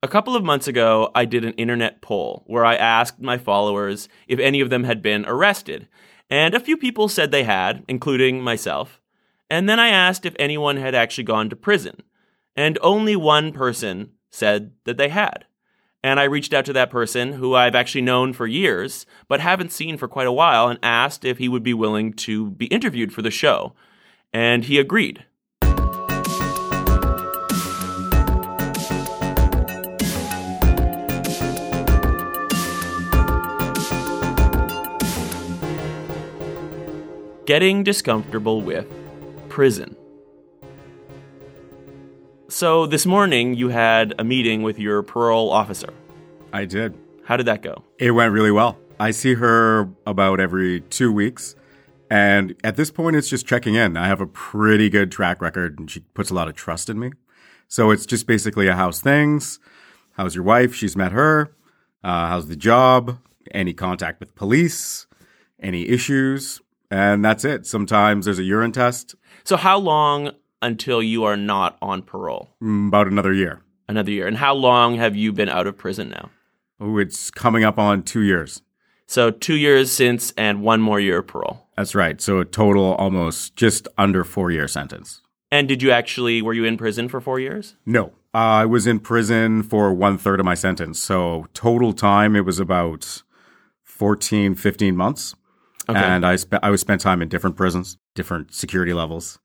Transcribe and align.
A 0.00 0.06
couple 0.06 0.36
of 0.36 0.44
months 0.44 0.68
ago, 0.68 1.10
I 1.12 1.24
did 1.24 1.44
an 1.44 1.54
internet 1.54 2.00
poll 2.02 2.44
where 2.46 2.64
I 2.64 2.76
asked 2.76 3.20
my 3.20 3.36
followers 3.36 4.08
if 4.28 4.38
any 4.38 4.60
of 4.60 4.70
them 4.70 4.84
had 4.84 5.02
been 5.02 5.24
arrested, 5.26 5.88
and 6.30 6.54
a 6.54 6.60
few 6.60 6.76
people 6.76 7.08
said 7.08 7.32
they 7.32 7.42
had, 7.42 7.84
including 7.88 8.40
myself. 8.40 9.00
And 9.50 9.68
then 9.68 9.80
I 9.80 9.88
asked 9.88 10.24
if 10.24 10.36
anyone 10.38 10.76
had 10.76 10.94
actually 10.94 11.24
gone 11.24 11.50
to 11.50 11.56
prison, 11.56 12.04
and 12.54 12.78
only 12.80 13.16
one 13.16 13.50
person 13.50 14.12
said 14.30 14.70
that 14.84 14.98
they 14.98 15.08
had. 15.08 15.46
And 16.04 16.20
I 16.20 16.24
reached 16.24 16.54
out 16.54 16.64
to 16.66 16.72
that 16.74 16.90
person 16.90 17.32
who 17.32 17.56
I've 17.56 17.74
actually 17.74 18.02
known 18.02 18.32
for 18.32 18.46
years, 18.46 19.04
but 19.26 19.40
haven't 19.40 19.72
seen 19.72 19.96
for 19.96 20.06
quite 20.06 20.28
a 20.28 20.32
while, 20.32 20.68
and 20.68 20.78
asked 20.80 21.24
if 21.24 21.38
he 21.38 21.48
would 21.48 21.64
be 21.64 21.74
willing 21.74 22.12
to 22.12 22.52
be 22.52 22.66
interviewed 22.66 23.12
for 23.12 23.22
the 23.22 23.32
show. 23.32 23.74
And 24.32 24.66
he 24.66 24.78
agreed. 24.78 25.24
Getting 37.48 37.82
discomfortable 37.82 38.60
with 38.60 38.86
prison. 39.48 39.96
So 42.48 42.84
this 42.84 43.06
morning 43.06 43.54
you 43.54 43.70
had 43.70 44.12
a 44.18 44.22
meeting 44.22 44.62
with 44.62 44.78
your 44.78 45.02
parole 45.02 45.50
officer. 45.50 45.88
I 46.52 46.66
did. 46.66 46.94
How 47.24 47.38
did 47.38 47.46
that 47.46 47.62
go? 47.62 47.84
It 47.98 48.10
went 48.10 48.34
really 48.34 48.50
well. 48.50 48.76
I 49.00 49.12
see 49.12 49.32
her 49.32 49.88
about 50.04 50.40
every 50.40 50.82
two 50.90 51.10
weeks. 51.10 51.56
And 52.10 52.54
at 52.62 52.76
this 52.76 52.90
point, 52.90 53.16
it's 53.16 53.30
just 53.30 53.46
checking 53.46 53.76
in. 53.76 53.96
I 53.96 54.08
have 54.08 54.20
a 54.20 54.26
pretty 54.26 54.90
good 54.90 55.10
track 55.10 55.40
record, 55.40 55.78
and 55.78 55.90
she 55.90 56.00
puts 56.00 56.28
a 56.28 56.34
lot 56.34 56.48
of 56.48 56.54
trust 56.54 56.90
in 56.90 56.98
me. 56.98 57.12
So 57.66 57.90
it's 57.90 58.04
just 58.04 58.26
basically 58.26 58.68
a 58.68 58.74
how's 58.74 59.00
things? 59.00 59.58
How's 60.18 60.34
your 60.34 60.44
wife? 60.44 60.74
She's 60.74 60.96
met 60.98 61.12
her. 61.12 61.50
Uh, 62.04 62.28
how's 62.28 62.48
the 62.48 62.56
job? 62.56 63.20
Any 63.52 63.72
contact 63.72 64.20
with 64.20 64.34
police? 64.34 65.06
Any 65.58 65.88
issues? 65.88 66.60
And 66.90 67.24
that's 67.24 67.44
it. 67.44 67.66
Sometimes 67.66 68.24
there's 68.24 68.38
a 68.38 68.42
urine 68.44 68.72
test. 68.72 69.14
So 69.44 69.56
how 69.56 69.78
long 69.78 70.32
until 70.62 71.02
you 71.02 71.24
are 71.24 71.36
not 71.36 71.76
on 71.82 72.02
parole? 72.02 72.50
Mm, 72.62 72.88
About 72.88 73.06
another 73.08 73.32
year. 73.32 73.60
Another 73.88 74.10
year. 74.10 74.26
And 74.26 74.36
how 74.38 74.54
long 74.54 74.96
have 74.96 75.16
you 75.16 75.32
been 75.32 75.48
out 75.48 75.66
of 75.66 75.76
prison 75.76 76.08
now? 76.10 76.30
Oh, 76.80 76.98
it's 76.98 77.30
coming 77.30 77.64
up 77.64 77.78
on 77.78 78.02
two 78.02 78.20
years. 78.22 78.62
So 79.06 79.30
two 79.30 79.54
years 79.54 79.90
since 79.90 80.32
and 80.36 80.62
one 80.62 80.80
more 80.80 81.00
year 81.00 81.18
of 81.18 81.26
parole. 81.26 81.66
That's 81.76 81.94
right. 81.94 82.20
So 82.20 82.40
a 82.40 82.44
total 82.44 82.94
almost 82.94 83.56
just 83.56 83.88
under 83.96 84.24
four 84.24 84.50
year 84.50 84.68
sentence. 84.68 85.22
And 85.50 85.66
did 85.66 85.82
you 85.82 85.90
actually 85.90 86.42
were 86.42 86.52
you 86.52 86.64
in 86.64 86.76
prison 86.76 87.08
for 87.08 87.20
four 87.20 87.40
years? 87.40 87.74
No, 87.86 88.12
uh, 88.34 88.38
I 88.62 88.66
was 88.66 88.86
in 88.86 89.00
prison 89.00 89.62
for 89.62 89.94
one 89.94 90.18
third 90.18 90.40
of 90.40 90.44
my 90.46 90.54
sentence. 90.54 91.00
So 91.00 91.46
total 91.54 91.94
time, 91.94 92.36
it 92.36 92.44
was 92.44 92.60
about 92.60 93.22
14, 93.82 94.54
15 94.54 94.94
months. 94.96 95.34
Okay. 95.88 95.98
And 95.98 96.26
I 96.26 96.36
spent 96.36 96.62
I 96.64 96.70
was 96.70 96.80
spent 96.80 97.00
time 97.00 97.22
in 97.22 97.28
different 97.28 97.56
prisons, 97.56 97.96
different 98.14 98.52
security 98.54 98.92
levels. 98.92 99.38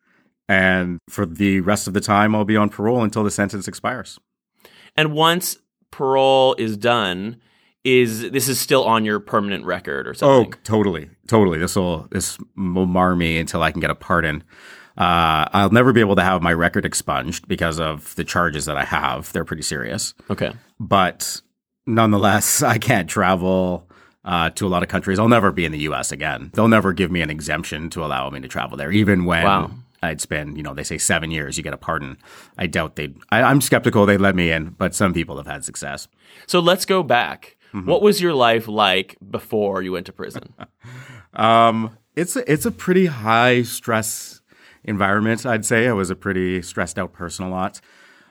And 0.49 0.99
for 1.09 1.25
the 1.25 1.61
rest 1.61 1.87
of 1.87 1.93
the 1.93 2.01
time, 2.01 2.35
I'll 2.35 2.43
be 2.43 2.57
on 2.57 2.69
parole 2.69 3.01
until 3.03 3.23
the 3.23 3.31
sentence 3.31 3.67
expires. 3.67 4.19
And 4.95 5.13
once 5.13 5.57
parole 5.89 6.53
is 6.57 6.75
done, 6.75 7.37
is 7.85 8.29
this 8.31 8.49
is 8.49 8.59
still 8.59 8.83
on 8.83 9.05
your 9.05 9.19
permanent 9.19 9.65
record 9.65 10.07
or 10.07 10.13
something? 10.13 10.53
Oh, 10.53 10.57
totally, 10.63 11.09
totally. 11.27 11.59
This 11.59 11.75
will 11.75 12.07
this 12.11 12.37
will 12.57 12.85
mar 12.85 13.15
me 13.15 13.37
until 13.39 13.63
I 13.63 13.71
can 13.71 13.79
get 13.79 13.89
a 13.89 13.95
pardon. 13.95 14.43
Uh, 14.97 15.47
I'll 15.53 15.71
never 15.71 15.91
be 15.91 16.01
able 16.01 16.15
to 16.17 16.21
have 16.23 16.43
my 16.43 16.53
record 16.53 16.85
expunged 16.85 17.47
because 17.47 17.79
of 17.79 18.13
the 18.15 18.23
charges 18.23 18.65
that 18.65 18.77
I 18.77 18.85
have. 18.85 19.31
They're 19.33 19.45
pretty 19.45 19.63
serious. 19.63 20.13
Okay. 20.29 20.51
but 20.79 21.41
nonetheless, 21.87 22.61
I 22.75 22.77
can't 22.77 23.09
travel 23.09 23.89
uh, 24.25 24.49
to 24.51 24.65
a 24.65 24.69
lot 24.69 24.83
of 24.83 24.89
countries. 24.89 25.19
I'll 25.19 25.27
never 25.29 25.51
be 25.51 25.65
in 25.65 25.71
the 25.71 25.79
U.S. 25.79 26.11
again. 26.11 26.51
They'll 26.53 26.67
never 26.67 26.93
give 26.93 27.11
me 27.11 27.21
an 27.21 27.29
exemption 27.29 27.89
to 27.91 28.03
allow 28.05 28.29
me 28.29 28.39
to 28.41 28.47
travel 28.47 28.77
there, 28.77 28.91
even 28.91 29.25
when 29.25 29.43
Wow. 29.43 29.71
I'd 30.01 30.19
spend, 30.21 30.57
you 30.57 30.63
know, 30.63 30.73
they 30.73 30.83
say 30.83 30.97
seven 30.97 31.31
years, 31.31 31.57
you 31.57 31.63
get 31.63 31.73
a 31.73 31.77
pardon. 31.77 32.17
I 32.57 32.67
doubt 32.67 32.95
they'd. 32.95 33.15
I, 33.29 33.41
I'm 33.41 33.61
skeptical 33.61 34.05
they'd 34.05 34.19
let 34.19 34.35
me 34.35 34.51
in, 34.51 34.71
but 34.71 34.93
some 34.93 35.13
people 35.13 35.37
have 35.37 35.47
had 35.47 35.63
success. 35.63 36.07
So 36.47 36.59
let's 36.59 36.85
go 36.85 37.03
back. 37.03 37.55
Mm-hmm. 37.73 37.89
What 37.89 38.01
was 38.01 38.21
your 38.21 38.33
life 38.33 38.67
like 38.67 39.17
before 39.29 39.81
you 39.81 39.91
went 39.93 40.05
to 40.07 40.13
prison? 40.13 40.53
Um, 41.33 41.97
it's 42.15 42.35
a, 42.35 42.51
it's 42.51 42.67
a 42.67 42.71
pretty 42.71 43.07
high 43.07 43.63
stress 43.63 44.41
environment. 44.83 45.47
I'd 45.47 45.65
say 45.65 45.87
I 45.87 45.93
was 45.93 46.11
a 46.11 46.15
pretty 46.15 46.61
stressed 46.61 46.99
out 46.99 47.11
person 47.11 47.45
a 47.45 47.49
lot, 47.49 47.81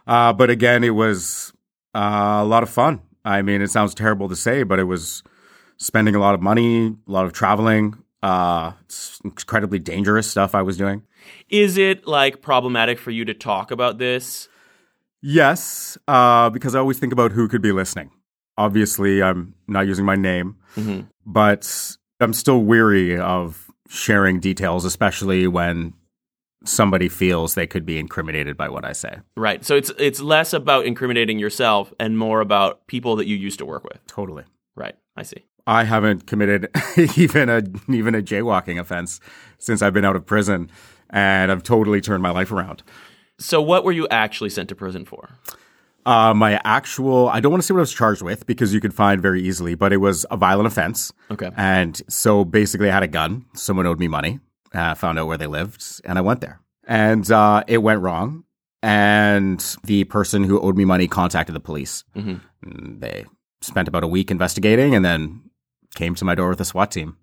uh, 0.06 0.32
but 0.32 0.50
again, 0.50 0.84
it 0.84 0.90
was 0.94 1.52
uh, 1.96 2.38
a 2.42 2.44
lot 2.44 2.62
of 2.62 2.70
fun. 2.70 3.00
I 3.24 3.42
mean, 3.42 3.60
it 3.60 3.70
sounds 3.70 3.92
terrible 3.94 4.28
to 4.28 4.36
say, 4.36 4.62
but 4.62 4.78
it 4.78 4.84
was 4.84 5.24
spending 5.82 6.14
a 6.14 6.18
lot 6.20 6.34
of 6.34 6.40
money, 6.40 6.86
a 6.86 7.10
lot 7.10 7.24
of 7.26 7.32
traveling. 7.32 7.94
Uh, 8.22 8.72
it's 8.84 9.20
incredibly 9.24 9.78
dangerous 9.80 10.30
stuff 10.30 10.54
I 10.54 10.62
was 10.62 10.76
doing. 10.76 11.02
is 11.48 11.76
it 11.76 12.06
like 12.06 12.40
problematic 12.42 12.98
for 12.98 13.10
you 13.10 13.24
to 13.24 13.34
talk 13.34 13.70
about 13.70 13.98
this? 13.98 14.48
Yes, 15.20 15.96
uh, 16.08 16.50
because 16.50 16.74
I 16.74 16.78
always 16.80 16.98
think 16.98 17.12
about 17.12 17.32
who 17.32 17.46
could 17.48 17.62
be 17.62 17.72
listening. 17.72 18.10
Obviously, 18.58 19.22
I'm 19.22 19.54
not 19.68 19.86
using 19.86 20.04
my 20.04 20.16
name, 20.16 20.56
Mhm. 20.76 21.06
but 21.24 21.96
I'm 22.20 22.32
still 22.32 22.62
weary 22.62 23.16
of 23.18 23.70
sharing 23.88 24.40
details, 24.40 24.84
especially 24.84 25.46
when 25.46 25.94
somebody 26.64 27.08
feels 27.08 27.54
they 27.54 27.66
could 27.66 27.84
be 27.86 27.98
incriminated 27.98 28.56
by 28.56 28.68
what 28.68 28.84
I 28.84 28.92
say. 28.92 29.18
Right. 29.36 29.64
So 29.64 29.76
it's 29.76 29.90
it's 29.98 30.20
less 30.20 30.52
about 30.52 30.86
incriminating 30.86 31.38
yourself 31.38 31.92
and 32.00 32.18
more 32.18 32.40
about 32.40 32.86
people 32.86 33.16
that 33.16 33.26
you 33.26 33.36
used 33.36 33.58
to 33.60 33.66
work 33.66 33.84
with. 33.84 34.04
Totally. 34.06 34.44
Right. 34.76 34.94
I 35.16 35.22
see. 35.22 35.44
I 35.66 35.84
haven't 35.84 36.26
committed 36.26 36.68
even 37.16 37.48
a 37.48 37.62
even 37.88 38.14
a 38.14 38.22
jaywalking 38.22 38.80
offense 38.80 39.20
since 39.58 39.82
I've 39.82 39.92
been 39.94 40.04
out 40.04 40.16
of 40.16 40.26
prison, 40.26 40.70
and 41.10 41.52
I've 41.52 41.62
totally 41.62 42.00
turned 42.00 42.22
my 42.22 42.30
life 42.30 42.50
around. 42.52 42.82
So 43.38 43.60
what 43.62 43.84
were 43.84 43.92
you 43.92 44.06
actually 44.10 44.50
sent 44.50 44.68
to 44.70 44.74
prison 44.74 45.04
for? 45.04 45.30
Uh, 46.04 46.34
my 46.34 46.60
actual, 46.64 47.28
I 47.28 47.38
don't 47.38 47.52
want 47.52 47.62
to 47.62 47.66
say 47.66 47.74
what 47.74 47.78
I 47.78 47.82
was 47.82 47.92
charged 47.92 48.22
with 48.22 48.44
because 48.44 48.74
you 48.74 48.80
could 48.80 48.92
find 48.92 49.22
very 49.22 49.40
easily, 49.40 49.76
but 49.76 49.92
it 49.92 49.98
was 49.98 50.26
a 50.32 50.36
violent 50.36 50.66
offense. 50.66 51.12
Okay. 51.30 51.50
And 51.56 52.00
so 52.08 52.44
basically, 52.44 52.90
I 52.90 52.94
had 52.94 53.04
a 53.04 53.08
gun. 53.08 53.44
Someone 53.54 53.86
owed 53.86 54.00
me 54.00 54.08
money. 54.08 54.40
Uh, 54.74 54.94
found 54.94 55.18
out 55.18 55.26
where 55.28 55.38
they 55.38 55.46
lived, 55.46 55.84
and 56.04 56.18
I 56.18 56.22
went 56.22 56.40
there. 56.40 56.58
And 56.88 57.30
uh, 57.30 57.62
it 57.68 57.78
went 57.78 58.00
wrong. 58.00 58.44
And 58.82 59.64
the 59.84 60.02
person 60.04 60.42
who 60.42 60.60
owed 60.60 60.76
me 60.76 60.84
money 60.84 61.06
contacted 61.06 61.54
the 61.54 61.60
police. 61.60 62.02
Mhm. 62.16 62.40
They 63.00 63.26
spent 63.60 63.86
about 63.86 64.02
a 64.02 64.08
week 64.08 64.30
investigating, 64.30 64.94
and 64.96 65.04
then 65.04 65.42
came 65.94 66.14
to 66.16 66.24
my 66.24 66.34
door 66.34 66.50
with 66.50 66.60
a 66.60 66.64
SWAT 66.64 66.90
team. 66.90 67.16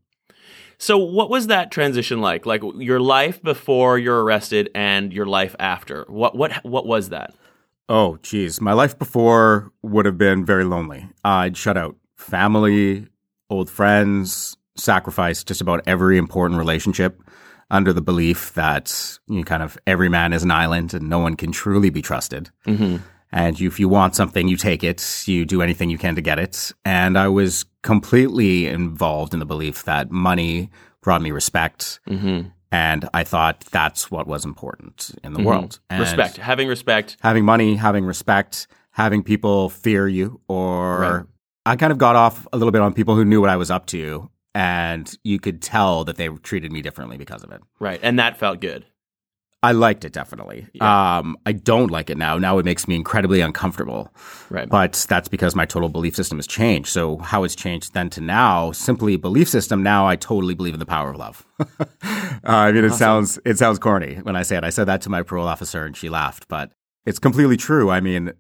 So 0.78 0.98
what 0.98 1.30
was 1.30 1.48
that 1.48 1.72
transition 1.72 2.22
like? 2.22 2.46
Like 2.46 2.64
your 2.78 3.02
life 3.02 3.42
before 3.42 4.00
you're 4.00 4.24
arrested 4.24 4.70
and 4.74 5.12
your 5.12 5.26
life 5.26 5.56
after. 5.60 6.06
What 6.08 6.36
what 6.36 6.64
what 6.64 6.86
was 6.86 7.10
that? 7.10 7.34
Oh, 7.90 8.18
geez. 8.22 8.62
My 8.62 8.74
life 8.74 8.98
before 8.98 9.72
would 9.82 10.06
have 10.06 10.18
been 10.18 10.46
very 10.46 10.64
lonely. 10.64 11.10
I'd 11.24 11.58
shut 11.58 11.76
out 11.76 11.98
family, 12.16 13.08
old 13.50 13.70
friends, 13.70 14.56
sacrificed 14.78 15.48
just 15.48 15.60
about 15.60 15.82
every 15.86 16.18
important 16.18 16.60
relationship 16.60 17.22
under 17.72 17.92
the 17.92 18.02
belief 18.02 18.54
that 18.54 19.20
you 19.28 19.40
know, 19.40 19.44
kind 19.44 19.64
of 19.64 19.78
every 19.86 20.08
man 20.08 20.34
is 20.34 20.44
an 20.44 20.52
island 20.52 20.94
and 20.94 21.10
no 21.10 21.20
one 21.20 21.36
can 21.36 21.52
truly 21.52 21.90
be 21.90 22.02
trusted. 22.02 22.50
Mm-hmm. 22.66 22.98
And 23.32 23.60
you, 23.60 23.68
if 23.68 23.80
you 23.80 23.88
want 23.88 24.16
something, 24.16 24.48
you 24.48 24.58
take 24.58 24.84
it. 24.84 25.28
You 25.28 25.46
do 25.46 25.62
anything 25.62 25.90
you 25.90 25.98
can 25.98 26.16
to 26.16 26.22
get 26.22 26.40
it. 26.40 26.72
And 26.84 27.18
I 27.18 27.28
was 27.28 27.66
completely 27.84 28.68
involved 28.68 29.34
in 29.34 29.40
the 29.40 29.46
belief 29.46 29.84
that 29.84 30.10
money 30.10 30.70
brought 31.02 31.22
me 31.22 31.32
respect. 31.32 32.00
Mm-hmm. 32.08 32.50
And 32.72 33.10
I 33.14 33.24
thought 33.24 33.62
that's 33.72 34.12
what 34.12 34.28
was 34.28 34.46
important 34.46 35.12
in 35.24 35.34
the 35.34 35.42
world. 35.44 35.80
And 35.90 36.00
Respect. 36.00 36.38
Having 36.38 36.68
respect. 36.68 37.18
having 37.22 37.44
money, 37.46 37.76
having 37.76 38.06
respect, 38.06 38.68
having 38.92 39.24
people 39.24 39.70
fear 39.70 40.08
you, 40.08 40.40
or 40.48 41.00
Right. 41.00 41.26
I 41.66 41.76
kind 41.76 41.92
of 41.92 41.98
got 41.98 42.16
off 42.16 42.48
a 42.54 42.58
little 42.58 42.72
bit 42.72 42.82
on 42.82 42.94
people 42.94 43.16
who 43.16 43.26
knew 43.26 43.42
what 43.42 43.50
I 43.50 43.56
was 43.56 43.70
up 43.72 43.86
to, 43.88 44.30
and 44.56 45.16
you 45.24 45.40
could 45.40 45.62
tell 45.62 46.04
that 46.06 46.18
they 46.18 46.28
treated 46.30 46.72
me 46.72 46.82
differently 46.82 47.18
because 47.18 47.44
of 47.44 47.52
it. 47.52 47.62
Right. 47.80 48.00
And 48.02 48.18
that 48.20 48.38
felt 48.38 48.60
good. 48.60 48.86
I 49.62 49.74
liked 49.74 50.06
it 50.06 50.14
definitely. 50.14 50.68
Um, 50.80 51.38
I 51.46 51.52
don't 51.52 51.92
like 51.92 52.10
it 52.10 52.18
now. 52.18 52.38
Now 52.38 52.60
it 52.60 52.66
makes 52.66 52.88
me 52.88 52.96
incredibly 52.96 53.42
uncomfortable. 53.42 54.14
Right. 54.50 54.70
But 54.70 55.06
that's 55.10 55.28
because 55.28 55.54
my 55.54 55.66
total 55.66 55.90
belief 55.90 56.16
system 56.16 56.38
has 56.38 56.48
changed. 56.48 56.90
So 56.90 57.18
how 57.18 57.44
it's 57.44 57.56
changed 57.56 57.94
then 57.94 58.10
to 58.12 58.22
now, 58.22 58.72
simply 58.72 59.18
belief 59.18 59.50
system. 59.50 59.84
Now 59.84 60.08
I 60.08 60.16
totally 60.16 60.54
believe 60.54 60.76
in 60.76 60.80
the 60.80 60.86
power 60.86 61.10
of 61.10 61.18
love. 61.18 61.46
uh, 61.60 61.66
I 62.44 62.72
mean, 62.72 62.86
it 62.86 62.94
sounds 62.94 63.38
it 63.44 63.58
sounds 63.58 63.80
corny 63.80 64.16
when 64.16 64.38
I 64.38 64.44
say 64.44 64.56
it. 64.56 64.64
I 64.64 64.70
said 64.70 64.86
that 64.86 65.02
to 65.02 65.10
my 65.10 65.24
parole 65.24 65.48
officer 65.48 65.86
and 65.86 65.96
she 65.96 66.08
laughed, 66.08 66.48
but 66.48 66.72
it's 67.06 67.20
completely 67.20 67.58
true. 67.58 67.90
I 67.90 68.00
mean, 68.00 68.32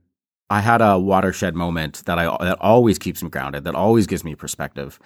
I 0.50 0.62
had 0.62 0.82
a 0.82 0.98
watershed 0.98 1.54
moment 1.54 2.04
that 2.06 2.18
I 2.18 2.26
that 2.46 2.60
always 2.62 2.98
keeps 2.98 3.22
me 3.22 3.30
grounded, 3.30 3.66
that 3.66 3.76
always 3.76 4.08
gives 4.08 4.24
me 4.24 4.36
perspective, 4.36 5.00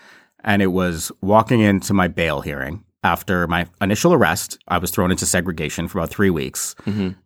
and 0.43 0.61
it 0.61 0.67
was 0.67 1.11
walking 1.21 1.59
into 1.59 1.91
my 1.95 2.07
bail 2.07 2.41
hearing 2.41 2.83
after 3.03 3.47
my 3.47 3.65
initial 3.81 4.13
arrest, 4.13 4.57
I 4.67 4.77
was 4.77 4.91
thrown 4.91 5.11
into 5.11 5.25
segregation 5.25 5.87
for 5.87 5.99
about 5.99 6.09
three 6.09 6.29
weeks. 6.29 6.75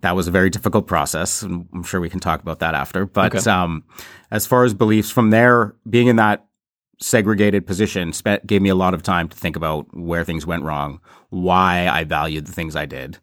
That 0.01 0.15
was 0.15 0.27
a 0.27 0.31
very 0.31 0.49
difficult 0.49 0.87
process, 0.87 1.41
and 1.43 1.67
I'm 1.73 1.83
sure 1.83 1.99
we 2.01 2.09
can 2.09 2.19
talk 2.19 2.41
about 2.41 2.59
that 2.59 2.73
after. 2.73 3.05
But 3.05 3.35
Okay. 3.35 3.49
um, 3.51 3.83
as 4.31 4.45
far 4.45 4.63
as 4.63 4.73
beliefs 4.73 5.11
from 5.11 5.29
there, 5.29 5.75
being 5.89 6.07
in 6.07 6.15
that 6.15 6.45
segregated 6.99 7.67
position 7.67 8.11
spent, 8.11 8.47
gave 8.47 8.61
me 8.61 8.69
a 8.69 8.75
lot 8.75 8.93
of 8.95 9.03
time 9.03 9.29
to 9.29 9.37
think 9.37 9.55
about 9.55 9.85
where 9.95 10.23
things 10.23 10.47
went 10.47 10.63
wrong, 10.63 10.99
why 11.29 11.87
I 11.87 12.03
valued 12.03 12.47
the 12.47 12.51
things 12.53 12.75
I 12.75 12.85
did, 12.87 13.19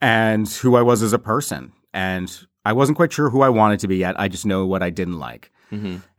and 0.00 0.48
who 0.48 0.76
I 0.76 0.82
was 0.82 1.02
as 1.02 1.12
a 1.12 1.18
person. 1.18 1.72
And 1.92 2.32
I 2.64 2.72
wasn't 2.72 2.96
quite 2.96 3.12
sure 3.12 3.30
who 3.30 3.42
I 3.42 3.48
wanted 3.48 3.80
to 3.80 3.88
be 3.88 3.96
yet. 3.96 4.18
I 4.18 4.28
just 4.28 4.46
know 4.46 4.64
what 4.64 4.82
I 4.82 4.90
didn't 4.90 5.18
like. 5.18 5.50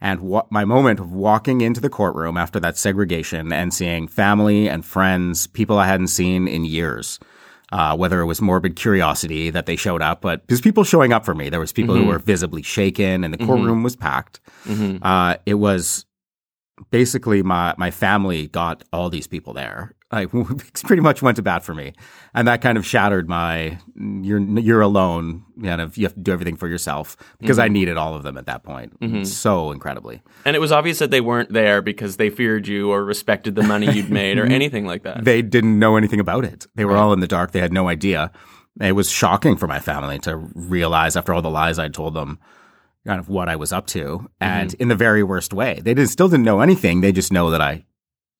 And 0.01 0.19
what 0.21 0.51
my 0.51 0.65
moment 0.65 0.99
of 0.99 1.11
walking 1.11 1.61
into 1.61 1.81
the 1.81 1.89
courtroom 1.89 2.37
after 2.37 2.59
that 2.59 2.77
segregation 2.77 3.51
and 3.53 3.73
seeing 3.73 4.07
family 4.07 4.67
and 4.69 4.85
friends, 4.85 5.47
people 5.47 5.77
I 5.77 5.87
hadn't 5.87 6.07
seen 6.07 6.47
in 6.47 6.65
years, 6.65 7.19
uh, 7.71 7.95
whether 7.97 8.21
it 8.21 8.25
was 8.25 8.41
morbid 8.41 8.75
curiosity 8.75 9.49
that 9.49 9.65
they 9.65 9.75
showed 9.75 10.01
up, 10.01 10.21
but 10.21 10.47
there's 10.47 10.61
people 10.61 10.83
showing 10.83 11.11
up 11.13 11.25
for 11.25 11.33
me. 11.35 11.49
There 11.49 11.59
was 11.59 11.71
people 11.73 11.95
who 11.95 12.05
were 12.05 12.19
visibly 12.19 12.61
shaken, 12.61 13.23
and 13.23 13.33
the 13.33 13.37
courtroom 13.47 13.83
was 13.83 13.95
packed. 13.95 14.39
Uh, 15.03 15.37
it 15.45 15.55
was 15.55 16.05
basically 16.91 17.41
my 17.41 17.73
my 17.77 17.91
family 17.91 18.47
got 18.47 18.83
all 18.93 19.09
these 19.09 19.27
people 19.27 19.53
there. 19.53 19.93
I 20.15 20.25
pretty 20.83 21.01
much 21.01 21.21
went 21.21 21.35
to 21.37 21.43
bat 21.43 21.63
for 21.63 21.73
me, 21.73 21.93
and 22.33 22.47
that 22.47 22.61
kind 22.61 22.77
of 22.77 22.85
shattered 22.85 23.27
my 23.27 23.79
you're 23.95 24.39
you're 24.39 24.81
alone. 24.81 25.43
Kind 25.61 25.81
of 25.81 25.97
you 25.97 26.05
have 26.05 26.13
to 26.13 26.19
do 26.19 26.31
everything 26.31 26.55
for 26.55 26.67
yourself 26.67 27.17
because 27.39 27.59
I 27.59 27.65
mm-hmm. 27.65 27.73
needed 27.73 27.97
all 27.97 28.15
of 28.15 28.23
them 28.23 28.37
at 28.37 28.45
that 28.45 28.63
point 28.63 28.99
mm-hmm. 28.99 29.23
so 29.23 29.71
incredibly. 29.71 30.21
And 30.45 30.55
it 30.55 30.59
was 30.59 30.71
obvious 30.71 30.99
that 30.99 31.11
they 31.11 31.21
weren't 31.21 31.51
there 31.53 31.81
because 31.81 32.17
they 32.17 32.29
feared 32.29 32.67
you 32.67 32.91
or 32.91 33.03
respected 33.03 33.55
the 33.55 33.63
money 33.63 33.91
you'd 33.91 34.09
made 34.09 34.37
or 34.37 34.45
anything 34.51 34.85
like 34.85 35.03
that. 35.03 35.23
They 35.23 35.41
didn't 35.41 35.79
know 35.79 35.97
anything 35.97 36.19
about 36.19 36.45
it. 36.45 36.67
They 36.75 36.85
were 36.85 36.97
all 36.97 37.13
in 37.13 37.19
the 37.19 37.27
dark. 37.27 37.51
They 37.51 37.59
had 37.59 37.73
no 37.73 37.87
idea. 37.87 38.31
It 38.81 38.93
was 38.93 39.09
shocking 39.09 39.55
for 39.55 39.67
my 39.67 39.79
family 39.79 40.19
to 40.19 40.35
realize 40.35 41.15
after 41.15 41.33
all 41.33 41.41
the 41.41 41.49
lies 41.49 41.79
I'd 41.79 41.93
told 41.93 42.13
them 42.13 42.39
kind 43.05 43.19
of 43.19 43.29
what 43.29 43.47
I 43.47 43.55
was 43.55 43.71
up 43.71 43.87
to 43.87 44.29
and 44.41 44.71
mm-hmm. 44.71 44.81
in 44.81 44.87
the 44.89 44.95
very 44.95 45.23
worst 45.23 45.53
way. 45.53 45.79
They 45.81 45.93
did, 45.93 46.09
still 46.09 46.27
didn't 46.27 46.45
know 46.45 46.59
anything. 46.59 47.01
They 47.01 47.11
just 47.11 47.31
know 47.31 47.51
that 47.51 47.61
I 47.61 47.85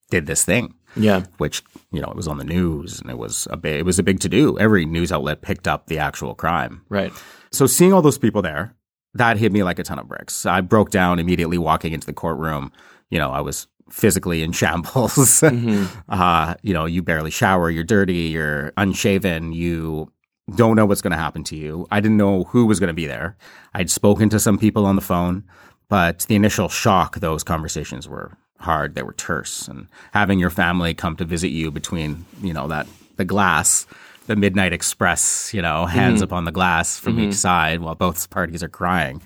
did 0.10 0.26
this 0.26 0.44
thing. 0.44 0.74
Yeah. 0.96 1.26
which 1.38 1.64
you 1.92 2.02
know 2.02 2.08
it 2.08 2.16
was 2.16 2.28
on 2.28 2.38
the 2.38 2.44
news 2.44 3.00
and 3.00 3.10
it 3.10 3.18
was 3.18 3.48
a 3.52 3.58
big, 3.58 3.80
it 3.80 3.86
was 3.86 4.00
a 4.00 4.04
big 4.04 4.20
to 4.22 4.30
do. 4.30 4.58
Every 4.60 4.86
news 4.86 5.12
outlet 5.12 5.42
picked 5.42 5.68
up 5.68 5.88
the 5.88 6.00
actual 6.00 6.36
crime. 6.36 6.82
Right. 6.90 7.12
So 7.52 7.66
seeing 7.68 7.94
all 7.94 8.02
those 8.02 8.18
people 8.18 8.42
there, 8.42 8.76
that 9.14 9.38
hit 9.38 9.52
me 9.52 9.64
like 9.64 9.80
a 9.80 9.84
ton 9.84 9.98
of 9.98 10.08
bricks. 10.08 10.46
I 10.46 10.62
broke 10.62 10.92
down 10.92 11.20
immediately 11.20 11.58
walking 11.58 11.94
into 11.94 12.06
the 12.06 12.14
courtroom. 12.14 12.72
You 13.10 13.18
know, 13.18 13.32
I 13.32 13.42
was 13.42 13.68
physically 13.90 14.44
in 14.44 14.52
shambles. 14.54 15.44
uh, 16.10 16.56
you 16.62 16.74
know, 16.74 16.86
you 16.86 17.02
barely 17.02 17.32
shower, 17.32 17.70
you're 17.70 17.84
dirty, 17.84 18.28
you're 18.28 18.74
unshaven, 18.78 19.54
you 19.54 20.12
don't 20.56 20.76
know 20.76 20.86
what's 20.86 21.02
going 21.02 21.12
to 21.12 21.18
happen 21.18 21.44
to 21.46 21.56
you. 21.56 21.88
I 21.90 22.00
didn't 22.00 22.18
know 22.18 22.44
who 22.44 22.66
was 22.66 22.80
going 22.80 22.90
to 22.90 22.94
be 22.94 23.08
there. 23.08 23.36
I'd 23.74 23.90
spoken 23.90 24.30
to 24.30 24.40
some 24.40 24.60
people 24.60 24.86
on 24.86 24.96
the 24.96 25.02
phone, 25.02 25.44
but 25.90 26.20
the 26.28 26.36
initial 26.36 26.70
shock, 26.70 27.20
those 27.20 27.44
conversations 27.44 28.08
were 28.08 28.38
hard. 28.60 28.96
They 28.96 29.04
were 29.04 29.14
terse. 29.14 29.68
And 29.68 29.88
having 30.12 30.40
your 30.40 30.50
family 30.50 30.94
come 30.94 31.16
to 31.18 31.26
visit 31.26 31.50
you 31.50 31.72
between, 31.72 32.26
you 32.42 32.54
know, 32.54 32.68
that, 32.68 32.88
the 33.18 33.26
glass, 33.26 33.86
the 34.28 34.36
Midnight 34.36 34.74
Express, 34.74 35.54
you 35.54 35.62
know, 35.62 35.86
hands 35.86 36.22
upon 36.22 36.46
the 36.46 36.52
glass 36.52 37.00
from 37.00 37.20
each 37.20 37.36
side 37.36 37.80
while 37.82 37.96
both 37.96 38.30
parties 38.30 38.64
are 38.64 38.70
crying. 38.70 39.22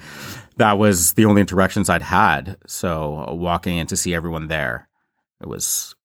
That 0.57 0.77
was 0.77 1.13
the 1.13 1.25
only 1.25 1.41
interactions 1.41 1.89
I'd 1.89 2.01
had. 2.01 2.57
So 2.67 3.33
walking 3.33 3.77
in 3.77 3.87
to 3.87 3.97
see 3.97 4.13
everyone 4.13 4.47
there, 4.47 4.89
it 5.41 5.47
was 5.47 5.95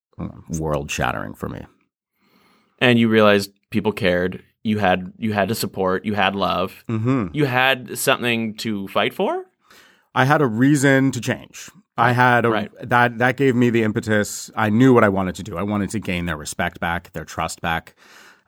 world 0.48 0.90
shattering 0.90 1.34
for 1.34 1.48
me. 1.48 1.66
And 2.78 2.98
you 2.98 3.08
realized 3.08 3.50
people 3.70 3.92
cared. 3.92 4.42
You 4.62 4.78
had 4.78 5.12
you 5.18 5.32
had 5.32 5.48
to 5.48 5.54
support. 5.54 6.04
You 6.04 6.14
had 6.14 6.34
love. 6.34 6.84
Mm-hmm. 6.88 7.28
You 7.32 7.44
had 7.44 7.98
something 7.98 8.54
to 8.58 8.88
fight 8.88 9.12
for. 9.12 9.44
I 10.14 10.24
had 10.24 10.40
a 10.40 10.46
reason 10.46 11.10
to 11.12 11.20
change. 11.20 11.68
I 11.96 12.12
had 12.12 12.44
a, 12.44 12.50
Right. 12.50 12.70
that 12.82 13.18
that 13.18 13.36
gave 13.36 13.54
me 13.54 13.70
the 13.70 13.82
impetus. 13.82 14.50
I 14.56 14.70
knew 14.70 14.92
what 14.92 15.04
I 15.04 15.08
wanted 15.08 15.34
to 15.36 15.42
do. 15.42 15.56
I 15.56 15.62
wanted 15.62 15.90
to 15.90 16.00
gain 16.00 16.26
their 16.26 16.36
respect 16.36 16.80
back, 16.80 17.12
their 17.12 17.24
trust 17.24 17.60
back. 17.60 17.94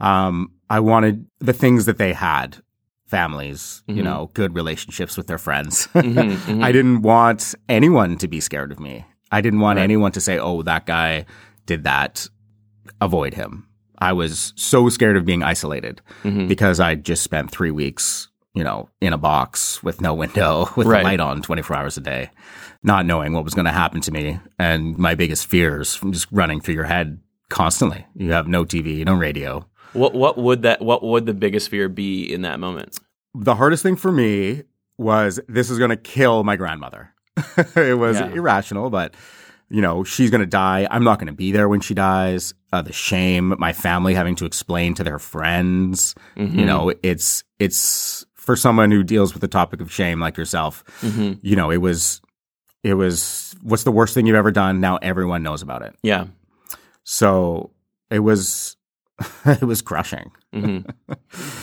Um, 0.01 0.53
I 0.69 0.81
wanted 0.81 1.27
the 1.39 1.53
things 1.53 1.87
that 1.87 1.97
they 1.97 2.13
had, 2.13 2.59
families, 3.07 3.83
you 3.87 3.95
mm-hmm. 3.95 4.05
know, 4.05 4.31
good 4.35 4.55
relationships 4.55 5.17
with 5.17 5.27
their 5.27 5.39
friends. 5.39 5.87
Mm-hmm, 5.95 6.19
mm-hmm. 6.51 6.65
I 6.65 6.73
didn't 6.73 7.03
want 7.03 7.55
anyone 7.69 8.19
to 8.19 8.29
be 8.29 8.41
scared 8.41 8.73
of 8.73 8.81
me. 8.81 9.05
I 9.31 9.41
didn't 9.41 9.61
want 9.61 9.79
anyone 9.79 10.13
to 10.13 10.21
say, 10.21 10.39
"Oh, 10.39 10.63
that 10.63 10.87
guy 10.87 11.27
did 11.67 11.85
that." 11.85 12.29
Avoid 13.01 13.35
him. 13.35 13.67
I 13.99 14.13
was 14.13 14.53
so 14.57 14.89
scared 14.89 15.17
of 15.17 15.25
being 15.25 15.43
isolated 15.43 16.01
because 16.49 16.81
I 16.81 16.95
just 16.95 17.23
spent 17.23 17.51
three 17.51 17.71
weeks, 17.71 18.29
you 18.57 18.65
know, 18.65 18.89
in 19.01 19.13
a 19.13 19.19
box 19.19 19.83
with 19.85 20.01
no 20.01 20.15
window, 20.15 20.69
with 20.77 20.87
Right. 20.89 20.99
the 20.99 21.05
light 21.05 21.21
on 21.21 21.43
24 21.43 21.77
hours 21.77 21.97
a 21.97 22.01
day, 22.01 22.31
not 22.83 23.07
knowing 23.07 23.33
what 23.33 23.45
was 23.45 23.55
going 23.55 23.67
to 23.67 23.71
happen 23.73 24.01
to 24.01 24.11
me. 24.11 24.41
And 24.59 24.99
my 24.99 25.15
biggest 25.15 25.47
fears 25.47 26.01
just 26.11 26.27
running 26.33 26.61
through 26.61 26.75
your 26.75 26.85
head 26.85 27.21
constantly. 27.51 28.07
You 28.17 28.33
have 28.33 28.49
no 28.49 28.65
TV, 28.65 29.05
no 29.05 29.15
radio. 29.15 29.67
What 29.93 30.15
what 30.15 30.37
would 30.37 30.63
that 30.63 30.83
what 30.83 31.03
would 31.03 31.27
the 31.27 31.35
biggest 31.35 31.69
fear 31.71 31.89
be 31.89 32.25
in 32.33 32.43
that 32.43 32.59
moment? 32.59 32.99
The 33.35 33.55
hardest 33.55 33.83
thing 33.83 33.97
for 33.97 34.11
me 34.11 34.63
was 34.99 35.39
this 35.49 35.71
is 35.71 35.79
going 35.79 35.91
to 35.91 35.97
kill 35.97 36.43
my 36.43 36.57
grandmother. 36.57 37.13
it 37.77 37.99
was 37.99 38.19
Yeah. 38.19 38.31
irrational, 38.33 38.91
but 38.91 39.15
you 39.69 39.83
know, 39.83 40.05
she's 40.05 40.31
going 40.31 40.41
to 40.43 40.47
die. 40.47 40.87
I'm 40.91 41.03
not 41.03 41.19
going 41.19 41.27
to 41.27 41.33
be 41.33 41.51
there 41.53 41.69
when 41.69 41.81
she 41.81 41.93
dies. 41.93 42.55
Uh, 42.73 42.83
the 42.83 42.93
shame, 42.93 43.55
my 43.59 43.73
family 43.73 44.15
having 44.15 44.37
to 44.37 44.45
explain 44.47 44.95
to 44.95 45.03
their 45.05 45.19
friends. 45.19 46.15
You 46.37 46.65
know, 46.65 46.93
it's, 47.03 47.43
it's 47.59 48.25
for 48.47 48.55
someone 48.57 48.93
who 48.93 49.03
deals 49.03 49.35
with 49.35 49.41
the 49.41 49.49
topic 49.49 49.81
of 49.81 49.93
shame 49.93 50.21
like 50.21 50.37
yourself, 50.37 50.85
you 51.43 51.57
know, 51.57 51.71
it 51.71 51.79
was, 51.79 52.21
it 52.85 52.95
was, 52.95 53.57
what's 53.61 53.83
the 53.83 53.91
worst 53.91 54.15
thing 54.15 54.25
you've 54.25 54.37
ever 54.37 54.53
done? 54.53 54.81
Now 54.81 54.99
everyone 55.03 55.43
knows 55.43 55.63
about 55.63 55.83
it. 55.83 55.97
Yeah. 56.03 56.27
So 57.03 57.73
it 58.09 58.21
was, 58.21 58.77
it 59.45 59.63
was 59.65 59.83
crushing. 59.83 60.31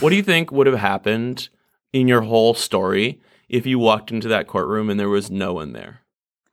What 0.02 0.10
do 0.10 0.16
you 0.18 0.24
think 0.24 0.52
would 0.52 0.68
have 0.68 0.78
happened 0.78 1.50
in 1.94 2.08
your 2.10 2.22
whole 2.22 2.54
story 2.54 3.22
if 3.48 3.66
you 3.66 3.80
walked 3.80 4.12
into 4.12 4.28
that 4.28 4.48
courtroom 4.48 4.90
and 4.90 5.00
there 5.00 5.10
was 5.10 5.32
no 5.32 5.54
one 5.54 5.72
there? 5.72 6.02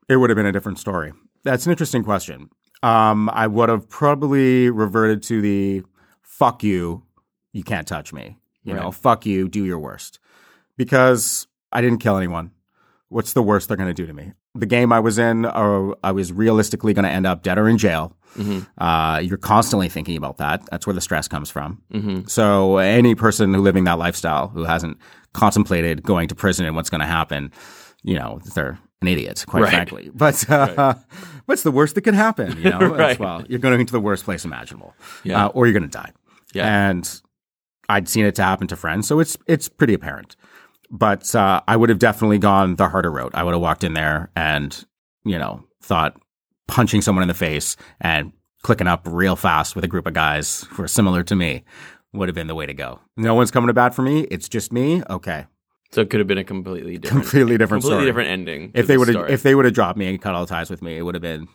It 0.09 0.17
would 0.17 0.31
have 0.31 0.37
been 0.37 0.47
a 0.47 0.53
different 0.53 0.79
story. 0.79 1.13
That's 1.43 1.67
an 1.67 1.73
interesting 1.73 2.05
question. 2.05 2.49
Um, 2.83 3.29
I 3.31 3.47
would 3.47 3.69
have 3.69 3.89
probably 3.89 4.71
reverted 4.71 5.23
to 5.25 5.43
the 5.43 5.83
fuck 6.23 6.63
you, 6.63 7.03
you 7.53 7.65
can't 7.65 7.87
touch 7.87 8.13
me. 8.13 8.39
You 8.65 8.75
know, 8.75 8.91
fuck 8.91 9.25
you, 9.27 9.49
do 9.49 9.65
your 9.65 9.79
worst. 9.79 10.19
Because 10.77 11.47
I 11.73 11.81
didn't 11.81 11.99
kill 11.99 12.17
anyone. 12.17 12.53
What's 13.09 13.33
the 13.33 13.43
worst 13.43 13.69
they're 13.69 13.77
going 13.77 13.89
to 13.89 13.95
do 13.95 14.07
to 14.07 14.13
me? 14.13 14.33
The 14.55 14.67
game 14.67 14.93
I 14.93 15.01
was 15.01 15.19
in, 15.19 15.45
or 15.47 15.97
I 16.05 16.13
was 16.13 16.33
realistically 16.33 16.93
going 16.95 17.05
to 17.05 17.11
end 17.11 17.27
up 17.27 17.43
dead 17.43 17.59
or 17.59 17.69
in 17.69 17.79
jail. 17.79 18.17
Uh, 18.79 19.21
you're 19.23 19.39
constantly 19.39 19.89
thinking 19.89 20.17
about 20.17 20.39
that. 20.39 20.65
That's 20.71 20.87
where 20.87 20.95
the 20.95 21.01
stress 21.01 21.27
comes 21.29 21.51
from. 21.51 21.83
So 22.29 22.79
any 22.79 23.15
person 23.15 23.53
who 23.55 23.61
living 23.61 23.85
that 23.85 23.99
lifestyle 23.99 24.49
who 24.49 24.65
hasn't 24.65 24.99
contemplated 25.33 26.03
going 26.03 26.29
to 26.29 26.35
prison 26.35 26.67
and 26.67 26.77
what's 26.77 26.91
going 26.91 27.01
to 27.01 27.07
happen, 27.07 27.53
you 28.03 28.15
know, 28.19 28.41
they're 28.55 28.79
an 29.03 29.09
idiot, 29.09 29.45
quite 29.49 29.63
Right. 29.65 29.73
frankly. 29.73 30.11
But 30.15 30.49
uh, 30.51 30.95
what's 31.47 31.63
the 31.63 31.71
worst 31.73 31.95
that 31.97 32.03
could 32.03 32.15
happen? 32.15 32.57
You 32.59 32.71
know, 32.71 32.79
As 32.79 32.91
Right. 32.93 33.19
well, 33.19 33.45
you're 33.49 33.59
going 33.59 33.81
into 33.81 33.93
the 33.93 34.01
worst 34.01 34.25
place 34.25 34.45
imaginable, 34.45 34.95
Yeah. 35.25 35.47
uh, 35.47 35.49
or 35.49 35.67
you're 35.67 35.73
going 35.79 35.89
to 35.91 35.99
die. 35.99 36.13
Yeah. 36.53 36.89
And 36.91 37.21
I'd 37.91 38.09
seen 38.09 38.25
it 38.25 38.35
to 38.37 38.43
happen 38.43 38.67
to 38.69 38.77
friends, 38.77 39.07
so 39.09 39.21
it's 39.21 39.37
it's 39.47 39.69
pretty 39.69 39.95
apparent. 39.95 40.37
But 40.91 41.35
uh, 41.35 41.61
I 41.69 41.77
would 41.77 41.89
have 41.89 41.99
definitely 41.99 42.39
gone 42.39 42.77
the 42.77 42.89
harder 42.89 43.11
route. 43.13 43.33
I 43.35 43.43
would 43.45 43.53
have 43.53 43.61
walked 43.61 43.85
in 43.85 43.95
there 43.95 44.31
and 44.35 44.85
you 45.25 45.39
know 45.39 45.65
thought 45.83 46.21
punching 46.69 47.03
someone 47.03 47.23
in 47.23 47.29
the 47.29 47.35
face 47.35 47.77
and 48.01 48.33
clicking 48.63 48.87
up 48.87 49.03
real 49.11 49.37
fast 49.37 49.75
with 49.75 49.85
a 49.85 49.89
group 49.89 50.07
of 50.07 50.15
guys 50.15 50.65
who 50.71 50.83
are 50.83 50.89
similar 50.89 51.23
to 51.25 51.35
me 51.35 51.65
would 52.13 52.29
have 52.29 52.35
been 52.35 52.47
the 52.49 52.55
way 52.55 52.67
to 52.67 52.75
go. 52.75 53.01
No 53.17 53.35
one's 53.35 53.51
coming 53.51 53.69
to 53.69 53.73
bat 53.73 53.95
for 53.95 54.03
me. 54.03 54.23
It's 54.31 54.49
just 54.49 54.73
me. 54.73 55.03
Okay, 55.09 55.47
So 55.93 56.01
it 56.03 56.11
could 56.11 56.21
have 56.21 56.27
been 56.27 56.39
a 56.39 56.45
completely 56.45 56.99
different, 56.99 57.25
completely 57.25 57.57
different 57.59 57.83
completely 57.83 58.03
story. 58.03 58.07
different 58.07 58.31
ending. 58.31 58.71
if 58.75 58.87
they 58.87 58.95
the 58.95 58.99
would 58.99 59.09
have 59.09 59.31
if 59.31 59.43
they 59.43 59.55
would 59.55 59.65
have 59.65 59.75
dropped 59.75 59.97
me 59.99 60.09
and 60.09 60.21
cut 60.21 60.35
all 60.35 60.47
ties 60.47 60.71
with 60.71 60.83
me, 60.83 60.97
it 60.99 61.03
would 61.03 61.15
have 61.15 61.23
been 61.23 61.49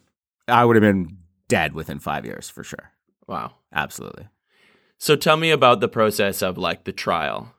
I 0.48 0.64
would 0.66 0.76
have 0.76 0.82
been 0.84 1.18
dead 1.48 1.74
within 1.74 2.00
five 2.00 2.26
years 2.26 2.50
for 2.50 2.64
sure. 2.64 2.92
wow. 3.28 3.54
Absolutely. 3.74 4.28
So 4.98 5.16
tell 5.16 5.38
me 5.38 5.52
about 5.52 5.80
the 5.82 5.88
process 5.88 6.42
of 6.42 6.58
like 6.58 6.84
the 6.86 6.92
trial. 6.92 7.54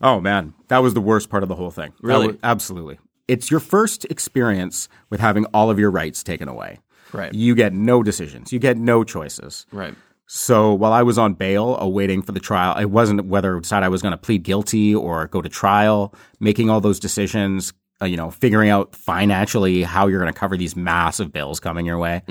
Oh 0.00 0.20
man, 0.20 0.54
that 0.68 0.78
was 0.78 0.94
the 0.94 1.00
worst 1.00 1.30
part 1.30 1.42
of 1.42 1.48
the 1.48 1.54
whole 1.54 1.70
thing. 1.70 1.92
Really? 2.02 2.28
was- 2.28 2.36
absolutely. 2.42 2.98
It's 3.28 3.50
your 3.50 3.60
first 3.60 4.04
experience 4.06 4.88
with 5.10 5.20
having 5.20 5.46
all 5.46 5.68
of 5.70 5.78
your 5.80 5.90
rights 5.90 6.22
taken 6.22 6.48
away. 6.48 6.78
Right. 7.12 7.32
You 7.34 7.54
get 7.54 7.72
no 7.72 8.02
decisions. 8.02 8.52
You 8.52 8.58
get 8.58 8.76
no 8.76 9.02
choices. 9.04 9.66
Right. 9.72 9.94
So 10.26 10.72
while 10.74 10.92
I 10.92 11.02
was 11.02 11.18
on 11.18 11.34
bail 11.34 11.76
awaiting 11.78 12.22
for 12.22 12.32
the 12.32 12.40
trial, 12.40 12.76
it 12.76 12.86
wasn't 12.86 13.24
whether 13.26 13.62
side 13.62 13.82
I 13.82 13.88
was 13.88 14.02
going 14.02 14.12
to 14.12 14.18
plead 14.18 14.42
guilty 14.42 14.94
or 14.94 15.28
go 15.28 15.40
to 15.40 15.48
trial, 15.48 16.14
making 16.40 16.68
all 16.68 16.80
those 16.80 16.98
decisions, 16.98 17.72
uh, 18.02 18.06
you 18.06 18.16
know, 18.16 18.30
figuring 18.30 18.68
out 18.70 18.94
financially 18.94 19.82
how 19.82 20.08
you're 20.08 20.20
going 20.20 20.32
to 20.32 20.38
cover 20.38 20.56
these 20.56 20.74
massive 20.76 21.32
bills 21.32 21.60
coming 21.60 21.86
your 21.86 21.98
way. 21.98 22.22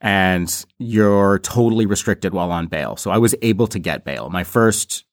And 0.00 0.64
you're 0.78 1.38
totally 1.40 1.86
restricted 1.86 2.34
while 2.34 2.50
on 2.50 2.66
bail. 2.66 2.96
So 2.96 3.10
I 3.10 3.18
was 3.18 3.34
able 3.42 3.66
to 3.68 3.78
get 3.78 4.04
bail. 4.04 4.30
My 4.30 4.44
first 4.44 5.04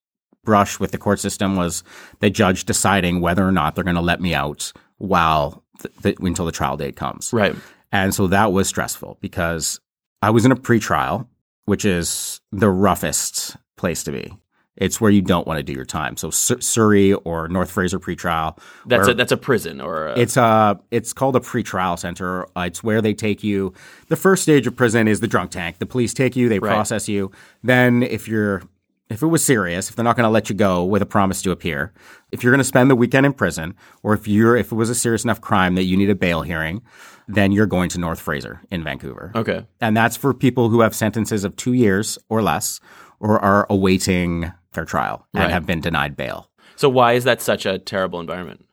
brush 0.44 0.80
with 0.80 0.92
the 0.92 0.98
court 0.98 1.20
system 1.20 1.56
was 1.56 1.84
the 2.20 2.30
judge 2.30 2.66
deciding 2.66 3.22
whether 3.22 3.48
or 3.48 3.52
not 3.52 3.75
they're 3.75 3.84
going 3.84 3.96
to 3.96 4.02
let 4.02 4.22
me 4.22 4.34
out 4.34 4.74
while 4.98 5.63
th- 5.82 5.96
th- 6.02 6.18
until 6.20 6.46
the 6.46 6.52
trial 6.52 6.78
date 6.78 6.96
comes. 6.96 7.32
Right. 7.32 7.56
And 7.92 8.13
so 8.13 8.28
that 8.28 8.52
was 8.52 8.68
stressful 8.68 9.18
because 9.22 9.80
I 10.22 10.32
was 10.32 10.46
in 10.46 10.52
a 10.52 10.56
pretrial, 10.56 11.28
which 11.66 11.86
is 11.86 12.42
the 12.52 12.70
roughest 12.70 13.56
place 13.78 14.04
to 14.04 14.12
be. 14.12 14.34
It's 14.75 15.00
where 15.00 15.12
you 15.12 15.22
don't 15.22 15.46
want 15.46 15.58
to 15.60 15.63
do 15.63 15.72
your 15.74 15.86
time. 15.86 16.18
So 16.18 16.32
Sur- 16.32 16.60
Surrey 16.62 17.13
or 17.13 17.48
North 17.48 17.70
Fraser 17.70 18.00
pretrial. 18.00 18.58
That's 18.88 19.08
a 19.08 19.13
that's 19.13 19.32
a 19.32 19.38
prison 19.38 19.80
or 19.80 20.08
a, 20.08 20.20
it's 20.20 20.36
a 20.36 20.80
it's 20.89 21.13
called 21.13 21.36
a 21.36 21.39
pretrial 21.39 21.98
center. 22.00 22.46
Uh, 22.58 22.62
it's 22.68 22.84
where 22.84 23.01
they 23.01 23.13
take 23.13 23.44
you. 23.44 23.74
The 24.08 24.15
first 24.15 24.42
stage 24.44 24.65
of 24.65 24.75
prison 24.75 25.08
is 25.08 25.20
the 25.20 25.27
drunk 25.27 25.51
tank. 25.51 25.77
The 25.77 25.86
police 25.86 26.13
take 26.13 26.36
you, 26.36 26.50
they 26.50 26.58
Right. 26.60 26.70
process 26.72 27.08
you. 27.08 27.32
Then 27.63 28.01
if 28.03 28.27
you're 28.27 28.63
if 29.10 29.22
it 29.22 29.27
was 29.27 29.44
serious, 29.46 29.89
if 29.89 29.96
they're 29.96 30.03
not 30.06 30.15
going 30.15 30.24
to 30.24 30.30
let 30.32 30.50
you 30.50 30.56
go 30.56 30.84
with 30.84 31.01
a 31.03 31.06
promise 31.06 31.42
to 31.44 31.51
appear, 31.51 31.94
if 32.32 32.42
you're 32.44 32.51
going 32.51 32.58
to 32.60 32.63
spend 32.63 32.89
the 32.89 32.96
weekend 32.96 33.27
in 33.27 33.34
prison, 33.34 33.75
or 34.01 34.13
if 34.15 34.27
you're 34.27 34.56
if 34.58 34.72
it 34.72 34.75
was 34.75 34.89
a 34.89 34.96
serious 34.96 35.24
enough 35.24 35.39
crime 35.39 35.75
that 35.75 35.84
you 35.84 35.96
need 35.98 36.10
a 36.10 36.15
bail 36.15 36.42
hearing, 36.42 36.82
then 37.27 37.51
you're 37.51 37.68
going 37.68 37.89
to 37.89 38.00
North 38.00 38.20
Fraser 38.20 38.62
in 38.72 38.84
Vancouver. 38.84 39.32
okay. 39.36 39.68
And 39.80 39.96
that's 39.96 40.18
for 40.18 40.34
people 40.34 40.70
who 40.70 40.82
have 40.82 40.96
sentences 40.96 41.44
of 41.44 41.56
two 41.56 41.74
years 41.74 42.18
or 42.30 42.42
less, 42.42 42.80
or 43.24 43.39
are 43.39 43.65
awaiting 43.70 44.51
their 44.74 44.86
trial 44.86 45.25
and 45.34 45.44
Right. 45.46 45.51
have 45.51 45.65
been 45.65 45.82
denied 45.82 46.15
bail. 46.15 46.50
So 46.75 46.89
why 46.89 47.13
is 47.13 47.24
that 47.24 47.42
such 47.42 47.65
a 47.65 47.80
terrible 47.80 48.20
environment? 48.20 48.65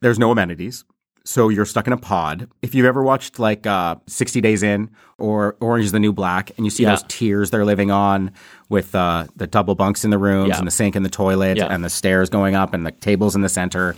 there's 0.00 0.18
no 0.18 0.30
amenities. 0.30 0.84
So 1.24 1.48
you're 1.48 1.66
stuck 1.66 1.88
in 1.88 1.92
a 1.92 1.96
pod. 1.98 2.48
If 2.62 2.72
you've 2.74 2.86
ever 2.86 3.02
watched 3.02 3.38
like 3.40 3.66
uh, 3.66 3.96
60 4.06 4.40
Days 4.40 4.62
In 4.62 4.90
or 5.18 5.56
Orange 5.60 5.86
is 5.86 5.92
the 5.92 5.98
New 5.98 6.12
Black, 6.12 6.52
and 6.56 6.64
you 6.64 6.70
see 6.70 6.84
Yeah. 6.84 6.90
those 6.90 7.02
tiers 7.08 7.50
they're 7.50 7.64
living 7.64 7.90
on 7.90 8.30
with 8.68 8.94
uh, 8.94 9.26
the 9.36 9.46
double 9.48 9.74
bunks 9.74 10.04
in 10.04 10.10
the 10.10 10.16
rooms 10.18 10.50
Yeah. 10.50 10.58
and 10.58 10.66
the 10.66 10.70
sink 10.70 10.94
in 10.96 11.02
the 11.02 11.08
toilet 11.10 11.56
Yeah. 11.58 11.66
and 11.66 11.84
the 11.84 11.90
stairs 11.90 12.30
going 12.30 12.54
up 12.54 12.72
and 12.74 12.86
the 12.86 12.92
tables 12.92 13.34
in 13.34 13.42
the 13.42 13.48
center. 13.48 13.96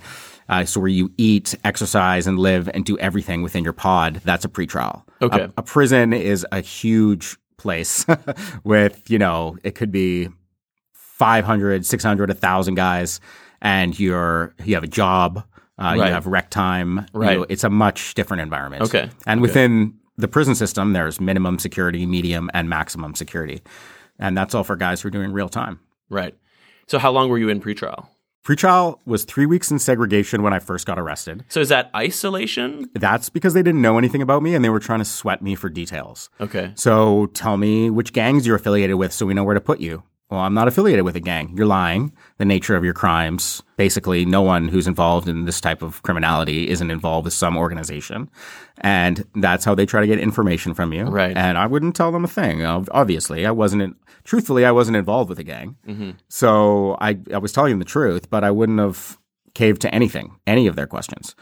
Uh, 0.49 0.65
so 0.65 0.81
where 0.81 0.89
you 0.89 1.13
eat, 1.19 1.55
exercise, 1.63 2.27
and 2.27 2.39
live 2.39 2.69
and 2.73 2.85
do 2.87 2.99
everything 2.99 3.43
within 3.43 3.63
your 3.63 3.75
pod, 3.75 4.21
that's 4.25 4.45
a 4.45 4.49
pretrial. 4.49 5.03
Okay. 5.23 5.43
A, 5.43 5.53
a 5.59 5.63
prison 5.63 6.13
is 6.15 6.45
a 6.51 6.61
huge 6.63 7.37
place 7.61 8.05
with, 8.65 9.09
you 9.11 9.19
know, 9.19 9.57
it 9.63 9.75
could 9.75 9.93
be 9.93 10.29
500, 10.95 11.85
600, 11.87 12.29
1,000 12.31 12.75
guys, 12.75 13.21
and 13.61 13.99
you're 13.99 14.55
you 14.65 14.75
have 14.75 14.85
a 14.85 14.89
job, 14.89 15.45
uh, 15.79 15.93
you 15.97 16.03
have 16.03 16.27
rec 16.27 16.51
time. 16.51 16.99
you 17.15 17.21
Right. 17.21 17.39
know, 17.39 17.47
it's 17.49 17.65
a 17.65 17.71
much 17.71 18.15
different 18.15 18.41
environment. 18.43 18.83
Okay. 18.83 19.11
And 19.27 19.41
Okay. 19.41 19.43
within 19.43 19.95
the 20.17 20.29
prison 20.29 20.55
system, 20.55 20.93
there's 20.93 21.21
minimum 21.21 21.59
security, 21.59 22.07
medium, 22.07 22.51
and 22.55 22.69
maximum 22.69 23.15
security. 23.15 23.61
And 24.19 24.37
that's 24.37 24.55
all 24.55 24.65
for 24.65 24.77
guys 24.77 25.01
who 25.03 25.09
are 25.09 25.11
doing 25.11 25.33
real 25.33 25.49
time. 25.49 25.79
Right. 26.11 26.35
So 26.87 26.99
how 26.99 27.11
long 27.11 27.29
were 27.31 27.39
you 27.39 27.49
in 27.49 27.61
pretrial? 27.61 28.09
Pretrial 28.45 28.99
was 29.05 29.25
three 29.25 29.45
weeks 29.45 29.71
in 29.71 29.79
segregation 29.79 30.43
when 30.43 30.55
I 30.55 30.61
first 30.61 30.87
got 30.87 30.99
arrested. 30.99 31.45
So 31.49 31.61
is 31.61 31.69
that 31.69 31.91
isolation? 31.95 32.89
That's 32.95 33.29
because 33.29 33.53
they 33.53 33.63
didn't 33.63 33.83
know 33.83 33.99
anything 33.99 34.23
about 34.23 34.43
me 34.43 34.55
and 34.55 34.65
they 34.65 34.71
were 34.71 34.81
trying 34.81 35.01
to 35.01 35.05
sweat 35.05 35.43
me 35.43 35.55
for 35.55 35.69
details. 35.69 36.31
Okay. 36.41 36.73
So 36.75 37.27
tell 37.35 37.59
me 37.59 37.91
which 37.91 38.15
gangs 38.15 38.47
you're 38.47 38.57
affiliated 38.57 38.97
with 38.97 39.13
so 39.13 39.27
we 39.27 39.35
know 39.35 39.45
where 39.45 39.55
to 39.55 39.61
put 39.61 39.81
you. 39.81 40.05
Well, 40.31 40.41
I'm 40.41 40.55
not 40.55 40.69
affiliated 40.69 41.05
with 41.05 41.17
a 41.17 41.21
gang. 41.21 41.57
You're 41.57 41.67
lying. 41.67 42.13
The 42.39 42.45
nature 42.45 42.77
of 42.77 42.85
your 42.85 42.95
crimes. 42.95 43.63
Basically, 43.77 44.25
no 44.25 44.43
one 44.43 44.69
who's 44.69 44.87
involved 44.87 45.29
in 45.29 45.45
this 45.45 45.61
type 45.61 45.83
of 45.83 46.03
criminality 46.03 46.69
isn't 46.69 46.91
involved 46.91 47.25
with 47.25 47.35
some 47.35 47.57
organization. 47.57 48.31
And 48.79 49.27
that's 49.35 49.65
how 49.65 49.75
they 49.75 49.87
try 49.87 50.01
to 50.01 50.07
get 50.07 50.21
information 50.21 50.73
from 50.73 50.93
you. 50.93 51.05
Right. 51.05 51.37
And 51.37 51.59
I 51.59 51.67
wouldn't 51.67 51.97
tell 51.97 52.13
them 52.13 52.25
a 52.25 52.29
thing. 52.29 52.65
Obviously, 52.65 53.45
I 53.45 53.51
wasn't, 53.51 53.83
in, 53.83 53.97
truthfully, 54.23 54.65
I 54.65 54.71
wasn't 54.71 54.97
involved 54.97 55.31
with 55.31 55.41
a 55.41 55.45
gang. 55.45 55.77
Mm-hmm. 55.87 56.11
So 56.29 56.97
I, 57.01 57.19
I 57.35 57.39
was 57.39 57.53
telling 57.53 57.71
them 57.73 57.81
the 57.81 57.85
truth, 57.85 58.31
but 58.31 58.45
I 58.45 58.53
wouldn't 58.53 58.79
have 58.79 59.19
caved 59.55 59.81
to 59.83 59.93
anything, 59.93 60.37
any 60.47 60.69
of 60.69 60.77
their 60.77 60.87
questions. 60.87 61.35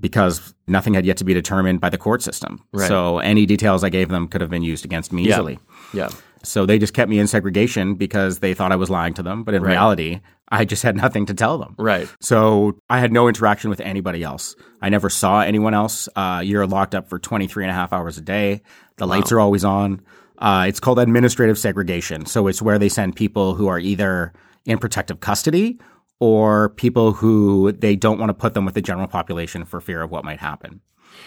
Because 0.00 0.54
nothing 0.68 0.94
had 0.94 1.04
yet 1.04 1.16
to 1.16 1.24
be 1.24 1.34
determined 1.34 1.80
by 1.80 1.88
the 1.88 1.98
court 1.98 2.22
system. 2.22 2.64
Right. 2.72 2.86
So 2.86 3.18
any 3.18 3.46
details 3.46 3.82
I 3.82 3.88
gave 3.88 4.10
them 4.10 4.28
could 4.28 4.40
have 4.40 4.50
been 4.50 4.62
used 4.62 4.84
against 4.84 5.12
me 5.12 5.24
Yeah. 5.24 5.34
easily. 5.34 5.58
Yeah. 5.92 6.08
So 6.42 6.66
they 6.66 6.78
just 6.78 6.94
kept 6.94 7.08
me 7.10 7.18
in 7.18 7.26
segregation 7.26 7.94
because 7.94 8.38
they 8.38 8.54
thought 8.54 8.72
I 8.72 8.76
was 8.76 8.90
lying 8.90 9.14
to 9.14 9.22
them. 9.22 9.44
But 9.44 9.54
in 9.54 9.62
Right. 9.62 9.70
reality, 9.72 10.20
I 10.50 10.64
just 10.64 10.82
had 10.82 10.96
nothing 10.96 11.26
to 11.26 11.34
tell 11.34 11.58
them. 11.58 11.74
Right. 11.78 12.08
So 12.20 12.78
I 12.88 13.00
had 13.00 13.12
no 13.12 13.28
interaction 13.28 13.70
with 13.70 13.80
anybody 13.80 14.22
else. 14.22 14.56
I 14.80 14.88
never 14.88 15.10
saw 15.10 15.40
anyone 15.40 15.74
else. 15.74 16.08
Uh, 16.16 16.40
you're 16.44 16.66
locked 16.66 16.94
up 16.94 17.08
for 17.08 17.18
23 17.18 17.64
and 17.64 17.70
a 17.70 17.74
half 17.74 17.92
hours 17.92 18.16
a 18.18 18.22
day. 18.22 18.62
The 18.96 19.06
lights 19.06 19.30
are 19.32 19.40
always 19.40 19.64
on. 19.64 20.00
Uh, 20.38 20.66
it's 20.68 20.80
called 20.80 20.98
administrative 20.98 21.58
segregation. 21.58 22.24
So 22.24 22.46
it's 22.46 22.62
where 22.62 22.78
they 22.78 22.88
send 22.88 23.16
people 23.16 23.54
who 23.54 23.66
are 23.68 23.78
either 23.78 24.32
in 24.64 24.78
protective 24.78 25.20
custody 25.20 25.78
or 26.20 26.70
people 26.70 27.12
who 27.12 27.72
they 27.72 27.96
don't 27.96 28.18
want 28.18 28.30
to 28.30 28.34
put 28.34 28.54
them 28.54 28.64
with 28.64 28.74
the 28.74 28.82
general 28.82 29.06
population 29.08 29.64
for 29.64 29.80
fear 29.80 30.02
of 30.02 30.10
what 30.10 30.24
might 30.24 30.38
happen. 30.40 30.80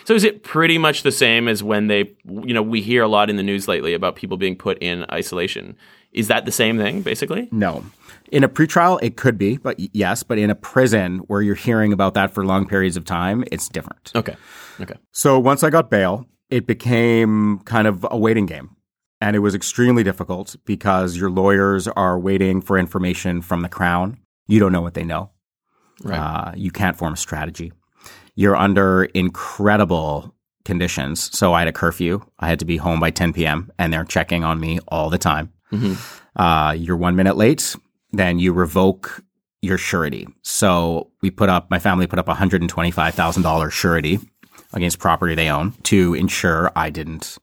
So 0.05 0.13
is 0.15 0.23
it 0.23 0.43
pretty 0.43 0.77
much 0.77 1.03
the 1.03 1.11
same 1.11 1.47
as 1.47 1.63
when 1.63 1.87
they, 1.87 2.15
you 2.25 2.53
know, 2.53 2.61
we 2.61 2.81
hear 2.81 3.03
a 3.03 3.07
lot 3.07 3.29
in 3.29 3.35
the 3.35 3.43
news 3.43 3.67
lately 3.67 3.93
about 3.93 4.15
people 4.15 4.37
being 4.37 4.55
put 4.55 4.77
in 4.79 5.05
isolation. 5.11 5.75
Is 6.11 6.27
that 6.27 6.45
the 6.45 6.51
same 6.51 6.77
thing, 6.77 7.01
basically? 7.01 7.47
No. 7.51 7.85
In 8.31 8.43
a 8.43 8.49
pretrial, 8.49 8.99
it 9.01 9.17
could 9.17 9.37
be, 9.37 9.57
but 9.57 9.79
yes. 9.93 10.23
But 10.23 10.37
in 10.37 10.49
a 10.49 10.55
prison 10.55 11.19
where 11.27 11.41
you're 11.41 11.55
hearing 11.55 11.93
about 11.93 12.13
that 12.15 12.31
for 12.31 12.45
long 12.45 12.67
periods 12.67 12.97
of 12.97 13.05
time, 13.05 13.43
it's 13.51 13.69
different. 13.69 14.11
Okay. 14.15 14.35
Okay. 14.79 14.95
So 15.11 15.39
once 15.39 15.63
I 15.63 15.69
got 15.69 15.89
bail, 15.89 16.25
it 16.49 16.67
became 16.67 17.59
kind 17.65 17.87
of 17.87 18.05
a 18.09 18.17
waiting 18.17 18.45
game. 18.45 18.75
And 19.21 19.35
it 19.35 19.39
was 19.39 19.53
extremely 19.53 20.03
difficult 20.03 20.55
because 20.65 21.15
your 21.15 21.29
lawyers 21.29 21.87
are 21.87 22.19
waiting 22.19 22.59
for 22.59 22.77
information 22.77 23.41
from 23.41 23.61
the 23.61 23.69
Crown. 23.69 24.17
You 24.47 24.59
don't 24.59 24.71
know 24.71 24.81
what 24.81 24.95
they 24.95 25.03
know. 25.03 25.31
Right. 26.03 26.17
Uh, 26.17 26.51
you 26.55 26.71
can't 26.71 26.97
form 26.97 27.13
a 27.13 27.17
strategy. 27.17 27.71
You're 28.41 28.55
under 28.55 29.03
incredible 29.13 30.33
conditions. 30.65 31.29
So 31.37 31.53
I 31.53 31.59
had 31.59 31.67
a 31.67 31.71
curfew. 31.71 32.21
I 32.39 32.47
had 32.47 32.57
to 32.57 32.65
be 32.65 32.77
home 32.77 32.99
by 32.99 33.11
10 33.11 33.33
p.m. 33.33 33.71
and 33.77 33.93
they're 33.93 34.03
checking 34.03 34.43
on 34.43 34.59
me 34.59 34.79
all 34.87 35.11
the 35.11 35.19
time. 35.19 35.51
Uh, 36.35 36.73
you're 36.75 36.97
one 36.97 37.15
minute 37.15 37.37
late, 37.37 37.75
then 38.11 38.39
you 38.39 38.51
revoke 38.51 39.23
your 39.61 39.77
surety. 39.77 40.27
So 40.41 41.11
we 41.21 41.29
put 41.29 41.49
up, 41.49 41.69
my 41.69 41.77
family 41.77 42.07
put 42.07 42.17
up 42.17 42.25
$125,000 42.25 43.71
surety 43.71 44.19
against 44.73 44.97
property 44.97 45.35
they 45.35 45.49
own 45.49 45.73
to 45.83 46.15
ensure 46.15 46.71
I 46.75 46.89
didn't 46.89 47.37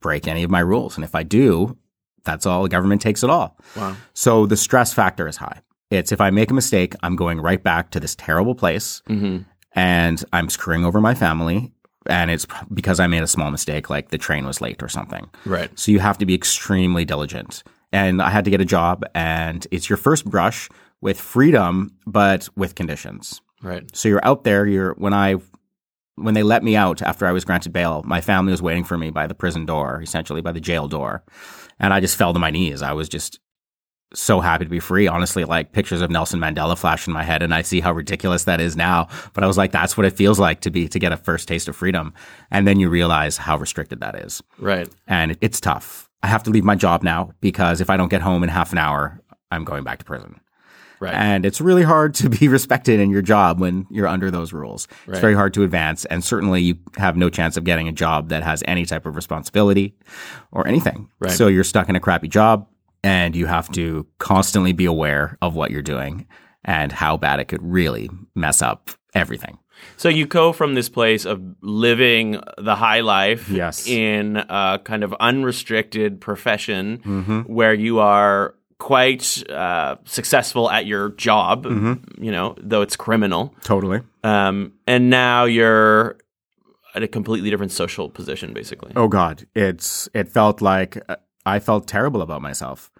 break 0.00 0.26
any 0.26 0.42
of 0.42 0.50
my 0.50 0.60
rules. 0.60 0.96
And 0.96 1.04
if 1.04 1.14
I 1.14 1.22
do, 1.22 1.76
that's 2.24 2.44
all. 2.44 2.64
The 2.64 2.68
government 2.70 3.02
takes 3.02 3.22
it 3.22 3.30
all. 3.30 3.56
Wow. 3.76 3.96
So 4.14 4.46
the 4.46 4.56
stress 4.56 4.92
factor 4.92 5.28
is 5.28 5.36
high. 5.36 5.60
It's 5.90 6.10
if 6.10 6.20
I 6.20 6.30
make 6.30 6.50
a 6.50 6.54
mistake, 6.54 6.94
I'm 7.02 7.14
going 7.14 7.40
right 7.40 7.62
back 7.62 7.90
to 7.90 8.00
this 8.00 8.16
terrible 8.16 8.54
place 8.54 9.02
hmm 9.06 9.38
and 9.74 10.24
I'm 10.32 10.48
screwing 10.48 10.84
over 10.84 11.00
my 11.00 11.14
family. 11.14 11.72
And 12.06 12.30
it's 12.30 12.46
because 12.72 13.00
I 13.00 13.06
made 13.06 13.22
a 13.22 13.26
small 13.26 13.50
mistake, 13.50 13.88
like 13.88 14.10
the 14.10 14.18
train 14.18 14.46
was 14.46 14.60
late 14.60 14.82
or 14.82 14.88
something. 14.88 15.28
Right. 15.46 15.70
So 15.78 15.90
you 15.90 16.00
have 16.00 16.18
to 16.18 16.26
be 16.26 16.34
extremely 16.34 17.04
diligent. 17.06 17.62
And 17.92 18.20
I 18.20 18.28
had 18.28 18.44
to 18.44 18.50
get 18.50 18.60
a 18.60 18.66
job, 18.66 19.04
and 19.14 19.66
it's 19.70 19.88
your 19.88 19.96
first 19.96 20.24
brush 20.24 20.68
with 21.00 21.18
freedom, 21.20 21.96
but 22.06 22.48
with 22.56 22.74
conditions. 22.74 23.40
Right. 23.62 23.84
So 23.96 24.08
you're 24.08 24.24
out 24.24 24.44
there. 24.44 24.66
You're 24.66 24.94
when 24.94 25.14
I 25.14 25.36
when 26.16 26.34
they 26.34 26.42
let 26.42 26.62
me 26.62 26.76
out 26.76 27.02
after 27.02 27.26
I 27.26 27.32
was 27.32 27.44
granted 27.44 27.72
bail, 27.72 28.02
my 28.04 28.20
family 28.20 28.50
was 28.50 28.62
waiting 28.62 28.84
for 28.84 28.98
me 28.98 29.10
by 29.10 29.26
the 29.26 29.34
prison 29.34 29.64
door, 29.66 30.00
essentially 30.02 30.40
by 30.40 30.52
the 30.52 30.60
jail 30.60 30.88
door, 30.88 31.24
and 31.78 31.92
I 31.94 32.00
just 32.00 32.16
fell 32.16 32.32
to 32.32 32.38
my 32.38 32.50
knees. 32.50 32.82
I 32.82 32.92
was 32.92 33.08
just 33.08 33.40
so 34.12 34.40
happy 34.40 34.64
to 34.64 34.70
be 34.70 34.80
free. 34.80 35.08
Honestly, 35.08 35.44
like 35.44 35.72
pictures 35.72 36.00
of 36.00 36.10
Nelson 36.10 36.38
Mandela 36.40 36.76
flash 36.78 37.06
in 37.06 37.12
my 37.12 37.22
head, 37.24 37.42
and 37.42 37.52
I 37.54 37.62
see 37.62 37.80
how 37.80 37.92
ridiculous 37.92 38.44
that 38.44 38.60
is 38.60 38.76
now. 38.76 39.08
But 39.32 39.42
I 39.44 39.46
was 39.46 39.56
like, 39.58 39.72
that's 39.72 39.96
what 39.96 40.06
it 40.06 40.10
feels 40.16 40.38
like 40.38 40.60
to 40.60 40.70
be 40.70 40.86
to 40.88 40.98
get 40.98 41.12
a 41.12 41.16
first 41.16 41.48
taste 41.48 41.68
of 41.68 41.76
freedom, 41.76 42.12
and 42.50 42.66
then 42.66 42.78
you 42.78 42.88
realize 42.88 43.36
how 43.38 43.56
restricted 43.58 44.00
that 44.00 44.14
is 44.16 44.42
Right. 44.58 44.88
and 45.06 45.36
it's 45.40 45.60
tough. 45.60 46.08
I 46.22 46.26
have 46.28 46.42
to 46.44 46.50
leave 46.50 46.64
my 46.64 46.74
job 46.74 47.02
now 47.02 47.32
because 47.40 47.80
if 47.80 47.90
I 47.90 47.96
don't 47.96 48.08
get 48.08 48.22
home 48.22 48.42
in 48.42 48.48
half 48.48 48.72
an 48.72 48.78
hour, 48.78 49.20
I'm 49.50 49.64
going 49.64 49.84
back 49.84 49.98
to 49.98 50.04
prison. 50.04 50.40
Right. 51.00 51.12
And 51.12 51.44
it's 51.44 51.60
really 51.60 51.82
hard 51.82 52.14
to 52.14 52.30
be 52.30 52.48
respected 52.58 52.98
in 52.98 53.10
your 53.10 53.20
job 53.20 53.60
when 53.60 53.86
you're 53.90 54.06
under 54.06 54.30
those 54.30 54.52
rules. 54.54 54.88
Right. 55.06 55.14
It's 55.14 55.20
very 55.20 55.34
hard 55.34 55.52
to 55.54 55.64
advance, 55.64 56.04
and 56.06 56.24
certainly 56.24 56.62
you 56.62 56.76
have 56.96 57.16
no 57.16 57.28
chance 57.28 57.56
of 57.58 57.64
getting 57.64 57.88
a 57.88 57.92
job 57.92 58.28
that 58.30 58.42
has 58.42 58.62
any 58.66 58.86
type 58.86 59.04
of 59.04 59.16
responsibility 59.16 59.96
or 60.52 60.66
anything. 60.66 61.10
Right. 61.18 61.32
So 61.32 61.48
you're 61.48 61.64
stuck 61.64 61.88
in 61.90 61.96
a 61.96 62.00
crappy 62.00 62.28
job, 62.28 62.66
and 63.04 63.36
you 63.36 63.46
have 63.46 63.70
to 63.72 64.06
constantly 64.18 64.72
be 64.72 64.86
aware 64.86 65.36
of 65.42 65.54
what 65.54 65.70
you're 65.70 65.82
doing 65.82 66.26
and 66.64 66.90
how 66.92 67.16
bad 67.16 67.38
it 67.40 67.44
could 67.48 67.62
really 67.62 68.08
mess 68.34 68.62
up 68.62 68.90
everything. 69.14 69.58
So 69.96 70.08
you 70.08 70.26
go 70.26 70.52
from 70.52 70.74
this 70.74 70.88
place 70.88 71.24
of 71.26 71.40
living 71.60 72.40
the 72.58 72.74
high 72.74 73.00
life 73.00 73.48
Yes. 73.50 73.86
in 73.86 74.36
a 74.48 74.80
kind 74.82 75.04
of 75.04 75.12
unrestricted 75.20 76.20
profession 76.20 76.98
Mm-hmm. 77.04 77.40
where 77.42 77.74
you 77.74 77.98
are 78.00 78.54
quite 78.78 79.42
uh, 79.50 79.96
successful 80.04 80.70
at 80.70 80.86
your 80.86 81.10
job, 81.10 81.66
Mm-hmm. 81.66 82.24
you 82.24 82.32
know, 82.32 82.54
though 82.58 82.82
it's 82.82 82.96
criminal. 82.96 83.54
Totally. 83.62 84.00
Um, 84.22 84.72
and 84.86 85.10
now 85.10 85.44
you're 85.44 86.16
at 86.94 87.02
a 87.02 87.08
completely 87.08 87.50
different 87.50 87.72
social 87.72 88.08
position, 88.08 88.52
basically. 88.54 88.92
Oh 88.96 89.08
God, 89.08 89.46
it's 89.54 90.08
it 90.14 90.28
felt 90.28 90.62
like 90.62 90.96
uh, 91.08 91.16
I 91.44 91.58
felt 91.60 91.86
terrible 91.88 92.22
about 92.22 92.40
myself, 92.40 92.90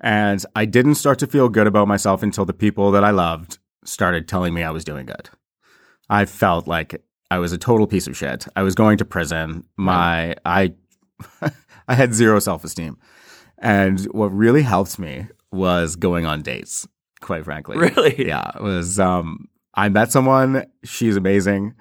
and 0.00 0.44
I 0.56 0.64
didn't 0.64 0.94
start 0.96 1.18
to 1.20 1.26
feel 1.26 1.48
good 1.48 1.66
about 1.66 1.88
myself 1.88 2.22
until 2.22 2.44
the 2.44 2.52
people 2.52 2.90
that 2.92 3.04
I 3.04 3.10
loved 3.10 3.58
started 3.84 4.28
telling 4.28 4.54
me 4.54 4.62
I 4.62 4.70
was 4.70 4.84
doing 4.84 5.06
good. 5.06 5.28
I 6.08 6.24
felt 6.24 6.66
like 6.66 7.02
I 7.30 7.38
was 7.38 7.52
a 7.52 7.58
total 7.58 7.86
piece 7.86 8.06
of 8.06 8.16
shit. 8.16 8.46
I 8.56 8.62
was 8.62 8.74
going 8.74 8.98
to 8.98 9.04
prison. 9.04 9.64
My 9.76 10.34
I 10.44 10.74
I 11.88 11.94
had 11.94 12.14
zero 12.14 12.38
self 12.40 12.64
esteem, 12.64 12.98
and 13.58 14.00
what 14.12 14.28
really 14.28 14.62
helped 14.62 14.98
me 14.98 15.26
was 15.52 15.96
going 15.96 16.26
on 16.26 16.42
dates. 16.42 16.86
Quite 17.20 17.44
frankly, 17.44 17.76
Really? 17.76 18.26
yeah. 18.26 18.50
It 18.56 18.62
was 18.62 18.98
um, 18.98 19.48
I 19.74 19.88
met 19.88 20.10
someone. 20.10 20.64
She's 20.84 21.16
amazing, 21.16 21.74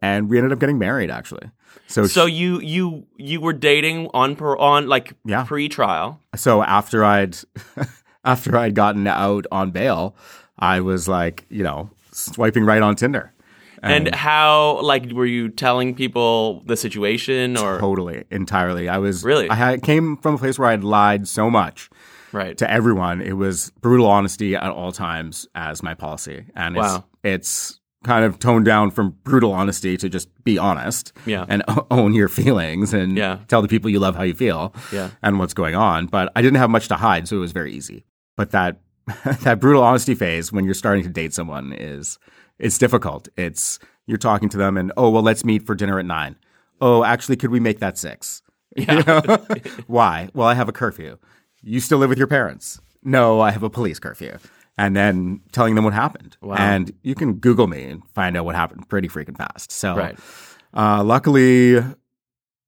and 0.00 0.28
we 0.30 0.38
ended 0.38 0.52
up 0.52 0.58
getting 0.58 0.78
married. 0.78 1.10
Actually, 1.10 1.50
so 1.86 2.06
So 2.06 2.26
you 2.26 2.60
you 2.60 3.06
you 3.16 3.40
were 3.40 3.52
dating 3.52 4.08
on 4.14 4.36
per 4.36 4.56
on 4.56 4.88
like 4.88 5.14
Yeah. 5.24 5.44
pre-trial. 5.44 6.20
so 6.34 6.62
after 6.62 7.04
I'd 7.04 7.36
after 8.24 8.56
I'd 8.56 8.74
gotten 8.74 9.06
out 9.06 9.46
on 9.52 9.70
bail, 9.70 10.16
I 10.58 10.80
was 10.80 11.06
like, 11.08 11.46
you 11.48 11.62
know, 11.62 11.90
swiping 12.12 12.64
right 12.64 12.82
on 12.82 12.96
Tinder. 12.96 13.32
And 13.82 14.12
how 14.14 14.80
like 14.82 15.12
were 15.12 15.26
you 15.26 15.48
telling 15.48 15.94
people 15.94 16.62
the 16.66 16.76
situation 16.76 17.56
or 17.56 17.78
totally, 17.78 18.24
entirely. 18.30 18.88
I 18.88 18.98
was 18.98 19.22
Really? 19.22 19.48
I 19.48 19.54
had, 19.54 19.82
came 19.82 20.16
from 20.16 20.34
a 20.34 20.38
place 20.38 20.58
where 20.58 20.68
I'd 20.70 20.82
lied 20.82 21.28
so 21.28 21.48
much 21.50 21.88
right? 22.32 22.56
to 22.58 22.68
everyone. 22.68 23.20
It 23.20 23.34
was 23.34 23.70
brutal 23.82 24.06
honesty 24.06 24.56
at 24.56 24.70
all 24.72 24.90
times 24.90 25.46
as 25.54 25.82
my 25.84 25.94
policy, 25.94 26.46
and 26.56 26.76
it's 26.76 26.82
Wow. 26.84 27.04
it's 27.22 27.78
kind 28.04 28.24
of 28.24 28.38
toned 28.38 28.64
down 28.64 28.90
from 28.90 29.16
brutal 29.24 29.52
honesty 29.52 29.96
to 29.96 30.08
just 30.08 30.28
be 30.44 30.58
honest 30.58 31.12
Yeah. 31.24 31.44
and 31.48 31.62
own 31.90 32.14
your 32.14 32.28
feelings 32.28 32.92
and 32.94 33.16
Yeah. 33.16 33.38
tell 33.48 33.62
the 33.62 33.68
people 33.68 33.90
you 33.90 33.98
love 33.98 34.14
how 34.16 34.22
you 34.22 34.34
feel 34.34 34.72
Yeah. 34.92 35.10
and 35.22 35.38
what's 35.38 35.54
going 35.54 35.74
on. 35.74 36.06
But 36.06 36.30
I 36.36 36.42
didn't 36.42 36.58
have 36.58 36.70
much 36.70 36.88
to 36.88 36.96
hide, 36.96 37.26
so 37.26 37.36
it 37.36 37.40
was 37.40 37.52
very 37.52 37.72
easy. 37.72 38.04
But 38.36 38.50
that 38.52 38.80
that 39.42 39.60
brutal 39.60 39.82
honesty 39.82 40.14
phase 40.14 40.52
when 40.52 40.64
you're 40.64 40.74
starting 40.74 41.02
to 41.04 41.08
date 41.10 41.32
someone 41.34 41.72
is 41.72 42.18
it's 42.58 42.78
difficult. 42.78 43.28
It's 43.36 43.78
you're 44.06 44.18
talking 44.18 44.48
to 44.50 44.56
them 44.56 44.76
and 44.76 44.92
oh 44.96 45.10
well, 45.10 45.22
let's 45.22 45.44
meet 45.44 45.64
for 45.66 45.74
dinner 45.74 45.98
at 45.98 46.06
nine. 46.06 46.36
Oh, 46.80 47.02
actually, 47.04 47.36
could 47.36 47.50
we 47.50 47.60
make 47.60 47.78
that 47.80 47.98
six? 47.98 48.42
You 48.76 49.02
know? 49.04 49.20
Why? 49.86 50.28
Well, 50.34 50.46
I 50.46 50.54
have 50.54 50.68
a 50.68 50.72
curfew. 50.72 51.16
You 51.62 51.80
still 51.80 51.96
live 51.98 52.10
with 52.10 52.18
your 52.18 52.26
parents? 52.26 52.78
No, 53.02 53.40
I 53.40 53.50
have 53.50 53.62
a 53.62 53.70
police 53.70 53.98
curfew. 53.98 54.36
And 54.78 54.94
then 54.94 55.40
telling 55.52 55.74
them 55.74 55.84
what 55.84 55.94
happened. 55.94 56.36
Wow. 56.42 56.56
And 56.56 56.92
you 57.02 57.14
can 57.14 57.34
Google 57.34 57.66
me 57.66 57.84
and 57.84 58.02
find 58.14 58.36
out 58.36 58.44
what 58.44 58.54
happened 58.54 58.88
pretty 58.88 59.08
freaking 59.08 59.36
fast. 59.36 59.72
So, 59.72 59.96
Right. 59.96 60.18
uh, 60.74 61.02
luckily, 61.02 61.82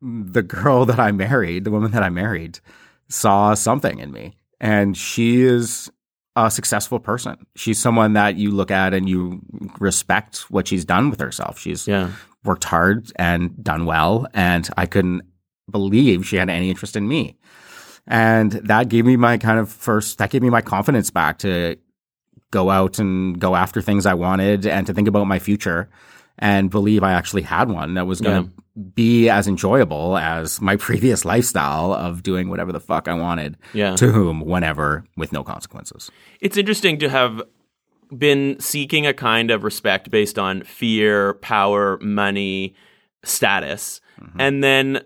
the 0.00 0.42
girl 0.42 0.86
that 0.86 0.98
I 0.98 1.12
married, 1.12 1.64
the 1.64 1.70
woman 1.70 1.90
that 1.90 2.02
I 2.02 2.08
married, 2.08 2.60
saw 3.08 3.52
something 3.54 3.98
in 3.98 4.10
me. 4.12 4.36
And 4.60 4.96
she 4.96 5.42
is 5.42 5.90
a 6.34 6.50
successful 6.50 6.98
person. 6.98 7.36
She's 7.56 7.78
someone 7.78 8.12
that 8.14 8.36
you 8.36 8.52
look 8.52 8.70
at 8.70 8.94
and 8.94 9.08
you 9.08 9.40
respect 9.78 10.50
what 10.50 10.68
she's 10.68 10.84
done 10.84 11.10
with 11.10 11.20
herself. 11.20 11.58
She's 11.58 11.86
Yeah. 11.88 12.10
worked 12.44 12.64
hard 12.64 13.12
and 13.16 13.62
done 13.62 13.84
well. 13.86 14.26
And 14.32 14.68
I 14.76 14.86
couldn't 14.86 15.22
believe 15.70 16.26
she 16.26 16.36
had 16.36 16.48
any 16.48 16.70
interest 16.70 16.96
in 16.96 17.06
me. 17.08 17.36
And 18.06 18.52
that 18.52 18.88
gave 18.88 19.04
me 19.04 19.16
my 19.16 19.36
kind 19.36 19.58
of 19.58 19.68
first, 19.68 20.16
that 20.18 20.30
gave 20.30 20.40
me 20.42 20.48
my 20.48 20.62
confidence 20.62 21.10
back 21.10 21.38
to 21.40 21.76
go 22.50 22.70
out 22.70 22.98
and 22.98 23.38
go 23.38 23.54
after 23.56 23.80
things 23.82 24.06
I 24.06 24.14
wanted 24.14 24.66
and 24.66 24.86
to 24.86 24.94
think 24.94 25.08
about 25.08 25.26
my 25.26 25.38
future 25.38 25.88
and 26.38 26.70
believe 26.70 27.02
I 27.02 27.12
actually 27.12 27.42
had 27.42 27.68
one 27.70 27.94
that 27.94 28.06
was 28.06 28.20
going 28.20 28.44
to 28.44 28.50
be 28.94 29.28
as 29.28 29.48
enjoyable 29.48 30.16
as 30.16 30.60
my 30.60 30.76
previous 30.86 31.24
lifestyle 31.24 31.92
of 31.92 32.22
doing 32.22 32.48
whatever 32.48 32.70
the 32.72 32.78
fuck 32.80 33.08
I 33.08 33.14
wanted 33.14 33.56
Yeah. 33.74 33.96
to 33.96 34.12
whom, 34.12 34.40
whenever, 34.42 35.04
with 35.16 35.32
no 35.32 35.42
consequences. 35.42 36.10
It's 36.40 36.56
interesting 36.56 36.98
to 37.00 37.08
have 37.08 37.42
been 38.16 38.56
seeking 38.60 39.04
a 39.06 39.12
kind 39.12 39.50
of 39.50 39.64
respect 39.64 40.10
based 40.10 40.38
on 40.38 40.62
fear, 40.62 41.34
power, 41.34 41.98
money, 42.00 42.74
status, 43.24 44.00
Mm-hmm. 44.20 44.40
and 44.40 44.64
then 44.64 45.00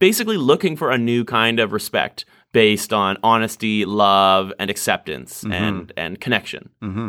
basically 0.00 0.36
looking 0.36 0.76
for 0.76 0.90
a 0.90 0.98
new 0.98 1.24
kind 1.24 1.60
of 1.60 1.72
respect 1.72 2.24
based 2.52 2.92
on 2.92 3.16
honesty, 3.22 3.84
love, 3.84 4.52
and 4.58 4.70
acceptance 4.70 5.44
and 5.44 5.92
and 5.96 6.20
connection. 6.20 6.70
Mm-hmm. 6.82 7.08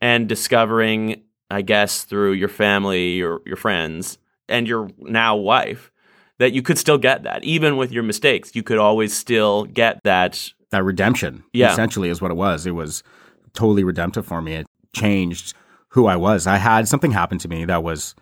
And 0.00 0.28
discovering, 0.28 1.22
I 1.50 1.62
guess, 1.62 2.04
through 2.04 2.32
your 2.32 2.48
family, 2.48 3.12
your 3.14 3.40
your 3.46 3.56
friends, 3.56 4.18
and 4.48 4.68
your 4.68 4.90
now 4.98 5.36
wife, 5.36 5.90
that 6.38 6.52
you 6.52 6.62
could 6.62 6.78
still 6.78 6.98
get 6.98 7.22
that. 7.22 7.42
Even 7.44 7.76
with 7.76 7.90
your 7.92 8.02
mistakes, 8.02 8.54
you 8.54 8.62
could 8.62 8.78
always 8.78 9.16
still 9.16 9.64
get 9.64 10.00
that 10.04 10.52
that 10.70 10.84
redemption 10.84 11.44
Yeah. 11.52 11.72
essentially 11.72 12.08
is 12.08 12.20
what 12.20 12.30
it 12.30 12.36
was. 12.36 12.66
It 12.66 12.72
was 12.72 13.02
totally 13.52 13.84
redemptive 13.84 14.26
for 14.26 14.42
me. 14.42 14.54
It 14.54 14.66
changed 14.94 15.54
who 15.90 16.06
I 16.06 16.16
was. 16.16 16.46
I 16.46 16.56
had 16.56 16.88
something 16.88 17.12
happen 17.12 17.38
to 17.38 17.48
me 17.48 17.64
that 17.64 17.82
was 17.84 18.14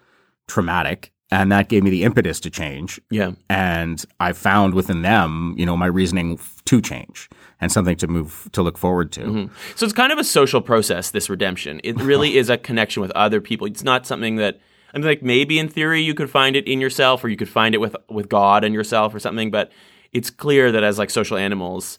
traumatic 0.46 1.12
and 1.32 1.50
that 1.50 1.68
gave 1.68 1.82
me 1.82 1.88
the 1.88 2.04
impetus 2.04 2.38
to 2.40 2.50
change. 2.50 3.00
yeah. 3.10 3.32
And 3.48 4.04
I 4.20 4.32
found 4.34 4.74
within 4.74 5.00
them, 5.00 5.54
you 5.56 5.64
know, 5.64 5.78
my 5.78 5.86
reasoning 5.86 6.38
to 6.66 6.80
change 6.82 7.30
and 7.58 7.72
something 7.72 7.96
to 7.96 8.06
move 8.06 8.50
to 8.52 8.62
look 8.62 8.76
forward 8.76 9.10
to. 9.12 9.20
Mm-hmm. 9.22 9.54
So 9.74 9.86
it's 9.86 9.94
kind 9.94 10.12
of 10.12 10.18
a 10.18 10.24
social 10.24 10.60
process, 10.60 11.10
this 11.10 11.30
redemption. 11.30 11.80
It 11.82 11.96
really 11.96 12.36
is 12.40 12.50
a 12.50 12.58
connection 12.58 13.00
with 13.00 13.10
other 13.12 13.40
people. 13.40 13.66
It's 13.66 13.82
not 13.82 14.06
something 14.06 14.36
that 14.36 14.60
I 14.92 14.98
mean, 14.98 15.06
like 15.06 15.22
maybe 15.22 15.58
in 15.58 15.68
theory 15.68 16.02
you 16.02 16.12
could 16.12 16.28
find 16.28 16.54
it 16.54 16.68
in 16.68 16.82
yourself, 16.82 17.24
or 17.24 17.30
you 17.30 17.36
could 17.36 17.48
find 17.48 17.74
it 17.74 17.78
with 17.78 17.96
with 18.10 18.28
God 18.28 18.62
and 18.62 18.74
yourself, 18.74 19.14
or 19.14 19.18
something. 19.18 19.50
But 19.50 19.72
it's 20.12 20.28
clear 20.28 20.70
that 20.70 20.84
as 20.84 20.98
like 20.98 21.08
social 21.08 21.38
animals, 21.38 21.98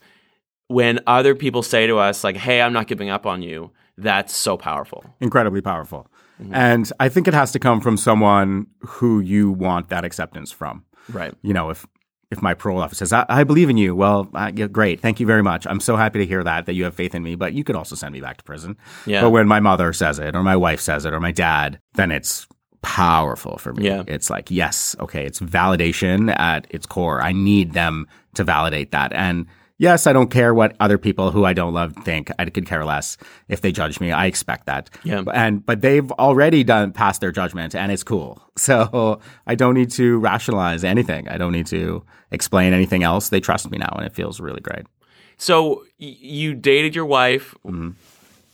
when 0.68 1.00
other 1.08 1.34
people 1.34 1.64
say 1.64 1.88
to 1.88 1.98
us 1.98 2.24
like, 2.24 2.38
"Hey, 2.38 2.62
I'm 2.62 2.74
not 2.74 2.86
giving 2.86 3.10
up 3.10 3.26
on 3.26 3.42
you," 3.42 3.72
that's 3.98 4.36
so 4.36 4.58
powerful. 4.58 5.04
Incredibly 5.20 5.62
powerful. 5.62 6.08
And 6.52 6.92
I 7.00 7.10
think 7.10 7.28
it 7.28 7.34
has 7.34 7.52
to 7.54 7.60
come 7.60 7.82
from 7.82 7.98
someone 7.98 8.68
who 8.82 9.20
you 9.20 9.52
want 9.52 9.90
that 9.90 10.04
acceptance 10.04 10.52
from. 10.52 10.86
Right. 11.10 11.34
you 11.42 11.54
know, 11.54 11.70
if 11.70 11.86
if 12.32 12.42
my 12.42 12.54
parole 12.54 12.82
officer 12.82 13.06
says, 13.06 13.14
I, 13.14 13.26
I 13.30 13.44
believe 13.44 13.70
in 13.70 13.78
you, 13.78 13.96
well, 13.96 14.28
uh, 14.34 14.52
yeah, 14.56 14.68
great. 14.68 15.00
Thank 15.00 15.20
you 15.20 15.28
very 15.28 15.44
much. 15.44 15.68
I'm 15.68 15.80
so 15.80 15.96
happy 15.96 16.18
to 16.20 16.26
hear 16.26 16.44
that, 16.44 16.66
that 16.66 16.74
you 16.74 16.84
have 16.84 16.96
faith 16.96 17.14
in 17.14 17.22
me, 17.22 17.36
but 17.36 17.54
you 17.54 17.64
could 17.64 17.76
also 17.76 17.96
send 17.96 18.12
me 18.12 18.22
back 18.22 18.38
to 18.38 18.44
prison. 18.44 18.76
Yeah. 19.06 19.22
But 19.22 19.30
when 19.30 19.48
my 19.48 19.60
mother 19.60 19.94
says 19.94 20.18
it, 20.18 20.36
or 20.36 20.42
my 20.42 20.56
wife 20.56 20.82
says 20.82 21.06
it, 21.06 21.14
or 21.14 21.20
my 21.20 21.32
dad, 21.32 21.80
then 21.94 22.10
it's 22.10 22.48
powerful 22.82 23.58
for 23.58 23.74
me. 23.74 23.86
Yeah. 23.86 24.04
It's 24.08 24.32
like, 24.32 24.50
yes, 24.50 24.96
okay, 25.00 25.26
it's 25.26 25.40
validation 25.40 26.36
at 26.40 26.66
its 26.72 26.88
core. 26.88 27.22
I 27.22 27.34
need 27.34 27.74
them 27.74 28.08
to 28.34 28.44
validate 28.44 28.92
that. 28.92 29.14
And 29.14 29.46
yes, 29.78 30.08
I 30.08 30.14
don't 30.14 30.30
care 30.30 30.54
what 30.54 30.76
other 30.80 30.98
people 30.98 31.32
who 31.32 31.46
I 31.46 31.54
don't 31.54 31.74
love 31.74 31.96
think. 32.04 32.32
I 32.40 32.46
could 32.46 32.66
care 32.66 32.86
less 32.86 33.18
if 33.48 33.62
they 33.62 33.72
judge 33.72 34.00
me. 34.00 34.12
I 34.12 34.26
expect 34.26 34.66
that. 34.66 34.90
Yeah. 35.04 35.24
And 35.34 35.66
but 35.66 35.82
they've 35.82 36.12
already 36.14 36.64
done 36.64 36.92
passed 36.92 37.22
their 37.22 37.32
judgment 37.32 37.76
and 37.76 37.92
it's 37.92 38.04
cool. 38.04 38.42
So 38.56 39.20
I 39.48 39.56
don't 39.56 39.74
need 39.74 39.90
to 39.92 40.20
rationalize 40.20 40.84
anything. 40.84 41.28
I 41.28 41.38
don't 41.38 41.52
need 41.52 41.66
to 41.68 42.06
explain 42.32 42.72
anything 42.72 43.02
else. 43.02 43.30
They 43.30 43.40
trust 43.40 43.70
me 43.72 43.80
now 43.80 43.92
and 43.98 44.06
it 44.06 44.14
feels 44.14 44.40
really 44.40 44.62
great. 44.62 44.86
So 45.38 45.84
you 45.98 46.54
dated 46.54 46.96
your 46.96 47.06
wife 47.06 47.56
mm-hmm. 47.66 47.92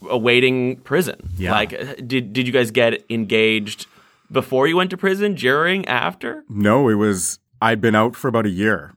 awaiting 0.10 0.78
prison. 0.78 1.30
Yeah. 1.38 1.52
Like, 1.52 1.72
did 2.08 2.34
did 2.34 2.48
you 2.48 2.54
guys 2.54 2.72
get 2.72 3.04
engaged 3.10 3.88
before 4.32 4.68
you 4.68 4.78
went 4.78 4.90
to 4.92 4.98
prison? 4.98 5.36
During? 5.36 5.86
After? 5.88 6.44
No, 6.50 6.88
it 6.88 6.96
was, 6.96 7.40
I'd 7.62 7.82
been 7.82 7.96
out 7.96 8.16
for 8.16 8.30
about 8.30 8.46
a 8.46 8.50
year. 8.50 8.96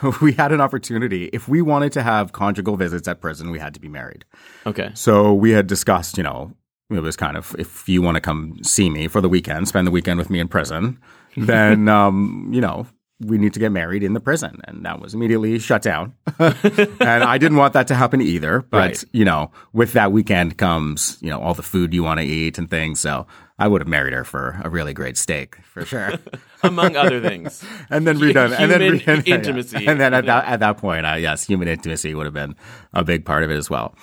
we 0.22 0.32
had 0.32 0.52
an 0.52 0.60
opportunity. 0.60 1.26
If 1.32 1.48
we 1.48 1.62
wanted 1.62 1.92
to 1.92 2.02
have 2.02 2.32
conjugal 2.32 2.76
visits 2.76 3.08
at 3.08 3.20
prison, 3.20 3.50
we 3.50 3.58
had 3.58 3.74
to 3.74 3.80
be 3.80 3.88
married. 3.88 4.24
Okay. 4.66 4.90
So 4.94 5.32
we 5.34 5.50
had 5.50 5.66
discussed, 5.66 6.16
you 6.16 6.22
know, 6.24 6.52
it 6.90 7.00
was 7.00 7.16
kind 7.16 7.36
of 7.36 7.54
if 7.58 7.88
you 7.88 8.02
want 8.02 8.16
to 8.16 8.20
come 8.20 8.58
see 8.62 8.90
me 8.90 9.08
for 9.08 9.20
the 9.20 9.28
weekend, 9.28 9.68
spend 9.68 9.86
the 9.86 9.90
weekend 9.90 10.18
with 10.18 10.30
me 10.30 10.38
in 10.38 10.48
prison, 10.48 10.98
then 11.36 11.88
um, 11.88 12.50
you 12.52 12.60
know, 12.60 12.86
we 13.20 13.38
need 13.38 13.54
to 13.54 13.60
get 13.60 13.72
married 13.72 14.02
in 14.02 14.12
the 14.12 14.20
prison. 14.20 14.60
And 14.64 14.84
that 14.84 15.00
was 15.00 15.14
immediately 15.14 15.58
shut 15.58 15.82
down. 15.82 16.14
and 16.38 17.24
I 17.24 17.38
didn't 17.38 17.56
want 17.56 17.72
that 17.72 17.86
to 17.88 17.94
happen 17.94 18.20
either. 18.20 18.62
But, 18.70 18.78
Right. 18.78 19.04
you 19.12 19.24
know, 19.24 19.50
with 19.72 19.92
that 19.92 20.12
weekend 20.12 20.58
comes, 20.58 21.16
you 21.20 21.30
know, 21.30 21.40
all 21.40 21.54
the 21.54 21.62
food 21.62 21.94
you 21.94 22.02
want 22.02 22.18
to 22.20 22.26
eat 22.26 22.58
and 22.58 22.68
things. 22.68 23.00
So 23.00 23.26
I 23.58 23.68
would 23.68 23.80
have 23.80 23.88
married 23.88 24.12
her 24.12 24.24
for 24.24 24.60
a 24.64 24.68
really 24.68 24.92
great 24.92 25.16
steak 25.16 25.56
for 25.62 25.84
sure. 25.84 26.14
Among 26.64 26.96
other 26.96 27.20
things. 27.20 27.64
and 27.90 28.06
then 28.06 28.18
redone. 28.18 28.58
and 28.58 28.70
then 28.70 28.80
Human 28.80 28.98
re- 29.06 29.22
yeah. 29.26 29.34
intimacy. 29.36 29.86
And 29.86 30.00
then 30.00 30.12
at 30.12 30.26
that 30.26 30.44
at 30.46 30.60
that 30.60 30.78
point, 30.78 31.06
uh, 31.06 31.14
yes, 31.14 31.46
human 31.46 31.68
intimacy 31.68 32.14
would 32.14 32.26
have 32.26 32.34
been 32.34 32.56
a 32.92 33.04
big 33.04 33.24
part 33.24 33.44
of 33.44 33.50
it 33.50 33.56
as 33.56 33.70
well. 33.70 33.94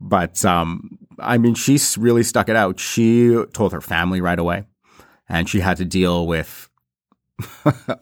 But 0.00 0.44
um, 0.44 0.98
I 1.18 1.38
mean, 1.38 1.54
she 1.54 1.78
really 1.98 2.22
stuck 2.22 2.48
it 2.48 2.56
out. 2.56 2.78
She 2.80 3.36
told 3.52 3.72
her 3.72 3.80
family 3.80 4.20
right 4.20 4.38
away, 4.38 4.64
and 5.28 5.48
she 5.48 5.60
had 5.60 5.76
to 5.78 5.84
deal 5.84 6.26
with 6.26 6.68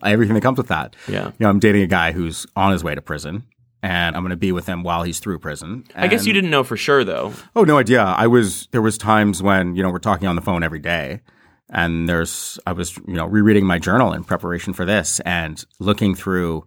everything 0.03 0.35
that 0.35 0.41
comes 0.41 0.57
with 0.57 0.67
that. 0.67 0.95
Yeah. 1.07 1.27
You 1.27 1.33
know, 1.39 1.49
I'm 1.49 1.59
dating 1.59 1.81
a 1.83 1.87
guy 1.87 2.11
who's 2.13 2.45
on 2.55 2.71
his 2.71 2.83
way 2.83 2.95
to 2.95 3.01
prison, 3.01 3.43
and 3.85 4.15
I'm 4.15 4.23
going 4.23 4.31
to 4.31 4.35
be 4.35 4.51
with 4.51 4.65
him 4.65 4.81
while 4.81 5.03
he's 5.03 5.19
through 5.19 5.37
prison. 5.37 5.83
I 5.95 6.07
guess 6.07 6.25
you 6.25 6.33
didn't 6.33 6.49
know 6.49 6.63
for 6.63 6.75
sure 6.75 7.03
though. 7.03 7.33
Oh, 7.55 7.63
no 7.63 7.77
idea. 7.77 8.01
I 8.01 8.25
was, 8.25 8.67
there 8.71 8.81
was 8.81 8.97
times 8.97 9.43
when, 9.43 9.75
you 9.75 9.83
know, 9.83 9.91
we're 9.91 9.99
talking 9.99 10.27
on 10.27 10.35
the 10.35 10.41
phone 10.41 10.63
every 10.63 10.79
day 10.79 11.21
And 11.69 12.07
there's, 12.07 12.59
I 12.65 12.73
was, 12.73 12.95
you 12.97 13.13
know, 13.13 13.25
rereading 13.25 13.65
my 13.65 13.79
journal 13.79 14.13
in 14.13 14.23
preparation 14.23 14.73
for 14.73 14.85
this 14.85 15.19
and 15.21 15.63
looking 15.79 16.13
through, 16.15 16.65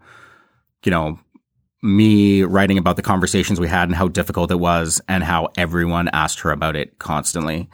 you 0.84 0.90
know, 0.90 1.18
me 1.82 2.42
writing 2.42 2.78
about 2.78 2.96
the 2.96 3.02
conversations 3.02 3.60
we 3.60 3.68
had 3.68 3.88
and 3.88 3.94
how 3.94 4.08
difficult 4.08 4.50
it 4.50 4.58
was 4.58 5.00
and 5.08 5.22
how 5.22 5.48
everyone 5.56 6.08
asked 6.12 6.40
her 6.40 6.50
about 6.50 6.74
it 6.74 6.98
constantly. 6.98 7.68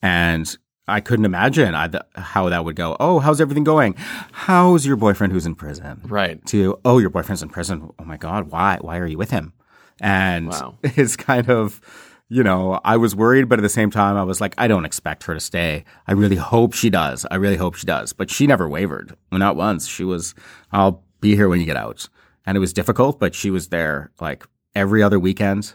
And 0.00 0.56
I 0.90 1.00
couldn't 1.00 1.24
imagine 1.24 1.74
I, 1.74 1.88
how 2.14 2.48
that 2.48 2.64
would 2.64 2.76
go. 2.76 2.96
Oh, 3.00 3.18
how's 3.18 3.40
everything 3.40 3.64
going? 3.64 3.94
How's 4.32 4.84
your 4.86 4.96
boyfriend 4.96 5.32
who's 5.32 5.46
in 5.46 5.54
prison? 5.54 6.00
Right. 6.04 6.44
To, 6.46 6.78
oh, 6.84 6.98
your 6.98 7.10
boyfriend's 7.10 7.42
in 7.42 7.48
prison. 7.48 7.90
Oh 7.98 8.04
my 8.04 8.16
God. 8.16 8.50
Why? 8.50 8.78
Why 8.80 8.98
are 8.98 9.06
you 9.06 9.18
with 9.18 9.30
him? 9.30 9.52
And 10.00 10.48
Wow. 10.48 10.78
it's 10.82 11.16
kind 11.16 11.48
of, 11.50 11.80
you 12.28 12.42
know, 12.42 12.80
I 12.84 12.96
was 12.96 13.14
worried, 13.16 13.48
but 13.48 13.58
at 13.58 13.62
the 13.62 13.68
same 13.68 13.90
time, 13.90 14.16
I 14.16 14.22
was 14.22 14.40
like, 14.40 14.54
I 14.58 14.68
don't 14.68 14.84
expect 14.84 15.24
her 15.24 15.34
to 15.34 15.40
stay. 15.40 15.84
I 16.06 16.12
really 16.12 16.36
hope 16.36 16.74
she 16.74 16.90
does. 16.90 17.26
I 17.30 17.36
really 17.36 17.56
hope 17.56 17.74
she 17.74 17.86
does. 17.86 18.12
But 18.12 18.30
she 18.30 18.46
never 18.46 18.68
wavered. 18.68 19.16
Not 19.32 19.56
once. 19.56 19.88
She 19.88 20.04
was, 20.04 20.34
I'll 20.72 21.02
be 21.20 21.34
here 21.36 21.48
when 21.48 21.60
you 21.60 21.66
get 21.66 21.76
out. 21.76 22.08
And 22.46 22.56
it 22.56 22.60
was 22.60 22.72
difficult, 22.72 23.18
but 23.18 23.34
she 23.34 23.50
was 23.50 23.68
there 23.68 24.10
like 24.20 24.44
every 24.74 25.02
other 25.02 25.18
weekend, 25.18 25.74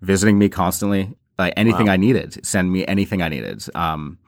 visiting 0.00 0.38
me 0.38 0.48
constantly. 0.48 1.16
Like 1.38 1.54
anything 1.56 1.88
I 1.88 1.96
needed, 1.96 2.44
send 2.46 2.70
me 2.70 2.86
anything 2.86 3.22
I 3.22 3.28
needed. 3.28 3.64
Um, 3.74 4.18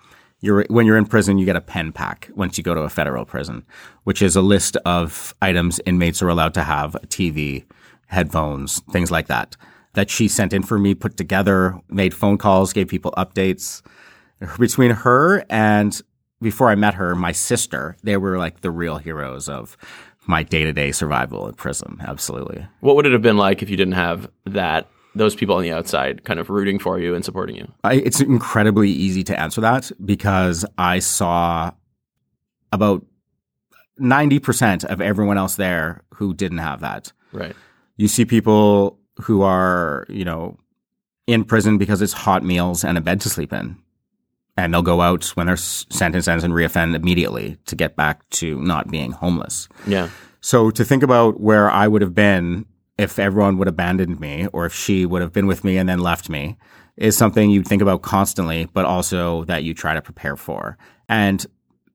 you're, 0.44 0.66
when 0.68 0.84
you're 0.84 0.98
in 0.98 1.06
prison, 1.06 1.38
you 1.38 1.46
get 1.46 1.56
a 1.56 1.60
pen 1.60 1.90
pack 1.90 2.30
once 2.34 2.58
you 2.58 2.64
go 2.64 2.74
to 2.74 2.82
a 2.82 2.90
federal 2.90 3.24
prison, 3.24 3.64
which 4.04 4.20
is 4.20 4.36
a 4.36 4.42
list 4.42 4.76
of 4.84 5.34
items 5.40 5.80
inmates 5.86 6.20
are 6.22 6.28
allowed 6.28 6.54
to 6.54 6.62
have: 6.62 6.94
a 6.96 7.00
TV, 7.00 7.64
headphones, 8.08 8.80
things 8.92 9.10
like 9.10 9.26
that. 9.28 9.56
That 9.94 10.10
she 10.10 10.28
sent 10.28 10.52
in 10.52 10.62
for 10.62 10.78
me, 10.78 10.94
put 10.94 11.16
together, 11.16 11.80
made 11.88 12.12
phone 12.12 12.36
calls, 12.36 12.72
gave 12.72 12.88
people 12.88 13.14
updates. 13.16 13.80
Between 14.58 14.90
her 14.90 15.44
and 15.48 16.00
before 16.42 16.68
I 16.68 16.74
met 16.74 16.94
her, 16.94 17.14
my 17.14 17.32
sister, 17.32 17.96
they 18.02 18.18
were 18.18 18.36
like 18.36 18.60
the 18.60 18.70
real 18.70 18.98
heroes 18.98 19.48
of 19.48 19.78
my 20.26 20.42
day 20.42 20.64
to 20.64 20.72
day 20.72 20.92
survival 20.92 21.48
in 21.48 21.54
prison. 21.54 21.96
Absolutely. 22.00 22.66
What 22.80 22.96
would 22.96 23.06
it 23.06 23.12
have 23.12 23.22
been 23.22 23.38
like 23.38 23.62
if 23.62 23.70
you 23.70 23.76
didn't 23.76 23.94
have 23.94 24.28
that? 24.44 24.88
Those 25.14 25.34
people 25.34 25.56
on 25.56 25.62
the 25.62 25.72
outside 25.72 26.24
kind 26.24 26.40
of 26.40 26.50
rooting 26.50 26.78
for 26.78 26.98
you 26.98 27.14
and 27.14 27.24
supporting 27.24 27.56
you. 27.56 27.72
I, 27.84 27.94
it's 27.94 28.20
incredibly 28.20 28.90
easy 28.90 29.22
to 29.24 29.38
answer 29.38 29.60
that 29.60 29.92
because 30.04 30.64
I 30.76 30.98
saw 30.98 31.72
about 32.72 33.04
90% 34.00 34.84
of 34.84 35.00
everyone 35.00 35.38
else 35.38 35.56
there 35.56 36.02
who 36.14 36.34
didn't 36.34 36.58
have 36.58 36.80
that. 36.80 37.12
Right. 37.32 37.54
You 37.96 38.08
see 38.08 38.24
people 38.24 38.98
who 39.22 39.42
are, 39.42 40.06
you 40.08 40.24
know, 40.24 40.58
in 41.26 41.44
prison 41.44 41.78
because 41.78 42.02
it's 42.02 42.12
hot 42.12 42.42
meals 42.42 42.84
and 42.84 42.98
a 42.98 43.00
bed 43.00 43.20
to 43.22 43.30
sleep 43.30 43.52
in. 43.52 43.76
And 44.56 44.72
they'll 44.72 44.82
go 44.82 45.00
out 45.00 45.26
when 45.36 45.46
their 45.46 45.56
sentence 45.56 46.28
ends 46.28 46.44
and 46.44 46.54
reoffend 46.54 46.94
immediately 46.94 47.56
to 47.66 47.74
get 47.74 47.96
back 47.96 48.28
to 48.30 48.60
not 48.60 48.88
being 48.88 49.10
homeless. 49.12 49.68
Yeah. 49.86 50.10
So 50.40 50.70
to 50.70 50.84
think 50.84 51.02
about 51.02 51.40
where 51.40 51.70
I 51.70 51.88
would 51.88 52.02
have 52.02 52.14
been 52.14 52.66
if 52.98 53.18
everyone 53.18 53.58
would 53.58 53.66
have 53.66 53.74
abandoned 53.74 54.20
me 54.20 54.46
or 54.52 54.66
if 54.66 54.74
she 54.74 55.04
would 55.06 55.22
have 55.22 55.32
been 55.32 55.46
with 55.46 55.64
me 55.64 55.76
and 55.76 55.88
then 55.88 55.98
left 55.98 56.28
me 56.28 56.56
is 56.96 57.16
something 57.16 57.50
you 57.50 57.62
think 57.62 57.82
about 57.82 58.02
constantly, 58.02 58.68
but 58.72 58.84
also 58.84 59.44
that 59.44 59.64
you 59.64 59.74
try 59.74 59.94
to 59.94 60.02
prepare 60.02 60.36
for. 60.36 60.78
And 61.08 61.44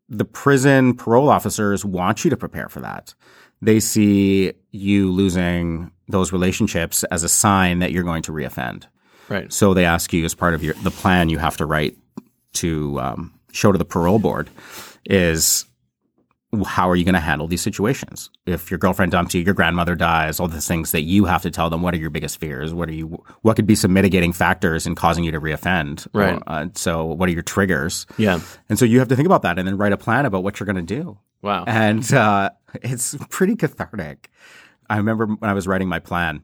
the 0.09 0.25
prison 0.25 0.95
parole 0.95 1.29
officers 1.29 1.85
want 1.85 2.23
you 2.23 2.29
to 2.29 2.37
prepare 2.37 2.67
for 2.67 2.81
that. 2.81 3.13
They 3.61 3.79
see 3.79 4.53
you 4.71 5.11
losing 5.11 5.91
those 6.07 6.33
relationships 6.33 7.03
as 7.05 7.23
a 7.23 7.29
sign 7.29 7.79
that 7.79 7.91
you're 7.91 8.03
going 8.03 8.23
to 8.23 8.31
reoffend. 8.31 8.85
Right. 9.29 9.51
So 9.53 9.73
they 9.73 9.85
ask 9.85 10.11
you 10.11 10.25
as 10.25 10.33
part 10.33 10.53
of 10.53 10.63
your 10.63 10.73
the 10.75 10.91
plan 10.91 11.29
you 11.29 11.37
have 11.37 11.57
to 11.57 11.65
write 11.65 11.97
to 12.53 12.99
um, 12.99 13.33
show 13.51 13.71
to 13.71 13.77
the 13.77 13.85
parole 13.85 14.19
board 14.19 14.49
is 15.05 15.65
how 16.65 16.89
are 16.89 16.95
you 16.95 17.05
going 17.05 17.13
to 17.13 17.19
handle 17.19 17.47
these 17.47 17.61
situations? 17.61 18.31
If 18.47 18.71
your 18.71 18.79
girlfriend 18.79 19.11
dumps 19.11 19.35
you, 19.35 19.41
your 19.41 19.53
grandmother 19.53 19.93
dies, 19.93 20.39
all 20.39 20.47
the 20.47 20.59
things 20.59 20.91
that 20.93 21.01
you 21.01 21.25
have 21.25 21.43
to 21.43 21.51
tell 21.51 21.69
them. 21.69 21.83
What 21.83 21.93
are 21.93 21.97
your 21.97 22.09
biggest 22.09 22.39
fears? 22.39 22.73
What 22.73 22.89
are 22.89 22.93
you? 22.93 23.23
What 23.41 23.55
could 23.55 23.67
be 23.67 23.75
some 23.75 23.93
mitigating 23.93 24.33
factors 24.33 24.87
in 24.87 24.95
causing 24.95 25.23
you 25.23 25.31
to 25.31 25.39
reoffend? 25.39 26.07
Right. 26.13 26.35
Or, 26.35 26.43
uh, 26.47 26.67
so 26.73 27.05
what 27.05 27.29
are 27.29 27.31
your 27.31 27.43
triggers? 27.43 28.07
Yeah. 28.17 28.39
And 28.67 28.79
so 28.79 28.85
you 28.85 28.97
have 28.99 29.09
to 29.09 29.15
think 29.15 29.27
about 29.27 29.43
that 29.43 29.59
and 29.59 29.67
then 29.67 29.77
write 29.77 29.93
a 29.93 29.97
plan 29.97 30.25
about 30.25 30.43
what 30.43 30.59
you're 30.59 30.65
going 30.65 30.75
to 30.75 30.81
do. 30.81 31.19
Wow. 31.41 31.65
And 31.67 32.11
uh, 32.13 32.49
it's 32.81 33.15
pretty 33.29 33.55
cathartic. 33.55 34.31
I 34.89 34.97
remember 34.97 35.27
when 35.27 35.49
I 35.49 35.53
was 35.53 35.67
writing 35.67 35.87
my 35.87 35.99
plan, 35.99 36.43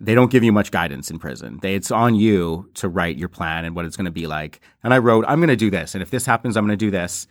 they 0.00 0.14
don't 0.14 0.30
give 0.30 0.42
you 0.42 0.50
much 0.50 0.70
guidance 0.70 1.10
in 1.10 1.18
prison. 1.18 1.60
They, 1.62 1.74
it's 1.74 1.90
on 1.90 2.14
you 2.14 2.68
to 2.74 2.88
write 2.88 3.16
your 3.16 3.28
plan 3.28 3.64
and 3.64 3.76
what 3.76 3.84
it's 3.84 3.96
going 3.96 4.06
to 4.06 4.10
be 4.10 4.26
like. 4.26 4.60
And 4.82 4.92
I 4.92 4.98
wrote, 4.98 5.24
I'm 5.28 5.38
going 5.38 5.48
to 5.48 5.56
do 5.56 5.70
this. 5.70 5.94
And 5.94 6.02
if 6.02 6.10
this 6.10 6.26
happens, 6.26 6.56
I'm 6.56 6.66
going 6.66 6.76
to 6.76 6.84
do 6.84 6.90
this. 6.90 7.26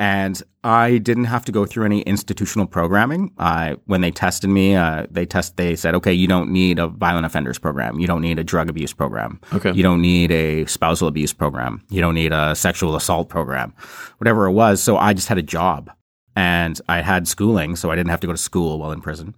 And 0.00 0.40
I 0.62 0.98
didn't 0.98 1.24
have 1.24 1.44
to 1.46 1.52
go 1.52 1.66
through 1.66 1.84
any 1.84 2.02
institutional 2.02 2.68
programming. 2.68 3.32
I, 3.36 3.78
when 3.86 4.00
they 4.00 4.12
tested 4.12 4.48
me, 4.48 4.76
uh, 4.76 5.06
they 5.10 5.26
test, 5.26 5.56
they 5.56 5.74
said, 5.74 5.96
okay, 5.96 6.12
you 6.12 6.28
don't 6.28 6.50
need 6.50 6.78
a 6.78 6.86
violent 6.86 7.26
offenders 7.26 7.58
program. 7.58 7.98
You 7.98 8.06
don't 8.06 8.22
need 8.22 8.38
a 8.38 8.44
drug 8.44 8.70
abuse 8.70 8.92
program. 8.92 9.40
Okay. 9.52 9.72
You 9.72 9.82
don't 9.82 10.00
need 10.00 10.30
a 10.30 10.66
spousal 10.66 11.08
abuse 11.08 11.32
program. 11.32 11.82
You 11.90 12.00
don't 12.00 12.14
need 12.14 12.32
a 12.32 12.54
sexual 12.54 12.94
assault 12.94 13.28
program, 13.28 13.74
whatever 14.18 14.46
it 14.46 14.52
was. 14.52 14.80
So 14.80 14.96
I 14.96 15.14
just 15.14 15.26
had 15.26 15.36
a 15.36 15.42
job 15.42 15.90
and 16.36 16.80
I 16.88 17.00
had 17.00 17.26
schooling, 17.26 17.74
so 17.74 17.90
I 17.90 17.96
didn't 17.96 18.10
have 18.10 18.20
to 18.20 18.28
go 18.28 18.32
to 18.32 18.38
school 18.38 18.78
while 18.78 18.92
in 18.92 19.00
prison. 19.00 19.34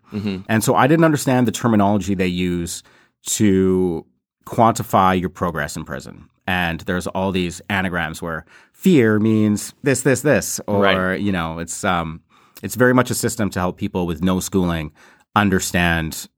And 0.47 0.63
so 0.63 0.75
I 0.75 0.87
didn't 0.87 1.07
understand 1.07 1.49
the 1.49 1.53
terminology 1.53 2.15
they 2.15 2.27
use 2.27 2.83
to 3.29 4.05
quantify 4.45 5.19
your 5.19 5.31
progress 5.31 5.75
in 5.75 5.85
prison. 5.85 6.29
And 6.47 6.81
there's 6.81 7.07
all 7.07 7.31
these 7.33 7.63
anagrams 7.71 8.21
where 8.21 8.45
fear 8.81 9.21
means 9.21 9.75
this, 9.83 10.01
this, 10.03 10.23
this, 10.23 10.59
or 10.67 10.83
Right. 10.83 11.21
you 11.21 11.33
know, 11.33 11.59
it's 11.59 11.85
um, 11.85 12.21
it's 12.63 12.77
very 12.77 12.95
much 12.95 13.11
a 13.11 13.15
system 13.15 13.51
to 13.51 13.59
help 13.61 13.77
people 13.77 14.07
with 14.07 14.23
no 14.23 14.41
schooling 14.41 14.93
understand, 15.37 16.29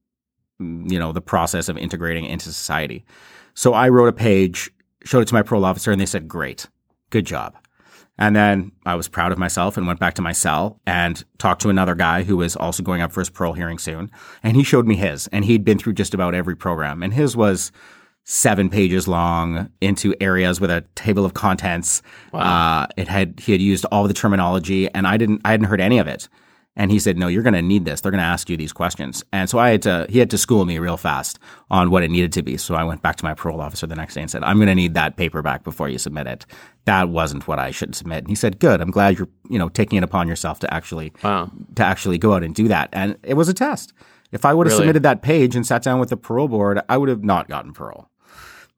you 0.59 0.99
know, 0.99 1.13
the 1.13 1.21
process 1.21 1.69
of 1.69 1.77
integrating 1.79 2.25
into 2.25 2.47
society. 2.47 3.05
So 3.55 3.75
I 3.75 3.89
wrote 3.89 4.09
a 4.09 4.13
page, 4.13 4.71
showed 5.05 5.21
it 5.21 5.29
to 5.29 5.35
my 5.35 5.43
parole 5.43 5.65
officer, 5.65 5.93
and 5.93 6.01
they 6.01 6.07
said, 6.07 6.27
"Great, 6.27 6.69
good 7.11 7.27
job." 7.27 7.55
And 8.19 8.35
then 8.37 8.73
I 8.85 8.95
was 8.97 9.09
proud 9.09 9.33
of 9.33 9.39
myself 9.39 9.77
and 9.77 9.87
went 9.87 10.01
back 10.01 10.15
to 10.15 10.23
my 10.23 10.33
cell 10.33 10.81
and 10.87 11.25
talked 11.39 11.63
to 11.63 11.71
another 11.71 11.95
guy 11.95 12.25
who 12.25 12.37
was 12.37 12.57
also 12.57 12.83
going 12.83 13.01
up 13.03 13.13
for 13.13 13.21
his 13.21 13.31
parole 13.31 13.55
hearing 13.55 13.79
soon. 13.79 14.11
And 14.43 14.57
he 14.57 14.65
showed 14.65 14.87
me 14.87 14.97
his, 14.97 15.29
and 15.29 15.45
he'd 15.45 15.65
been 15.65 15.79
through 15.79 15.95
just 15.95 16.13
about 16.15 16.35
every 16.35 16.57
program. 16.57 17.03
And 17.03 17.15
his 17.15 17.37
was 17.37 17.73
seven 18.25 18.69
pages 18.71 19.09
long 19.09 19.69
into 19.81 20.15
areas 20.21 20.61
with 20.61 20.71
a 20.71 20.85
table 20.95 21.25
of 21.25 21.35
contents. 21.35 22.03
Uh, 22.33 22.87
it 22.97 23.09
had 23.09 23.41
he 23.41 23.53
had 23.53 23.61
used 23.61 23.85
all 23.93 24.07
the 24.07 24.15
terminology, 24.15 24.89
and 24.95 25.07
I 25.07 25.17
didn't 25.17 25.41
I 25.45 25.51
hadn't 25.51 25.67
heard 25.67 25.81
any 25.81 25.99
of 25.99 26.07
it. 26.07 26.29
And 26.75 26.91
he 26.91 26.99
said, 26.99 27.19
"No, 27.19 27.27
you're 27.29 27.43
going 27.43 27.53
to 27.53 27.61
need 27.61 27.85
this. 27.85 28.01
They're 28.01 28.11
going 28.13 28.21
to 28.23 28.25
ask 28.25 28.49
you 28.49 28.57
these 28.57 28.73
questions." 28.73 29.23
And 29.31 29.51
so 29.51 29.59
I 29.59 29.71
had 29.71 29.83
to 29.83 30.07
he 30.09 30.19
had 30.21 30.31
to 30.31 30.39
school 30.39 30.65
me 30.65 30.79
real 30.79 30.97
fast 30.97 31.39
on 31.71 31.91
what 31.91 32.03
it 32.03 32.11
needed 32.11 32.33
to 32.33 32.43
be. 32.43 32.57
So 32.57 32.75
I 32.75 32.83
went 32.85 33.03
back 33.03 33.17
to 33.17 33.25
my 33.27 33.35
parole 33.35 33.61
officer 33.61 33.87
the 33.87 33.95
next 33.95 34.15
day 34.15 34.23
and 34.23 34.31
said, 34.31 34.43
"I'm 34.43 34.57
going 34.57 34.69
to 34.69 34.75
need 34.75 34.95
that 34.95 35.17
paper 35.19 35.43
back 35.43 35.65
before 35.65 35.91
you 35.91 35.99
submit 35.99 36.27
it. 36.27 36.47
That 36.87 37.11
wasn't 37.11 37.47
what 37.47 37.59
I 37.59 37.73
should 37.73 37.95
submit." 37.95 38.21
And 38.21 38.29
he 38.29 38.35
said, 38.35 38.59
"Good. 38.59 38.81
I'm 38.81 38.91
glad 38.91 39.19
you're 39.19 39.29
you 39.51 39.59
know 39.59 39.69
taking 39.69 39.99
it 39.99 40.05
upon 40.05 40.29
yourself 40.29 40.61
to 40.61 40.73
actually 40.73 41.13
Wow. 41.23 41.51
to 41.75 41.85
actually 41.85 42.17
go 42.17 42.33
out 42.33 42.43
and 42.43 42.55
do 42.55 42.69
that." 42.69 42.89
And 42.95 43.19
it 43.23 43.35
was 43.35 43.51
a 43.51 43.55
test. 43.55 43.93
If 44.31 44.47
I 44.47 44.55
would 44.55 44.67
have 44.67 44.73
Really? 44.73 44.85
submitted 44.85 45.03
that 45.03 45.21
page 45.21 45.55
and 45.55 45.67
sat 45.67 45.83
down 45.83 46.01
with 46.01 46.09
the 46.09 46.17
parole 46.17 46.49
board, 46.49 46.81
I 46.89 46.97
would 46.97 47.11
have 47.11 47.23
not 47.23 47.51
gotten 47.51 47.75
parole. 47.75 48.09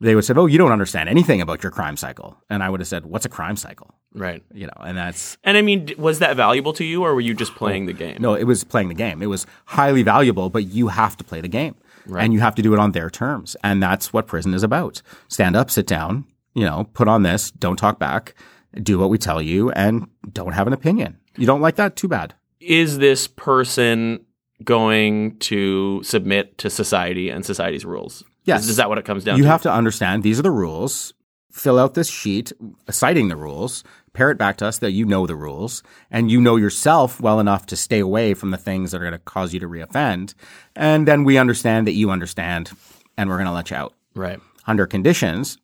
They 0.01 0.15
would 0.15 0.23
have 0.23 0.27
said, 0.27 0.39
"Oh, 0.39 0.47
you 0.47 0.59
don't 0.59 0.73
understand 0.73 1.09
anything 1.09 1.41
about 1.41 1.63
your 1.63 1.73
crime 1.73 1.97
cycle," 1.97 2.37
and 2.51 2.63
I 2.63 2.71
would 2.71 2.81
have 2.81 2.89
said, 2.89 3.07
"What's 3.07 3.25
a 3.25 3.29
crime 3.29 3.57
cycle?" 3.57 3.95
Right. 4.13 4.43
You 4.53 4.67
know, 4.67 4.73
and 4.81 4.97
that's 4.97 5.37
And 5.45 5.57
I 5.57 5.63
mean, 5.63 5.91
was 5.99 6.21
that 6.21 6.37
valuable 6.37 6.73
to 6.75 6.85
you, 6.85 7.03
or 7.03 7.15
were 7.15 7.21
you 7.21 7.35
just 7.35 7.53
oh, 7.53 7.59
playing 7.59 7.87
the 7.87 7.93
game? 7.93 8.17
no, 8.21 8.35
it 8.35 8.45
was 8.45 8.65
playing 8.65 8.89
the 8.89 8.95
game. 8.95 9.23
It 9.23 9.27
was 9.27 9.47
highly 9.67 10.03
valuable, 10.03 10.51
but 10.51 10.67
you 10.67 10.89
have 10.89 11.17
to 11.17 11.25
play 11.25 11.41
the 11.41 11.49
game. 11.49 11.75
And 12.19 12.35
you 12.35 12.41
have 12.41 12.55
to 12.57 12.63
do 12.63 12.75
it 12.75 12.79
on 12.79 12.93
their 12.93 13.09
terms. 13.09 13.57
And 13.65 13.83
that's 13.83 14.13
what 14.13 14.27
prison 14.27 14.53
is 14.53 14.63
about. 14.63 15.01
Stand 15.29 15.57
up, 15.57 15.71
sit 15.71 15.87
down, 15.87 16.27
you 16.55 16.63
know, 16.63 16.89
put 16.93 17.09
on 17.09 17.23
this, 17.23 17.51
don't 17.51 17.77
talk 17.77 17.99
back, 17.99 18.35
do 18.83 18.99
what 18.99 19.09
we 19.09 19.17
tell 19.17 19.41
you, 19.41 19.71
and 19.71 20.07
don't 20.31 20.53
have 20.53 20.67
an 20.67 20.75
opinion. 20.75 21.19
You 21.37 21.47
don't 21.47 21.63
like 21.63 21.77
that? 21.77 21.97
Too 21.97 22.09
bad. 22.09 22.35
Is 22.61 22.99
this 22.99 23.27
person 23.27 24.25
going 24.63 25.39
to 25.39 26.03
submit 26.03 26.59
to 26.59 26.69
society 26.71 27.31
and 27.31 27.45
society's 27.45 27.85
rules? 27.85 28.23
Yes. 28.45 28.65
Is, 28.65 28.71
is 28.71 28.77
that 28.77 28.89
what 28.89 28.99
it 28.99 29.05
comes 29.05 29.25
down 29.25 29.37
You 29.37 29.43
to? 29.43 29.47
You 29.47 29.51
have 29.51 29.63
to 29.63 29.73
understand 29.73 30.23
these 30.23 30.39
are 30.39 30.43
the 30.43 30.51
rules. 30.51 31.15
Fill 31.51 31.79
out 31.79 31.95
this 31.95 32.09
sheet 32.11 32.53
citing 32.91 33.29
the 33.29 33.37
rules, 33.37 33.85
pair 34.13 34.31
it 34.33 34.37
back 34.39 34.57
to 34.57 34.67
us 34.67 34.79
that 34.79 34.91
you 34.91 35.05
know 35.07 35.25
the 35.25 35.37
rules, 35.37 35.85
and 36.11 36.29
you 36.29 36.41
know 36.41 36.57
yourself 36.57 37.21
well 37.21 37.39
enough 37.39 37.65
to 37.67 37.77
stay 37.77 38.01
away 38.01 38.35
from 38.35 38.51
the 38.51 38.57
things 38.57 38.91
that 38.91 38.97
are 39.01 39.05
going 39.05 39.13
to 39.13 39.19
cause 39.21 39.55
you 39.55 39.61
to 39.61 39.69
reoffend. 39.69 40.35
And 40.75 41.07
then 41.07 41.23
we 41.23 41.39
understand 41.39 41.87
that 41.87 41.93
you 41.93 42.11
understand, 42.11 42.73
and 43.17 43.31
we're 43.31 43.37
going 43.37 43.47
to 43.47 43.53
let 43.53 43.71
you 43.71 43.77
out. 43.77 43.95
right. 44.17 44.41
under 44.67 44.85
conditions. 44.87 45.59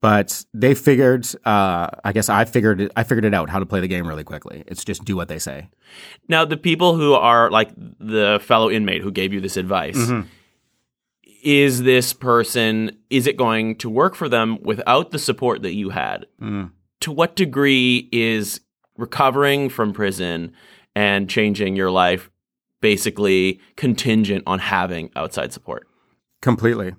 But 0.00 0.44
they 0.54 0.74
figured, 0.74 1.26
uh, 1.44 1.88
I 2.04 2.12
guess 2.12 2.28
I 2.28 2.44
figured 2.44 2.80
it, 2.82 2.92
I 2.94 3.02
figured 3.02 3.24
it 3.24 3.34
out 3.34 3.48
how 3.50 3.58
to 3.58 3.66
play 3.66 3.80
the 3.80 3.88
game 3.88 4.06
really 4.06 4.24
quickly. 4.24 4.62
It's 4.66 4.84
just 4.84 5.04
do 5.04 5.16
what 5.16 5.26
they 5.28 5.38
say. 5.40 5.70
Now, 6.28 6.44
the 6.44 6.58
people 6.58 6.94
who 6.94 7.14
are 7.14 7.50
like 7.50 7.70
the 7.98 8.38
fellow 8.44 8.70
inmate 8.70 9.02
who 9.02 9.10
gave 9.10 9.32
you 9.32 9.40
this 9.40 9.56
advice, 9.56 9.96
Mm-hmm. 9.96 10.28
Is 11.46 11.84
this 11.84 12.12
person, 12.12 12.90
is 13.08 13.28
it 13.28 13.36
going 13.36 13.76
to 13.76 13.88
work 13.88 14.16
for 14.16 14.28
them 14.28 14.58
without 14.62 15.12
the 15.12 15.18
support 15.18 15.62
that 15.62 15.74
you 15.74 15.90
had? 15.90 16.26
Mm. 16.42 16.72
to 17.00 17.12
what 17.12 17.36
degree 17.36 18.08
is 18.10 18.60
recovering 18.96 19.68
from 19.68 19.92
prison 19.92 20.52
and 20.96 21.30
changing 21.30 21.76
your 21.76 21.90
life 21.90 22.30
basically 22.80 23.60
contingent 23.76 24.42
on 24.46 24.58
having 24.58 25.10
outside 25.14 25.52
support? 25.52 25.86
Completely. 26.42 26.94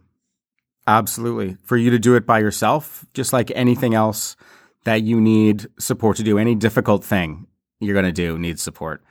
Absolutely. 0.88 1.58
For 1.64 1.76
you 1.76 1.90
to 1.92 2.00
do 2.00 2.16
it 2.16 2.26
by 2.26 2.40
yourself, 2.40 3.06
just 3.14 3.34
like 3.34 3.52
anything 3.54 3.94
else 3.94 4.38
that 4.86 5.04
you 5.04 5.20
need 5.20 5.68
support 5.78 6.16
to 6.18 6.24
do, 6.24 6.38
any 6.38 6.56
difficult 6.56 7.04
thing 7.04 7.48
you're 7.82 7.94
going 7.94 8.06
to 8.06 8.12
do 8.12 8.38
needs 8.38 8.62
support. 8.62 9.04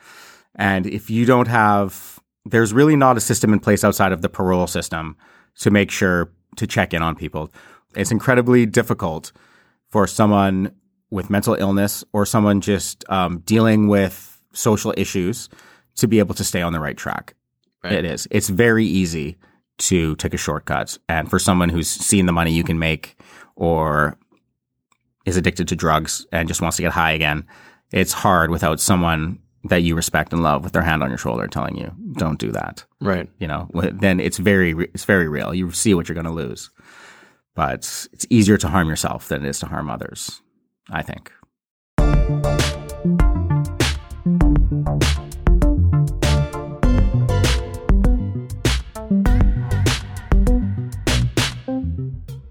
And 0.55 0.87
if 0.87 1.11
you 1.11 1.27
don't 1.27 1.49
have, 1.49 2.21
there's 2.47 2.73
really 2.73 2.97
not 2.97 3.17
a 3.17 3.21
system 3.21 3.53
in 3.53 3.61
place 3.61 3.85
outside 3.85 4.13
of 4.13 4.23
the 4.23 4.29
parole 4.29 4.67
system 4.67 5.17
to 5.59 5.71
make 5.71 5.91
sure 5.91 6.31
to 6.57 6.67
check 6.67 6.95
in 6.95 7.03
on 7.03 7.17
people. 7.17 7.51
It's 7.95 8.11
incredibly 8.11 8.67
difficult 8.67 9.33
for 9.89 10.07
someone 10.07 10.73
with 11.11 11.31
mental 11.31 11.55
illness 11.55 12.05
or 12.13 12.27
someone 12.27 12.61
just 12.61 13.05
um, 13.09 13.39
dealing 13.41 13.89
with 13.89 14.41
social 14.53 14.95
issues 14.97 15.49
to 15.97 16.07
be 16.07 16.19
able 16.19 16.35
to 16.35 16.45
stay 16.45 16.63
on 16.63 16.73
the 16.73 16.81
right 16.81 16.97
track. 16.97 17.35
Right. 17.83 17.95
It 17.95 18.05
is. 18.05 18.27
It's 18.31 18.49
very 18.49 18.85
easy 18.85 19.37
to 19.79 20.17
take 20.17 20.35
a 20.35 20.39
shortcut. 20.39 20.99
And 21.09 21.29
for 21.29 21.39
someone 21.39 21.69
who's 21.69 21.89
seen 21.89 22.27
the 22.27 22.33
money 22.33 22.53
you 22.53 22.65
can 22.65 22.79
make 22.79 23.21
or 23.55 24.19
is 25.25 25.37
addicted 25.37 25.69
to 25.69 25.77
drugs 25.77 26.27
and 26.33 26.49
just 26.49 26.61
wants 26.61 26.77
to 26.77 26.83
get 26.83 26.93
high 26.93 27.13
again, 27.13 27.45
it's 27.93 28.13
hard 28.13 28.51
without 28.51 28.81
someone 28.81 29.39
that 29.69 29.83
you 29.83 29.95
respect 29.95 30.33
and 30.33 30.43
love 30.43 30.65
with 30.65 30.73
their 30.73 30.83
hand 30.83 31.03
on 31.03 31.09
your 31.09 31.19
shoulder 31.19 31.47
telling 31.47 31.77
you, 31.77 31.93
don't 32.13 32.39
do 32.39 32.53
that. 32.53 32.85
Right. 33.01 33.29
You 33.39 33.47
know, 33.49 33.69
then 33.73 34.21
it's 34.21 34.39
very, 34.39 34.73
it's 34.95 35.05
very 35.05 35.29
real. 35.29 35.55
You 35.55 35.71
see 35.73 35.95
what 35.95 36.09
you're 36.09 36.15
going 36.15 36.27
to 36.27 36.33
lose. 36.33 36.71
But 37.55 38.09
it's 38.13 38.27
easier 38.29 38.59
to 38.59 38.69
harm 38.69 38.89
yourself 38.89 39.29
than 39.29 39.45
it 39.45 39.49
is 39.49 39.59
to 39.61 39.67
harm 39.67 39.89
others, 39.89 40.43
I 40.91 41.03
think. 41.03 41.33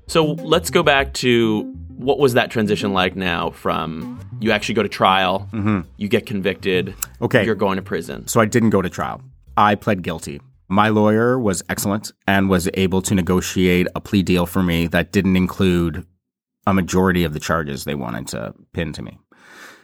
So 0.07 0.23
let's 0.23 0.69
go 0.69 0.81
back 0.81 1.13
to 1.15 1.74
what 2.05 2.19
was 2.19 2.33
that 2.35 2.51
transition 2.51 2.93
like 2.93 3.15
now 3.15 3.49
from 3.49 4.19
you 4.39 4.51
actually 4.51 4.75
go 4.75 4.83
to 4.83 4.89
trial, 4.89 5.49
mm-hmm. 5.51 5.81
you 5.97 6.07
get 6.07 6.25
convicted, 6.27 6.93
Okay. 7.19 7.43
you're 7.43 7.55
going 7.55 7.77
to 7.77 7.81
prison. 7.81 8.27
So 8.27 8.39
I 8.39 8.45
didn't 8.45 8.69
go 8.69 8.81
to 8.81 8.89
trial. 8.89 9.21
I 9.57 9.73
pled 9.75 10.03
guilty. 10.03 10.39
My 10.67 10.89
lawyer 10.89 11.39
was 11.39 11.63
excellent 11.67 12.11
and 12.27 12.49
was 12.49 12.69
able 12.75 13.01
to 13.01 13.15
negotiate 13.15 13.87
a 13.95 14.01
plea 14.01 14.21
deal 14.21 14.45
for 14.45 14.61
me 14.61 14.87
that 14.87 15.11
didn't 15.11 15.35
include 15.35 16.05
a 16.67 16.73
majority 16.73 17.23
of 17.23 17.33
the 17.33 17.39
charges 17.39 17.83
they 17.83 17.95
wanted 17.95 18.27
to 18.29 18.53
pin 18.73 18.93
to 18.93 19.01
me. 19.01 19.17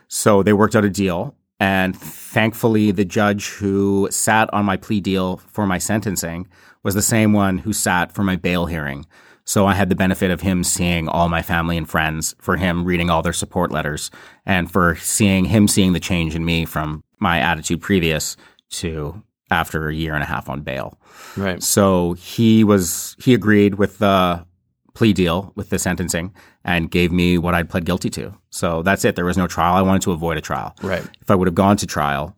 So 0.08 0.44
they 0.44 0.54
worked 0.54 0.76
out 0.76 0.86
a 0.86 0.90
deal. 0.90 1.36
And 1.60 1.96
thankfully, 1.96 2.90
the 2.92 3.06
judge 3.06 3.50
who 3.50 4.08
sat 4.10 4.52
on 4.52 4.66
my 4.66 4.78
plea 4.78 5.00
deal 5.00 5.38
for 5.38 5.68
my 5.68 5.78
sentencing 5.78 6.48
was 6.84 6.96
the 6.96 7.04
same 7.04 7.34
one 7.34 7.60
who 7.60 7.74
sat 7.74 8.12
for 8.12 8.24
my 8.24 8.36
bail 8.36 8.66
hearing. 8.66 9.06
So 9.44 9.66
I 9.66 9.74
had 9.74 9.90
the 9.90 9.96
benefit 9.96 10.32
of 10.32 10.42
him 10.42 10.64
seeing 10.64 11.08
all 11.08 11.30
my 11.30 11.42
family 11.42 11.78
and 11.78 11.90
friends, 11.90 12.36
for 12.40 12.58
him 12.58 12.86
reading 12.86 13.10
all 13.10 13.22
their 13.22 13.34
support 13.34 13.72
letters, 13.72 14.12
and 14.46 14.72
for 14.72 14.96
seeing 14.96 15.46
him 15.46 15.68
seeing 15.68 15.94
the 15.94 16.00
change 16.00 16.36
in 16.36 16.46
me 16.46 16.66
from 16.66 17.04
my 17.20 17.40
attitude 17.40 17.82
previous 17.82 18.38
to 18.70 19.22
after 19.50 19.90
a 19.90 19.94
year 19.94 20.14
and 20.14 20.24
a 20.24 20.26
half 20.26 20.50
on 20.50 20.62
bail. 20.62 20.98
Right. 21.36 21.62
So 21.62 22.14
he 22.14 22.64
was 22.64 23.16
he 23.20 23.34
agreed 23.34 23.76
with 23.76 23.98
the 24.00 24.46
plea 24.94 25.14
deal 25.14 25.52
with 25.56 25.70
the 25.70 25.80
sentencing 25.80 26.34
and 26.64 26.92
gave 26.92 27.12
me 27.12 27.38
what 27.38 27.54
I'd 27.54 27.70
pled 27.70 27.86
guilty 27.86 28.10
to. 28.12 28.34
So 28.50 28.82
that's 28.84 29.06
it. 29.06 29.16
There 29.16 29.26
was 29.26 29.38
no 29.38 29.48
trial. 29.48 29.76
I 29.76 29.82
wanted 29.82 30.02
to 30.04 30.12
avoid 30.12 30.38
a 30.38 30.42
trial. 30.42 30.76
Right. 30.82 31.04
If 31.22 31.32
I 31.32 31.36
would 31.36 31.48
have 31.48 31.56
gone 31.56 31.78
to 31.78 31.88
trial, 31.88 32.36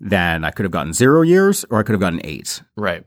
then 0.00 0.44
I 0.44 0.50
could 0.50 0.64
have 0.64 0.72
gotten 0.72 0.92
zero 0.92 1.22
years 1.22 1.64
or 1.70 1.78
I 1.78 1.82
could 1.82 1.92
have 1.92 2.00
gotten 2.00 2.20
eight. 2.24 2.62
Right. 2.76 3.04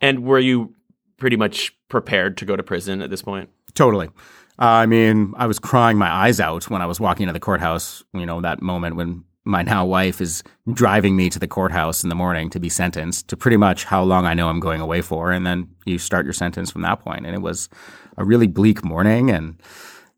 And 0.00 0.24
were 0.24 0.38
you 0.38 0.74
pretty 1.16 1.36
much 1.36 1.72
prepared 1.88 2.36
to 2.38 2.44
go 2.44 2.56
to 2.56 2.62
prison 2.62 3.00
at 3.02 3.10
this 3.10 3.22
point? 3.22 3.50
Totally. 3.74 4.08
Uh, 4.58 4.82
I 4.82 4.86
mean, 4.86 5.34
I 5.36 5.46
was 5.46 5.58
crying 5.58 5.98
my 5.98 6.08
eyes 6.10 6.38
out 6.40 6.70
when 6.70 6.80
I 6.82 6.86
was 6.86 7.00
walking 7.00 7.24
into 7.24 7.32
the 7.32 7.40
courthouse. 7.40 8.04
You 8.12 8.24
know, 8.26 8.40
that 8.40 8.62
moment 8.62 8.94
when 8.96 9.24
my 9.44 9.62
now 9.62 9.84
wife 9.84 10.20
is 10.20 10.42
driving 10.72 11.16
me 11.16 11.28
to 11.30 11.38
the 11.38 11.48
courthouse 11.48 12.02
in 12.02 12.08
the 12.08 12.14
morning 12.14 12.48
to 12.50 12.60
be 12.60 12.68
sentenced 12.68 13.28
to 13.28 13.36
pretty 13.36 13.56
much 13.58 13.84
how 13.84 14.02
long 14.02 14.24
I 14.26 14.32
know 14.34 14.48
I'm 14.48 14.60
going 14.60 14.80
away 14.80 15.02
for. 15.02 15.32
And 15.32 15.46
then 15.46 15.68
you 15.84 15.98
start 15.98 16.24
your 16.24 16.32
sentence 16.32 16.70
from 16.70 16.82
that 16.82 17.00
point. 17.00 17.26
And 17.26 17.34
it 17.34 17.42
was 17.42 17.68
a 18.16 18.24
really 18.24 18.46
bleak 18.46 18.84
morning. 18.84 19.30
And, 19.30 19.60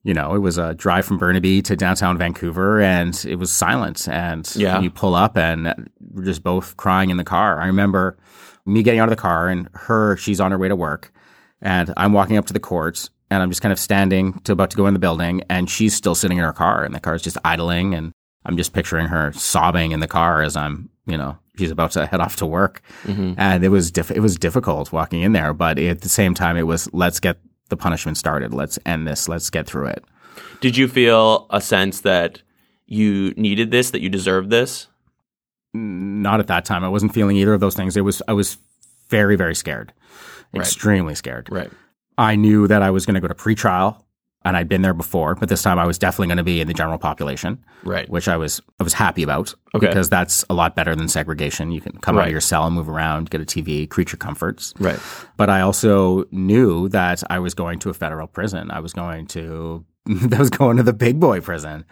you 0.05 0.15
know, 0.15 0.35
it 0.35 0.39
was 0.41 0.59
a 0.59 0.75
drive 0.75 1.07
from 1.07 1.19
Burnaby 1.19 1.63
to 1.63 1.75
downtown 1.75 2.17
Vancouver 2.19 2.81
and 2.81 3.25
it 3.27 3.37
was 3.37 3.51
silent. 3.51 4.07
And 4.07 4.49
Yeah. 4.55 4.81
you 4.81 4.91
pull 4.91 5.15
up 5.17 5.37
and 5.37 5.89
we're 6.13 6.25
just 6.25 6.45
both 6.45 6.77
crying 6.77 7.11
in 7.11 7.17
the 7.17 7.25
car. 7.25 7.61
I 7.61 7.67
remember 7.67 8.17
me 8.67 8.83
getting 8.83 9.01
out 9.01 9.09
of 9.09 9.17
the 9.17 9.21
car 9.21 9.49
and 9.49 9.69
her, 9.73 10.17
she's 10.17 10.41
on 10.41 10.51
her 10.51 10.59
way 10.59 10.69
to 10.69 10.77
work. 10.77 11.13
And 11.63 11.93
I'm 11.97 12.13
walking 12.13 12.37
up 12.37 12.47
to 12.47 12.53
the 12.53 12.61
courts 12.61 13.11
and 13.31 13.43
I'm 13.43 13.51
just 13.51 13.63
kind 13.63 13.73
of 13.73 13.79
standing 13.79 14.41
to 14.41 14.53
about 14.53 14.71
to 14.71 14.77
go 14.77 14.87
in 14.87 14.95
the 14.95 15.01
building 15.01 15.43
and 15.49 15.71
she's 15.71 15.95
still 15.95 16.15
sitting 16.15 16.39
in 16.39 16.45
her 16.45 16.53
car 16.53 16.85
and 16.85 16.95
the 16.95 17.01
car's 17.01 17.23
just 17.23 17.39
idling 17.45 17.95
and 17.95 18.13
I'm 18.45 18.57
just 18.57 18.73
picturing 18.73 19.09
her 19.09 19.33
sobbing 19.33 19.93
in 19.93 20.01
the 20.01 20.07
car 20.07 20.43
as 20.43 20.57
I'm, 20.57 20.91
you 21.07 21.17
know, 21.17 21.39
she's 21.59 21.71
about 21.71 21.93
to 21.93 22.07
head 22.07 22.21
off 22.21 22.37
to 22.37 22.47
work. 22.47 22.83
Mm-hmm. 23.05 23.35
And 23.37 23.65
it 23.65 23.71
was 23.71 23.91
diff- 23.91 24.11
it 24.11 24.21
was 24.21 24.37
difficult 24.37 24.93
walking 24.93 25.23
in 25.23 25.33
there, 25.33 25.53
but 25.53 25.79
at 25.79 26.03
the 26.03 26.09
same 26.09 26.35
time 26.35 26.57
it 26.57 26.63
was 26.63 26.93
let's 26.93 27.19
get 27.19 27.39
the 27.69 27.77
punishment 27.77 28.17
started. 28.17 28.55
Let's 28.55 28.79
end 28.87 29.07
this. 29.07 29.29
Let's 29.29 29.51
get 29.51 29.67
through 29.67 29.87
it. 29.87 30.05
Did 30.61 30.77
you 30.77 30.87
feel 30.89 31.47
a 31.51 31.61
sense 31.61 32.03
that 32.03 32.43
you 32.87 33.33
needed 33.37 33.71
this, 33.71 33.91
that 33.91 34.01
you 34.01 34.09
deserved 34.09 34.51
this? 34.51 34.87
Not 36.23 36.41
at 36.41 36.47
that 36.49 36.65
time. 36.65 36.85
I 36.85 36.89
wasn't 36.89 37.13
feeling 37.15 37.37
either 37.37 37.55
of 37.55 37.61
those 37.61 37.75
things. 37.75 37.97
It 37.97 38.03
was 38.03 38.23
I 38.29 38.33
was 38.33 38.59
very 39.09 39.37
very 39.37 39.55
scared. 39.55 39.93
Extremely 40.55 41.15
scared. 41.15 41.49
Right. 41.51 41.71
I 42.19 42.37
knew 42.37 42.67
that 42.67 42.83
I 42.83 42.91
was 42.91 43.05
going 43.05 43.15
to 43.15 43.21
go 43.21 43.29
to 43.29 43.35
pretrial 43.35 44.03
and 44.45 44.57
I'd 44.57 44.69
been 44.69 44.83
there 44.83 44.95
before, 44.95 45.35
but 45.35 45.49
this 45.49 45.61
time 45.63 45.79
I 45.79 45.85
was 45.87 45.99
definitely 45.99 46.29
going 46.29 46.37
to 46.39 46.45
be 46.45 46.61
in 46.61 46.69
the 46.69 46.73
general 46.73 46.99
population. 46.99 47.63
Right. 47.85 48.09
which 48.09 48.27
I 48.29 48.37
was 48.37 48.61
I 48.81 48.85
was 48.85 48.95
happy 48.95 49.23
about 49.23 49.55
Okay. 49.75 49.87
because 49.89 50.09
that's 50.09 50.45
a 50.49 50.55
lot 50.55 50.75
better 50.77 50.97
than 50.97 51.09
segregation. 51.09 51.73
You 51.73 51.81
can 51.81 51.93
come 51.99 52.17
out 52.17 52.27
of 52.27 52.31
your 52.33 52.41
cell, 52.41 52.71
move 52.71 52.89
around, 52.89 53.29
get 53.31 53.41
a 53.41 53.45
TV, 53.45 53.89
creature 53.89 54.17
comforts. 54.17 54.73
Right. 54.79 54.99
But 55.37 55.51
I 55.51 55.61
also 55.61 56.25
knew 56.31 56.89
that 56.91 57.23
I 57.29 57.39
was 57.39 57.55
going 57.55 57.79
to 57.81 57.91
a 57.91 57.95
federal 57.95 58.27
prison. 58.29 58.71
I 58.71 58.81
was 58.81 58.93
going 58.93 59.27
to 59.29 59.85
I 60.33 60.39
was 60.39 60.51
going 60.51 60.77
to 60.79 60.83
the 60.83 60.93
big 60.95 61.21
boy 61.21 61.41
prison, 61.41 61.85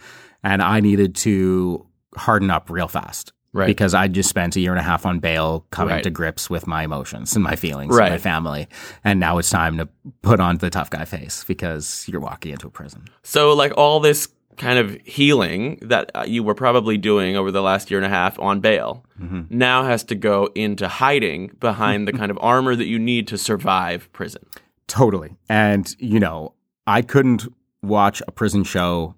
and 0.42 0.62
I 0.62 0.80
needed 0.80 1.14
to 1.16 1.84
harden 2.16 2.50
up 2.50 2.70
real 2.70 2.88
fast. 2.88 3.32
Right. 3.54 3.66
Because 3.68 3.94
I 3.94 4.08
just 4.08 4.28
spent 4.28 4.56
a 4.56 4.60
year 4.60 4.72
and 4.72 4.80
a 4.80 4.82
half 4.82 5.06
on 5.06 5.20
bail 5.20 5.64
coming 5.70 5.94
Right. 5.94 6.02
to 6.02 6.10
grips 6.10 6.50
with 6.50 6.66
my 6.66 6.82
emotions 6.82 7.34
and 7.34 7.42
my 7.42 7.54
feelings 7.56 7.94
Right. 7.96 8.06
and 8.06 8.14
my 8.14 8.18
family. 8.18 8.66
And 9.04 9.18
now 9.20 9.38
it's 9.38 9.48
time 9.48 9.78
to 9.78 9.88
put 10.22 10.40
on 10.40 10.58
the 10.58 10.68
tough 10.70 10.90
guy 10.90 11.04
face 11.06 11.44
because 11.44 12.04
you're 12.08 12.20
walking 12.20 12.52
into 12.52 12.66
a 12.66 12.70
prison. 12.70 13.04
So, 13.22 13.54
like 13.54 13.72
all 13.76 14.00
this 14.00 14.28
kind 14.56 14.78
of 14.78 14.96
healing 15.04 15.78
that 15.82 16.10
uh, 16.14 16.24
you 16.26 16.42
were 16.42 16.54
probably 16.54 16.96
doing 16.96 17.36
over 17.36 17.50
the 17.50 17.62
last 17.62 17.90
year 17.90 17.98
and 17.98 18.06
a 18.06 18.08
half 18.08 18.38
on 18.38 18.60
bail 18.60 19.04
now 19.50 19.84
has 19.84 20.04
to 20.04 20.14
go 20.14 20.48
into 20.54 20.86
hiding 20.86 21.50
behind 21.60 22.06
the 22.06 22.12
kind 22.12 22.30
of 22.30 22.38
armor 22.40 22.76
that 22.76 22.86
you 22.86 22.98
need 22.98 23.26
to 23.28 23.38
survive 23.38 24.12
prison. 24.12 24.44
Totally. 24.86 25.36
And, 25.48 25.94
you 25.98 26.20
know, 26.20 26.54
I 26.86 27.02
couldn't 27.02 27.46
watch 27.82 28.20
a 28.28 28.32
prison 28.32 28.64
show. 28.64 29.14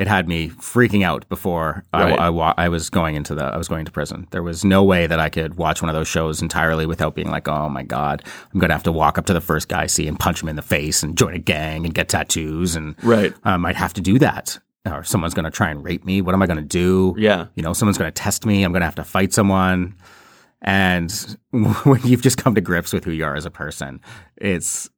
It 0.00 0.08
had 0.08 0.26
me 0.26 0.48
freaking 0.48 1.04
out 1.04 1.28
before 1.28 1.84
Right. 1.92 2.18
I, 2.18 2.26
I, 2.26 2.30
wa- 2.30 2.54
I 2.56 2.68
was 2.70 2.88
going 2.88 3.16
into 3.16 3.34
the 3.34 3.44
I 3.44 3.58
was 3.58 3.68
going 3.68 3.84
to 3.84 3.92
prison. 3.92 4.26
There 4.30 4.42
was 4.42 4.64
no 4.64 4.82
way 4.82 5.06
that 5.06 5.20
I 5.20 5.28
could 5.28 5.56
watch 5.56 5.82
one 5.82 5.90
of 5.90 5.94
those 5.94 6.08
shows 6.08 6.40
entirely 6.40 6.86
without 6.86 7.14
being 7.14 7.30
like, 7.30 7.46
oh 7.48 7.68
my 7.68 7.82
god, 7.82 8.24
I'm 8.54 8.58
gonna 8.60 8.72
have 8.72 8.82
to 8.84 8.92
walk 8.92 9.18
up 9.18 9.26
to 9.26 9.34
the 9.34 9.42
first 9.42 9.68
guy 9.68 9.82
I 9.82 9.86
see 9.86 10.08
and 10.08 10.18
punch 10.18 10.42
him 10.42 10.48
in 10.48 10.56
the 10.56 10.62
face 10.62 11.02
and 11.02 11.18
join 11.18 11.34
a 11.34 11.38
gang 11.38 11.84
and 11.84 11.94
get 11.94 12.08
tattoos 12.08 12.74
and 12.76 12.94
Right. 13.02 13.32
Um, 13.44 13.52
I 13.52 13.56
might 13.58 13.76
have 13.76 13.92
to 13.94 14.00
do 14.00 14.18
that. 14.20 14.58
Or 14.86 15.04
someone's 15.04 15.34
gonna 15.34 15.50
try 15.50 15.68
and 15.68 15.84
rape 15.84 16.06
me. 16.06 16.22
What 16.22 16.34
am 16.34 16.40
I 16.42 16.46
gonna 16.46 16.62
do? 16.62 17.14
Yeah. 17.18 17.48
You 17.54 17.62
know, 17.62 17.74
someone's 17.74 17.98
gonna 17.98 18.10
test 18.10 18.46
me. 18.46 18.62
I'm 18.64 18.72
gonna 18.72 18.86
have 18.86 18.94
to 18.94 19.04
fight 19.04 19.34
someone. 19.34 19.94
And 20.62 21.10
when 21.50 22.00
you've 22.04 22.22
just 22.22 22.38
come 22.38 22.54
to 22.54 22.60
grips 22.62 22.92
with 22.94 23.04
who 23.04 23.10
you 23.10 23.24
are 23.24 23.34
as 23.36 23.44
a 23.44 23.50
person, 23.50 24.00
it's 24.36 24.88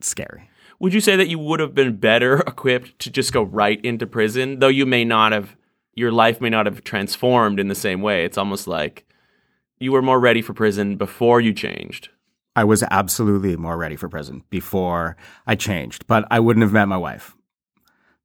scary. 0.00 0.49
Would 0.80 0.94
you 0.94 1.00
say 1.00 1.14
that 1.14 1.28
you 1.28 1.38
would 1.38 1.60
have 1.60 1.74
been 1.74 1.96
better 1.96 2.38
equipped 2.46 2.98
to 3.00 3.10
just 3.10 3.32
go 3.32 3.42
right 3.42 3.82
into 3.84 4.06
prison, 4.06 4.58
though 4.58 4.68
you 4.68 4.86
may 4.86 5.04
not 5.04 5.32
have, 5.32 5.56
your 5.94 6.10
life 6.10 6.40
may 6.40 6.48
not 6.48 6.66
have 6.66 6.82
transformed 6.82 7.60
in 7.60 7.68
the 7.68 7.74
same 7.74 8.00
way? 8.02 8.24
It's 8.24 8.38
almost 8.38 8.66
like 8.66 9.06
you 9.78 9.92
were 9.92 10.02
more 10.02 10.18
ready 10.18 10.42
for 10.42 10.54
prison 10.54 10.96
before 10.96 11.40
you 11.40 11.52
changed. 11.52 12.08
I 12.56 12.64
was 12.64 12.82
absolutely 12.90 13.56
more 13.56 13.76
ready 13.76 13.94
for 13.94 14.08
prison 14.08 14.42
before 14.50 15.16
I 15.46 15.54
changed, 15.54 16.06
but 16.06 16.26
I 16.30 16.40
wouldn't 16.40 16.62
have 16.62 16.72
met 16.72 16.88
my 16.88 16.96
wife. 16.96 17.36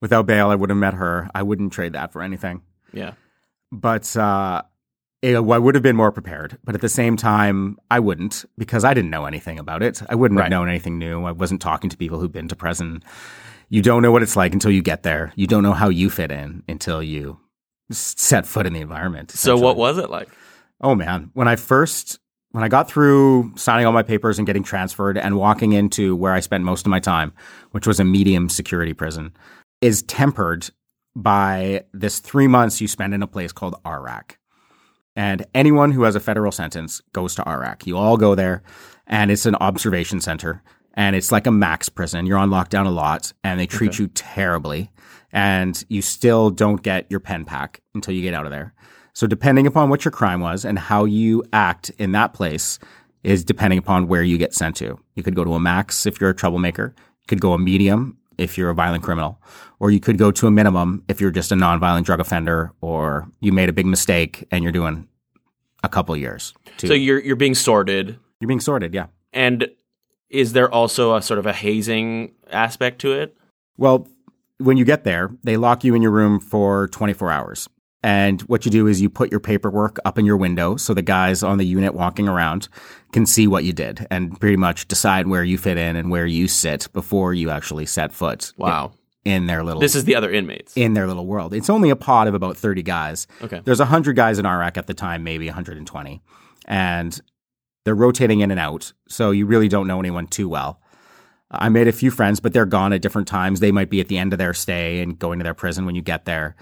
Without 0.01 0.25
bail, 0.25 0.49
I 0.49 0.55
would 0.55 0.69
have 0.69 0.77
met 0.77 0.95
her. 0.95 1.29
I 1.35 1.43
wouldn't 1.43 1.73
trade 1.73 1.93
that 1.93 2.11
for 2.11 2.21
anything. 2.21 2.61
Yeah. 2.91 3.13
But 3.71 4.15
uh, 4.17 4.63
I 5.33 5.39
would 5.39 5.75
have 5.75 5.81
been 5.83 5.95
more 5.95 6.11
prepared. 6.11 6.57
But 6.63 6.75
at 6.75 6.81
the 6.81 6.89
same 6.89 7.17
time, 7.17 7.77
I 7.89 7.99
wouldn't 7.99 8.45
because 8.57 8.83
I 8.83 8.93
didn't 8.93 9.09
know 9.09 9.25
anything 9.25 9.57
about 9.57 9.81
it. 9.81 10.01
I 10.09 10.15
wouldn't 10.15 10.37
Right. 10.37 10.45
have 10.45 10.51
known 10.51 10.69
anything 10.69 10.99
new. 10.99 11.23
I 11.23 11.31
wasn't 11.31 11.61
talking 11.61 11.89
to 11.89 11.97
people 11.97 12.19
who'd 12.19 12.31
been 12.31 12.47
to 12.49 12.55
prison. 12.55 13.01
you 13.67 13.81
don't 13.81 14.03
know 14.03 14.11
what 14.11 14.21
it's 14.21 14.35
like 14.35 14.53
until 14.53 14.69
you 14.69 14.83
get 14.83 15.01
there. 15.01 15.33
You 15.35 15.47
don't 15.47 15.63
know 15.63 15.73
how 15.73 15.89
you 15.89 16.11
fit 16.11 16.31
in 16.31 16.61
until 16.69 17.01
you 17.01 17.39
set 17.89 18.45
foot 18.45 18.67
in 18.67 18.73
the 18.73 18.81
environment. 18.81 19.31
So 19.31 19.57
what 19.57 19.75
was 19.75 19.97
it 19.97 20.11
like? 20.11 20.29
Oh 20.81 20.93
man, 20.93 21.31
when 21.33 21.47
I 21.47 21.55
first 21.55 22.19
when 22.51 22.63
I 22.63 22.67
got 22.67 22.87
through 22.87 23.51
signing 23.57 23.85
all 23.87 23.91
my 23.91 24.03
papers 24.03 24.37
and 24.37 24.45
getting 24.45 24.63
transferred 24.63 25.17
and 25.17 25.35
walking 25.35 25.73
into 25.73 26.15
where 26.15 26.31
I 26.31 26.39
spent 26.41 26.63
most 26.63 26.85
of 26.85 26.89
my 26.91 26.99
time, 26.99 27.33
which 27.71 27.85
was 27.87 27.99
a 27.99 28.03
medium 28.05 28.49
security 28.49 28.93
prison, 28.93 29.33
is 29.81 30.03
tempered 30.03 30.69
by 31.15 31.83
this 31.91 32.19
3 32.19 32.47
months 32.47 32.79
you 32.79 32.87
spend 32.87 33.13
in 33.15 33.23
a 33.23 33.27
place 33.27 33.51
called 33.51 33.75
RRAC. 33.83 34.37
And 35.15 35.45
anyone 35.53 35.91
who 35.91 36.03
has 36.03 36.15
a 36.15 36.19
federal 36.19 36.51
sentence 36.51 37.01
goes 37.13 37.35
to 37.35 37.43
RRAC. 37.43 37.85
You 37.85 37.97
all 37.97 38.17
go 38.17 38.35
there 38.35 38.63
and 39.07 39.31
it's 39.31 39.45
an 39.45 39.55
observation 39.55 40.19
center 40.19 40.61
and 40.93 41.15
it's 41.15 41.31
like 41.31 41.47
a 41.47 41.51
max 41.51 41.89
prison. 41.89 42.25
You're 42.25 42.37
on 42.37 42.49
lockdown 42.49 42.85
a 42.85 42.89
lot 42.89 43.31
and 43.43 43.59
they 43.59 43.65
treat 43.65 43.99
you 43.99 44.07
terribly 44.07 44.91
and 45.31 45.83
you 45.89 46.01
still 46.01 46.49
don't 46.49 46.81
get 46.81 47.05
your 47.09 47.19
pen 47.19 47.45
pack 47.45 47.81
until 47.93 48.13
you 48.13 48.21
get 48.21 48.33
out 48.33 48.45
of 48.45 48.51
there. 48.51 48.73
So 49.13 49.27
depending 49.27 49.67
upon 49.67 49.89
what 49.89 50.03
your 50.03 50.11
crime 50.11 50.41
was 50.41 50.65
and 50.65 50.77
how 50.77 51.05
you 51.05 51.43
act 51.53 51.89
in 51.97 52.11
that 52.11 52.33
place 52.33 52.79
is 53.23 53.43
depending 53.43 53.79
upon 53.79 54.07
where 54.07 54.23
you 54.23 54.37
get 54.37 54.53
sent 54.53 54.75
to. 54.77 54.99
You 55.15 55.23
could 55.23 55.35
go 55.35 55.43
to 55.43 55.53
a 55.53 55.59
max 55.59 56.05
if 56.05 56.19
you're 56.21 56.29
a 56.29 56.35
troublemaker. 56.35 56.93
You 56.97 57.27
could 57.27 57.41
go 57.41 57.53
a 57.53 57.57
medium 57.57 58.17
if 58.37 58.57
you're 58.57 58.69
a 58.69 58.73
violent 58.73 59.03
criminal, 59.03 59.41
or 59.79 59.91
you 59.91 59.99
could 59.99 60.17
go 60.17 60.31
to 60.31 60.47
a 60.47 60.51
minimum 60.51 61.03
if 61.07 61.19
you're 61.21 61.31
just 61.31 61.51
a 61.51 61.55
nonviolent 61.55 62.03
drug 62.03 62.19
offender 62.19 62.71
or 62.81 63.29
you 63.39 63.51
made 63.51 63.69
a 63.69 63.73
big 63.73 63.85
mistake 63.85 64.45
and 64.51 64.63
you're 64.63 64.71
doing 64.71 65.07
a 65.83 65.89
couple 65.89 66.15
years. 66.17 66.53
To, 66.77 66.87
So 66.87 66.93
you're 66.93 67.19
you're 67.19 67.35
being 67.35 67.55
sorted, 67.55 68.19
you're 68.39 68.47
being 68.47 68.59
sorted, 68.59 68.93
yeah. 68.93 69.07
and 69.33 69.69
is 70.29 70.53
there 70.53 70.71
also 70.71 71.15
a 71.15 71.21
sort 71.21 71.39
of 71.39 71.45
a 71.45 71.53
hazing 71.53 72.33
aspect 72.51 72.99
to 73.01 73.13
it? 73.13 73.37
Well, 73.77 74.07
when 74.57 74.77
you 74.77 74.85
get 74.85 75.03
there, 75.03 75.31
they 75.43 75.57
lock 75.57 75.83
you 75.83 75.95
in 75.95 76.01
your 76.01 76.11
room 76.11 76.39
for 76.39 76.87
24 76.89 77.31
hours. 77.31 77.69
And 78.05 78.41
what 78.43 78.65
you 78.65 78.71
do 78.71 78.85
is 78.85 79.01
you 79.01 79.09
put 79.09 79.31
your 79.31 79.39
paperwork 79.39 79.97
up 80.05 80.19
in 80.19 80.25
your 80.27 80.37
window 80.37 80.75
so 80.77 80.93
the 80.93 81.01
guys 81.01 81.41
on 81.41 81.57
the 81.57 81.65
unit 81.65 81.95
walking 81.95 82.27
around 82.27 82.67
can 83.11 83.25
see 83.25 83.47
what 83.47 83.63
you 83.63 83.73
did 83.73 84.05
and 84.11 84.39
pretty 84.39 84.57
much 84.57 84.87
decide 84.87 85.25
where 85.25 85.43
you 85.43 85.57
fit 85.57 85.77
in 85.79 85.95
and 85.95 86.11
where 86.11 86.27
you 86.27 86.47
sit 86.47 86.87
before 86.93 87.33
you 87.33 87.49
actually 87.49 87.87
set 87.87 88.11
foot 88.11 88.53
Wow, 88.57 88.91
in 89.23 89.47
their 89.47 89.63
little 89.63 89.79
this 89.81 89.95
is 89.95 90.03
the 90.03 90.13
other 90.15 90.31
inmates. 90.31 90.77
in 90.77 90.93
their 90.93 91.07
little 91.07 91.25
world. 91.25 91.51
It's 91.55 91.67
only 91.69 91.89
a 91.89 91.95
pod 91.95 92.27
of 92.27 92.35
about 92.35 92.57
30 92.57 92.83
guys. 92.83 93.25
Okay. 93.41 93.61
There's 93.65 93.79
100 93.79 94.15
guys 94.15 94.37
in 94.37 94.45
RRAC 94.45 94.77
at 94.77 94.85
the 94.85 94.93
time, 94.93 95.23
maybe 95.23 95.47
120. 95.47 96.21
And 96.67 97.19
they're 97.85 97.95
rotating 97.95 98.41
in 98.41 98.51
and 98.51 98.59
out. 98.59 98.93
So 99.07 99.31
you 99.31 99.47
really 99.47 99.67
don't 99.67 99.87
know 99.87 99.99
anyone 99.99 100.27
too 100.27 100.47
well. 100.47 100.79
I 101.49 101.69
made 101.69 101.87
a 101.87 101.91
few 101.91 102.11
friends, 102.11 102.39
but 102.39 102.53
they're 102.53 102.65
gone 102.67 102.93
at 102.93 103.01
different 103.01 103.27
times. 103.27 103.61
They 103.61 103.71
might 103.71 103.89
be 103.89 103.99
at 103.99 104.09
the 104.09 104.17
end 104.19 104.31
of 104.33 104.37
their 104.37 104.53
stay 104.53 105.01
and 105.01 105.17
going 105.17 105.39
to 105.39 105.43
their 105.43 105.53
prison 105.55 105.85
when 105.87 105.95
you 105.95 106.01
get 106.03 106.25
there. 106.25 106.55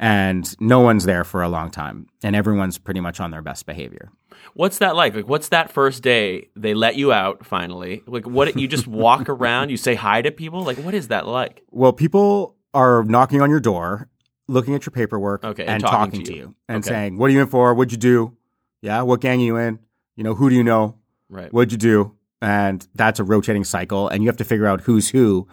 And 0.00 0.54
no 0.60 0.78
one's 0.80 1.04
there 1.04 1.24
for 1.24 1.42
a 1.42 1.48
long 1.48 1.70
time. 1.72 2.06
And 2.22 2.36
everyone's 2.36 2.78
pretty 2.78 3.00
much 3.00 3.18
on 3.18 3.32
their 3.32 3.42
best 3.42 3.66
behavior. 3.66 4.10
What's 4.54 4.78
that 4.78 4.94
like? 4.94 5.14
Like, 5.16 5.26
what's 5.28 5.48
that 5.48 5.72
first 5.72 6.02
day? 6.04 6.48
They 6.54 6.72
let 6.72 6.94
you 6.94 7.12
out 7.12 7.44
finally. 7.44 8.02
Like, 8.06 8.24
what? 8.26 8.56
You 8.56 8.68
just 8.68 8.86
walk 8.86 9.28
around, 9.28 9.70
you 9.70 9.76
say 9.76 9.96
hi 9.96 10.22
to 10.22 10.30
people. 10.30 10.62
Like, 10.62 10.78
what 10.78 10.94
is 10.94 11.08
that 11.08 11.26
like? 11.26 11.62
Well, 11.70 11.92
people 11.92 12.54
are 12.74 13.02
knocking 13.04 13.40
on 13.42 13.50
your 13.50 13.58
door, 13.60 14.08
looking 14.46 14.74
at 14.76 14.86
your 14.86 14.92
paperwork, 14.92 15.42
Okay, 15.44 15.62
and, 15.64 15.70
and 15.72 15.82
talking, 15.82 15.98
talking 16.12 16.20
to 16.20 16.30
to 16.30 16.32
you, 16.32 16.40
you. 16.42 16.54
and 16.68 16.78
Okay. 16.84 16.88
saying, 16.90 17.18
"What 17.18 17.30
are 17.30 17.32
you 17.32 17.40
in 17.40 17.48
for? 17.48 17.74
What'd 17.74 17.90
you 17.90 17.98
do? 17.98 18.36
Yeah, 18.80 19.02
what 19.02 19.20
gang 19.20 19.40
are 19.40 19.44
you 19.44 19.56
in? 19.56 19.80
You 20.14 20.22
know, 20.22 20.34
who 20.36 20.48
do 20.48 20.54
you 20.54 20.62
know? 20.64 20.94
Right. 21.28 21.52
What'd 21.52 21.72
you 21.72 21.78
do?" 21.78 22.14
And 22.40 22.86
that's 22.94 23.18
a 23.18 23.24
rotating 23.24 23.64
cycle, 23.64 24.06
and 24.08 24.22
you 24.22 24.28
have 24.28 24.36
to 24.36 24.44
figure 24.44 24.66
out 24.66 24.82
who's 24.82 25.08
who, 25.10 25.48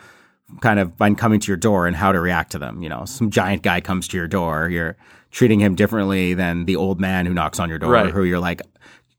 kind 0.61 0.79
of 0.79 0.95
by 0.97 1.13
coming 1.13 1.39
to 1.39 1.47
your 1.47 1.57
door 1.57 1.87
and 1.87 1.95
how 1.95 2.11
to 2.11 2.19
react 2.19 2.51
to 2.51 2.59
them. 2.59 2.81
You 2.83 2.89
know, 2.89 3.05
some 3.05 3.29
giant 3.29 3.61
guy 3.63 3.81
comes 3.81 4.07
to 4.09 4.17
your 4.17 4.27
door, 4.27 4.69
you're 4.69 4.95
treating 5.31 5.59
him 5.59 5.75
differently 5.75 6.33
than 6.33 6.65
the 6.65 6.75
old 6.75 6.99
man 6.99 7.25
who 7.25 7.33
knocks 7.33 7.59
on 7.59 7.67
your 7.69 7.79
door, 7.79 7.91
Right. 7.91 8.11
who 8.11 8.23
you're 8.23 8.39
like. 8.39 8.61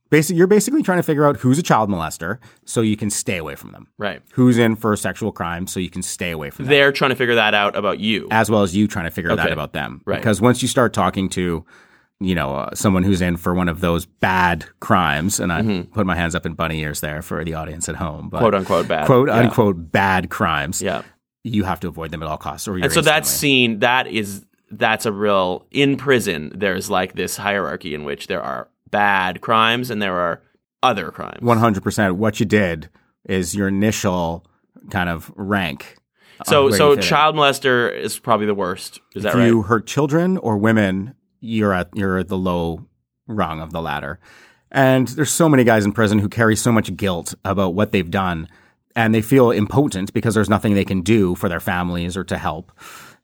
Basically, 0.08 0.38
you're 0.38 0.46
basically 0.46 0.84
trying 0.84 0.98
to 0.98 1.02
figure 1.02 1.26
out 1.26 1.38
who's 1.38 1.58
a 1.58 1.64
child 1.64 1.90
molester 1.90 2.38
so 2.64 2.80
you 2.80 2.96
can 2.96 3.10
stay 3.10 3.38
away 3.38 3.56
from 3.56 3.72
them. 3.72 3.88
Right. 3.98 4.22
Who's 4.34 4.56
in 4.56 4.76
for 4.76 4.94
sexual 4.96 5.32
crime 5.32 5.66
so 5.66 5.80
you 5.80 5.90
can 5.90 6.00
stay 6.00 6.30
away 6.30 6.50
from 6.50 6.66
them 6.66 6.70
They're 6.70 6.92
trying 6.92 7.10
to 7.10 7.16
figure 7.16 7.34
that 7.34 7.54
out 7.54 7.74
about 7.76 7.98
you. 7.98 8.28
as 8.30 8.48
well 8.48 8.62
as 8.62 8.74
you 8.76 8.86
trying 8.86 9.06
to 9.06 9.10
figure 9.10 9.34
that 9.34 9.46
Okay. 9.46 9.52
about 9.52 9.72
them. 9.72 10.02
Right. 10.04 10.18
Because 10.20 10.40
once 10.40 10.62
you 10.62 10.68
start 10.68 10.92
talking 10.92 11.28
to, 11.30 11.64
you 12.20 12.34
know, 12.36 12.54
uh, 12.54 12.70
someone 12.72 13.02
who's 13.02 13.20
in 13.20 13.36
for 13.36 13.52
one 13.52 13.68
of 13.68 13.80
those 13.80 14.06
bad 14.06 14.64
crimes, 14.78 15.40
and 15.40 15.52
I 15.52 15.82
put 15.92 16.06
my 16.06 16.14
hands 16.14 16.36
up 16.36 16.46
in 16.46 16.54
bunny 16.54 16.80
ears 16.82 17.00
there 17.00 17.20
for 17.20 17.44
the 17.44 17.54
audience 17.54 17.88
at 17.88 17.96
home, 17.96 18.28
but 18.30 18.36
Mm-hmm. 18.36 18.44
Quote 18.44 18.54
unquote 18.54 18.88
bad. 18.88 19.06
quote 19.06 19.28
Yeah. 19.28 19.34
unquote 19.38 19.90
bad 19.90 20.30
crimes, 20.30 20.80
Yeah. 20.80 21.02
You 21.46 21.64
have 21.64 21.80
to 21.80 21.88
avoid 21.88 22.10
them 22.10 22.22
at 22.22 22.28
all 22.28 22.38
costs. 22.38 22.66
Or 22.66 22.76
And 22.76 22.92
so 22.92 23.00
that 23.02 23.24
scene, 23.24 23.78
that 23.78 24.06
is, 24.06 24.44
that's 24.70 25.06
a 25.06 25.12
real, 25.12 25.66
in 25.70 25.96
prison, 25.96 26.50
there's 26.54 26.90
like 26.90 27.14
this 27.14 27.36
hierarchy 27.36 27.94
in 27.94 28.04
which 28.04 28.26
there 28.26 28.42
are 28.42 28.68
bad 28.90 29.40
crimes 29.40 29.90
and 29.90 30.02
there 30.02 30.18
are 30.18 30.42
other 30.82 31.10
crimes. 31.10 31.40
100% 31.40 32.12
what 32.12 32.40
you 32.40 32.46
did 32.46 32.88
is 33.24 33.54
your 33.54 33.68
initial 33.68 34.44
kind 34.90 35.08
of 35.08 35.32
rank. 35.36 35.96
So, 36.44 36.68
uh, 36.68 36.72
so 36.72 36.90
fit 36.90 36.98
in. 36.98 37.08
child 37.08 37.36
molester 37.36 37.96
is 37.96 38.18
probably 38.18 38.46
the 38.46 38.54
worst. 38.54 39.00
Is 39.14 39.22
that 39.22 39.34
right? 39.34 39.46
you 39.46 39.62
hurt 39.62 39.86
children 39.86 40.36
or 40.38 40.58
women, 40.58 41.14
you're 41.40 41.72
at 41.72 41.88
you're 41.94 42.18
at 42.18 42.28
the 42.28 42.36
low 42.36 42.86
rung 43.26 43.60
of 43.60 43.72
the 43.72 43.80
ladder. 43.80 44.18
And 44.70 45.08
there's 45.08 45.30
so 45.30 45.48
many 45.48 45.64
guys 45.64 45.84
in 45.84 45.92
prison 45.92 46.18
who 46.18 46.28
carry 46.28 46.56
so 46.56 46.72
much 46.72 46.94
guilt 46.96 47.34
about 47.44 47.74
what 47.74 47.92
they've 47.92 48.10
done 48.10 48.48
and 48.96 49.14
they 49.14 49.22
feel 49.22 49.50
impotent 49.52 50.12
because 50.12 50.34
there's 50.34 50.48
nothing 50.50 50.74
they 50.74 50.84
can 50.84 51.02
do 51.02 51.34
for 51.36 51.48
their 51.48 51.60
families 51.60 52.16
or 52.16 52.24
to 52.24 52.36
help. 52.38 52.72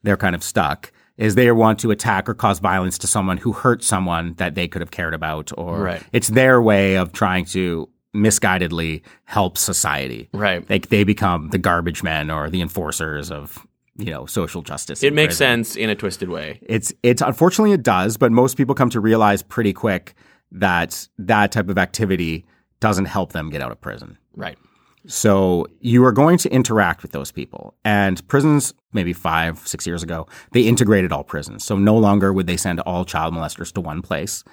They're 0.05 0.17
kind 0.17 0.37
of 0.37 0.43
stuck. 0.45 0.93
Is 1.17 1.35
they 1.35 1.51
want 1.53 1.79
to 1.81 1.91
attack 1.91 2.29
or 2.29 2.35
cause 2.35 2.59
violence 2.59 2.97
to 2.99 3.07
someone 3.07 3.37
who 3.39 3.53
hurt 3.53 3.83
someone 3.85 4.35
that 4.35 4.55
they 4.55 4.67
could 4.69 4.81
have 4.81 4.91
cared 4.91 5.15
about 5.15 5.51
or 5.59 5.81
Right. 5.83 6.03
it's 6.13 6.29
their 6.29 6.61
way 6.63 6.97
of 6.97 7.13
trying 7.13 7.45
to 7.47 7.89
misguidedly 8.15 9.03
help 9.25 9.59
society. 9.59 10.29
right. 10.33 10.67
They 10.67 10.79
they 10.79 11.05
become 11.05 11.49
the 11.51 11.59
garbage 11.59 12.03
men 12.03 12.31
or 12.31 12.51
the 12.51 12.61
enforcers 12.61 13.31
of, 13.31 13.67
you 13.97 14.11
know, 14.11 14.27
social 14.27 14.63
justice. 14.63 15.03
It 15.03 15.13
makes 15.15 15.37
prison. 15.39 15.65
sense 15.65 15.77
in 15.77 15.91
a 15.91 15.95
twisted 15.95 16.29
way. 16.29 16.59
It's 16.63 16.93
it's 17.03 17.23
unfortunately 17.23 17.73
it 17.73 17.83
does, 17.83 18.17
but 18.17 18.33
most 18.33 18.57
people 18.57 18.75
come 18.75 18.91
to 18.91 19.01
realize 19.01 19.43
pretty 19.43 19.73
quick 19.73 20.15
that 20.51 21.09
that 21.19 21.53
type 21.53 21.69
of 21.69 21.79
activity 21.79 22.45
doesn't 22.81 23.07
help 23.07 23.33
them 23.33 23.49
get 23.51 23.63
out 23.63 23.73
of 23.73 23.81
prison. 23.81 24.19
Right. 24.35 24.59
So 25.07 25.67
you 25.81 26.05
are 26.05 26.13
going 26.13 26.39
to 26.39 26.53
interact 26.53 27.03
with 27.03 27.13
those 27.13 27.33
people. 27.33 27.75
And 27.85 28.27
prisons, 28.29 28.73
maybe 28.93 29.13
five, 29.13 29.59
six 29.67 29.87
years 29.87 30.03
ago, 30.03 30.27
they 30.53 30.63
integrated 30.63 31.13
all 31.13 31.25
prisons. 31.25 31.65
So 31.65 31.77
no 31.77 31.97
longer 31.97 32.33
would 32.33 32.47
they 32.47 32.57
send 32.57 32.81
all 32.81 33.05
child 33.05 33.35
molesters 33.35 33.73
to 33.73 33.81
one 33.81 34.03
place. 34.03 34.45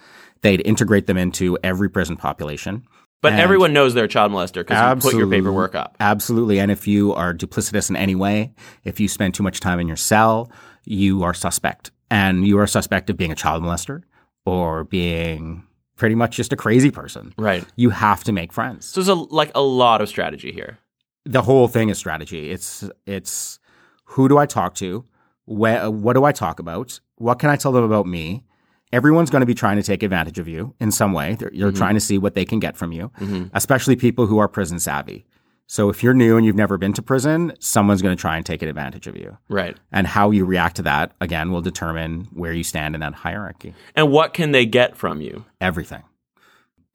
They'd 0.42 0.66
integrate 0.66 1.08
them 1.08 1.18
into 1.18 1.58
every 1.64 1.90
prison 1.90 2.16
population. 2.16 2.84
But 3.22 3.34
And- 3.34 3.42
everyone 3.42 3.74
knows 3.74 3.94
they're 3.94 4.06
a 4.06 4.08
child 4.08 4.32
molester 4.32 4.66
because 4.66 5.04
you 5.04 5.12
put 5.12 5.18
your 5.18 5.28
paperwork 5.28 5.76
up. 5.76 5.98
Absolutely. 6.00 6.60
And 6.60 6.72
if 6.72 6.88
you 6.88 7.14
are 7.14 7.34
duplicitous 7.34 7.90
in 7.90 7.96
any 7.98 8.16
way, 8.16 8.54
if 8.86 9.00
you 9.00 9.08
spend 9.08 9.34
too 9.34 9.44
much 9.44 9.60
time 9.60 9.80
in 9.80 9.88
your 9.88 9.98
cell, 9.98 10.50
you 10.86 11.24
are 11.24 11.34
suspect. 11.34 11.92
And 12.10 12.48
you 12.48 12.58
are 12.60 12.66
suspect 12.68 13.10
of 13.10 13.18
being 13.18 13.32
a 13.32 13.36
child 13.36 13.62
molester 13.62 14.04
or 14.46 14.86
being 14.86 15.64
pretty 16.00 16.16
much 16.16 16.36
just 16.36 16.52
a 16.52 16.56
crazy 16.56 16.90
person. 16.90 17.34
Right. 17.38 17.64
You 17.76 17.92
have 17.92 18.24
to 18.24 18.32
make 18.32 18.52
friends. 18.52 18.88
So 18.88 19.02
there's 19.02 19.10
a, 19.10 19.14
like 19.14 19.52
a 19.54 19.62
lot 19.62 20.02
of 20.02 20.10
strategy 20.10 20.52
here. 20.52 20.80
the 21.26 21.44
whole 21.44 21.68
thing 21.68 21.90
is 21.90 21.98
strategy. 21.98 22.52
It's 22.52 22.84
it's 23.06 23.60
who 24.06 24.28
do 24.28 24.38
I 24.38 24.46
talk 24.46 24.74
to? 24.76 25.06
Where, 25.46 25.90
what 25.90 26.14
do 26.14 26.24
I 26.24 26.32
talk 26.32 26.60
about? 26.60 27.00
What 27.16 27.40
can 27.40 27.50
I 27.50 27.56
tell 27.56 27.72
them 27.72 27.84
about 27.84 28.08
me? 28.08 28.44
Everyone's 28.92 29.30
going 29.30 29.42
to 29.42 29.46
be 29.46 29.54
trying 29.54 29.78
to 29.78 29.84
take 29.84 30.02
advantage 30.02 30.40
of 30.40 30.48
you 30.48 30.74
in 30.80 30.92
some 30.92 31.14
way. 31.14 31.36
They're, 31.36 31.54
you're 31.54 31.70
mm-hmm. 31.70 31.78
trying 31.78 31.94
to 31.94 32.00
see 32.00 32.18
what 32.18 32.34
they 32.34 32.46
can 32.46 32.60
get 32.60 32.76
from 32.76 32.92
you, 32.92 33.12
mm-hmm. 33.20 33.46
especially 33.54 33.96
people 33.96 34.26
who 34.26 34.40
are 34.40 34.48
prison 34.48 34.80
savvy. 34.80 35.26
So 35.71 35.89
if 35.89 36.01
you're 36.01 36.15
new 36.15 36.36
and 36.36 36.43
you've 36.43 36.55
never 36.55 36.79
been 36.79 36.93
to 36.93 37.03
prison, 37.03 37.53
someone's 37.60 38.01
going 38.01 38.17
to 38.17 38.19
try 38.19 38.38
and 38.38 38.43
take 38.45 38.63
advantage 38.63 39.05
of 39.05 39.15
you. 39.15 39.38
Right. 39.49 39.77
And 39.91 40.08
how 40.08 40.32
you 40.32 40.43
react 40.43 40.77
to 40.77 40.82
that, 40.82 41.12
again, 41.21 41.51
will 41.51 41.62
determine 41.62 42.27
where 42.34 42.51
you 42.53 42.63
stand 42.63 42.95
in 42.95 43.01
that 43.01 43.13
hierarchy. 43.13 43.75
And 43.95 44.12
what 44.12 44.34
can 44.34 44.51
they 44.51 44.65
get 44.65 44.97
from 44.97 45.21
you? 45.21 45.45
Everything 45.62 46.01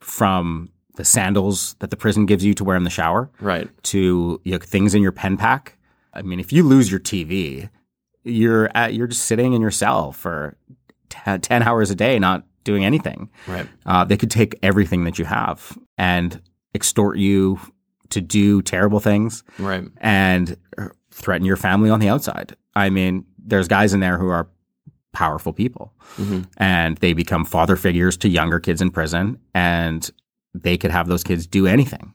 from 0.00 0.70
the 0.96 1.04
sandals 1.04 1.74
that 1.78 1.90
the 1.90 1.96
prison 1.96 2.26
gives 2.26 2.44
you 2.44 2.52
to 2.54 2.64
wear 2.64 2.76
in 2.76 2.82
the 2.82 2.90
shower 2.90 3.30
Right. 3.40 3.68
to 3.84 4.40
you 4.44 4.52
know, 4.52 4.58
things 4.58 4.92
in 4.92 5.02
your 5.02 5.12
pen 5.12 5.36
pack. 5.36 5.78
I 6.12 6.22
mean, 6.22 6.40
if 6.40 6.52
you 6.52 6.64
lose 6.64 6.90
your 6.90 7.00
TV, 7.00 7.70
you're 8.24 8.70
at, 8.74 8.92
you're 8.94 9.06
just 9.06 9.22
sitting 9.22 9.52
in 9.52 9.60
your 9.60 9.70
cell 9.70 10.10
for 10.10 10.56
t- 11.10 11.38
ten 11.38 11.62
hours 11.62 11.92
a 11.92 11.94
day, 11.94 12.18
not 12.18 12.44
doing 12.64 12.84
anything. 12.84 13.30
Right. 13.46 13.68
Uh, 13.86 14.04
they 14.04 14.16
could 14.16 14.32
take 14.32 14.58
everything 14.64 15.04
that 15.04 15.16
you 15.18 15.26
have 15.26 15.78
and 15.96 16.40
extort 16.74 17.18
you 17.18 17.60
to 18.14 18.20
do 18.20 18.62
terrible 18.62 19.00
things 19.00 19.42
Right. 19.58 19.84
and 19.98 20.56
threaten 21.10 21.46
your 21.46 21.56
family 21.56 21.90
on 21.90 22.00
the 22.00 22.08
outside. 22.08 22.56
I 22.74 22.90
mean, 22.90 23.24
there's 23.38 23.68
guys 23.68 23.92
in 23.94 24.00
there 24.00 24.18
who 24.18 24.28
are 24.28 24.48
powerful 25.12 25.52
people 25.52 25.92
Mhm. 26.18 26.46
and 26.56 26.96
they 26.98 27.12
become 27.12 27.44
father 27.44 27.76
figures 27.76 28.16
to 28.18 28.28
younger 28.28 28.58
kids 28.58 28.80
in 28.82 28.90
prison 28.90 29.38
and 29.54 30.10
they 30.54 30.76
could 30.76 30.90
have 30.90 31.06
those 31.06 31.22
kids 31.22 31.46
do 31.46 31.66
anything 31.66 32.14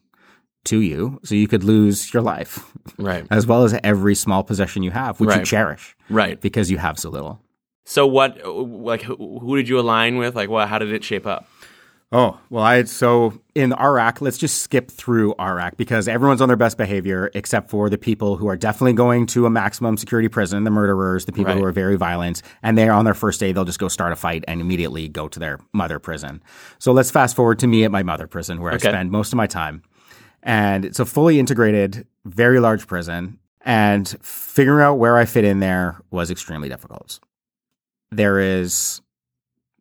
to 0.65 0.79
you. 0.81 1.19
So 1.23 1.35
you 1.35 1.47
could 1.47 1.63
lose 1.63 2.13
your 2.13 2.21
life 2.23 2.73
Right. 2.97 3.25
as 3.31 3.47
well 3.47 3.63
as 3.63 3.77
every 3.83 4.15
small 4.15 4.43
possession 4.43 4.83
you 4.83 4.91
have, 4.91 5.19
which 5.19 5.33
you 5.35 5.43
cherish 5.45 5.95
Right. 6.09 6.39
because 6.41 6.69
you 6.71 6.77
have 6.77 6.99
so 6.99 7.09
little. 7.09 7.41
So 7.85 8.05
what? 8.05 8.37
Like, 8.45 9.01
who, 9.03 9.15
who 9.39 9.55
did 9.55 9.67
you 9.69 9.79
align 9.79 10.17
with? 10.17 10.35
Like, 10.35 10.49
what? 10.49 10.67
How 10.67 10.77
did 10.77 10.91
it 10.91 11.03
shape 11.03 11.25
up? 11.25 11.47
Oh, 12.11 12.39
well, 12.49 12.63
I 12.63 12.83
so 12.85 13.39
in 13.53 13.69
RRAC, 13.69 14.19
let's 14.19 14.39
just 14.39 14.63
skip 14.63 14.89
through 14.89 15.35
RRAC 15.35 15.77
because 15.77 16.07
everyone's 16.07 16.41
on 16.41 16.47
their 16.49 16.57
best 16.57 16.75
behavior 16.75 17.29
except 17.35 17.69
for 17.69 17.87
the 17.87 17.99
people 17.99 18.35
who 18.35 18.47
are 18.47 18.57
definitely 18.57 18.93
going 18.93 19.27
to 19.27 19.45
a 19.45 19.49
maximum 19.51 19.95
security 19.95 20.27
prison, 20.27 20.63
the 20.63 20.71
murderers, 20.71 21.25
the 21.25 21.31
people 21.31 21.53
who 21.53 21.63
are 21.63 21.71
very 21.71 21.97
violent, 21.97 22.41
and 22.63 22.75
they're 22.75 22.93
on 22.93 23.05
their 23.05 23.13
first 23.13 23.39
day, 23.39 23.51
they'll 23.51 23.63
just 23.63 23.77
go 23.77 23.87
start 23.87 24.11
a 24.11 24.15
fight 24.15 24.43
and 24.47 24.59
immediately 24.59 25.07
go 25.07 25.27
to 25.27 25.37
their 25.39 25.59
mother 25.71 25.99
prison. 25.99 26.41
So 26.79 26.93
let's 26.93 27.11
fast 27.11 27.35
forward 27.35 27.59
to 27.59 27.67
me 27.67 27.83
at 27.83 27.91
my 27.91 28.01
mother 28.01 28.25
prison 28.25 28.59
where 28.59 28.73
Okay. 28.73 28.87
I 28.87 28.91
spend 28.91 29.11
most 29.11 29.31
of 29.31 29.37
my 29.37 29.45
time. 29.47 29.83
And 30.41 30.85
it's 30.85 30.99
a 30.99 31.05
fully 31.05 31.39
integrated, 31.39 32.07
very 32.25 32.59
large 32.59 32.87
prison. 32.87 33.37
And 33.61 34.07
figuring 34.23 34.83
out 34.83 34.95
where 34.95 35.15
I 35.17 35.25
fit 35.25 35.43
in 35.43 35.59
there 35.59 36.01
was 36.09 36.31
extremely 36.31 36.69
difficult. 36.69 37.19
There 38.09 38.39
is 38.39 39.01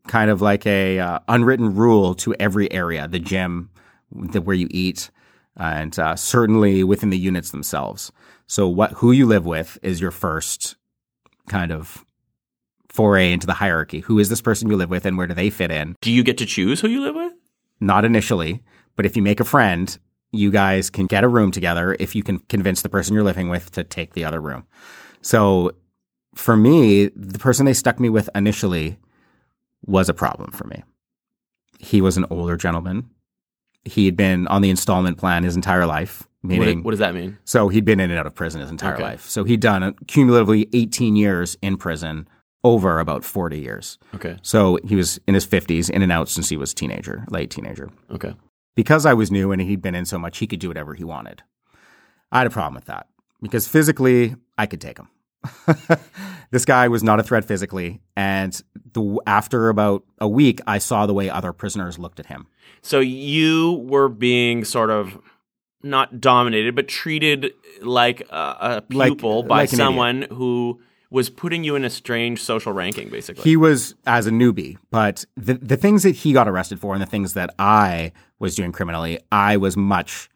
kind 0.09 0.31
of 0.31 0.43
like 0.43 0.67
a 0.67 0.99
uh, 0.99 1.19
unwritten 1.29 1.75
rule 1.75 2.15
to 2.17 2.35
every 2.41 2.71
area, 2.73 3.07
the 3.07 3.19
gym, 3.19 3.71
the, 4.11 4.41
where 4.41 4.57
you 4.57 4.67
eat, 4.71 5.11
and 5.57 5.99
uh, 5.99 6.17
certainly 6.17 6.83
within 6.83 7.11
the 7.11 7.19
units 7.19 7.51
themselves. 7.51 8.11
So 8.47 8.69
what 8.69 8.93
who 8.93 9.13
you 9.13 9.27
live 9.27 9.47
with 9.47 9.79
is 9.83 10.01
your 10.01 10.11
first 10.11 10.77
kind 11.49 11.71
of 11.71 12.05
foray 12.89 13.33
into 13.33 13.47
the 13.47 13.55
hierarchy. 13.55 14.01
Who 14.01 14.19
is 14.19 14.29
this 14.29 14.41
person 14.41 14.71
you 14.71 14.77
live 14.77 14.91
with, 14.91 15.07
and 15.07 15.17
where 15.17 15.27
do 15.27 15.35
they 15.35 15.51
fit 15.51 15.71
in? 15.71 15.95
Do 16.01 16.11
you 16.11 16.23
get 16.23 16.39
to 16.39 16.47
choose 16.47 16.81
who 16.81 16.89
you 16.89 17.03
live 17.03 17.15
with? 17.15 17.33
Not 17.81 18.05
initially, 18.05 18.63
but 18.97 19.07
if 19.07 19.17
you 19.17 19.23
make 19.23 19.41
a 19.41 19.45
friend, 19.45 19.97
you 20.33 20.51
guys 20.51 20.91
can 20.91 21.07
get 21.07 21.25
a 21.25 21.29
room 21.29 21.51
together 21.51 21.97
if 22.01 22.15
you 22.15 22.23
can 22.23 22.39
convince 22.41 22.83
the 22.83 22.89
person 22.89 23.15
you're 23.15 23.23
living 23.23 23.49
with 23.49 23.71
to 23.73 23.85
take 23.85 24.15
the 24.15 24.25
other 24.25 24.41
room. 24.41 24.67
So 25.23 25.73
for 26.35 26.57
me, 26.57 27.09
the 27.15 27.39
person 27.39 27.67
they 27.67 27.75
stuck 27.75 27.99
me 28.01 28.09
with 28.09 28.29
initially 28.35 28.99
was 29.89 30.09
a 30.09 30.14
problem 30.14 30.53
for 30.53 30.66
me. 30.66 30.84
He 31.78 32.01
was 32.01 32.16
an 32.16 32.26
older 32.30 32.57
gentleman. 32.57 33.11
He 33.84 34.05
had 34.07 34.16
been 34.16 34.47
on 34.49 34.62
the 34.62 34.70
installment 34.70 35.16
plan 35.18 35.45
his 35.45 35.57
entire 35.57 35.86
life, 35.86 36.28
What, 36.43 36.51
meaning 36.51 36.82
what 36.82 36.91
does 36.91 37.01
that 37.01 37.14
mean? 37.14 37.39
so 37.45 37.68
he'd 37.68 37.84
been 37.84 38.01
in 38.01 38.11
and 38.11 38.18
out 38.18 38.26
of 38.26 38.34
prison 38.34 38.61
his 38.61 38.70
entire 38.70 38.95
Okay. 38.95 39.03
life. 39.03 39.26
So 39.28 39.45
he'd 39.45 39.61
done 39.61 39.95
cumulatively 40.07 40.68
18 40.72 41.16
years 41.16 41.57
in 41.62 41.76
prison 41.78 42.28
over 42.64 42.99
about 43.01 43.24
40 43.24 43.59
years. 43.59 43.99
Okay. 44.14 44.36
So 44.43 44.78
he 44.84 44.95
was 44.97 45.18
in 45.26 45.34
his 45.34 45.47
50s, 45.47 45.89
in 45.89 46.03
and 46.03 46.12
out 46.12 46.28
since 46.28 46.49
he 46.49 46.57
was 46.57 46.72
a 46.72 46.74
teenager, 46.74 47.24
late 47.30 47.51
teenager. 47.51 47.89
Okay. 48.11 48.34
Because 48.74 49.07
I 49.07 49.14
was 49.14 49.30
new 49.30 49.53
and 49.53 49.62
he'd 49.62 49.80
been 49.82 49.95
in 49.95 50.05
so 50.05 50.18
much, 50.18 50.39
he 50.39 50.47
could 50.47 50.61
do 50.61 50.68
whatever 50.68 50.95
he 50.95 51.05
wanted. 51.05 51.43
I 52.30 52.39
had 52.39 52.47
a 52.47 52.51
problem 52.51 52.74
with 52.74 52.84
that 52.86 53.07
because 53.41 53.66
physically, 53.66 54.36
I 54.59 54.66
could 54.66 54.80
take 54.80 54.99
him. 54.99 55.09
this 56.51 56.64
guy 56.64 56.89
was 56.89 57.03
not 57.03 57.20
a 57.20 57.22
threat 57.22 57.45
physically. 57.45 58.01
And 58.16 58.61
the, 58.93 59.20
after 59.26 59.68
about 59.68 60.05
a 60.18 60.28
week, 60.28 60.61
I 60.66 60.78
saw 60.78 61.07
the 61.07 61.14
way 61.14 61.30
other 61.30 61.53
prisoners 61.53 61.99
looked 61.99 62.20
at 62.20 62.26
him. 62.26 62.47
So 62.82 63.01
you 63.01 63.84
were 63.89 64.09
being 64.09 64.64
sort 64.64 64.91
of 64.91 65.18
not 65.82 66.20
dominated, 66.20 66.74
but 66.74 66.89
treated 66.89 67.53
like 67.82 68.22
a, 68.30 68.34
a 68.34 68.82
Like- 68.93 69.11
pupil 69.12 69.41
uh, 69.41 69.43
by 69.43 69.59
like 69.61 69.68
someone 69.70 70.22
who 70.22 70.80
was 71.11 71.30
putting 71.30 71.64
you 71.64 71.74
in 71.74 71.84
a 71.84 71.91
strange 71.91 72.43
social 72.43 72.72
ranking, 72.72 73.09
basically. 73.09 73.43
He 73.43 73.57
was 73.57 73.95
as 74.07 74.26
a 74.26 74.30
newbie, 74.30 74.76
but 74.91 75.24
the 75.36 75.55
the 75.55 75.76
things 75.76 76.03
that 76.03 76.14
he 76.16 76.32
got 76.34 76.47
arrested 76.49 76.78
for 76.80 76.93
and 76.93 77.01
the 77.03 77.07
things 77.07 77.32
that 77.32 77.55
I 77.59 78.12
was 78.39 78.55
doing 78.55 78.72
criminally, 78.72 79.18
I 79.32 79.57
was 79.57 79.74
much 79.76 80.28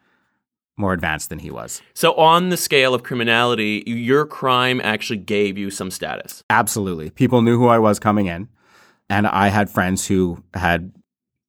more 0.76 0.92
advanced 0.92 1.28
than 1.28 1.38
he 1.38 1.50
was. 1.50 1.82
so 1.94 2.14
on 2.14 2.48
the 2.48 2.56
scale 2.56 2.94
of 2.94 3.02
criminality, 3.02 3.82
your 3.86 4.24
crime 4.26 4.80
actually 4.82 5.18
gave 5.18 5.58
you 5.58 5.70
some 5.70 5.90
status. 5.90 6.42
Absolutely. 6.50 7.10
People 7.10 7.42
knew 7.42 7.58
who 7.58 7.68
I 7.68 7.78
was 7.78 7.98
coming 7.98 8.26
in, 8.26 8.48
and 9.10 9.26
I 9.26 9.48
had 9.48 9.68
friends 9.70 10.06
who 10.06 10.42
had, 10.54 10.92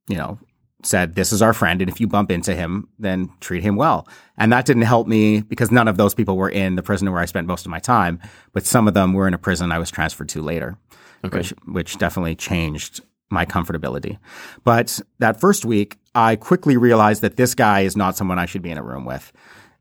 you 0.09 0.17
know, 0.17 0.38
said, 0.84 1.15
This 1.15 1.32
is 1.32 1.41
our 1.41 1.53
friend, 1.53 1.82
and 1.82 1.89
if 1.89 2.01
you 2.01 2.07
bump 2.07 2.30
into 2.30 2.53
him, 2.53 2.89
then 2.99 3.30
treat 3.39 3.63
him 3.63 3.78
well. 3.78 4.05
And 4.38 4.51
that 4.51 4.65
didn't 4.65 4.82
help 4.84 5.07
me 5.07 5.39
because 5.41 5.71
none 5.71 5.88
of 5.88 5.95
those 5.95 6.13
people 6.13 6.36
were 6.36 6.49
in 6.49 6.76
the 6.76 6.84
prison 6.84 7.09
where 7.09 7.21
I 7.21 7.26
spent 7.26 7.47
most 7.47 7.65
of 7.65 7.71
my 7.71 7.80
time, 7.80 8.19
but 8.51 8.65
some 8.65 8.88
of 8.89 8.93
them 8.93 9.13
were 9.13 9.28
in 9.28 9.34
a 9.34 9.38
prison 9.38 9.71
I 9.71 9.80
was 9.80 9.89
transferred 9.89 10.28
to 10.30 10.41
later, 10.41 10.78
Okay. 11.24 11.38
which, 11.38 11.49
which 11.65 11.97
definitely 11.97 12.36
changed 12.36 12.99
my 13.34 13.45
comfortability. 13.45 14.17
But 14.63 14.99
that 15.19 15.39
first 15.39 15.65
week, 15.65 15.97
I 16.15 16.36
quickly 16.36 16.77
realized 16.77 17.21
that 17.21 17.36
this 17.36 17.55
guy 17.55 17.81
is 17.81 17.97
not 17.97 18.15
someone 18.15 18.39
I 18.39 18.45
should 18.45 18.61
be 18.61 18.71
in 18.71 18.77
a 18.77 18.84
room 18.84 19.05
with. 19.05 19.31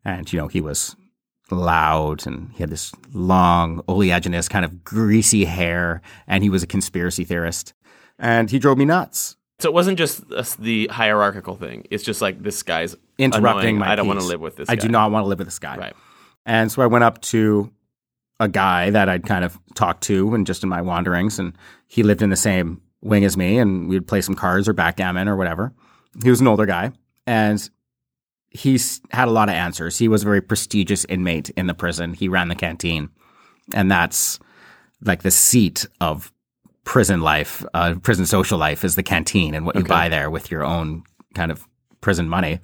And, 0.05 0.32
you 0.32 0.38
know, 0.38 0.48
he 0.48 0.61
was 0.61 0.96
loud 1.50 2.26
and 2.26 2.50
he 2.53 2.62
had 2.62 2.70
this 2.70 2.92
long, 3.12 3.82
oleaginous, 3.82 4.48
kind 4.48 4.64
of 4.64 4.82
greasy 4.82 5.44
hair, 5.44 6.00
and 6.26 6.42
he 6.42 6.50
was 6.50 6.62
a 6.62 6.66
conspiracy 6.66 7.24
theorist. 7.24 7.74
And 8.18 8.50
he 8.50 8.59
drove 8.59 8.78
me 8.78 8.84
nuts. 8.84 9.36
So 9.59 9.68
it 9.68 9.74
wasn't 9.74 9.98
just 9.98 10.28
the 10.61 10.88
hierarchical 10.88 11.55
thing. 11.55 11.86
It's 11.90 12.03
just 12.03 12.20
like 12.20 12.42
this 12.42 12.62
guy's 12.62 12.96
interrupting 13.18 13.76
annoying. 13.76 13.78
my 13.78 13.92
I 13.92 13.94
don't 13.94 14.09
want 14.09 14.18
to 14.18 14.26
live 14.26 14.40
with 14.40 14.57
this. 14.57 14.66
Guy. 14.66 14.72
I 14.72 14.76
guy. 14.76 14.82
do 14.82 14.88
not 14.88 15.12
want 15.12 15.24
to 15.24 15.28
live 15.28 15.38
with 15.38 15.46
this 15.46 15.61
guy. 15.61 15.76
Right. 15.76 15.94
And 16.44 16.72
so 16.72 16.82
I 16.82 16.86
went 16.86 17.05
up 17.05 17.20
to 17.22 17.70
a 18.40 18.48
guy 18.48 18.90
that 18.90 19.09
I'd 19.09 19.24
kind 19.24 19.44
of 19.44 19.57
talked 19.74 20.03
to 20.05 20.34
and 20.34 20.46
just 20.46 20.64
in 20.64 20.68
my 20.68 20.82
wanderings, 20.82 21.38
and 21.38 21.57
he 21.86 22.03
lived 22.03 22.22
in 22.22 22.30
the 22.30 22.36
same 22.36 22.80
wing 23.03 23.24
as 23.24 23.36
me, 23.36 23.59
and 23.59 23.88
we'd 23.88 24.07
play 24.07 24.20
some 24.20 24.34
cards 24.34 24.68
or 24.68 24.72
backgammon 24.72 25.28
or 25.28 25.36
whatever. 25.36 25.72
He 26.22 26.30
was 26.30 26.40
an 26.40 26.46
older 26.48 26.66
guy, 26.66 26.92
and 27.26 27.68
he's 28.50 29.00
had 29.11 29.28
a 29.28 29.30
lot 29.30 29.48
of 29.48 29.55
answers. 29.55 29.98
He 29.98 30.09
was 30.09 30.22
a 30.22 30.26
very 30.26 30.40
prestigious 30.40 31.05
inmate 31.09 31.50
in 31.50 31.66
the 31.66 31.74
prison. 31.74 32.14
He 32.14 32.28
ran 32.28 32.48
the 32.48 32.55
canteen, 32.55 33.09
and 33.74 33.90
that's 33.90 34.38
like 35.05 35.22
the 35.22 35.30
seat 35.30 35.86
of 36.00 36.32
prison 36.84 37.20
life, 37.20 37.64
uh, 37.74 37.94
prison 38.03 38.26
social 38.26 38.59
life 38.59 38.84
is 38.84 38.94
the 38.94 39.03
canteen 39.03 39.55
and 39.55 39.64
what 39.66 39.74
you 39.76 39.80
Okay. 39.82 39.88
buy 39.88 40.09
there 40.09 40.30
with 40.30 40.50
your 40.50 40.64
own 40.64 41.03
kind 41.34 41.50
of 41.53 41.66
prison 42.00 42.28
money. 42.28 42.59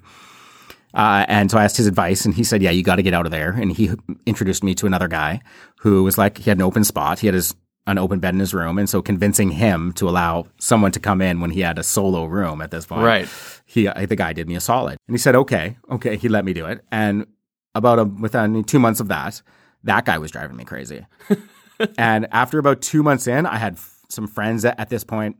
Uh, 0.93 1.23
and 1.27 1.49
so 1.51 1.57
I 1.57 1.63
asked 1.63 1.77
his 1.77 1.85
advice, 1.87 2.25
and 2.25 2.33
he 2.33 2.43
said, 2.43 2.61
"Yeah, 2.63 2.71
you 2.71 2.81
got 2.83 2.95
to 2.95 3.03
get 3.03 3.13
out 3.13 3.25
of 3.25 3.31
there." 3.31 3.51
And 3.51 3.71
he 3.71 3.91
introduced 4.25 4.63
me 4.63 4.73
to 4.75 4.87
another 4.87 5.07
guy 5.07 5.39
who 5.79 6.03
was 6.03 6.17
like, 6.17 6.37
he 6.39 6.49
had 6.49 6.57
an 6.57 6.63
open 6.63 6.83
spot, 6.83 7.19
he 7.19 7.27
had 7.27 7.33
his 7.35 7.55
an 7.89 7.97
open 7.97 8.19
bed 8.19 8.33
in 8.33 8.39
his 8.39 8.53
room, 8.53 8.77
and 8.77 8.89
so 8.89 9.01
convincing 9.01 9.51
him 9.51 9.91
to 9.93 10.07
allow 10.07 10.45
someone 10.59 10.91
to 10.91 10.99
come 10.99 11.21
in 11.21 11.41
when 11.41 11.49
he 11.51 11.61
had 11.61 11.79
a 11.79 11.83
solo 11.83 12.25
room 12.25 12.61
at 12.61 12.71
this 12.71 12.85
point, 12.85 13.03
Right. 13.03 13.27
He, 13.65 13.87
uh, 13.87 14.05
the 14.05 14.15
guy, 14.15 14.33
did 14.33 14.47
me 14.47 14.55
a 14.55 14.59
solid, 14.59 14.97
and 15.07 15.13
he 15.13 15.17
said, 15.17 15.35
"Okay, 15.35 15.77
okay." 15.91 16.15
He 16.17 16.29
let 16.29 16.45
me 16.45 16.53
do 16.53 16.65
it, 16.65 16.83
and 16.91 17.25
about 17.75 17.99
a, 17.99 18.05
within 18.05 18.63
two 18.63 18.79
months 18.79 18.99
of 18.99 19.07
that, 19.09 19.41
that 19.83 20.05
guy 20.05 20.17
was 20.17 20.31
driving 20.31 20.55
me 20.57 20.63
crazy. 20.65 21.05
and 21.97 22.27
after 22.31 22.59
about 22.59 22.81
two 22.81 23.03
months 23.03 23.27
in, 23.27 23.45
I 23.45 23.57
had 23.57 23.73
f- 23.73 23.99
some 24.09 24.27
friends 24.27 24.65
at, 24.65 24.79
at 24.79 24.89
this 24.89 25.03
point 25.03 25.37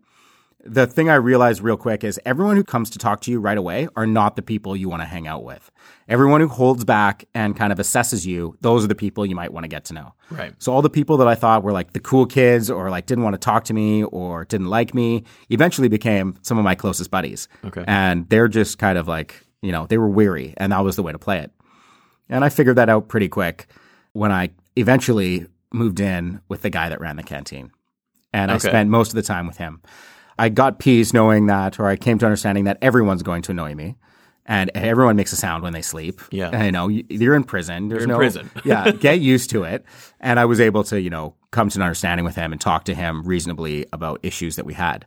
the 0.65 0.85
thing 0.85 1.09
I 1.09 1.15
realized 1.15 1.61
real 1.61 1.77
quick 1.77 2.03
is 2.03 2.19
everyone 2.25 2.57
who 2.57 2.63
comes 2.63 2.89
to 2.89 2.99
talk 2.99 3.21
to 3.21 3.31
you 3.31 3.39
right 3.39 3.57
away 3.57 3.87
are 3.95 4.05
not 4.05 4.35
the 4.35 4.41
people 4.41 4.75
you 4.75 4.89
want 4.89 5.01
to 5.01 5.05
hang 5.05 5.25
out 5.25 5.43
with. 5.43 5.71
Everyone 6.09 6.41
who 6.41 6.49
holds 6.49 6.83
back 6.83 7.25
and 7.33 7.55
kind 7.55 7.71
of 7.71 7.79
assesses 7.79 8.25
you, 8.25 8.57
those 8.59 8.83
are 8.83 8.87
the 8.87 8.95
people 8.95 9.25
you 9.25 9.35
might 9.35 9.53
want 9.53 9.63
to 9.63 9.69
get 9.69 9.85
to 9.85 9.93
know. 9.93 10.13
Right. 10.29 10.53
So 10.59 10.73
all 10.73 10.81
the 10.81 10.89
people 10.89 11.15
that 11.17 11.27
I 11.27 11.35
thought 11.35 11.63
were 11.63 11.71
like 11.71 11.93
the 11.93 11.99
cool 11.99 12.25
kids 12.25 12.69
or 12.69 12.89
like 12.89 13.05
didn't 13.05 13.23
want 13.23 13.35
to 13.35 13.39
talk 13.39 13.63
to 13.65 13.73
me 13.73 14.03
or 14.03 14.43
didn't 14.45 14.67
like 14.67 14.93
me 14.93 15.23
eventually 15.49 15.87
became 15.87 16.35
some 16.41 16.57
of 16.57 16.65
my 16.65 16.75
closest 16.75 17.09
buddies. 17.09 17.47
Okay. 17.63 17.85
And 17.87 18.27
they're 18.27 18.49
just 18.49 18.77
kind 18.77 18.97
of 18.97 19.07
like, 19.07 19.45
you 19.61 19.71
know, 19.71 19.87
they 19.87 19.97
were 19.97 20.09
weary 20.09 20.53
and 20.57 20.73
that 20.73 20.83
was 20.83 20.97
the 20.97 21.03
way 21.03 21.13
to 21.13 21.19
play 21.19 21.39
it. 21.39 21.51
And 22.27 22.43
I 22.43 22.49
figured 22.49 22.75
that 22.75 22.89
out 22.89 23.07
pretty 23.07 23.29
quick 23.29 23.67
when 24.11 24.31
I 24.31 24.49
eventually 24.75 25.47
moved 25.71 25.99
in 25.99 26.41
with 26.49 26.63
the 26.63 26.69
guy 26.69 26.89
that 26.89 26.99
ran 26.99 27.15
the 27.15 27.23
canteen. 27.23 27.71
And 28.33 28.51
I 28.51 28.57
spent 28.57 28.89
most 28.89 29.09
of 29.09 29.15
the 29.15 29.23
time 29.23 29.47
with 29.47 29.57
him. 29.57 29.81
I 30.39 30.49
got 30.49 30.79
peace 30.79 31.13
knowing 31.13 31.45
that, 31.47 31.79
or 31.79 31.87
I 31.87 31.95
came 31.95 32.17
to 32.19 32.25
understanding 32.25 32.63
that 32.63 32.77
everyone's 32.81 33.21
going 33.23 33.41
to 33.43 33.51
annoy 33.51 33.75
me. 33.75 33.97
And 34.45 34.71
everyone 34.73 35.15
makes 35.15 35.31
a 35.31 35.35
sound 35.35 35.61
when 35.61 35.73
they 35.73 35.83
sleep. 35.83 36.19
Yeah. 36.31 36.49
And, 36.51 36.65
you 36.65 36.71
know, 36.71 36.87
you- 36.87 37.05
you're 37.07 37.35
in 37.35 37.43
prison. 37.43 37.87
There's 37.89 37.99
You're 37.99 38.03
in 38.05 38.09
no, 38.09 38.17
prison. 38.17 38.49
yeah. 38.65 38.89
Get 38.89 39.19
used 39.19 39.51
to 39.51 39.63
it. 39.63 39.85
And 40.19 40.39
I 40.39 40.45
was 40.45 40.59
able 40.59 40.83
to, 40.85 40.99
you 40.99 41.11
know, 41.11 41.35
come 41.51 41.69
to 41.69 41.77
an 41.77 41.83
understanding 41.83 42.25
with 42.25 42.35
him 42.35 42.51
and 42.51 42.59
talk 42.59 42.85
to 42.85 42.95
him 42.95 43.23
reasonably 43.23 43.85
about 43.93 44.21
issues 44.23 44.55
that 44.55 44.65
we 44.65 44.73
had. 44.73 45.05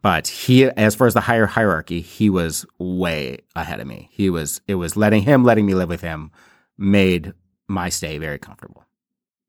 But 0.00 0.26
he, 0.26 0.64
as 0.64 0.96
far 0.96 1.06
as 1.06 1.14
the 1.14 1.20
higher 1.20 1.46
hierarchy, 1.46 2.00
he 2.00 2.28
was 2.28 2.66
way 2.78 3.38
ahead 3.54 3.78
of 3.78 3.86
me. 3.86 4.08
He 4.10 4.30
was, 4.30 4.60
it 4.66 4.74
was 4.74 4.96
letting 4.96 5.22
him, 5.22 5.44
letting 5.44 5.64
me 5.64 5.74
live 5.76 5.88
with 5.88 6.00
him 6.00 6.32
made 6.76 7.34
my 7.68 7.88
stay 7.88 8.18
very 8.18 8.38
comfortable. 8.40 8.84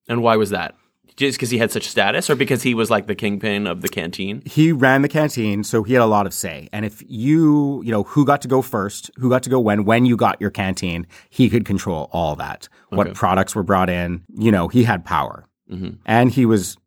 And 0.07 0.21
why 0.21 0.35
was 0.35 0.51
that? 0.51 0.75
Just 1.15 1.37
because 1.37 1.51
he 1.51 1.57
had 1.59 1.71
such 1.71 1.87
status, 1.87 2.29
or 2.29 2.35
because 2.35 2.63
he 2.63 2.73
was 2.73 2.89
like 2.89 3.05
the 3.07 3.13
kingpin 3.15 3.67
of 3.67 3.81
the 3.81 3.89
canteen? 3.89 4.41
he 4.45 4.71
ran 4.71 5.01
the 5.03 5.07
canteen, 5.09 5.63
so 5.63 5.83
he 5.83 5.93
had 5.93 6.01
a 6.01 6.07
lot 6.07 6.25
of 6.25 6.33
say. 6.33 6.67
And 6.73 6.85
if 6.85 7.03
you, 7.07 7.81
you 7.83 7.91
know, 7.91 8.03
who 8.03 8.25
got 8.25 8.41
to 8.41 8.47
go 8.47 8.61
first, 8.61 9.11
who 9.17 9.29
got 9.29 9.43
to 9.43 9.49
go 9.49 9.59
when, 9.59 9.85
when 9.85 10.05
you 10.05 10.17
got 10.17 10.41
your 10.41 10.49
canteen, 10.49 11.05
he 11.29 11.49
could 11.49 11.65
control 11.65 12.09
all 12.11 12.35
that. 12.37 12.67
What 12.89 13.13
products 13.13 13.55
were 13.55 13.63
brought 13.63 13.89
in, 13.89 14.23
you 14.35 14.51
know, 14.51 14.67
he 14.67 14.83
had 14.83 15.05
power. 15.05 15.45
Mhm. 15.71 15.97
And 16.05 16.31
he 16.31 16.45
was 16.45 16.77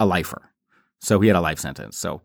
a 0.00 0.06
lifer. 0.06 0.50
So 1.00 1.20
he 1.20 1.28
had 1.28 1.36
a 1.36 1.40
life 1.40 1.58
sentence. 1.58 1.96
So 1.98 2.22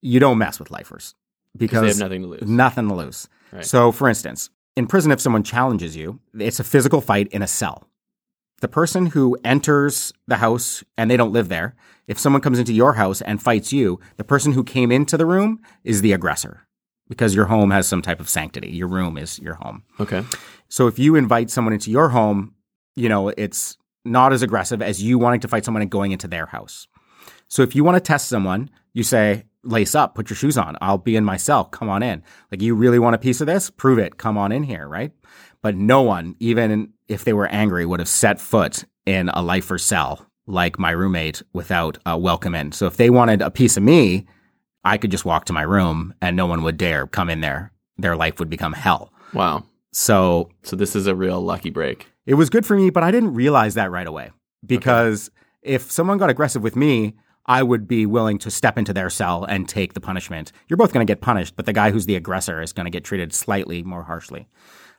you 0.00 0.18
don't 0.20 0.38
mess 0.38 0.58
with 0.58 0.70
lifers 0.70 1.14
Because 1.56 1.82
they 1.82 1.88
have 1.88 1.98
nothing 1.98 2.22
to 2.22 2.28
lose. 2.28 2.42
nothing 2.42 2.88
to 2.88 2.94
lose. 2.94 3.28
Right. 3.52 3.64
So, 3.64 3.92
for 3.92 4.08
instance, 4.08 4.50
in 4.76 4.86
prison, 4.86 5.12
if 5.12 5.20
someone 5.20 5.42
challenges 5.44 5.96
you, 5.96 6.18
it's 6.38 6.58
a 6.60 6.64
physical 6.64 7.00
fight 7.00 7.28
in 7.28 7.42
a 7.42 7.46
cell. 7.46 7.88
The 8.62 8.68
person 8.68 9.06
who 9.06 9.36
enters 9.42 10.12
the 10.28 10.36
house 10.36 10.84
and 10.96 11.10
they 11.10 11.16
don't 11.16 11.32
live 11.32 11.48
there, 11.48 11.74
if 12.06 12.16
someone 12.16 12.40
comes 12.40 12.60
into 12.60 12.72
your 12.72 12.92
house 12.92 13.20
and 13.20 13.42
fights 13.42 13.72
you, 13.72 13.98
the 14.18 14.24
person 14.24 14.52
who 14.52 14.62
came 14.62 14.92
into 14.92 15.16
the 15.16 15.26
room 15.26 15.60
is 15.82 16.00
the 16.00 16.12
aggressor 16.12 16.68
because 17.08 17.34
your 17.34 17.46
home 17.46 17.72
has 17.72 17.88
some 17.88 18.02
type 18.02 18.20
of 18.20 18.28
sanctity. 18.28 18.70
Your 18.70 18.86
room 18.86 19.18
is 19.18 19.40
your 19.40 19.54
home. 19.54 19.82
Okay. 19.98 20.22
So 20.68 20.86
if 20.86 20.96
you 20.96 21.16
invite 21.16 21.50
someone 21.50 21.74
into 21.74 21.90
your 21.90 22.10
home, 22.10 22.54
you 22.94 23.08
know, 23.08 23.30
it's 23.30 23.76
not 24.04 24.32
as 24.32 24.42
aggressive 24.42 24.80
as 24.80 25.02
you 25.02 25.18
wanting 25.18 25.40
to 25.40 25.48
fight 25.48 25.64
someone 25.64 25.82
and 25.82 25.90
going 25.90 26.12
into 26.12 26.28
their 26.28 26.46
house. 26.46 26.86
So 27.48 27.62
if 27.62 27.74
you 27.74 27.82
want 27.82 27.96
to 27.96 28.00
test 28.00 28.28
someone, 28.28 28.70
you 28.94 29.02
say, 29.02 29.44
lace 29.64 29.96
up, 29.96 30.14
put 30.14 30.30
your 30.30 30.36
shoes 30.36 30.56
on. 30.56 30.76
I'll 30.80 30.98
be 30.98 31.16
in 31.16 31.24
my 31.24 31.36
cell. 31.36 31.64
Come 31.64 31.88
on 31.88 32.02
in. 32.02 32.22
Like, 32.50 32.62
you 32.62 32.74
really 32.76 32.98
want 32.98 33.14
a 33.14 33.18
piece 33.18 33.40
of 33.40 33.46
this? 33.48 33.70
Prove 33.70 33.98
it. 33.98 34.18
Come 34.18 34.38
on 34.38 34.52
in 34.52 34.62
here, 34.62 34.86
right? 34.86 35.12
But 35.62 35.76
no 35.76 36.02
one, 36.02 36.34
even 36.40 36.92
if 37.12 37.24
they 37.24 37.32
were 37.32 37.46
angry, 37.46 37.86
would 37.86 38.00
have 38.00 38.08
set 38.08 38.40
foot 38.40 38.84
in 39.06 39.28
a 39.30 39.42
lifer 39.42 39.78
cell 39.78 40.26
like 40.46 40.78
my 40.78 40.90
roommate 40.90 41.42
without 41.52 41.98
a 42.04 42.18
welcome 42.18 42.54
in. 42.54 42.72
So 42.72 42.86
if 42.86 42.96
they 42.96 43.10
wanted 43.10 43.42
a 43.42 43.50
piece 43.50 43.76
of 43.76 43.82
me, 43.82 44.26
I 44.84 44.98
could 44.98 45.10
just 45.10 45.24
walk 45.24 45.44
to 45.46 45.52
my 45.52 45.62
room 45.62 46.14
and 46.20 46.36
no 46.36 46.46
one 46.46 46.62
would 46.64 46.76
dare 46.76 47.06
come 47.06 47.30
in 47.30 47.40
there. 47.40 47.72
Their 47.98 48.16
life 48.16 48.38
would 48.38 48.50
become 48.50 48.72
hell. 48.72 49.12
Wow. 49.32 49.64
So 49.92 50.50
So 50.62 50.74
this 50.76 50.96
is 50.96 51.06
a 51.06 51.14
real 51.14 51.40
lucky 51.40 51.70
break. 51.70 52.08
it 52.26 52.34
was 52.34 52.50
good 52.50 52.66
for 52.66 52.76
me, 52.76 52.90
but 52.90 53.02
I 53.02 53.10
didn't 53.10 53.34
realize 53.34 53.74
that 53.74 53.90
right 53.90 54.06
away 54.06 54.30
because 54.66 55.30
if 55.62 55.90
someone 55.90 56.18
got 56.18 56.30
aggressive 56.30 56.62
with 56.62 56.76
me, 56.76 57.14
I 57.46 57.62
would 57.62 57.88
be 57.88 58.06
willing 58.06 58.38
to 58.38 58.50
step 58.50 58.78
into 58.78 58.92
their 58.92 59.10
cell 59.10 59.44
and 59.44 59.68
take 59.68 59.94
the 59.94 60.00
punishment. 60.00 60.52
You're 60.68 60.76
both 60.76 60.92
going 60.92 61.04
to 61.04 61.10
get 61.10 61.20
punished, 61.20 61.56
but 61.56 61.66
the 61.66 61.72
guy 61.72 61.90
who's 61.90 62.06
the 62.06 62.14
aggressor 62.16 62.62
is 62.62 62.72
going 62.72 62.84
to 62.86 62.90
get 62.90 63.04
treated 63.04 63.32
slightly 63.32 63.82
more 63.82 64.04
harshly. 64.04 64.48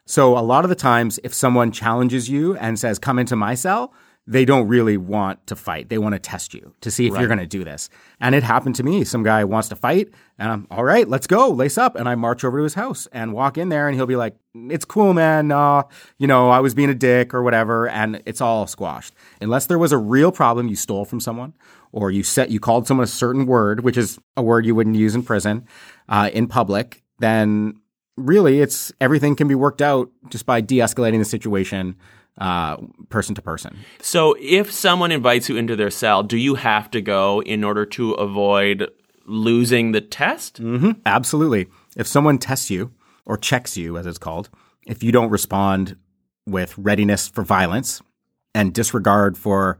So 0.06 0.38
a 0.38 0.42
lot 0.42 0.66
of 0.66 0.70
the 0.70 0.76
times, 0.76 1.20
if 1.24 1.34
someone 1.34 1.72
challenges 1.72 2.30
you 2.30 2.56
and 2.58 2.78
says, 2.78 3.00
come 3.00 3.20
into 3.20 3.36
my 3.36 3.56
cell, 3.56 3.94
they 4.26 4.46
don't 4.46 4.68
really 4.68 4.96
want 4.96 5.46
to 5.48 5.56
fight. 5.56 5.90
They 5.90 5.98
want 5.98 6.14
to 6.14 6.20
test 6.20 6.54
you 6.54 6.74
to 6.80 6.90
see 6.90 7.08
if 7.08 7.14
you're 7.14 7.28
going 7.28 7.40
to 7.40 7.46
do 7.46 7.66
this. 7.66 7.90
And 8.22 8.34
it 8.34 8.42
happened 8.42 8.76
to 8.76 8.84
me. 8.84 9.04
Some 9.04 9.22
guy 9.22 9.44
wants 9.44 9.68
to 9.70 9.76
fight, 9.76 10.14
and 10.40 10.50
I'm 10.50 10.68
all 10.72 10.84
right. 10.86 11.08
Let's 11.08 11.28
go, 11.28 11.50
lace 11.50 11.78
up, 11.78 11.96
and 11.98 12.08
I 12.08 12.16
march 12.16 12.46
over 12.46 12.58
to 12.58 12.64
his 12.64 12.74
house 12.74 13.06
and 13.12 13.34
walk 13.34 13.58
in 13.58 13.68
there, 13.68 13.88
and 13.88 13.98
he'll 13.98 14.06
be 14.06 14.16
like, 14.16 14.38
"It's 14.54 14.86
cool, 14.86 15.14
man. 15.14 15.52
Uh, 15.52 15.84
you 16.20 16.28
know, 16.28 16.50
I 16.50 16.62
was 16.62 16.74
being 16.74 16.90
a 16.90 16.96
dick 16.96 17.34
or 17.34 17.44
whatever," 17.44 17.90
and 17.90 18.22
it's 18.26 18.40
all 18.40 18.66
squashed. 18.66 19.14
Unless 19.42 19.66
there 19.66 19.80
was 19.80 19.92
a 19.92 19.98
real 19.98 20.32
problem 20.32 20.70
you 20.70 20.78
stole 20.78 21.04
from 21.04 21.20
someone, 21.20 21.54
or 21.92 22.10
you 22.10 22.24
set 22.24 22.50
you 22.50 22.62
called 22.62 22.88
someone 22.88 23.04
a 23.04 23.08
certain 23.08 23.46
word, 23.46 23.82
which 23.82 23.98
is 23.98 24.20
a 24.38 24.42
word 24.42 24.66
you 24.66 24.74
wouldn't 24.74 24.96
use 24.96 25.16
in 25.16 25.24
prison, 25.24 25.68
uh, 26.08 26.30
in 26.32 26.48
public, 26.48 27.04
then 27.20 27.74
really 28.18 28.62
it's 28.62 28.92
everything 29.02 29.36
can 29.36 29.48
be 29.48 29.56
worked 29.56 29.82
out 29.82 30.10
just 30.30 30.46
by 30.46 30.62
de-escalating 30.62 31.20
the 31.20 31.26
situation 31.26 31.96
uh, 32.38 32.78
person 33.10 33.36
to 33.36 33.42
person. 33.42 33.78
So 34.02 34.36
if 34.40 34.72
someone 34.72 35.12
invites 35.12 35.50
you 35.50 35.58
into 35.58 35.76
their 35.76 35.92
cell, 35.92 36.24
do 36.24 36.38
you 36.38 36.56
have 36.56 36.90
to 36.92 37.02
go 37.02 37.42
in 37.44 37.64
order 37.64 37.86
to 37.88 38.14
avoid 38.14 38.90
losing 39.26 39.92
the 39.92 40.02
test? 40.02 40.62
Mm-hmm. 40.62 40.92
Absolutely. 41.06 41.68
If 41.96 42.08
someone 42.08 42.38
tests 42.40 42.70
you 42.70 42.92
or 43.26 43.38
checks 43.38 43.78
you, 43.78 43.98
as 43.98 44.06
it's 44.06 44.18
called, 44.18 44.50
if 44.86 45.04
you 45.04 45.12
don't 45.12 45.30
respond 45.30 45.96
with 46.46 46.78
readiness 46.78 47.28
for 47.28 47.44
violence 47.44 48.02
and 48.54 48.74
disregard 48.74 49.38
for 49.38 49.80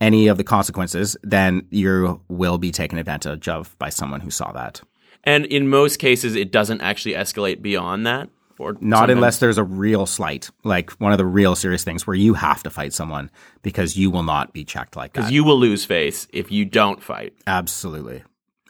any 0.00 0.26
of 0.26 0.36
the 0.36 0.44
consequences, 0.44 1.16
then 1.22 1.66
you 1.70 2.20
will 2.28 2.58
be 2.58 2.70
taken 2.70 2.98
advantage 2.98 3.48
of 3.48 3.76
by 3.78 3.88
someone 3.88 4.20
who 4.20 4.30
saw 4.30 4.52
that. 4.52 4.82
And 5.24 5.46
in 5.46 5.68
most 5.68 5.98
cases, 5.98 6.34
it 6.36 6.52
doesn't 6.52 6.80
actually 6.80 7.14
escalate 7.14 7.62
beyond 7.62 8.06
that. 8.06 8.28
Or 8.56 8.74
Not 8.74 8.80
sometimes- 8.98 9.10
unless 9.10 9.38
there's 9.40 9.58
a 9.58 9.64
real 9.64 10.06
slight, 10.06 10.50
like 10.62 10.92
one 10.92 11.10
of 11.10 11.18
the 11.18 11.26
real 11.26 11.56
serious 11.56 11.82
things 11.82 12.06
where 12.06 12.14
you 12.14 12.34
have 12.34 12.62
to 12.62 12.70
fight 12.70 12.92
someone 12.92 13.30
because 13.62 13.96
you 13.96 14.10
will 14.10 14.22
not 14.22 14.52
be 14.52 14.64
checked 14.64 14.94
like 14.94 15.12
that. 15.14 15.22
because 15.22 15.32
you 15.32 15.42
will 15.42 15.58
lose 15.58 15.84
face 15.84 16.28
if 16.32 16.52
you 16.52 16.64
don't 16.64 17.02
fight. 17.02 17.32
Absolutely. 17.48 18.22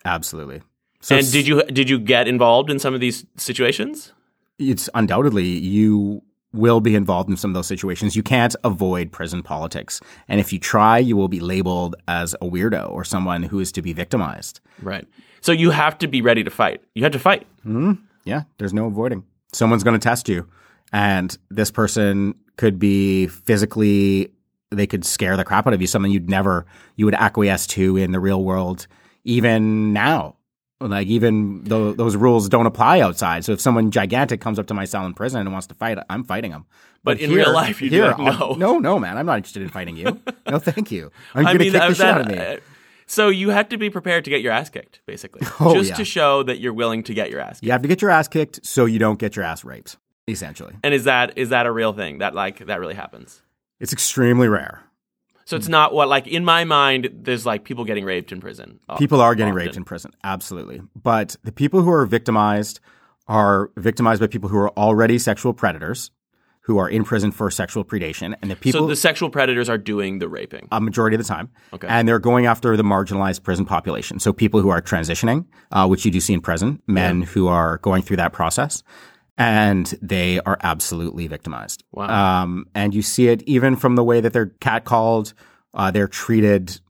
Absolutely. 0.06 0.62
So 1.00 1.16
and 1.16 1.30
did 1.30 1.46
you 1.46 1.62
did 1.64 1.90
you 1.90 1.98
get 1.98 2.26
involved 2.28 2.70
in 2.70 2.78
some 2.78 2.94
of 2.94 3.00
these 3.00 3.26
situations? 3.36 4.12
it's 4.58 4.88
undoubtedly 4.94 5.44
you 5.44 6.22
will 6.52 6.80
be 6.80 6.94
involved 6.94 7.28
in 7.28 7.36
some 7.36 7.50
of 7.50 7.54
those 7.54 7.66
situations. 7.66 8.14
You 8.14 8.22
can't 8.22 8.54
avoid 8.62 9.10
prison 9.10 9.42
politics. 9.42 10.00
And 10.28 10.38
if 10.40 10.52
you 10.52 10.60
try, 10.60 10.98
you 10.98 11.16
will 11.16 11.26
be 11.28 11.40
labeled 11.40 11.96
as 12.06 12.34
a 12.34 12.46
weirdo 12.48 12.88
or 12.90 13.04
someone 13.04 13.42
who 13.42 13.58
is 13.58 13.72
to 13.72 13.82
be 13.82 13.92
victimized. 13.92 14.60
Right. 14.80 15.06
So 15.44 15.52
you 15.52 15.70
have 15.70 15.98
to 15.98 16.06
be 16.08 16.22
ready 16.22 16.42
to 16.42 16.50
fight. 16.50 16.80
You 16.94 17.02
have 17.02 17.12
to 17.12 17.18
fight. 17.18 17.46
Yeah, 18.24 18.44
there's 18.56 18.72
no 18.72 18.86
avoiding. 18.86 19.24
Someone's 19.52 19.84
going 19.84 19.92
to 20.00 20.02
test 20.02 20.26
you. 20.26 20.48
And 20.90 21.36
this 21.50 21.70
person 21.70 22.34
could 22.56 22.78
be 22.78 23.26
physically, 23.26 24.32
they 24.70 24.86
could 24.86 25.04
scare 25.04 25.36
the 25.36 25.44
crap 25.44 25.66
out 25.66 25.74
of 25.74 25.82
you, 25.82 25.86
something 25.86 26.10
you'd 26.10 26.30
never, 26.30 26.64
you 26.96 27.04
would 27.04 27.14
acquiesce 27.14 27.66
to 27.66 27.98
in 27.98 28.12
the 28.12 28.20
real 28.20 28.42
world, 28.42 28.86
even 29.24 29.92
now. 29.92 30.36
Like, 30.80 31.08
even 31.08 31.62
though 31.64 31.92
those 31.92 32.16
rules 32.16 32.48
don't 32.48 32.64
apply 32.66 33.00
outside. 33.00 33.44
So 33.44 33.52
if 33.52 33.60
someone 33.60 33.90
gigantic 33.90 34.40
comes 34.40 34.58
up 34.58 34.66
to 34.68 34.74
my 34.74 34.86
cell 34.86 35.04
in 35.04 35.12
prison 35.12 35.40
and 35.42 35.52
wants 35.52 35.66
to 35.66 35.74
fight, 35.74 35.98
I'm 36.08 36.24
fighting 36.24 36.52
them. 36.52 36.64
But 37.02 37.20
in 37.20 37.30
real 37.32 37.52
life, 37.52 37.80
be 37.80 37.90
like, 37.90 38.18
I'll- 38.18 38.56
no. 38.56 38.72
no, 38.72 38.78
no, 38.78 38.98
man, 38.98 39.18
I'm 39.18 39.26
not 39.26 39.36
interested 39.36 39.62
in 39.62 39.68
fighting 39.68 39.96
you. 39.98 40.20
No, 40.48 40.58
thank 40.58 40.90
you. 40.90 41.10
I'm 41.34 41.44
going 41.44 41.58
to 41.58 41.64
kick 41.64 41.72
the 41.72 41.94
shit 41.94 42.06
out 42.06 42.20
of 42.22 42.28
me. 42.28 42.34
that- 42.34 42.58
uh, 42.58 42.60
so 43.06 43.28
you 43.28 43.50
have 43.50 43.68
to 43.70 43.76
be 43.78 43.90
prepared 43.90 44.24
to 44.24 44.30
get 44.30 44.40
your 44.40 44.52
ass 44.52 44.70
kicked, 44.70 45.00
basically, 45.06 45.46
Oh, 45.60 45.74
just 45.74 45.90
yeah. 45.90 45.96
to 45.96 46.04
show 46.04 46.42
that 46.42 46.58
you're 46.60 46.72
willing 46.74 47.02
to 47.04 47.14
get 47.14 47.30
your 47.30 47.40
ass 47.40 47.56
kicked. 47.56 47.64
You 47.64 47.72
have 47.72 47.82
to 47.82 47.88
get 47.88 48.00
your 48.02 48.10
ass 48.10 48.28
kicked 48.28 48.64
so 48.64 48.84
you 48.86 48.98
don't 48.98 49.18
get 49.18 49.36
your 49.36 49.44
ass 49.44 49.64
raped, 49.64 49.96
essentially. 50.28 50.74
And 50.82 50.94
is 50.94 51.04
that 51.04 51.36
is 51.38 51.50
that 51.50 51.66
a 51.66 51.72
real 51.72 51.92
thing? 51.92 52.18
That 52.18 52.34
like 52.34 52.66
that 52.66 52.80
really 52.80 52.94
happens? 52.94 53.42
It's 53.80 53.92
extremely 53.92 54.48
rare. 54.48 54.82
So 55.46 55.56
it's 55.56 55.68
not 55.68 55.92
what 55.92 56.08
like 56.08 56.26
in 56.26 56.42
my 56.44 56.64
mind. 56.64 57.10
There's 57.12 57.44
like 57.44 57.64
people 57.64 57.84
getting 57.84 58.04
raped 58.06 58.32
in 58.32 58.40
prison. 58.40 58.80
uh, 58.88 58.96
People 58.96 59.20
are 59.20 59.34
getting 59.34 59.52
often. 59.52 59.64
raped 59.66 59.76
in 59.76 59.84
prison, 59.84 60.12
absolutely. 60.24 60.80
But 61.00 61.36
the 61.44 61.52
people 61.52 61.82
who 61.82 61.90
are 61.92 62.06
victimized 62.06 62.80
are 63.28 63.70
victimized 63.76 64.20
by 64.22 64.26
people 64.26 64.48
who 64.48 64.56
are 64.56 64.70
already 64.70 65.18
sexual 65.18 65.52
predators, 65.52 66.10
who 66.66 66.78
are 66.78 66.88
in 66.88 67.04
prison 67.04 67.30
for 67.30 67.50
sexual 67.50 67.84
predation, 67.84 68.34
and 68.40 68.50
the 68.50 68.56
people 68.56 68.80
so 68.80 68.86
the 68.86 68.96
sexual 68.96 69.28
predators 69.30 69.68
are 69.68 69.76
doing 69.78 70.18
the 70.18 70.28
raping. 70.28 70.66
a 70.72 70.80
majority 70.80 71.14
of 71.14 71.22
the 71.22 71.28
time, 71.28 71.50
Okay. 71.74 71.86
and 71.86 72.08
they're 72.08 72.18
going 72.18 72.46
after 72.46 72.76
the 72.76 72.82
marginalized 72.82 73.42
prison 73.42 73.66
population. 73.66 74.18
So 74.18 74.32
people 74.32 74.60
who 74.62 74.70
are 74.70 74.80
transitioning, 74.80 75.44
uh, 75.72 75.86
which 75.86 76.04
you 76.06 76.10
do 76.10 76.20
see 76.20 76.32
in 76.32 76.40
prison, 76.40 76.80
men 76.86 77.22
who 77.22 77.48
are 77.48 77.78
going 77.78 78.00
through 78.02 78.16
that 78.16 78.32
process, 78.32 78.82
and 79.36 79.92
they 80.00 80.40
are 80.40 80.56
absolutely 80.62 81.26
victimized. 81.26 81.84
Wow. 81.92 82.42
Um, 82.42 82.66
and 82.74 82.94
you 82.94 83.02
see 83.02 83.28
it 83.28 83.42
even 83.42 83.76
from 83.76 83.96
the 83.96 84.04
way 84.04 84.20
that 84.20 84.32
they're 84.32 84.52
catcalled, 84.60 85.34
uh, 85.74 85.90
they're 85.90 86.08
treated 86.08 86.80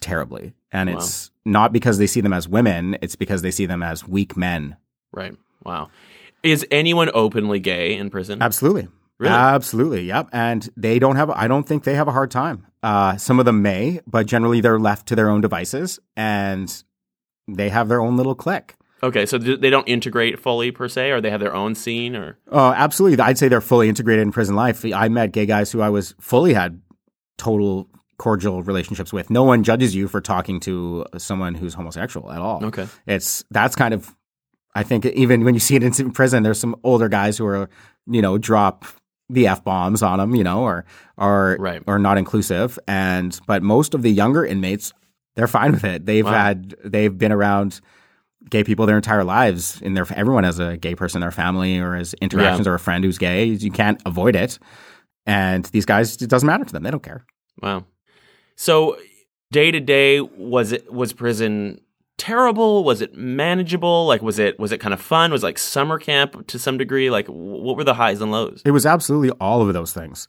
terribly. 0.00 0.54
And 0.70 0.90
it's 0.90 1.30
not 1.44 1.72
because 1.72 1.98
they 1.98 2.06
see 2.06 2.20
them 2.20 2.32
as 2.34 2.46
women, 2.48 2.98
it's 3.00 3.16
because 3.16 3.42
they 3.42 3.50
see 3.50 3.64
them 3.64 3.82
as 3.82 4.06
weak 4.06 4.36
men. 4.36 4.76
Right. 5.12 5.34
Wow. 5.64 5.88
Is 6.42 6.66
anyone 6.70 7.10
openly 7.14 7.60
gay 7.60 7.96
in 7.96 8.10
prison? 8.10 8.40
Absolutely. 8.42 8.88
Really? 9.18 9.34
Absolutely. 9.34 10.02
Yep. 10.04 10.28
And 10.32 10.68
they 10.76 10.98
don't 11.00 11.16
have, 11.16 11.30
I 11.30 11.48
don't 11.48 11.64
think 11.64 11.84
they 11.84 11.94
have 11.94 12.06
a 12.06 12.12
hard 12.12 12.30
time. 12.30 12.66
Uh, 12.82 13.16
some 13.16 13.40
of 13.40 13.44
them 13.46 13.62
may, 13.62 14.00
but 14.06 14.26
generally 14.26 14.60
they're 14.60 14.78
left 14.78 15.08
to 15.08 15.16
their 15.16 15.28
own 15.28 15.40
devices 15.40 15.98
and 16.16 16.82
they 17.48 17.68
have 17.68 17.88
their 17.88 18.00
own 18.00 18.16
little 18.16 18.36
clique. 18.36 18.76
Okay, 19.02 19.26
so 19.26 19.38
they 19.38 19.70
don't 19.70 19.86
integrate 19.88 20.40
fully 20.40 20.72
per 20.72 20.88
se, 20.88 21.12
or 21.12 21.20
they 21.20 21.30
have 21.30 21.38
their 21.38 21.54
own 21.54 21.76
scene, 21.76 22.16
or 22.16 22.36
Uh, 22.50 22.74
absolutely. 22.76 23.22
I'd 23.22 23.38
say 23.38 23.46
they're 23.46 23.60
fully 23.60 23.88
integrated 23.88 24.22
in 24.22 24.32
prison 24.32 24.56
life. 24.56 24.84
I 24.84 25.08
met 25.08 25.30
gay 25.30 25.46
guys 25.46 25.70
who 25.70 25.80
I 25.80 25.88
was 25.88 26.16
fully 26.20 26.52
had 26.52 26.80
total 27.36 27.88
cordial 28.18 28.62
relationships 28.64 29.12
with. 29.12 29.30
No 29.30 29.44
one 29.44 29.62
judges 29.62 29.94
you 29.94 30.08
for 30.08 30.20
talking 30.20 30.58
to 30.60 31.06
someone 31.16 31.54
who's 31.54 31.74
homosexual 31.74 32.32
at 32.32 32.40
all. 32.40 32.64
Okay. 32.64 32.88
It's 33.06 33.44
that's 33.52 33.76
kind 33.76 33.94
of 33.94 34.12
I 34.78 34.82
think 34.84 35.04
even 35.06 35.44
when 35.44 35.54
you 35.54 35.60
see 35.60 35.76
it 35.76 35.82
in 36.00 36.10
prison, 36.12 36.42
there's 36.42 36.60
some 36.60 36.76
older 36.84 37.08
guys 37.08 37.36
who 37.38 37.46
are, 37.46 37.68
you 38.06 38.22
know, 38.22 38.38
drop 38.38 38.84
the 39.28 39.46
f 39.46 39.62
bombs 39.64 40.02
on 40.02 40.18
them, 40.18 40.34
you 40.34 40.44
know, 40.44 40.60
or 40.62 40.84
or 41.16 41.56
Right. 41.58 41.82
or 41.86 41.98
not 41.98 42.16
inclusive. 42.18 42.78
And 42.86 43.38
but 43.46 43.62
most 43.62 43.94
of 43.94 44.02
the 44.02 44.10
younger 44.10 44.44
inmates, 44.44 44.92
they're 45.36 45.46
fine 45.48 45.72
with 45.72 45.84
it. 45.84 46.06
They've 46.06 46.24
Wow. 46.24 46.32
had 46.32 46.74
they've 46.84 47.16
been 47.16 47.32
around 47.32 47.80
gay 48.50 48.64
people 48.64 48.86
their 48.86 48.96
entire 48.96 49.24
lives. 49.24 49.80
In 49.82 49.94
their 49.94 50.06
everyone 50.14 50.44
has 50.44 50.58
a 50.58 50.76
gay 50.76 50.94
person 50.94 51.18
in 51.18 51.20
their 51.22 51.30
family 51.44 51.78
or 51.78 51.94
has 51.96 52.14
interactions 52.22 52.66
or 52.66 52.74
a 52.74 52.78
friend 52.78 53.04
who's 53.04 53.18
gay. 53.18 53.44
You 53.44 53.70
can't 53.70 54.00
avoid 54.06 54.36
it. 54.36 54.58
And 55.26 55.64
these 55.66 55.84
guys, 55.84 56.16
it 56.22 56.30
doesn't 56.30 56.46
matter 56.46 56.64
to 56.64 56.72
them. 56.72 56.82
They 56.84 56.90
don't 56.90 57.02
care. 57.02 57.24
wow. 57.60 57.84
So 58.56 58.96
day 59.52 59.70
to 59.70 59.80
day, 59.80 60.20
was 60.20 60.72
it 60.72 60.92
was 60.92 61.12
prison 61.12 61.80
terrible? 62.18 62.84
Was 62.84 63.00
it 63.00 63.16
manageable? 63.16 64.06
Like 64.06 64.20
was 64.20 64.38
it 64.38 64.58
was 64.58 64.72
it 64.72 64.78
kind 64.78 64.92
of 64.92 65.00
fun? 65.00 65.32
Was 65.32 65.42
it 65.42 65.46
like 65.46 65.58
summer 65.58 65.98
camp 65.98 66.46
to 66.48 66.58
some 66.58 66.76
degree? 66.76 67.08
Like 67.10 67.26
what 67.28 67.76
were 67.76 67.84
the 67.84 67.94
highs 67.94 68.20
and 68.20 68.30
lows? 68.30 68.60
It 68.64 68.72
was 68.72 68.84
absolutely 68.84 69.30
all 69.40 69.66
of 69.66 69.72
those 69.72 69.92
things. 69.92 70.28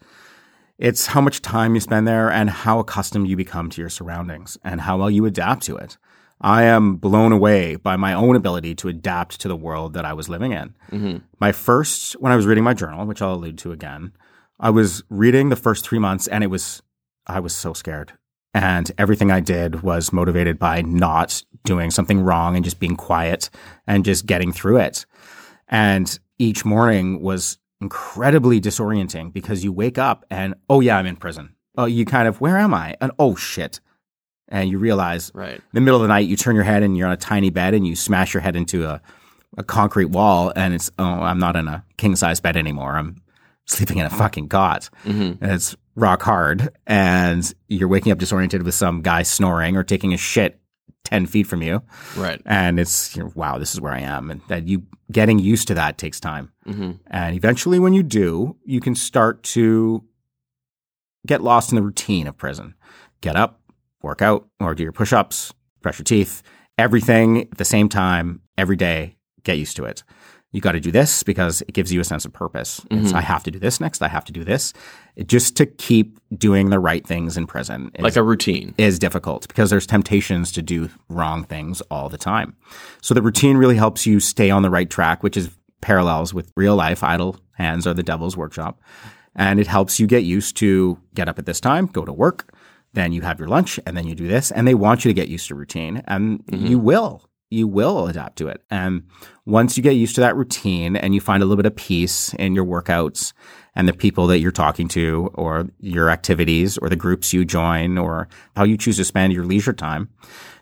It's 0.78 1.08
how 1.08 1.20
much 1.20 1.42
time 1.42 1.76
you 1.76 1.82
spend 1.82 2.08
there 2.08 2.32
and 2.32 2.50
how 2.50 2.80
accustomed 2.80 3.28
you 3.28 3.36
become 3.36 3.70
to 3.72 3.82
your 3.82 3.90
surroundings 3.90 4.58
and 4.64 4.80
how 4.80 4.98
well 4.98 5.10
you 5.10 5.26
adapt 5.26 5.64
to 5.64 5.76
it. 5.76 5.98
I 6.42 6.64
am 6.64 6.96
blown 6.96 7.34
away 7.34 7.76
by 7.76 7.98
my 7.98 8.14
own 8.14 8.38
ability 8.38 8.76
to 8.76 8.88
adapt 8.88 9.42
to 9.42 9.50
the 9.50 9.58
world 9.58 9.94
that 9.94 10.06
I 10.06 10.14
was 10.14 10.30
living 10.30 10.54
in. 10.54 10.74
Mm-hmm. 10.90 11.18
My 11.42 11.52
first, 11.52 12.14
when 12.14 12.32
I 12.32 12.38
was 12.38 12.46
reading 12.46 12.64
my 12.64 12.74
journal, 12.74 13.06
which 13.06 13.22
I'll 13.22 13.34
allude 13.34 13.58
to 13.60 13.74
again, 13.74 14.14
I 14.58 14.70
was 14.70 15.04
reading 15.10 15.50
the 15.50 15.58
first 15.58 15.86
three 15.86 16.00
months 16.00 16.28
and 16.28 16.44
it 16.44 16.48
was, 16.48 16.82
I 17.28 17.42
was 17.42 17.54
so 17.54 17.74
scared. 17.74 18.14
And 18.54 18.92
everything 18.98 19.32
I 19.32 19.42
did 19.42 19.84
was 19.84 20.14
motivated 20.14 20.58
by 20.58 20.82
not 20.82 21.44
doing 21.64 21.91
something 21.91 22.22
wrong 22.22 22.55
and 22.55 22.64
just 22.64 22.80
being 22.80 22.95
quiet 22.95 23.49
and 23.88 24.05
just 24.05 24.26
getting 24.26 24.51
through 24.51 24.78
it. 24.78 25.05
And 25.68 26.18
each 26.38 26.66
morning 26.66 27.22
was 27.22 27.57
incredibly 27.82 28.60
disorienting 28.60 29.32
because 29.34 29.64
you 29.64 29.72
wake 29.72 29.97
up 29.97 30.26
and, 30.30 30.55
oh 30.70 30.80
yeah, 30.80 30.97
I'm 30.97 31.05
in 31.05 31.16
prison. 31.16 31.55
Oh, 31.78 31.86
you 31.86 32.05
kind 32.05 32.28
of, 32.28 32.41
where 32.41 32.57
am 32.57 32.74
I? 32.74 32.95
And 32.99 33.12
oh 33.20 33.36
shit. 33.36 33.80
And 34.47 34.70
you 34.70 34.80
realize 34.80 35.32
Right. 35.34 35.55
in 35.55 35.62
the 35.74 35.82
middle 35.82 35.97
of 35.97 36.01
the 36.01 36.07
night, 36.07 36.28
you 36.28 36.36
turn 36.36 36.55
your 36.55 36.64
head 36.64 36.82
and 36.84 36.97
you're 36.97 37.07
on 37.07 37.14
a 37.14 37.18
tiny 37.18 37.49
bed 37.51 37.74
and 37.74 37.86
you 37.86 37.95
smash 37.95 38.34
your 38.34 38.41
head 38.41 38.55
into 38.55 38.86
a, 38.86 39.01
a 39.57 39.64
concrete 39.64 40.05
wall 40.05 40.51
and 40.55 40.74
it's, 40.74 40.89
oh, 40.97 41.03
I'm 41.03 41.39
not 41.39 41.55
in 41.55 41.68
a 41.68 41.86
king 41.97 42.16
size 42.16 42.39
bed 42.39 42.57
anymore. 42.57 42.95
I'm 42.97 43.22
sleeping 43.66 43.97
in 43.99 44.05
a 44.05 44.10
fucking 44.10 44.49
cot. 44.49 44.89
Mm-hmm. 45.05 45.43
And 45.43 45.51
it's 45.51 45.76
rock 45.95 46.22
hard 46.24 46.70
and 46.88 47.53
you're 47.68 47.88
waking 47.88 48.12
up 48.12 48.18
disoriented 48.18 48.64
with 48.64 48.74
some 48.74 49.01
guy 49.01 49.22
snoring 49.24 49.76
or 49.78 49.84
taking 49.84 50.14
a 50.14 50.18
shit 50.18 50.60
10 51.10 51.26
feet 51.26 51.47
from 51.47 51.64
you. 51.64 51.82
Right. 52.16 52.39
And 52.45 52.80
it's, 52.80 53.16
you 53.16 53.24
know, 53.24 53.32
wow, 53.34 53.57
this 53.57 53.74
is 53.74 53.82
where 53.82 53.93
I 53.93 54.01
am. 54.01 54.30
And 54.30 54.41
that 54.47 54.68
you 54.68 54.84
getting 55.12 55.39
used 55.39 55.68
to 55.70 55.74
that 55.74 55.97
takes 55.97 56.20
time. 56.20 56.51
Mm-hmm. 56.68 56.91
And 57.07 57.36
eventually, 57.36 57.80
when 57.80 57.93
you 57.93 58.03
do, 58.03 58.57
you 58.64 58.80
can 58.80 58.93
start 58.93 59.41
to 59.55 60.03
get 61.26 61.41
lost 61.41 61.72
in 61.72 61.78
the 61.78 61.82
routine 61.82 62.28
of 62.28 62.38
prison. 62.38 62.76
Get 63.22 63.36
up, 63.36 63.60
work 64.03 64.22
out, 64.22 64.47
or 64.60 64.76
do 64.76 64.84
your 64.84 64.91
push 64.91 65.12
ups, 65.12 65.51
brush 65.82 65.97
your 65.97 66.03
teeth, 66.03 66.43
everything 66.78 67.41
at 67.41 67.57
the 67.57 67.66
same 67.66 67.89
time, 67.89 68.41
every 68.55 68.76
day. 68.76 69.16
Get 69.43 69.57
used 69.57 69.78
to 69.78 69.86
it. 69.86 70.03
You 70.52 70.62
got 70.62 70.72
to 70.72 70.80
do 70.80 70.91
this 70.91 71.22
because 71.22 71.62
it 71.68 71.74
gives 71.74 71.93
you 71.93 72.00
a 72.00 72.04
sense 72.04 72.26
of 72.26 72.34
purpose. 72.34 72.82
It's, 72.89 73.12
Mhm. 73.12 73.16
I 73.16 73.22
have 73.22 73.43
to 73.43 73.52
do 73.52 73.60
this 73.60 73.80
next. 73.80 74.02
I 74.02 74.08
have 74.08 74.26
to 74.26 74.32
do 74.32 74.43
this. 74.43 74.74
It, 75.16 75.28
just 75.28 75.56
to 75.58 75.68
keep 75.68 76.20
doing 76.36 76.70
the 76.72 76.80
right 76.80 77.06
things 77.06 77.38
in 77.38 77.45
prison. 77.45 77.91
is- 77.93 78.02
Like 78.04 78.16
a 78.16 78.24
routine. 78.24 78.74
is 78.78 78.97
difficult 78.97 79.47
because 79.47 79.70
there's 79.70 79.86
temptations 79.86 80.52
to 80.54 80.62
do 80.64 80.89
wrong 81.08 81.43
things 81.43 81.82
all 81.91 82.10
the 82.10 82.18
time. 82.18 82.56
So 83.02 83.14
the 83.14 83.22
routine 83.22 83.58
really 83.58 83.76
helps 83.76 84.08
you 84.08 84.20
stay 84.20 84.50
on 84.50 84.64
the 84.64 84.72
right 84.72 84.89
track, 84.89 85.22
which 85.22 85.38
is 85.38 85.50
parallels 85.82 86.34
with 86.34 86.52
real 86.56 86.76
life. 86.76 87.04
Idle 87.04 87.38
hands 87.54 87.86
are 87.86 87.93
the 87.93 88.04
devil's 88.04 88.36
workshop. 88.36 88.82
And 89.36 89.60
it 89.60 89.68
helps 89.68 90.00
you 90.00 90.08
get 90.08 90.24
used 90.24 90.58
to 90.58 90.97
get 91.14 91.30
up 91.30 91.38
at 91.38 91.45
this 91.45 91.60
time, 91.62 91.86
go 91.86 92.04
to 92.06 92.12
work, 92.12 92.52
then 92.93 93.12
you 93.14 93.22
have 93.22 93.38
your 93.38 93.47
lunch, 93.47 93.80
and 93.86 93.95
then 93.95 94.08
you 94.08 94.16
do 94.16 94.28
this. 94.28 94.50
And 94.52 94.68
they 94.68 94.74
want 94.74 95.06
you 95.06 95.10
to 95.10 95.14
get 95.14 95.28
used 95.30 95.47
to 95.50 95.56
routine, 95.56 96.02
and 96.08 96.43
you 96.52 96.80
will. 96.80 97.29
You 97.52 97.68
will 97.68 98.08
adapt 98.08 98.38
to 98.38 98.47
it. 98.47 98.64
And 98.70 99.04
once 99.45 99.76
you 99.76 99.82
get 99.84 99.93
used 99.93 100.14
to 100.16 100.22
that 100.22 100.36
routine 100.36 100.95
and 100.95 101.16
you 101.16 101.22
find 101.22 101.41
a 101.41 101.45
little 101.45 101.58
bit 101.62 101.66
of 101.66 101.76
peace 101.76 102.34
in 102.36 102.54
your 102.54 102.66
workouts 102.66 103.34
and 103.76 103.88
the 103.88 103.93
people 103.93 104.28
that 104.28 104.38
you're 104.39 104.52
talking 104.52 104.88
to 104.89 105.32
or 105.34 105.68
your 105.80 106.10
activities 106.12 106.78
or 106.78 106.89
the 106.89 106.95
groups 106.95 107.34
you 107.34 107.45
join 107.45 107.97
or 107.97 108.28
how 108.56 108.64
you 108.64 108.78
choose 108.78 108.97
to 108.97 109.06
spend 109.06 109.34
your 109.34 109.45
leisure 109.45 109.74
time 109.74 110.10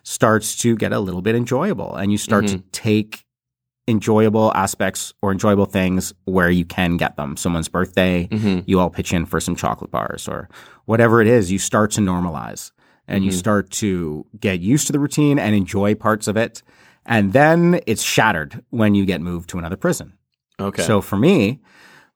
starts 0.03 0.55
to 0.59 0.77
get 0.77 0.93
a 0.93 0.99
little 0.99 1.21
bit 1.21 1.35
enjoyable 1.35 1.93
and 1.95 2.11
you 2.13 2.17
start 2.17 2.47
to 2.47 2.59
take 2.71 3.25
enjoyable 3.89 4.53
aspects 4.53 5.13
or 5.21 5.31
enjoyable 5.31 5.65
things 5.65 6.13
where 6.25 6.49
you 6.49 6.65
can 6.65 6.97
get 6.97 7.15
them. 7.15 7.35
Someone's 7.37 7.69
birthday, 7.69 8.27
Mm-hmm. 8.31 8.59
you 8.65 8.79
all 8.79 8.89
pitch 8.89 9.13
in 9.13 9.25
for 9.25 9.39
some 9.39 9.55
chocolate 9.55 9.91
bars 9.91 10.27
or 10.27 10.49
whatever 10.85 11.21
it 11.21 11.27
is, 11.27 11.51
you 11.51 11.59
start 11.59 11.91
to 11.91 12.01
normalize 12.01 12.71
and 13.07 13.23
you 13.23 13.31
Mhm. 13.31 13.35
start 13.35 13.69
to 13.71 14.25
get 14.39 14.59
used 14.59 14.87
to 14.87 14.93
the 14.93 14.99
routine 14.99 15.39
and 15.39 15.55
enjoy 15.55 15.95
parts 15.95 16.27
of 16.27 16.35
it. 16.37 16.61
And 17.05 17.33
then 17.33 17.79
it's 17.87 18.03
shattered 18.03 18.63
when 18.69 18.93
you 18.95 19.05
get 19.05 19.21
moved 19.21 19.49
to 19.51 19.57
another 19.57 19.77
prison. 19.77 20.13
Okay. 20.59 20.83
So 20.83 20.99
for 21.01 21.15
me, 21.17 21.59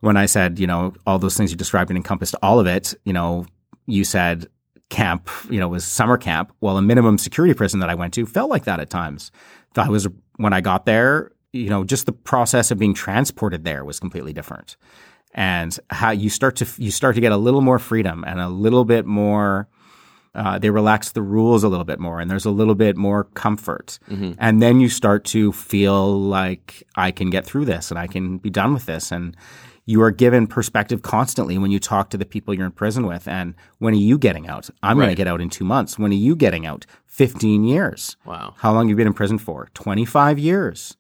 when 0.02 0.18
I 0.18 0.26
said, 0.26 0.60
you 0.60 0.68
know, 0.68 0.94
all 1.08 1.20
those 1.20 1.38
things 1.38 1.52
you 1.52 1.58
described 1.58 1.90
and 1.90 1.98
encompassed 1.98 2.36
all 2.44 2.60
of 2.60 2.68
it, 2.68 2.94
you 3.06 3.14
know, 3.14 3.46
you 3.86 4.04
said 4.04 4.48
camp, 4.90 5.30
you 5.50 5.60
know, 5.60 5.70
was 5.70 5.86
summer 5.86 6.18
camp. 6.18 6.52
Well, 6.60 6.78
a 6.78 6.82
minimum 6.82 7.18
security 7.18 7.54
prison 7.54 7.80
that 7.80 7.90
I 7.90 7.96
went 7.96 8.14
to 8.16 8.26
felt 8.26 8.50
like 8.50 8.66
that 8.66 8.80
at 8.82 8.90
times. 8.90 9.32
I 9.78 9.88
was, 9.90 10.08
when 10.36 10.52
I 10.52 10.60
got 10.60 10.86
there, 10.86 11.32
you 11.54 11.70
know, 11.70 11.84
just 11.86 12.06
the 12.06 12.12
process 12.12 12.72
of 12.72 12.78
being 12.80 12.94
transported 12.94 13.64
there 13.64 13.86
was 13.86 14.00
completely 14.00 14.34
different. 14.34 14.76
And 15.34 15.78
how 15.90 16.12
you 16.12 16.30
start 16.30 16.58
to, 16.58 16.68
you 16.78 16.92
start 16.92 17.16
to 17.16 17.22
get 17.22 17.32
a 17.32 17.38
little 17.38 17.62
more 17.62 17.80
freedom 17.80 18.26
and 18.28 18.42
a 18.42 18.50
little 18.50 18.84
bit 18.84 19.06
more, 19.06 19.70
uh, 20.34 20.58
they 20.60 20.70
relax 20.70 21.12
the 21.12 21.22
rules 21.22 21.64
a 21.64 21.68
little 21.68 21.84
bit 21.86 22.00
more 22.00 22.20
and 22.22 22.32
there's 22.32 22.46
a 22.46 22.52
little 22.52 22.76
bit 22.76 22.96
more 22.96 23.26
comfort. 23.34 24.00
Mhm. 24.10 24.36
And 24.38 24.62
then 24.62 24.80
you 24.80 24.88
start 24.90 25.26
to 25.26 25.52
feel 25.52 26.20
like 26.22 26.84
I 26.96 27.12
can 27.12 27.30
get 27.30 27.46
through 27.46 27.66
this 27.66 27.92
and 27.92 28.00
I 28.00 28.08
can 28.08 28.38
be 28.38 28.50
done 28.50 28.74
with 28.74 28.86
this. 28.86 29.12
And 29.12 29.36
you 29.86 30.02
are 30.02 30.12
given 30.12 30.48
perspective 30.48 31.02
constantly 31.02 31.58
when 31.58 31.72
you 31.72 31.80
talk 31.80 32.10
to 32.12 32.18
the 32.18 32.26
people 32.26 32.54
you're 32.54 32.66
in 32.66 32.72
prison 32.72 33.06
with. 33.08 33.28
And 33.28 33.56
when 33.80 33.94
are 33.94 33.98
you 33.98 34.18
getting 34.18 34.48
out? 34.48 34.70
I'm 34.84 34.96
going 34.98 35.10
to 35.10 35.16
get 35.16 35.28
out 35.28 35.42
in 35.42 35.50
two 35.50 35.66
months. 35.66 36.00
When 36.00 36.12
are 36.12 36.16
you 36.16 36.36
getting 36.36 36.66
out? 36.66 36.86
15 37.08 37.66
years. 37.66 38.16
wow. 38.26 38.54
How 38.58 38.72
long 38.72 38.86
have 38.86 38.90
you 38.92 38.96
been 38.96 39.08
in 39.08 39.14
prison 39.14 39.38
for? 39.38 39.68
25 39.74 40.40
years. 40.40 40.96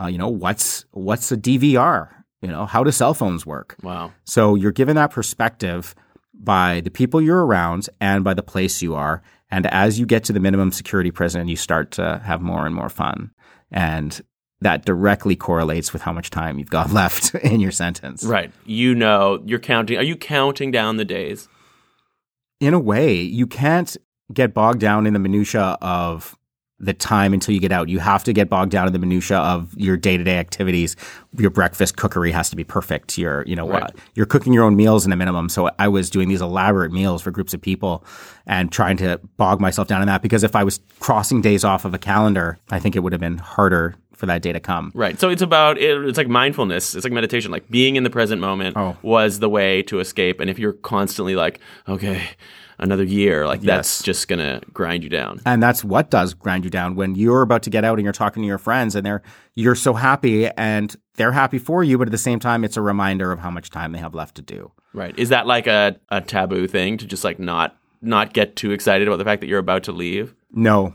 Uh, 0.00 0.06
you 0.06 0.16
know, 0.16 0.28
what's, 0.28 0.86
what's 0.92 1.30
a 1.30 1.36
DVR? 1.36 2.08
You 2.40 2.48
know, 2.48 2.64
how 2.64 2.82
do 2.82 2.90
cell 2.90 3.12
phones 3.12 3.44
work? 3.44 3.76
Wow. 3.82 4.12
So 4.24 4.54
you're 4.54 4.72
given 4.72 4.96
that 4.96 5.10
perspective 5.10 5.94
by 6.42 6.80
the 6.80 6.90
people 6.90 7.20
you're 7.20 7.44
around 7.44 7.88
and 8.00 8.24
by 8.24 8.34
the 8.34 8.42
place 8.42 8.82
you 8.82 8.94
are. 8.94 9.22
And 9.50 9.66
as 9.66 9.98
you 9.98 10.06
get 10.06 10.24
to 10.24 10.32
the 10.32 10.40
minimum 10.40 10.72
security 10.72 11.10
prison, 11.10 11.48
you 11.48 11.56
start 11.56 11.90
to 11.92 12.20
have 12.24 12.40
more 12.40 12.66
and 12.66 12.74
more 12.74 12.88
fun. 12.88 13.32
And 13.70 14.20
that 14.60 14.84
directly 14.84 15.36
correlates 15.36 15.92
with 15.92 16.02
how 16.02 16.12
much 16.12 16.30
time 16.30 16.58
you've 16.58 16.70
got 16.70 16.92
left 16.92 17.34
in 17.34 17.60
your 17.60 17.72
sentence. 17.72 18.24
Right. 18.24 18.52
You 18.64 18.94
know, 18.94 19.42
you're 19.44 19.58
counting. 19.58 19.98
Are 19.98 20.02
you 20.02 20.16
counting 20.16 20.70
down 20.70 20.96
the 20.96 21.04
days? 21.04 21.48
In 22.60 22.74
a 22.74 22.78
way, 22.78 23.20
you 23.20 23.46
can't 23.46 23.96
get 24.32 24.54
bogged 24.54 24.80
down 24.80 25.06
in 25.06 25.12
the 25.12 25.18
minutia 25.18 25.78
of 25.80 26.36
the 26.82 26.94
time 26.94 27.34
until 27.34 27.52
you 27.54 27.60
get 27.60 27.72
out. 27.72 27.88
You 27.90 27.98
have 27.98 28.24
to 28.24 28.32
get 28.32 28.48
bogged 28.48 28.72
down 28.72 28.86
in 28.86 28.92
the 28.94 28.98
minutia 28.98 29.36
of 29.38 29.72
your 29.76 29.98
day-to-day 29.98 30.38
activities. 30.38 30.96
Your 31.36 31.50
breakfast 31.50 31.96
cookery 31.98 32.32
has 32.32 32.48
to 32.50 32.56
be 32.56 32.64
perfect. 32.64 33.18
You're, 33.18 33.44
you 33.46 33.54
know, 33.54 33.68
Right. 33.68 33.82
uh, 33.82 33.88
you're 34.14 34.24
cooking 34.26 34.52
your 34.54 34.64
own 34.64 34.76
meals 34.76 35.04
in 35.04 35.12
a 35.12 35.16
minimum. 35.16 35.50
So 35.50 35.70
I 35.78 35.88
was 35.88 36.08
doing 36.08 36.28
these 36.28 36.40
elaborate 36.40 36.90
meals 36.90 37.20
for 37.20 37.30
groups 37.30 37.52
of 37.52 37.60
people 37.60 38.02
and 38.46 38.72
trying 38.72 38.96
to 38.96 39.20
bog 39.36 39.60
myself 39.60 39.88
down 39.88 40.00
in 40.00 40.06
that 40.08 40.22
because 40.22 40.42
if 40.42 40.56
I 40.56 40.64
was 40.64 40.80
crossing 41.00 41.42
days 41.42 41.64
off 41.64 41.84
of 41.84 41.92
a 41.92 41.98
calendar, 41.98 42.58
I 42.70 42.78
think 42.78 42.96
it 42.96 43.00
would 43.00 43.12
have 43.12 43.20
been 43.20 43.36
harder 43.38 43.94
for 44.14 44.24
that 44.26 44.42
day 44.42 44.52
to 44.52 44.60
come. 44.60 44.90
Right. 44.94 45.18
So 45.20 45.28
it's 45.30 45.40
about 45.42 45.78
it, 45.78 46.04
it's 46.06 46.18
like 46.18 46.28
mindfulness. 46.28 46.94
It's 46.94 47.04
like 47.04 47.12
meditation. 47.12 47.50
Like 47.50 47.68
being 47.70 47.96
in 47.96 48.04
the 48.04 48.10
present 48.10 48.40
moment 48.40 48.76
Oh. 48.76 48.96
was 49.02 49.38
the 49.38 49.48
way 49.48 49.82
to 49.84 49.98
escape. 50.00 50.40
And 50.40 50.48
if 50.50 50.58
you're 50.58 50.72
constantly 50.74 51.36
like, 51.36 51.58
okay, 51.88 52.22
another 52.80 53.04
year, 53.04 53.46
like 53.46 53.60
that's 53.60 54.02
just 54.02 54.26
gonna 54.26 54.60
grind 54.72 55.04
you 55.04 55.10
down. 55.10 55.40
And 55.46 55.62
that's 55.62 55.84
what 55.84 56.10
does 56.10 56.34
grind 56.34 56.64
you 56.64 56.70
down 56.70 56.96
when 56.96 57.14
you're 57.14 57.42
about 57.42 57.62
to 57.64 57.70
get 57.70 57.84
out 57.84 57.98
and 57.98 58.04
you're 58.04 58.12
talking 58.12 58.42
to 58.42 58.46
your 58.46 58.58
friends 58.58 58.96
and 58.96 59.06
they're 59.06 59.22
you're 59.54 59.74
so 59.74 59.92
happy 59.94 60.48
and 60.48 60.96
they're 61.14 61.32
happy 61.32 61.58
for 61.58 61.84
you, 61.84 61.98
but 61.98 62.08
at 62.08 62.12
the 62.12 62.18
same 62.18 62.40
time 62.40 62.64
it's 62.64 62.76
a 62.76 62.82
reminder 62.82 63.30
of 63.30 63.38
how 63.38 63.50
much 63.50 63.70
time 63.70 63.92
they 63.92 63.98
have 63.98 64.14
left 64.14 64.34
to 64.36 64.42
do. 64.42 64.72
Right. 64.92 65.16
Is 65.18 65.28
that 65.28 65.46
like 65.46 65.66
a, 65.66 65.96
a 66.08 66.20
taboo 66.20 66.66
thing 66.66 66.96
to 66.98 67.06
just 67.06 67.22
like 67.22 67.38
not 67.38 67.76
not 68.02 68.32
get 68.32 68.56
too 68.56 68.72
excited 68.72 69.06
about 69.06 69.18
the 69.18 69.24
fact 69.24 69.40
that 69.42 69.46
you're 69.46 69.58
about 69.58 69.84
to 69.84 69.92
leave? 69.92 70.34
No. 70.50 70.94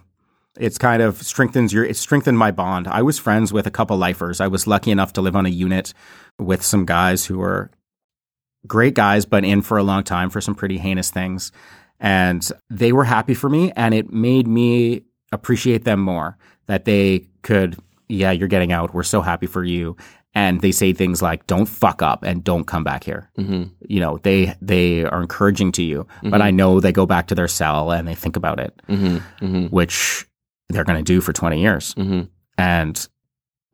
It's 0.57 0.77
kind 0.77 1.01
of 1.01 1.21
strengthens 1.21 1.71
your 1.71 1.85
it 1.85 1.97
strengthened 1.97 2.37
my 2.37 2.51
bond. 2.51 2.87
I 2.87 3.03
was 3.03 3.19
friends 3.19 3.53
with 3.53 3.67
a 3.67 3.71
couple 3.71 3.97
lifers. 3.97 4.41
I 4.41 4.47
was 4.47 4.67
lucky 4.67 4.89
enough 4.89 5.13
to 5.13 5.21
live 5.21 5.35
on 5.35 5.45
a 5.45 5.49
unit 5.49 5.93
with 6.39 6.63
some 6.63 6.85
guys 6.85 7.25
who 7.25 7.37
were 7.37 7.69
great 8.67 8.93
guys, 8.93 9.25
but 9.25 9.43
in 9.45 9.61
for 9.61 9.77
a 9.77 9.83
long 9.83 10.03
time 10.03 10.29
for 10.29 10.41
some 10.41 10.55
pretty 10.55 10.77
heinous 10.77 11.09
things. 11.11 11.51
And 11.99 12.47
they 12.69 12.91
were 12.91 13.05
happy 13.05 13.33
for 13.33 13.49
me 13.49 13.71
and 13.75 13.93
it 13.93 14.11
made 14.11 14.47
me 14.47 15.03
appreciate 15.31 15.85
them 15.85 15.99
more 16.01 16.37
that 16.67 16.85
they 16.85 17.27
could, 17.41 17.77
yeah, 18.09 18.31
you're 18.31 18.47
getting 18.47 18.71
out. 18.71 18.93
We're 18.93 19.03
so 19.03 19.21
happy 19.21 19.47
for 19.47 19.63
you. 19.63 19.95
And 20.33 20.59
they 20.59 20.73
say 20.73 20.91
things 20.91 21.21
like, 21.21 21.47
don't 21.47 21.65
fuck 21.65 22.01
up 22.01 22.23
and 22.23 22.43
don't 22.43 22.65
come 22.65 22.83
back 22.83 23.05
here. 23.05 23.29
Mm-hmm. 23.37 23.63
You 23.87 23.99
know, 24.01 24.17
they, 24.17 24.53
they 24.61 25.05
are 25.05 25.21
encouraging 25.21 25.71
to 25.73 25.83
you, 25.83 26.05
but 26.23 26.41
I 26.41 26.51
know 26.51 26.81
they 26.81 26.91
go 26.91 27.05
back 27.05 27.27
to 27.27 27.35
their 27.35 27.47
cell 27.47 27.91
and 27.91 28.05
they 28.05 28.15
think 28.15 28.35
about 28.35 28.59
it, 28.59 28.73
Mm-hmm. 28.89 29.17
Mm-hmm. 29.45 29.65
which 29.67 30.25
they're 30.69 30.83
going 30.83 30.97
to 30.97 31.03
do 31.13 31.21
for 31.21 31.31
20 31.31 31.61
years. 31.61 31.93
Mm-hmm. 31.95 32.23
And 32.57 33.07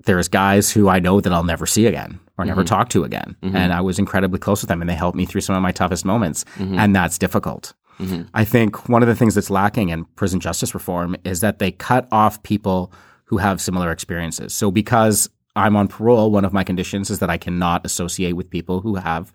there's 0.05 0.27
guys 0.27 0.71
who 0.71 0.89
I 0.89 0.99
know 0.99 1.21
that 1.21 1.31
I'll 1.33 1.43
never 1.43 1.65
see 1.65 1.85
again 1.85 2.19
or 2.37 2.45
never 2.45 2.63
Mhm. 2.63 2.67
talk 2.67 2.89
to 2.89 3.03
again. 3.03 3.35
Mhm. 3.43 3.55
And 3.55 3.73
I 3.73 3.81
was 3.81 3.99
incredibly 3.99 4.39
close 4.39 4.61
with 4.61 4.69
them 4.69 4.81
and 4.81 4.89
they 4.89 4.95
helped 4.95 5.17
me 5.17 5.25
through 5.25 5.41
some 5.41 5.55
of 5.55 5.61
my 5.61 5.71
toughest 5.71 6.05
moments. 6.05 6.43
Mhm. 6.57 6.77
And 6.77 6.95
that's 6.95 7.17
difficult. 7.17 7.73
Mhm. 7.99 8.27
I 8.33 8.43
think 8.45 8.89
one 8.89 9.03
of 9.03 9.07
the 9.07 9.15
things 9.15 9.35
that's 9.35 9.49
lacking 9.49 9.89
in 9.89 10.05
prison 10.15 10.39
justice 10.39 10.73
reform 10.73 11.15
is 11.23 11.41
that 11.41 11.59
they 11.59 11.71
cut 11.71 12.07
off 12.11 12.41
people 12.43 12.91
who 13.25 13.37
have 13.37 13.61
similar 13.61 13.91
experiences. 13.91 14.53
So 14.53 14.71
because 14.71 15.29
I'm 15.55 15.75
on 15.75 15.87
parole, 15.87 16.31
one 16.31 16.45
of 16.45 16.53
my 16.53 16.63
conditions 16.63 17.09
is 17.09 17.19
that 17.19 17.29
I 17.29 17.37
cannot 17.37 17.85
associate 17.85 18.33
with 18.33 18.49
people 18.49 18.81
who 18.81 18.95
have 18.95 19.31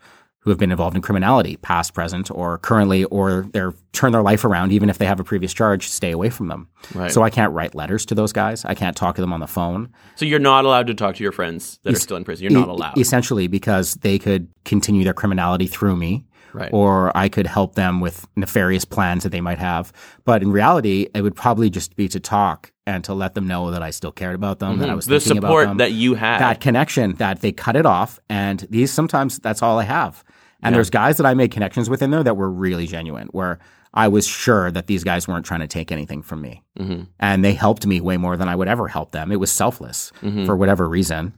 who 0.47 0.51
have 0.53 0.59
been 0.59 0.71
involved 0.71 0.95
in 0.95 1.03
criminality, 1.03 1.57
past, 1.57 1.93
present, 1.93 2.31
or 2.31 2.59
currently, 2.59 3.03
or 3.07 3.49
they're 3.53 3.75
turn 3.93 4.13
their 4.13 4.23
life 4.23 4.45
around, 4.45 4.71
even 4.71 4.89
if 4.89 4.99
they 4.99 5.05
have 5.07 5.19
a 5.19 5.25
previous 5.25 5.53
charge, 5.53 5.89
stay 5.89 6.13
away 6.13 6.31
from 6.31 6.47
them. 6.47 6.69
Right. 6.95 7.11
So 7.11 7.23
I 7.25 7.31
can't 7.31 7.53
write 7.53 7.75
letters 7.75 8.07
to 8.07 8.15
those 8.15 8.33
guys. 8.33 8.65
I 8.65 8.75
can't 8.75 8.97
talk 8.97 9.17
to 9.17 9.21
them 9.21 9.33
on 9.33 9.41
the 9.41 9.49
phone. 9.49 9.89
So 10.15 10.25
you're 10.25 10.39
not 10.39 10.65
allowed 10.65 10.87
to 10.87 10.95
talk 10.95 11.17
to 11.17 11.23
your 11.25 11.33
friends 11.33 11.81
that 11.83 11.95
are 11.97 11.99
still 11.99 12.17
in 12.17 12.23
prison. 12.25 12.45
You're 12.45 12.53
not 12.61 12.69
E- 12.69 12.71
allowed. 12.71 12.97
Essentially, 12.99 13.49
because 13.49 13.95
they 13.95 14.21
could 14.21 14.47
continue 14.65 15.03
their 15.03 15.15
criminality 15.15 15.67
through 15.67 15.97
me. 15.97 16.25
Right. 16.53 16.71
Or 16.73 17.15
I 17.15 17.29
could 17.29 17.47
help 17.47 17.75
them 17.75 18.01
with 18.01 18.27
nefarious 18.37 18.85
plans 18.87 19.25
that 19.25 19.29
they 19.31 19.43
might 19.43 19.59
have. 19.59 19.93
But 20.25 20.43
in 20.43 20.51
reality, 20.53 21.07
it 21.15 21.21
would 21.21 21.35
probably 21.35 21.69
just 21.69 21.97
be 21.97 22.09
to 22.09 22.21
talk 22.21 22.73
and 22.87 23.03
to 23.05 23.13
let 23.13 23.35
them 23.35 23.47
know 23.47 23.71
that 23.73 23.83
I 23.83 23.91
still 23.91 24.13
cared 24.13 24.35
about 24.37 24.59
them, 24.61 24.79
that 24.79 24.89
I 24.89 24.95
was 24.95 25.05
Mm-hmm. 25.07 25.13
the 25.15 25.21
thinking 25.21 25.39
about 25.39 25.49
support 25.49 25.79
that 25.79 25.93
you 25.93 26.15
had. 26.15 26.39
that 26.39 26.61
connection 26.61 27.15
that 27.17 27.41
they 27.43 27.53
cut 27.53 27.77
it 27.77 27.85
off 27.85 28.21
and 28.31 28.61
these 28.71 28.91
sometimes 28.93 29.39
that's 29.41 29.61
all 29.63 29.79
I 29.79 29.85
have. 29.85 30.25
And 30.63 30.75
there's 30.75 30.91
guys 30.91 31.17
that 31.19 31.27
I 31.27 31.35
made 31.35 31.51
connections 31.51 31.89
with 31.89 32.03
in 32.03 32.11
there 32.11 32.23
that 32.25 32.37
were 32.37 32.51
really 32.51 32.87
genuine 32.87 33.29
where 33.29 33.59
I 33.95 34.09
was 34.09 34.27
sure 34.27 34.71
that 34.71 34.89
these 34.89 35.05
guys 35.05 35.29
weren't 35.29 35.47
trying 35.47 35.61
to 35.61 35.67
take 35.67 35.93
anything 35.93 36.23
from 36.23 36.41
me. 36.43 36.63
Mm-hmm. 36.79 37.05
And 37.21 37.45
they 37.45 37.55
helped 37.55 37.87
me 37.87 38.01
way 38.01 38.17
more 38.17 38.37
than 38.37 38.49
I 38.49 38.57
would 38.57 38.69
ever 38.69 38.89
help 38.89 39.13
them. 39.13 39.31
It 39.31 39.41
was 39.41 39.53
selfless 39.53 40.13
for 40.45 40.57
whatever 40.57 40.89
reason. 40.89 41.35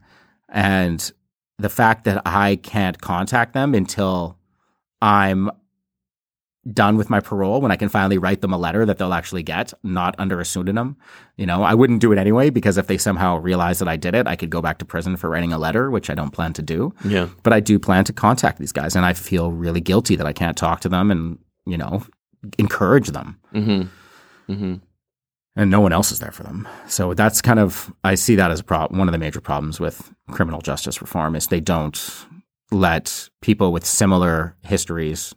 And 0.49 1.13
the 1.59 1.69
fact 1.69 2.05
that 2.05 2.23
I 2.25 2.57
can't 2.57 3.01
contact 3.01 3.53
them 3.53 3.75
until 3.75 4.39
I'm 5.03 5.51
done 6.73 6.97
with 6.97 7.09
my 7.09 7.21
parole 7.21 7.61
when 7.61 7.71
I 7.71 7.77
can 7.77 7.89
finally 7.89 8.19
write 8.19 8.41
them 8.41 8.53
a 8.53 8.59
letter 8.59 8.85
that 8.85 8.99
they'll 8.99 9.15
actually 9.15 9.43
get, 9.43 9.73
not 9.83 10.15
under 10.19 10.41
a 10.41 10.45
pseudonym. 10.45 10.97
You 11.37 11.47
know, 11.47 11.63
I 11.63 11.75
wouldn't 11.75 12.01
do 12.01 12.13
it 12.13 12.19
anyway 12.19 12.51
because 12.51 12.77
if 12.77 12.87
they 12.87 12.99
somehow 12.99 13.39
realize 13.39 13.79
that 13.79 13.89
I 13.89 13.97
did 13.97 14.15
it, 14.15 14.27
I 14.27 14.37
could 14.37 14.51
go 14.51 14.61
back 14.61 14.79
to 14.79 14.85
prison 14.85 15.17
for 15.17 15.31
writing 15.31 15.53
a 15.53 15.59
letter, 15.59 15.91
which 15.91 16.11
I 16.11 16.15
don't 16.15 16.31
plan 16.31 16.53
to 16.55 16.63
do. 16.63 16.93
yeah. 17.05 17.29
But 17.43 17.53
I 17.53 17.61
do 17.61 17.79
plan 17.79 18.05
to 18.05 18.13
contact 18.13 18.59
these 18.59 18.73
guys 18.73 18.97
and 18.97 19.07
I 19.07 19.13
feel 19.13 19.53
really 19.53 19.81
guilty 19.81 20.17
that 20.17 20.27
I 20.27 20.33
can't 20.33 20.57
talk 20.57 20.81
to 20.81 20.89
them 20.89 21.11
and, 21.11 21.39
you 21.65 21.79
know, 21.79 22.05
encourage 22.59 23.09
them. 23.09 23.39
Mm-hmm. 23.55 24.53
Mm-hmm. 24.53 24.75
And 25.57 25.71
no 25.71 25.81
one 25.81 25.93
else 25.93 26.13
is 26.13 26.21
there 26.21 26.31
for 26.31 26.45
them. 26.45 26.69
So 26.87 27.15
that's 27.15 27.43
kind 27.43 27.59
of 27.59 27.93
I 28.05 28.15
see 28.15 28.37
that 28.37 28.51
as 28.51 28.61
a 28.61 28.65
problem. 28.65 28.99
One 28.99 29.09
of 29.09 29.13
the 29.13 29.19
major 29.19 29.41
problems 29.41 29.81
with 29.81 30.13
criminal 30.31 30.61
justice 30.61 31.01
reform 31.01 31.35
is 31.35 31.47
they 31.47 31.61
don't 31.61 32.27
let 32.71 33.29
people 33.41 33.73
with 33.73 33.85
similar 33.85 34.55
histories 34.63 35.35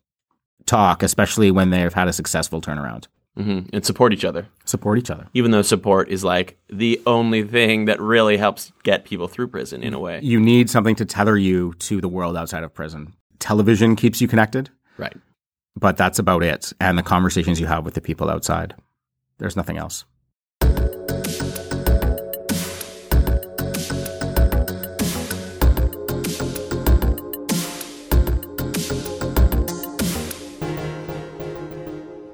talk, 0.72 1.04
especially 1.04 1.52
when 1.52 1.70
they've 1.70 1.94
had 1.94 2.08
a 2.08 2.14
successful 2.14 2.62
turnaround. 2.62 3.08
Mm-hmm. 3.38 3.70
And 3.74 3.86
support 3.86 4.12
each 4.14 4.26
other. 4.26 4.48
Support 4.66 4.98
each 5.00 5.10
other. 5.10 5.28
Even 5.34 5.52
though 5.52 5.62
support 5.62 6.10
is 6.10 6.24
like 6.24 6.58
the 6.70 7.02
only 7.06 7.44
thing 7.44 7.86
that 7.86 8.00
really 8.02 8.36
helps 8.38 8.72
get 8.84 9.06
people 9.06 9.28
through 9.28 9.48
prison 9.48 9.84
in 9.84 9.94
a 9.94 10.00
way. 10.00 10.20
You 10.22 10.40
need 10.40 10.70
something 10.70 10.96
to 10.96 11.06
tether 11.06 11.38
you 11.38 11.74
to 11.80 12.02
the 12.02 12.10
world 12.10 12.36
outside 12.36 12.64
of 12.64 12.74
prison. 12.74 13.14
Television 13.40 13.96
keeps 13.96 14.20
you 14.22 14.28
connected, 14.28 14.70
Right. 14.98 15.16
but 15.80 15.96
that's 15.98 16.20
about 16.20 16.44
it. 16.44 16.74
And 16.82 16.98
the 16.98 17.04
conversations 17.04 17.60
you 17.60 17.68
have 17.68 17.86
with 17.86 17.94
the 17.94 18.02
people 18.02 18.30
outside. 18.30 18.76
There's 19.38 19.56
nothing 19.56 19.78
else. 19.78 20.04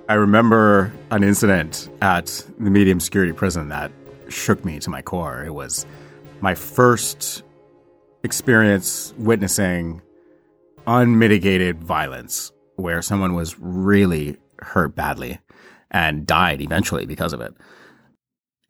I 0.10 0.14
remember 0.14 0.94
an 1.12 1.22
incident 1.22 1.90
at 2.02 2.28
the 2.58 2.70
medium 2.70 3.02
security 3.02 3.34
prison 3.34 3.68
that 3.70 3.92
shook 4.30 4.64
me 4.64 4.80
to 4.80 4.90
my 4.90 5.02
core. 5.02 5.44
It 5.44 5.54
was 5.54 5.86
my 6.40 6.56
first 6.56 7.44
experience 8.24 9.14
witnessing 9.18 10.02
unmitigated 10.86 11.84
violence 11.84 12.54
where 12.78 13.02
someone 13.02 13.34
was 13.34 13.60
really 13.60 14.38
hurt 14.60 14.96
badly 14.96 15.40
and 15.92 16.26
died 16.26 16.62
eventually 16.62 17.06
because 17.06 17.34
of 17.34 17.42
it. 17.42 17.54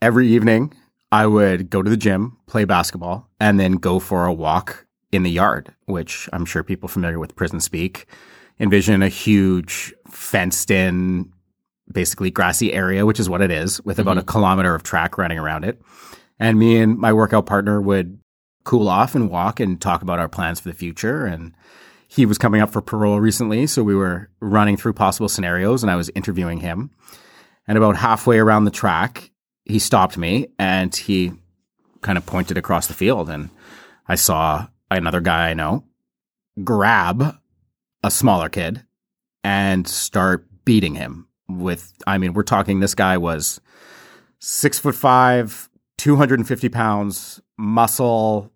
Every 0.01 0.27
evening, 0.29 0.73
I 1.11 1.27
would 1.27 1.69
go 1.69 1.83
to 1.83 1.89
the 1.89 1.97
gym, 1.97 2.37
play 2.47 2.65
basketball, 2.65 3.29
and 3.39 3.59
then 3.59 3.73
go 3.73 3.99
for 3.99 4.25
a 4.25 4.33
walk 4.33 4.87
in 5.11 5.21
the 5.21 5.29
yard, 5.29 5.75
which 5.85 6.27
I'm 6.33 6.45
sure 6.45 6.63
people 6.63 6.89
familiar 6.89 7.19
with 7.19 7.35
prison 7.35 7.59
speak 7.59 8.07
envision 8.59 9.01
a 9.01 9.09
huge 9.09 9.93
fenced 10.09 10.71
in, 10.71 11.31
basically 11.91 12.31
grassy 12.31 12.73
area, 12.73 13.05
which 13.05 13.19
is 13.19 13.29
what 13.29 13.41
it 13.41 13.51
is, 13.51 13.81
with 13.83 13.99
about 13.99 14.17
a 14.17 14.21
mm-hmm. 14.21 14.29
kilometer 14.29 14.75
of 14.75 14.83
track 14.83 15.17
running 15.17 15.39
around 15.39 15.63
it. 15.63 15.81
And 16.39 16.59
me 16.59 16.79
and 16.79 16.97
my 16.97 17.13
workout 17.13 17.45
partner 17.45 17.81
would 17.81 18.19
cool 18.63 18.89
off 18.89 19.15
and 19.15 19.29
walk 19.29 19.59
and 19.59 19.79
talk 19.79 20.01
about 20.01 20.19
our 20.19 20.27
plans 20.27 20.59
for 20.59 20.69
the 20.69 20.75
future. 20.75 21.25
And 21.25 21.53
he 22.07 22.25
was 22.25 22.37
coming 22.37 22.61
up 22.61 22.69
for 22.69 22.81
parole 22.81 23.19
recently, 23.19 23.67
so 23.67 23.83
we 23.83 23.95
were 23.95 24.29
running 24.39 24.77
through 24.77 24.93
possible 24.93 25.29
scenarios 25.29 25.83
and 25.83 25.91
I 25.91 25.95
was 25.95 26.09
interviewing 26.15 26.59
him. 26.59 26.91
And 27.67 27.77
about 27.77 27.97
halfway 27.97 28.39
around 28.39 28.65
the 28.65 28.71
track, 28.71 29.31
he 29.65 29.79
stopped 29.79 30.17
me 30.17 30.47
and 30.57 30.95
he 30.95 31.33
kind 32.01 32.17
of 32.17 32.25
pointed 32.25 32.57
across 32.57 32.87
the 32.87 32.93
field 32.93 33.29
and 33.29 33.49
I 34.07 34.15
saw 34.15 34.67
another 34.89 35.19
guy 35.19 35.49
I 35.49 35.53
know 35.53 35.83
grab 36.63 37.37
a 38.03 38.11
smaller 38.11 38.49
kid 38.49 38.85
and 39.43 39.87
start 39.87 40.45
beating 40.65 40.95
him 40.95 41.27
with 41.49 41.93
I 42.05 42.17
mean, 42.17 42.33
we're 42.33 42.43
talking 42.43 42.79
this 42.79 42.95
guy 42.95 43.17
was 43.17 43.61
six 44.39 44.79
foot 44.79 44.95
five, 44.95 45.69
250 45.97 46.69
pounds, 46.69 47.41
muscle, 47.57 48.51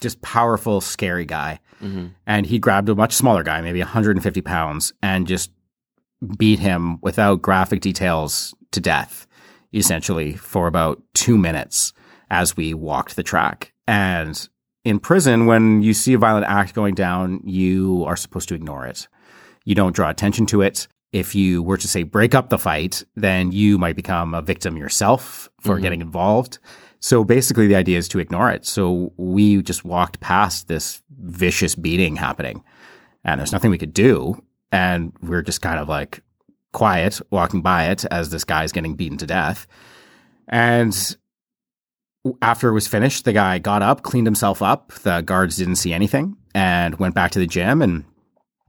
just 0.00 0.20
powerful, 0.22 0.80
scary 0.80 1.24
guy. 1.24 1.60
Mm-hmm. 1.82 2.08
And 2.26 2.46
he 2.46 2.58
grabbed 2.58 2.88
a 2.88 2.94
much 2.94 3.12
smaller 3.12 3.42
guy, 3.42 3.60
maybe 3.60 3.80
150 3.80 4.40
pounds, 4.42 4.92
and 5.02 5.26
just 5.26 5.50
beat 6.38 6.58
him 6.58 6.98
without 7.00 7.42
graphic 7.42 7.80
details 7.80 8.54
to 8.72 8.80
death, 8.80 9.26
essentially, 9.72 10.34
for 10.34 10.66
about 10.66 11.02
two 11.14 11.38
minutes 11.38 11.92
as 12.30 12.56
we 12.56 12.74
walked 12.74 13.16
the 13.16 13.22
track. 13.22 13.72
And 13.86 14.48
in 14.86 15.00
prison, 15.00 15.46
when 15.46 15.82
you 15.82 15.92
see 15.92 16.12
a 16.12 16.18
violent 16.18 16.46
act 16.46 16.72
going 16.72 16.94
down, 16.94 17.40
you 17.42 18.04
are 18.06 18.14
supposed 18.14 18.48
to 18.50 18.54
ignore 18.54 18.86
it. 18.86 19.08
You 19.64 19.74
don't 19.74 19.96
draw 19.96 20.08
attention 20.08 20.46
to 20.46 20.62
it. 20.62 20.86
If 21.12 21.34
you 21.34 21.60
were 21.60 21.76
to 21.76 21.88
say 21.88 22.04
break 22.04 22.36
up 22.36 22.50
the 22.50 22.58
fight, 22.58 23.02
then 23.16 23.50
you 23.50 23.78
might 23.78 23.96
become 23.96 24.32
a 24.32 24.42
victim 24.42 24.76
yourself 24.76 25.48
for 25.60 25.74
mm-hmm. 25.74 25.82
getting 25.82 26.00
involved. 26.02 26.60
So 27.00 27.24
basically, 27.24 27.66
the 27.66 27.74
idea 27.74 27.98
is 27.98 28.06
to 28.10 28.20
ignore 28.20 28.48
it. 28.52 28.64
So 28.64 29.12
we 29.16 29.60
just 29.60 29.84
walked 29.84 30.20
past 30.20 30.68
this 30.68 31.02
vicious 31.18 31.74
beating 31.74 32.14
happening, 32.14 32.62
and 33.24 33.40
there's 33.40 33.52
nothing 33.52 33.72
we 33.72 33.78
could 33.78 33.92
do. 33.92 34.40
And 34.70 35.12
we're 35.20 35.42
just 35.42 35.62
kind 35.62 35.80
of 35.80 35.88
like 35.88 36.20
quiet, 36.72 37.20
walking 37.30 37.60
by 37.60 37.86
it 37.86 38.04
as 38.04 38.30
this 38.30 38.44
guy's 38.44 38.70
getting 38.70 38.94
beaten 38.94 39.18
to 39.18 39.26
death. 39.26 39.66
And 40.46 41.16
after 42.42 42.68
it 42.68 42.72
was 42.72 42.86
finished, 42.86 43.24
the 43.24 43.32
guy 43.32 43.58
got 43.58 43.82
up, 43.82 44.02
cleaned 44.02 44.26
himself 44.26 44.62
up. 44.62 44.92
The 44.92 45.20
guards 45.20 45.56
didn't 45.56 45.76
see 45.76 45.92
anything 45.92 46.36
and 46.54 46.98
went 46.98 47.14
back 47.14 47.30
to 47.32 47.38
the 47.38 47.46
gym. 47.46 47.82
And 47.82 48.04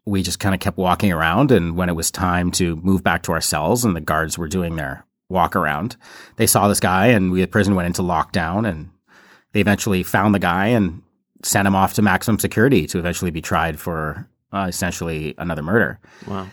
we 0.05 0.24
just 0.24 0.39
kind 0.39 0.55
of 0.55 0.62
kept 0.62 0.78
walking 0.78 1.12
around. 1.12 1.51
And 1.51 1.76
when 1.76 1.89
it 1.89 1.95
was 1.95 2.12
time 2.12 2.51
to 2.51 2.76
move 2.78 3.03
back 3.03 3.24
to 3.24 3.32
our 3.32 3.41
cells 3.41 3.84
and 3.84 3.95
the 3.95 4.01
guards 4.01 4.38
were 4.38 4.47
doing 4.47 4.76
their 4.76 5.05
walk 5.30 5.55
around, 5.55 5.97
they 6.38 6.47
saw 6.47 6.68
this 6.68 6.80
guy 6.80 7.08
and 7.08 7.32
we 7.32 7.41
at 7.41 7.51
prison 7.51 7.76
went 7.76 7.88
into 7.88 8.01
lockdown 8.01 8.68
and 8.68 8.89
they 9.51 9.62
eventually 9.62 10.03
found 10.03 10.34
the 10.34 10.39
guy 10.39 10.68
and 10.68 11.01
sent 11.43 11.68
him 11.68 11.76
off 11.76 11.93
to 11.93 12.01
maximum 12.01 12.39
security 12.39 12.88
to 12.88 12.99
eventually 12.99 13.32
be 13.32 13.41
tried 13.41 13.80
for 13.80 14.28
uh, 14.53 14.66
essentially 14.70 15.36
another 15.38 15.62
murder. 15.62 15.99
Wow. 16.28 16.47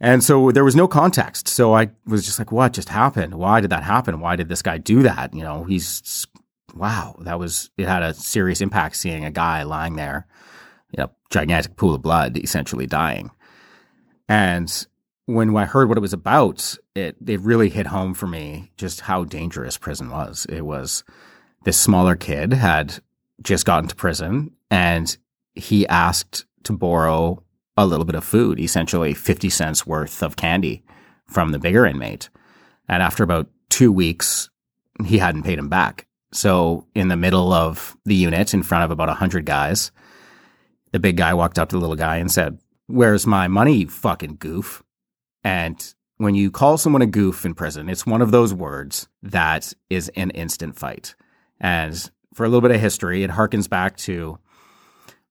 And 0.00 0.22
so 0.22 0.52
there 0.52 0.64
was 0.64 0.76
no 0.76 0.86
context. 0.86 1.48
So 1.48 1.74
I 1.74 1.90
was 2.06 2.24
just 2.24 2.38
like, 2.38 2.52
what 2.52 2.72
just 2.72 2.88
happened? 2.88 3.34
Why 3.34 3.60
did 3.60 3.70
that 3.70 3.82
happen? 3.82 4.20
Why 4.20 4.36
did 4.36 4.48
this 4.48 4.62
guy 4.62 4.78
do 4.78 5.02
that? 5.02 5.34
You 5.34 5.42
know, 5.42 5.64
he's, 5.64 6.26
wow, 6.74 7.16
that 7.20 7.38
was, 7.38 7.70
it 7.76 7.86
had 7.86 8.02
a 8.02 8.14
serious 8.14 8.60
impact 8.60 8.96
seeing 8.96 9.24
a 9.24 9.30
guy 9.30 9.62
lying 9.62 9.96
there, 9.96 10.26
you 10.92 11.02
know, 11.02 11.10
gigantic 11.30 11.76
pool 11.76 11.94
of 11.94 12.02
blood, 12.02 12.36
essentially 12.38 12.86
dying. 12.86 13.30
And 14.28 14.86
when 15.26 15.56
I 15.56 15.64
heard 15.64 15.88
what 15.88 15.98
it 15.98 16.02
was 16.02 16.12
about, 16.12 16.76
it, 16.94 17.16
it 17.26 17.40
really 17.40 17.68
hit 17.68 17.86
home 17.86 18.14
for 18.14 18.26
me 18.26 18.70
just 18.76 19.02
how 19.02 19.24
dangerous 19.24 19.78
prison 19.78 20.10
was. 20.10 20.46
It 20.48 20.62
was 20.62 21.04
this 21.64 21.78
smaller 21.78 22.16
kid 22.16 22.52
had 22.52 23.00
just 23.42 23.66
gotten 23.66 23.88
to 23.88 23.94
prison 23.94 24.52
and 24.70 25.16
he 25.54 25.86
asked 25.88 26.44
to 26.64 26.72
borrow 26.72 27.42
a 27.76 27.86
little 27.86 28.04
bit 28.04 28.16
of 28.16 28.24
food, 28.24 28.58
essentially 28.58 29.14
50 29.14 29.50
cents 29.50 29.86
worth 29.86 30.22
of 30.22 30.36
candy 30.36 30.82
from 31.28 31.52
the 31.52 31.58
bigger 31.58 31.86
inmate. 31.86 32.28
And 32.88 33.02
after 33.02 33.22
about 33.22 33.48
two 33.68 33.92
weeks, 33.92 34.50
he 35.04 35.18
hadn't 35.18 35.44
paid 35.44 35.58
him 35.58 35.68
back. 35.68 36.07
So 36.32 36.86
in 36.94 37.08
the 37.08 37.16
middle 37.16 37.52
of 37.52 37.96
the 38.04 38.14
unit, 38.14 38.52
in 38.54 38.62
front 38.62 38.84
of 38.84 38.90
about 38.90 39.08
100 39.08 39.44
guys, 39.44 39.90
the 40.92 40.98
big 40.98 41.16
guy 41.16 41.34
walked 41.34 41.58
up 41.58 41.70
to 41.70 41.76
the 41.76 41.80
little 41.80 41.96
guy 41.96 42.16
and 42.16 42.30
said, 42.30 42.58
Where's 42.86 43.26
my 43.26 43.48
money, 43.48 43.84
fucking 43.84 44.36
goof? 44.38 44.82
And 45.44 45.94
when 46.16 46.34
you 46.34 46.50
call 46.50 46.78
someone 46.78 47.02
a 47.02 47.06
goof 47.06 47.44
in 47.44 47.54
prison, 47.54 47.88
it's 47.88 48.06
one 48.06 48.22
of 48.22 48.30
those 48.30 48.52
words 48.52 49.08
that 49.22 49.72
is 49.90 50.10
an 50.16 50.30
instant 50.30 50.76
fight. 50.76 51.14
And 51.60 52.10
for 52.34 52.44
a 52.44 52.48
little 52.48 52.60
bit 52.60 52.74
of 52.74 52.80
history, 52.80 53.22
it 53.22 53.30
harkens 53.30 53.68
back 53.68 53.96
to 53.98 54.38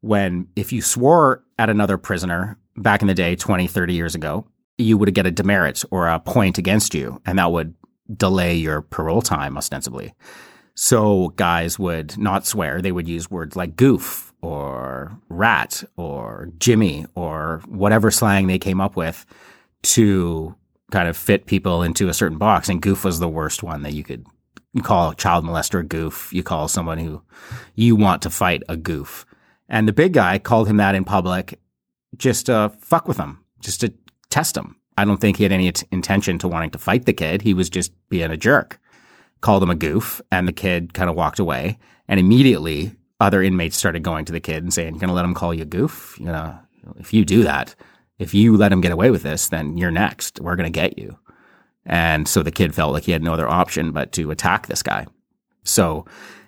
when 0.02 0.48
if 0.56 0.72
you 0.72 0.82
swore 0.82 1.44
at 1.58 1.70
another 1.70 1.98
prisoner 1.98 2.58
back 2.76 3.02
in 3.02 3.08
the 3.08 3.14
day, 3.14 3.36
20, 3.36 3.68
30 3.68 3.94
years 3.94 4.16
ago, 4.16 4.46
you 4.78 4.98
would 4.98 5.14
get 5.14 5.26
a 5.26 5.32
demerit 5.32 5.84
or 5.90 6.08
a 6.08 6.20
point 6.20 6.58
against 6.58 6.94
you, 6.94 7.20
and 7.26 7.40
that 7.40 7.52
would 7.52 7.74
delay 8.16 8.56
your 8.56 8.82
parole 8.82 9.22
time 9.22 9.58
ostensibly. 9.58 10.14
So 10.80 11.30
guys 11.30 11.80
would 11.80 12.20
not 12.20 12.46
swear. 12.46 12.84
They 12.84 12.92
would 12.92 13.08
use 13.08 13.32
words 13.32 13.56
like 13.56 13.76
goof 13.76 14.32
or 14.44 15.20
rat 15.28 15.84
or 15.98 16.52
Jimmy 16.60 17.08
or 17.16 17.64
whatever 17.68 18.12
slang 18.12 18.46
they 18.46 18.60
came 18.60 18.80
up 18.80 18.96
with 18.96 19.26
to 19.82 20.56
kind 20.92 21.10
of 21.10 21.18
fit 21.18 21.48
people 21.48 21.82
into 21.82 22.10
a 22.10 22.14
certain 22.14 22.38
box. 22.38 22.70
And 22.70 22.80
goof 22.80 23.04
was 23.04 23.18
the 23.18 23.28
worst 23.28 23.64
one 23.64 23.82
that 23.82 23.94
you 23.94 24.04
could 24.04 24.28
you 24.74 24.84
call 24.84 25.10
a 25.10 25.16
child 25.16 25.44
molester 25.44 25.80
a 25.80 25.84
goof. 25.84 26.32
You 26.32 26.44
call 26.44 26.68
someone 26.68 27.00
who 27.00 27.24
you 27.74 27.96
want 27.96 28.22
to 28.22 28.30
fight 28.30 28.62
a 28.70 28.78
goof. 28.78 29.26
And 29.68 29.88
the 29.88 29.94
big 29.94 30.14
guy 30.14 30.38
called 30.38 30.68
him 30.68 30.78
that 30.78 30.94
in 30.94 31.06
public 31.06 31.60
just 32.18 32.46
to 32.46 32.72
fuck 32.82 33.08
with 33.08 33.18
him, 33.18 33.44
just 33.62 33.82
to 33.82 33.92
test 34.30 34.56
him. 34.56 34.76
I 34.96 35.06
don't 35.06 35.20
think 35.20 35.38
he 35.38 35.44
had 35.44 35.52
any 35.52 35.72
t- 35.72 35.88
intention 35.92 36.38
to 36.38 36.48
wanting 36.48 36.70
to 36.70 36.78
fight 36.78 37.06
the 37.06 37.14
kid. 37.14 37.42
He 37.42 37.56
was 37.56 37.68
just 37.68 37.92
being 38.10 38.30
a 38.30 38.38
jerk. 38.38 38.80
Called 39.42 39.64
him 39.64 39.70
a 39.70 39.76
goof, 39.76 40.22
and 40.32 40.48
the 40.48 40.54
kid 40.54 40.94
kind 40.94 41.10
of 41.10 41.16
walked 41.16 41.40
away. 41.40 41.78
And 42.08 42.20
immediately, 42.20 42.96
other 43.20 43.42
inmates 43.42 43.78
started 43.78 44.04
going 44.04 44.26
to 44.26 44.32
the 44.32 44.40
kid 44.40 44.64
and 44.64 44.74
saying, 44.74 44.94
"You're 44.94 45.02
gonna 45.02 45.14
let 45.14 45.26
him 45.26 45.34
call 45.34 45.54
you 45.54 45.64
a 45.64 45.66
goof? 45.66 46.16
You 46.20 46.26
know, 46.26 46.58
if 46.98 47.14
you 47.14 47.26
do 47.26 47.44
that, 47.44 47.76
if 48.18 48.34
you 48.34 48.58
let 48.58 48.72
him 48.72 48.82
get 48.82 48.92
away 48.92 49.12
with 49.12 49.24
this, 49.24 49.48
then 49.48 49.78
you're 49.78 49.92
next. 49.92 50.40
We're 50.40 50.56
gonna 50.56 50.70
get 50.70 50.98
you." 50.98 51.18
And 51.86 52.28
so 52.28 52.44
the 52.44 52.52
kid 52.52 52.76
felt 52.76 52.94
like 52.94 53.04
he 53.04 53.12
had 53.12 53.24
no 53.24 53.34
other 53.34 53.48
option 53.48 53.92
but 53.92 54.12
to 54.14 54.32
attack 54.32 54.68
this 54.68 54.84
guy. 54.84 55.08
So 55.64 56.06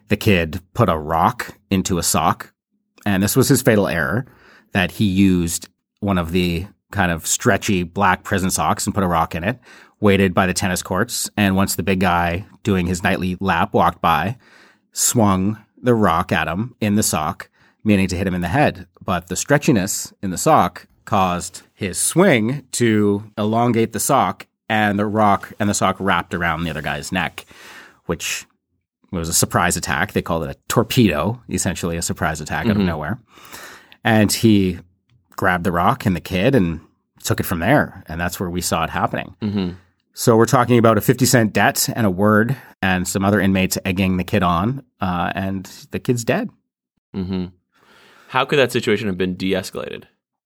the 0.07 0.17
kid 0.17 0.61
put 0.73 0.89
a 0.89 0.97
rock 0.97 1.57
into 1.69 1.97
a 1.97 2.03
sock, 2.03 2.53
and 3.05 3.21
this 3.21 3.35
was 3.35 3.49
his 3.49 3.61
fatal 3.61 3.87
error 3.87 4.25
that 4.73 4.91
he 4.91 5.05
used 5.05 5.69
one 5.99 6.17
of 6.17 6.31
the 6.31 6.65
kind 6.91 7.11
of 7.11 7.27
stretchy 7.27 7.83
black 7.83 8.23
prison 8.23 8.49
socks 8.49 8.85
and 8.85 8.95
put 8.95 9.03
a 9.03 9.07
rock 9.07 9.35
in 9.35 9.43
it, 9.43 9.59
waited 10.00 10.34
by 10.34 10.45
the 10.45 10.54
tennis 10.54 10.82
courts. 10.82 11.30
And 11.36 11.56
once 11.56 11.76
the 11.76 11.84
big 11.84 12.00
guy 12.00 12.45
doing 12.64 12.88
his 12.88 13.04
nightly 13.04 13.38
lap 13.39 13.74
walked 13.74 14.02
by, 14.02 14.38
swung 14.91 15.58
the 15.82 15.93
rock 15.93 16.32
at 16.32 16.47
him 16.47 16.76
in 16.80 16.95
the 16.95 17.04
sock, 17.04 17.50
meaning 17.84 18.08
to 18.08 18.16
hit 18.16 18.28
him 18.28 18.36
in 18.36 18.41
the 18.41 18.47
head. 18.47 18.88
But 19.04 19.28
the 19.28 19.36
stretchiness 19.36 20.14
in 20.22 20.32
the 20.32 20.38
sock 20.38 20.88
caused 21.06 21.64
his 21.74 21.97
swing 21.97 22.66
to 22.74 23.32
elongate 23.38 23.93
the 23.93 24.00
sock 24.00 24.47
and 24.70 25.00
the 25.00 25.08
rock 25.08 25.52
and 25.60 25.70
the 25.70 25.74
sock 25.74 25.95
wrapped 26.00 26.34
around 26.34 26.64
the 26.64 26.70
other 26.70 26.82
guy's 26.82 27.12
neck, 27.12 27.45
which 28.06 28.45
was 29.12 29.28
a 29.28 29.34
surprise 29.34 29.76
attack. 29.76 30.14
They 30.14 30.22
called 30.22 30.43
it 30.43 30.52
a 30.52 30.60
torpedo, 30.68 31.41
essentially 31.50 31.97
a 31.97 32.02
surprise 32.02 32.41
attack 32.41 32.66
out 32.66 32.72
of 32.72 32.78
mm-hmm. 32.78 32.86
nowhere. 32.86 33.20
And 34.04 34.32
he 34.32 34.80
grabbed 35.32 35.64
the 35.64 35.72
rock 35.72 36.06
and 36.06 36.16
the 36.16 36.22
kid 36.22 36.54
and 36.54 36.82
took 37.24 37.39
it 37.39 37.45
from 37.45 37.60
there. 37.60 38.04
And 38.08 38.22
that's 38.22 38.39
where 38.39 38.50
we 38.50 38.62
saw 38.62 38.84
it 38.84 38.89
happening. 38.89 39.36
Mm-hmm. 39.41 39.72
So 40.14 40.36
we're 40.36 40.45
talking 40.45 40.78
about 40.78 40.97
a 40.97 41.01
50 41.01 41.26
cent 41.26 41.53
debt 41.53 41.88
and 41.95 42.05
a 42.05 42.10
word 42.10 42.57
and 42.82 43.07
some 43.07 43.24
other 43.24 43.39
inmates 43.39 43.78
egging 43.86 44.18
the 44.18 44.24
kid 44.24 44.43
on. 44.43 44.84
Uh, 44.99 45.32
and 45.36 45.66
the 45.91 45.99
kid's 45.99 46.24
dead. 46.24 46.49
hmm 47.14 47.45
How 48.30 48.45
could 48.45 48.60
that 48.60 48.72
situation 48.72 49.07
have 49.07 49.18
been 49.18 49.36
de-escalated? 49.36 50.05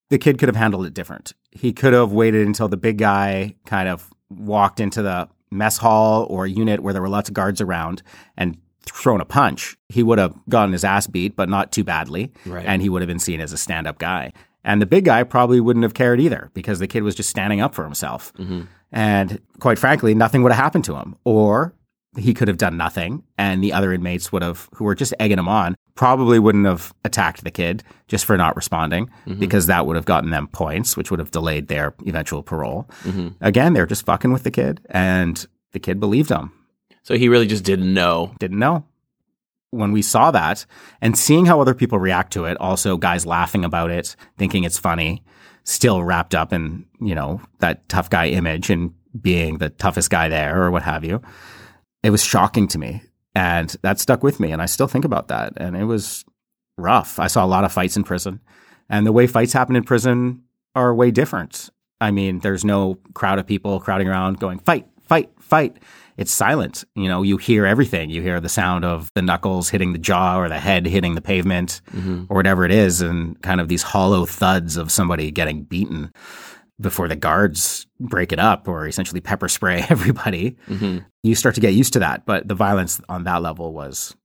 the 0.10 0.20
kid 0.20 0.38
could 0.38 0.48
have 0.50 0.56
handled 0.56 0.86
it 0.86 0.94
different. 0.94 1.34
He 1.52 1.74
could 1.74 1.94
have 1.94 2.12
waited 2.12 2.46
until 2.46 2.68
the 2.68 2.78
big 2.78 3.00
guy 3.00 3.56
kind 3.66 3.90
of 3.90 4.14
walked 4.30 4.80
into 4.80 5.02
the 5.02 5.28
mess 5.50 5.78
hall 5.78 6.28
or 6.30 6.46
unit 6.46 6.82
where 6.82 6.94
there 6.94 7.02
were 7.02 7.10
lots 7.10 7.30
of 7.30 7.34
guards 7.34 7.60
around 7.62 8.04
and 8.38 8.58
thrown 8.86 9.22
a 9.22 9.26
punch. 9.26 9.76
He 9.90 10.04
would 10.04 10.20
have 10.20 10.36
gotten 10.48 10.72
his 10.74 10.84
ass 10.84 11.08
beat, 11.08 11.36
but 11.36 11.50
not 11.50 11.72
too 11.72 11.84
badly. 11.84 12.32
Right. 12.46 12.64
And 12.64 12.80
he 12.84 12.90
would 12.90 13.02
have 13.02 13.08
been 13.08 13.18
seen 13.18 13.42
as 13.42 13.54
a 13.54 13.58
stand 13.58 13.88
up 13.88 13.98
guy. 13.98 14.34
And 14.64 14.82
the 14.82 14.86
big 14.86 15.06
guy 15.06 15.24
probably 15.24 15.60
wouldn't 15.60 15.84
have 15.84 15.94
cared 15.94 16.22
either 16.22 16.50
because 16.54 16.80
the 16.80 16.88
kid 16.88 17.04
was 17.04 17.16
just 17.16 17.30
standing 17.30 17.62
up 17.62 17.76
for 17.76 17.84
himself. 17.84 18.34
Mm-hmm. 18.34 18.62
And 18.92 19.42
quite 19.60 19.80
frankly, 19.80 20.14
nothing 20.14 20.44
would 20.44 20.52
have 20.52 20.64
happened 20.64 20.86
to 20.86 20.96
him. 20.96 21.16
Or 21.26 21.74
he 22.18 22.34
could 22.34 22.48
have 22.48 22.58
done 22.58 22.78
nothing 22.78 23.24
and 23.38 23.64
the 23.64 23.74
other 23.74 23.92
inmates 23.92 24.32
would 24.32 24.42
have 24.42 24.70
who 24.76 24.84
were 24.84 24.96
just 24.96 25.14
egging 25.20 25.40
him 25.40 25.48
on 25.48 25.76
probably 25.96 26.40
wouldn't 26.40 26.66
have 26.66 26.94
attacked 27.04 27.44
the 27.44 27.52
kid 27.52 27.84
just 28.08 28.26
for 28.26 28.38
not 28.38 28.56
responding 28.56 29.08
mm-hmm. 29.26 29.40
because 29.40 29.68
that 29.68 29.86
would 29.86 29.96
have 29.96 30.06
gotten 30.06 30.30
them 30.30 30.48
points 30.48 30.96
which 30.96 31.10
would 31.10 31.20
have 31.20 31.32
delayed 31.32 31.68
their 31.68 31.94
eventual 32.06 32.44
parole 32.44 32.88
mm-hmm. 33.04 33.30
again 33.42 33.74
they're 33.74 33.86
just 33.86 34.06
fucking 34.06 34.32
with 34.32 34.44
the 34.44 34.52
kid 34.52 34.80
and 34.90 35.48
the 35.72 35.80
kid 35.80 36.00
believed 36.00 36.30
him 36.30 36.52
So 37.04 37.16
he 37.16 37.30
really 37.30 37.48
just 37.48 37.64
didn't 37.64 37.94
know. 37.94 38.34
didn't 38.40 38.60
know 38.60 38.86
when 39.74 39.92
we 39.92 40.02
saw 40.02 40.32
that 40.32 40.66
and 41.02 41.18
seeing 41.18 41.46
how 41.46 41.60
other 41.60 41.74
people 41.74 42.00
react 42.00 42.32
to 42.34 42.46
it 42.46 42.58
also 42.60 42.98
guys 42.98 43.26
laughing 43.26 43.66
about 43.66 43.92
it 43.92 44.16
thinking 44.38 44.64
it's 44.64 44.78
funny 44.78 45.24
still 45.64 46.04
wrapped 46.04 46.36
up 46.36 46.54
in 46.54 46.86
you 47.02 47.16
know 47.16 47.42
that 47.60 47.88
tough 47.90 48.10
guy 48.10 48.28
image 48.28 48.70
and 48.70 48.94
being 49.20 49.58
the 49.58 49.70
toughest 49.70 50.10
guy 50.10 50.30
there 50.30 50.64
or 50.64 50.72
what 50.72 50.84
have 50.84 51.04
you 51.04 51.22
it 52.04 52.10
was 52.10 52.24
shocking 52.24 52.68
to 52.68 52.78
me. 52.78 53.02
And 53.34 53.76
that 53.82 54.00
stuck 54.00 54.22
with 54.22 54.40
me 54.40 54.52
and 54.52 54.62
i 54.62 54.68
still 54.68 54.88
think 54.88 55.06
about 55.06 55.30
that. 55.30 55.54
And 55.58 55.76
it 55.76 55.86
was 55.86 56.24
rough. 56.78 57.18
I 57.18 57.28
saw 57.28 57.44
a 57.44 57.48
lot 57.48 57.64
of 57.64 57.72
fights 57.72 57.98
in 57.98 58.04
prison 58.04 58.42
and 58.90 59.08
the 59.08 59.12
way 59.12 59.26
fights 59.26 59.54
happen 59.54 59.76
in 59.76 59.84
prison 59.84 60.44
are 60.76 60.94
way 60.94 61.10
different. 61.10 61.70
I 62.00 62.12
mean 62.12 62.40
there's 62.40 62.66
no 62.66 63.00
crowd 63.14 63.40
of 63.40 63.48
people 63.48 63.80
crowding 63.80 64.08
around 64.08 64.40
going 64.40 64.60
fight 64.60 64.88
fight 65.02 65.32
fight 65.40 65.78
it's 66.18 66.32
silent 66.32 66.84
you 66.96 67.08
know 67.08 67.22
you 67.24 67.38
hear 67.38 67.66
everything 67.66 68.10
you 68.10 68.22
hear 68.22 68.40
the 68.40 68.50
sound 68.50 68.86
of 68.86 69.10
the 69.16 69.22
knuckles 69.22 69.70
hitting 69.70 69.94
the 69.94 70.00
jaw 70.00 70.38
or 70.40 70.50
the 70.50 70.60
head 70.60 70.86
hitting 70.86 71.16
the 71.16 71.22
pavement 71.22 71.82
mm-hmm. 71.92 72.26
or 72.30 72.38
whatever 72.38 72.66
it 72.66 72.72
is 72.72 73.02
and 73.02 73.42
kind 73.42 73.60
of 73.60 73.68
these 73.68 73.84
hollow 73.84 74.26
thuds 74.26 74.78
of 74.78 74.92
somebody 74.92 75.32
getting 75.32 75.64
beaten 75.64 76.12
before 76.80 77.08
the 77.08 77.16
guards 77.16 77.88
break 78.00 78.32
it 78.32 78.40
up 78.40 78.68
or 78.68 78.88
essentially 78.88 79.22
pepper 79.22 79.48
spray 79.48 79.86
everybody, 79.90 80.58
mm-hmm. 80.68 81.00
you 81.24 81.36
start 81.36 81.56
to 81.56 81.62
get 81.62 81.74
used 81.74 81.94
to 81.94 82.00
that. 82.00 82.26
But 82.26 82.48
the 82.48 82.56
violence 82.56 83.02
on 83.10 83.24
that 83.24 83.42
level 83.42 83.74
was 83.74 84.16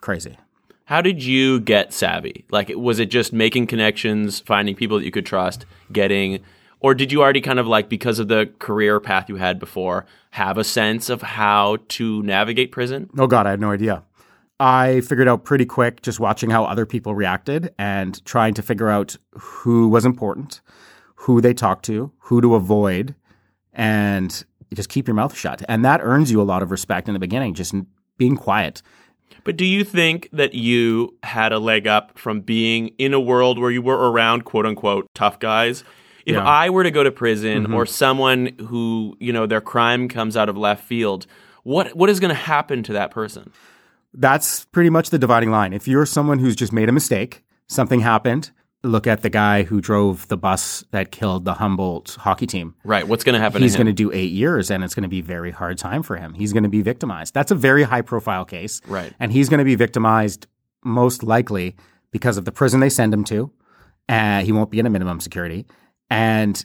crazy. 0.00 0.36
How 0.84 1.00
did 1.00 1.22
you 1.22 1.60
get 1.60 1.92
savvy? 1.92 2.44
Like, 2.50 2.70
was 2.76 2.98
it 2.98 3.06
just 3.06 3.32
making 3.32 3.68
connections, 3.68 4.40
finding 4.40 4.74
people 4.74 4.98
that 4.98 5.04
you 5.04 5.10
could 5.10 5.24
trust, 5.24 5.64
getting, 5.90 6.40
or 6.82 6.94
did 6.94 7.12
you 7.12 7.22
already 7.22 7.40
kind 7.40 7.58
of 7.58 7.66
like, 7.66 7.88
because 7.88 8.18
of 8.18 8.28
the 8.28 8.52
career 8.58 8.98
path 8.98 9.28
you 9.28 9.36
had 9.36 9.58
before, 9.58 10.04
have 10.32 10.58
a 10.58 10.64
sense 10.64 11.08
of 11.08 11.22
how 11.22 11.78
to 11.88 12.22
navigate 12.24 12.72
prison? 12.72 13.08
Oh, 13.16 13.28
God, 13.28 13.46
I 13.46 13.50
had 13.50 13.60
no 13.60 13.70
idea. 13.70 14.02
I 14.58 15.00
figured 15.00 15.28
out 15.28 15.44
pretty 15.44 15.64
quick 15.64 16.02
just 16.02 16.20
watching 16.20 16.50
how 16.50 16.64
other 16.64 16.84
people 16.84 17.14
reacted 17.14 17.72
and 17.78 18.24
trying 18.24 18.54
to 18.54 18.62
figure 18.62 18.88
out 18.88 19.16
who 19.30 19.88
was 19.88 20.04
important, 20.04 20.60
who 21.14 21.40
they 21.40 21.54
talked 21.54 21.84
to, 21.86 22.12
who 22.18 22.40
to 22.40 22.54
avoid, 22.56 23.14
and 23.72 24.44
just 24.74 24.88
keep 24.88 25.06
your 25.06 25.14
mouth 25.14 25.36
shut. 25.36 25.62
And 25.68 25.84
that 25.84 26.00
earns 26.02 26.30
you 26.30 26.40
a 26.40 26.44
lot 26.44 26.62
of 26.62 26.70
respect 26.70 27.08
in 27.08 27.14
the 27.14 27.20
beginning, 27.20 27.54
just 27.54 27.74
being 28.18 28.36
quiet. 28.36 28.82
But 29.44 29.56
do 29.56 29.64
you 29.64 29.84
think 29.84 30.28
that 30.32 30.54
you 30.54 31.16
had 31.22 31.52
a 31.52 31.58
leg 31.58 31.86
up 31.86 32.18
from 32.18 32.40
being 32.40 32.88
in 32.98 33.14
a 33.14 33.20
world 33.20 33.58
where 33.58 33.70
you 33.70 33.82
were 33.82 34.10
around 34.10 34.44
quote 34.44 34.66
unquote 34.66 35.08
tough 35.14 35.38
guys? 35.38 35.84
If 36.26 36.34
Yeah. 36.34 36.44
I 36.44 36.70
were 36.70 36.84
to 36.84 36.90
go 36.90 37.02
to 37.02 37.10
prison 37.10 37.72
or 37.72 37.86
someone 37.86 38.46
who, 38.68 39.16
you 39.20 39.32
know, 39.32 39.46
their 39.46 39.60
crime 39.60 40.08
comes 40.08 40.36
out 40.36 40.48
of 40.48 40.56
left 40.56 40.84
field, 40.84 41.26
what 41.64 41.96
what 41.96 42.08
is 42.10 42.20
going 42.20 42.30
to 42.30 42.34
happen 42.34 42.82
to 42.84 42.92
that 42.94 43.10
person? 43.10 43.50
That's 44.14 44.66
pretty 44.66 44.90
much 44.90 45.10
the 45.10 45.18
dividing 45.18 45.50
line. 45.50 45.72
If 45.72 45.88
you're 45.88 46.06
someone 46.06 46.38
who's 46.38 46.54
just 46.54 46.72
made 46.72 46.88
a 46.88 46.92
mistake, 46.92 47.42
something 47.66 48.00
happened, 48.00 48.50
look 48.84 49.06
at 49.06 49.22
the 49.22 49.30
guy 49.30 49.62
who 49.62 49.80
drove 49.80 50.28
the 50.28 50.36
bus 50.36 50.84
that 50.90 51.10
killed 51.12 51.44
the 51.44 51.54
Humboldt 51.54 52.16
hockey 52.20 52.46
team. 52.46 52.74
Right. 52.84 53.06
What's 53.06 53.24
going 53.24 53.34
to 53.34 53.40
happen 53.40 53.62
He's 53.62 53.76
going 53.76 53.86
to 53.86 53.92
do 53.92 54.12
eight 54.12 54.32
years 54.32 54.70
and 54.70 54.84
it's 54.84 54.94
going 54.94 55.04
to 55.04 55.08
be 55.08 55.20
a 55.20 55.22
very 55.22 55.50
hard 55.50 55.78
time 55.78 56.02
for 56.02 56.16
him. 56.16 56.34
He's 56.34 56.52
going 56.52 56.64
to 56.64 56.68
be 56.68 56.82
victimized. 56.82 57.32
That's 57.32 57.50
a 57.50 57.54
very 57.54 57.84
high 57.84 58.02
profile 58.02 58.44
case. 58.44 58.80
Right. 58.86 59.12
And 59.18 59.32
he's 59.32 59.48
going 59.48 59.58
to 59.58 59.64
be 59.64 59.76
victimized 59.76 60.46
most 60.84 61.22
likely 61.22 61.76
because 62.10 62.36
of 62.36 62.44
the 62.44 62.52
prison 62.52 62.80
they 62.80 62.90
send 62.90 63.14
him 63.14 63.24
to. 63.24 63.50
Uh, 64.08 64.40
he 64.42 64.52
won't 64.52 64.70
be 64.70 64.78
in 64.78 64.84
a 64.86 64.90
minimum 64.90 65.20
security. 65.20 65.64
And 66.12 66.64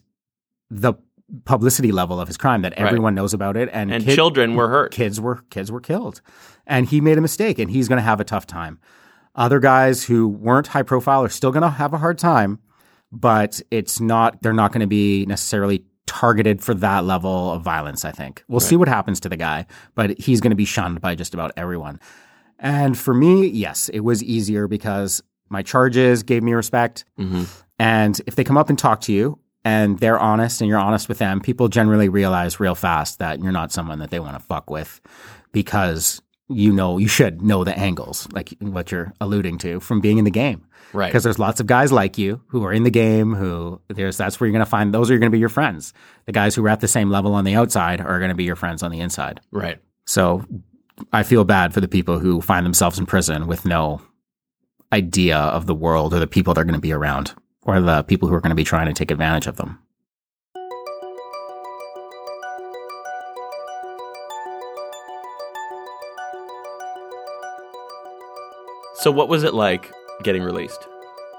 the 0.69 0.93
publicity 1.45 1.91
level 1.91 2.19
of 2.19 2.27
his 2.27 2.37
crime 2.37 2.61
that 2.61 2.73
everyone 2.73 3.15
knows 3.15 3.33
about 3.33 3.57
it. 3.57 3.69
And, 3.71 3.91
and 3.91 4.03
kid- 4.03 4.15
children 4.15 4.55
were 4.55 4.69
hurt. 4.69 4.91
kids 4.91 5.19
were 5.19 5.43
kids 5.49 5.71
were 5.71 5.81
killed. 5.81 6.21
And 6.65 6.85
he 6.85 7.01
made 7.01 7.17
a 7.17 7.21
mistake 7.21 7.59
and 7.59 7.69
he's 7.69 7.87
going 7.87 7.97
to 7.97 8.03
have 8.03 8.19
a 8.19 8.23
tough 8.23 8.47
time. 8.47 8.79
Other 9.35 9.59
guys 9.59 10.03
who 10.05 10.27
weren't 10.27 10.67
high 10.67 10.83
profile 10.83 11.23
are 11.23 11.29
still 11.29 11.51
going 11.51 11.63
to 11.63 11.69
have 11.69 11.93
a 11.93 11.97
hard 11.97 12.17
time 12.17 12.59
but 13.11 13.61
it's 13.71 13.99
not 13.99 14.41
they're 14.41 14.53
not 14.53 14.71
going 14.71 14.81
to 14.81 14.87
be 14.87 15.25
necessarily 15.25 15.83
targeted 16.05 16.61
for 16.61 16.73
that 16.73 17.03
level 17.03 17.51
of 17.51 17.61
violence 17.61 18.05
i 18.05 18.11
think. 18.11 18.43
We'll 18.47 18.59
see 18.59 18.75
what 18.75 18.87
happens 18.87 19.19
to 19.21 19.29
the 19.29 19.37
guy 19.37 19.65
but 19.95 20.19
he's 20.19 20.41
going 20.41 20.51
to 20.51 20.57
be 20.57 20.65
shunned 20.65 21.01
by 21.01 21.15
just 21.15 21.33
about 21.33 21.51
everyone. 21.57 21.99
And 22.59 22.97
for 22.97 23.13
me 23.13 23.47
yes 23.47 23.89
it 23.89 24.01
was 24.01 24.23
easier 24.23 24.67
because 24.67 25.21
my 25.49 25.61
charges 25.61 26.23
gave 26.23 26.43
me 26.43 26.53
respect 26.53 27.05
mm-hmm. 27.19 27.43
And 27.79 28.19
if 28.25 28.35
they 28.35 28.43
come 28.43 28.57
up 28.57 28.69
and 28.69 28.77
talk 28.77 29.01
to 29.01 29.13
you 29.13 29.39
and 29.63 29.99
they're 29.99 30.19
honest 30.19 30.61
and 30.61 30.69
you're 30.69 30.79
honest 30.79 31.09
with 31.09 31.19
them, 31.19 31.41
people 31.41 31.67
generally 31.67 32.09
realize 32.09 32.59
real 32.59 32.75
fast 32.75 33.19
that 33.19 33.41
you're 33.41 33.51
not 33.51 33.71
someone 33.71 33.99
that 33.99 34.09
they 34.09 34.19
want 34.19 34.37
to 34.37 34.43
fuck 34.43 34.69
with 34.69 35.01
because 35.51 36.21
you 36.49 36.71
know 36.71 36.97
you 36.97 37.07
should 37.07 37.41
know 37.41 37.63
the 37.63 37.77
angles, 37.77 38.27
like 38.31 38.53
what 38.59 38.91
you're 38.91 39.13
alluding 39.19 39.57
to 39.59 39.79
from 39.79 39.99
being 39.99 40.17
in 40.17 40.25
the 40.25 40.31
game. 40.31 40.65
Right. 40.93 41.07
Because 41.07 41.23
there's 41.23 41.39
lots 41.39 41.59
of 41.59 41.67
guys 41.67 41.91
like 41.91 42.17
you 42.17 42.41
who 42.47 42.63
are 42.63 42.71
in 42.71 42.83
the 42.83 42.89
game 42.89 43.33
who 43.33 43.81
there's 43.89 44.17
that's 44.17 44.39
where 44.39 44.47
you're 44.47 44.53
going 44.53 44.65
to 44.65 44.69
find 44.69 44.93
those 44.93 45.11
are 45.11 45.17
going 45.17 45.29
to 45.29 45.35
be 45.35 45.39
your 45.39 45.49
friends. 45.49 45.93
The 46.25 46.31
guys 46.31 46.55
who 46.55 46.65
are 46.65 46.69
at 46.69 46.79
the 46.79 46.87
same 46.87 47.09
level 47.09 47.35
on 47.35 47.43
the 47.43 47.55
outside 47.55 47.99
are 47.99 48.19
going 48.19 48.29
to 48.29 48.35
be 48.35 48.45
your 48.45 48.55
friends 48.55 48.83
on 48.83 48.91
the 48.91 49.01
inside. 49.01 49.41
Right. 49.51 49.79
So 50.05 50.45
I 51.11 51.23
feel 51.23 51.43
bad 51.43 51.73
for 51.73 51.81
the 51.81 51.87
people 51.87 52.19
who 52.19 52.41
find 52.41 52.65
themselves 52.65 52.97
in 52.97 53.05
prison 53.05 53.47
with 53.47 53.65
no 53.65 54.01
idea 54.93 55.37
of 55.37 55.65
the 55.65 55.75
world 55.75 56.13
or 56.13 56.19
the 56.19 56.27
people 56.27 56.53
they're 56.53 56.63
going 56.63 56.73
to 56.73 56.79
be 56.79 56.93
around 56.93 57.33
or 57.67 57.81
the 57.81 58.01
people 58.03 58.27
who 58.27 58.33
are 58.33 58.41
going 58.41 58.49
to 58.49 58.55
be 58.55 58.63
trying 58.63 58.87
to 58.87 58.93
take 58.93 59.11
advantage 59.11 59.45
of 59.45 59.57
them. 59.57 59.77
So, 68.95 69.11
what 69.11 69.29
was 69.29 69.43
it 69.43 69.53
like 69.53 69.91
getting 70.23 70.41
released? 70.41 70.87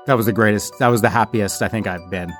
That 0.06 0.16
was 0.16 0.26
the 0.26 0.32
greatest. 0.32 0.78
That 0.78 0.88
was 0.88 1.02
the 1.02 1.10
happiest 1.10 1.60
I 1.60 1.68
think 1.68 1.86
I've 1.86 2.08
been. 2.08 2.32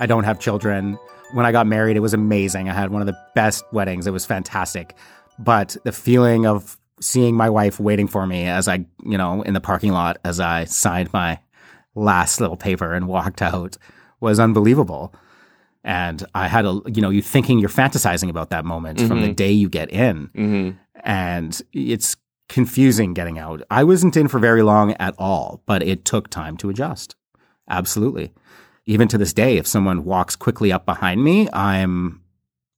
I 0.00 0.06
don't 0.06 0.24
have 0.24 0.40
children. 0.40 0.98
When 1.32 1.46
I 1.46 1.52
got 1.52 1.66
married, 1.66 1.96
it 1.96 2.00
was 2.00 2.14
amazing. 2.14 2.68
I 2.68 2.74
had 2.74 2.90
one 2.90 3.00
of 3.00 3.06
the 3.06 3.16
best 3.34 3.64
weddings. 3.72 4.06
It 4.06 4.10
was 4.10 4.26
fantastic. 4.26 4.94
But 5.38 5.76
the 5.84 5.92
feeling 5.92 6.46
of 6.46 6.76
seeing 7.00 7.36
my 7.36 7.48
wife 7.48 7.78
waiting 7.78 8.08
for 8.08 8.26
me 8.26 8.46
as 8.46 8.68
I, 8.68 8.84
you 9.04 9.18
know, 9.18 9.42
in 9.42 9.54
the 9.54 9.60
parking 9.60 9.92
lot 9.92 10.18
as 10.24 10.40
I 10.40 10.64
signed 10.64 11.12
my 11.12 11.38
last 11.96 12.40
little 12.40 12.56
paper 12.56 12.94
and 12.94 13.08
walked 13.08 13.42
out 13.42 13.76
was 14.20 14.38
unbelievable. 14.38 15.12
And 15.82 16.24
I 16.34 16.48
had 16.48 16.64
a, 16.64 16.80
you 16.86 17.02
know, 17.02 17.10
you 17.10 17.22
thinking 17.22 17.58
you're 17.58 17.68
fantasizing 17.68 18.28
about 18.28 18.50
that 18.50 18.64
moment 18.64 19.00
from 19.00 19.20
the 19.20 19.32
day 19.32 19.52
you 19.52 19.68
get 19.68 19.90
in. 19.90 20.28
Mm-hmm. 20.28 20.70
And 21.04 21.62
it's 21.72 22.16
confusing 22.48 23.14
getting 23.14 23.38
out. 23.38 23.62
I 23.70 23.84
wasn't 23.84 24.16
in 24.16 24.28
for 24.28 24.38
very 24.38 24.62
long 24.62 24.92
at 24.94 25.14
all, 25.18 25.62
but 25.66 25.82
it 25.82 26.04
took 26.04 26.28
time 26.28 26.56
to 26.58 26.70
adjust. 26.70 27.16
Absolutely. 27.68 28.32
Even 28.84 29.08
to 29.08 29.18
this 29.18 29.32
day, 29.32 29.56
if 29.56 29.66
someone 29.66 30.04
walks 30.04 30.36
quickly 30.36 30.72
up 30.72 30.86
behind 30.86 31.24
me, 31.24 31.48
I'm 31.52 32.22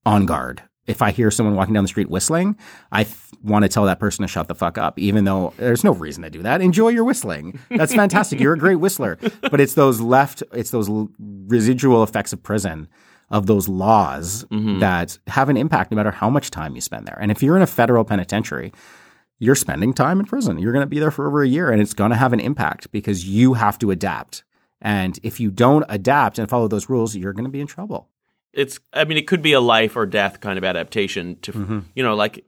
on 0.06 0.26
guard. 0.26 0.62
If 0.88 1.02
I 1.02 1.10
hear 1.10 1.30
someone 1.30 1.54
walking 1.54 1.74
down 1.74 1.84
the 1.84 1.88
street 1.88 2.10
whistling, 2.10 2.56
I 2.90 3.04
th- 3.04 3.14
want 3.42 3.62
to 3.62 3.68
tell 3.68 3.84
that 3.84 4.00
person 4.00 4.22
to 4.22 4.28
shut 4.28 4.48
the 4.48 4.54
fuck 4.54 4.78
up, 4.78 4.98
even 4.98 5.24
though 5.24 5.52
there's 5.58 5.84
no 5.84 5.92
reason 5.92 6.22
to 6.24 6.30
do 6.30 6.42
that. 6.42 6.60
Enjoy 6.60 6.88
your 6.88 7.04
whistling. 7.04 7.60
That's 7.70 7.94
fantastic. 7.94 8.40
You're 8.40 8.54
a 8.54 8.58
great 8.58 8.76
whistler. 8.76 9.18
But 9.50 9.60
it's 9.60 9.74
those 9.74 10.00
left, 10.00 10.42
it's 10.52 10.70
those 10.70 10.88
l- 10.88 11.10
residual 11.18 12.02
effects 12.02 12.32
of 12.32 12.42
prison, 12.42 12.88
of 13.30 13.46
those 13.46 13.68
laws 13.68 14.44
mm-hmm. 14.44 14.78
that 14.78 15.18
have 15.26 15.48
an 15.48 15.56
impact 15.56 15.90
no 15.90 15.96
matter 15.96 16.10
how 16.10 16.30
much 16.30 16.50
time 16.50 16.74
you 16.74 16.80
spend 16.80 17.06
there. 17.06 17.18
And 17.20 17.30
if 17.30 17.42
you're 17.42 17.56
in 17.56 17.62
a 17.62 17.66
federal 17.66 18.04
penitentiary, 18.04 18.72
you're 19.38 19.54
spending 19.54 19.92
time 19.92 20.20
in 20.20 20.26
prison. 20.26 20.58
You're 20.58 20.72
going 20.72 20.82
to 20.82 20.86
be 20.86 20.98
there 20.98 21.10
for 21.10 21.26
over 21.26 21.42
a 21.42 21.48
year 21.48 21.70
and 21.70 21.80
it's 21.80 21.94
going 21.94 22.10
to 22.10 22.16
have 22.16 22.32
an 22.32 22.40
impact 22.40 22.90
because 22.90 23.26
you 23.26 23.54
have 23.54 23.78
to 23.78 23.90
adapt. 23.90 24.44
And 24.80 25.18
if 25.22 25.40
you 25.40 25.50
don't 25.50 25.84
adapt 25.88 26.38
and 26.38 26.48
follow 26.48 26.68
those 26.68 26.88
rules, 26.88 27.14
you're 27.16 27.32
going 27.32 27.44
to 27.44 27.50
be 27.50 27.60
in 27.60 27.66
trouble. 27.66 28.08
It's, 28.52 28.80
I 28.92 29.04
mean, 29.04 29.18
it 29.18 29.26
could 29.26 29.42
be 29.42 29.52
a 29.52 29.60
life 29.60 29.96
or 29.96 30.06
death 30.06 30.40
kind 30.40 30.58
of 30.58 30.64
adaptation 30.64 31.36
to, 31.42 31.52
mm-hmm. 31.52 31.78
you 31.94 32.02
know, 32.02 32.14
like 32.14 32.44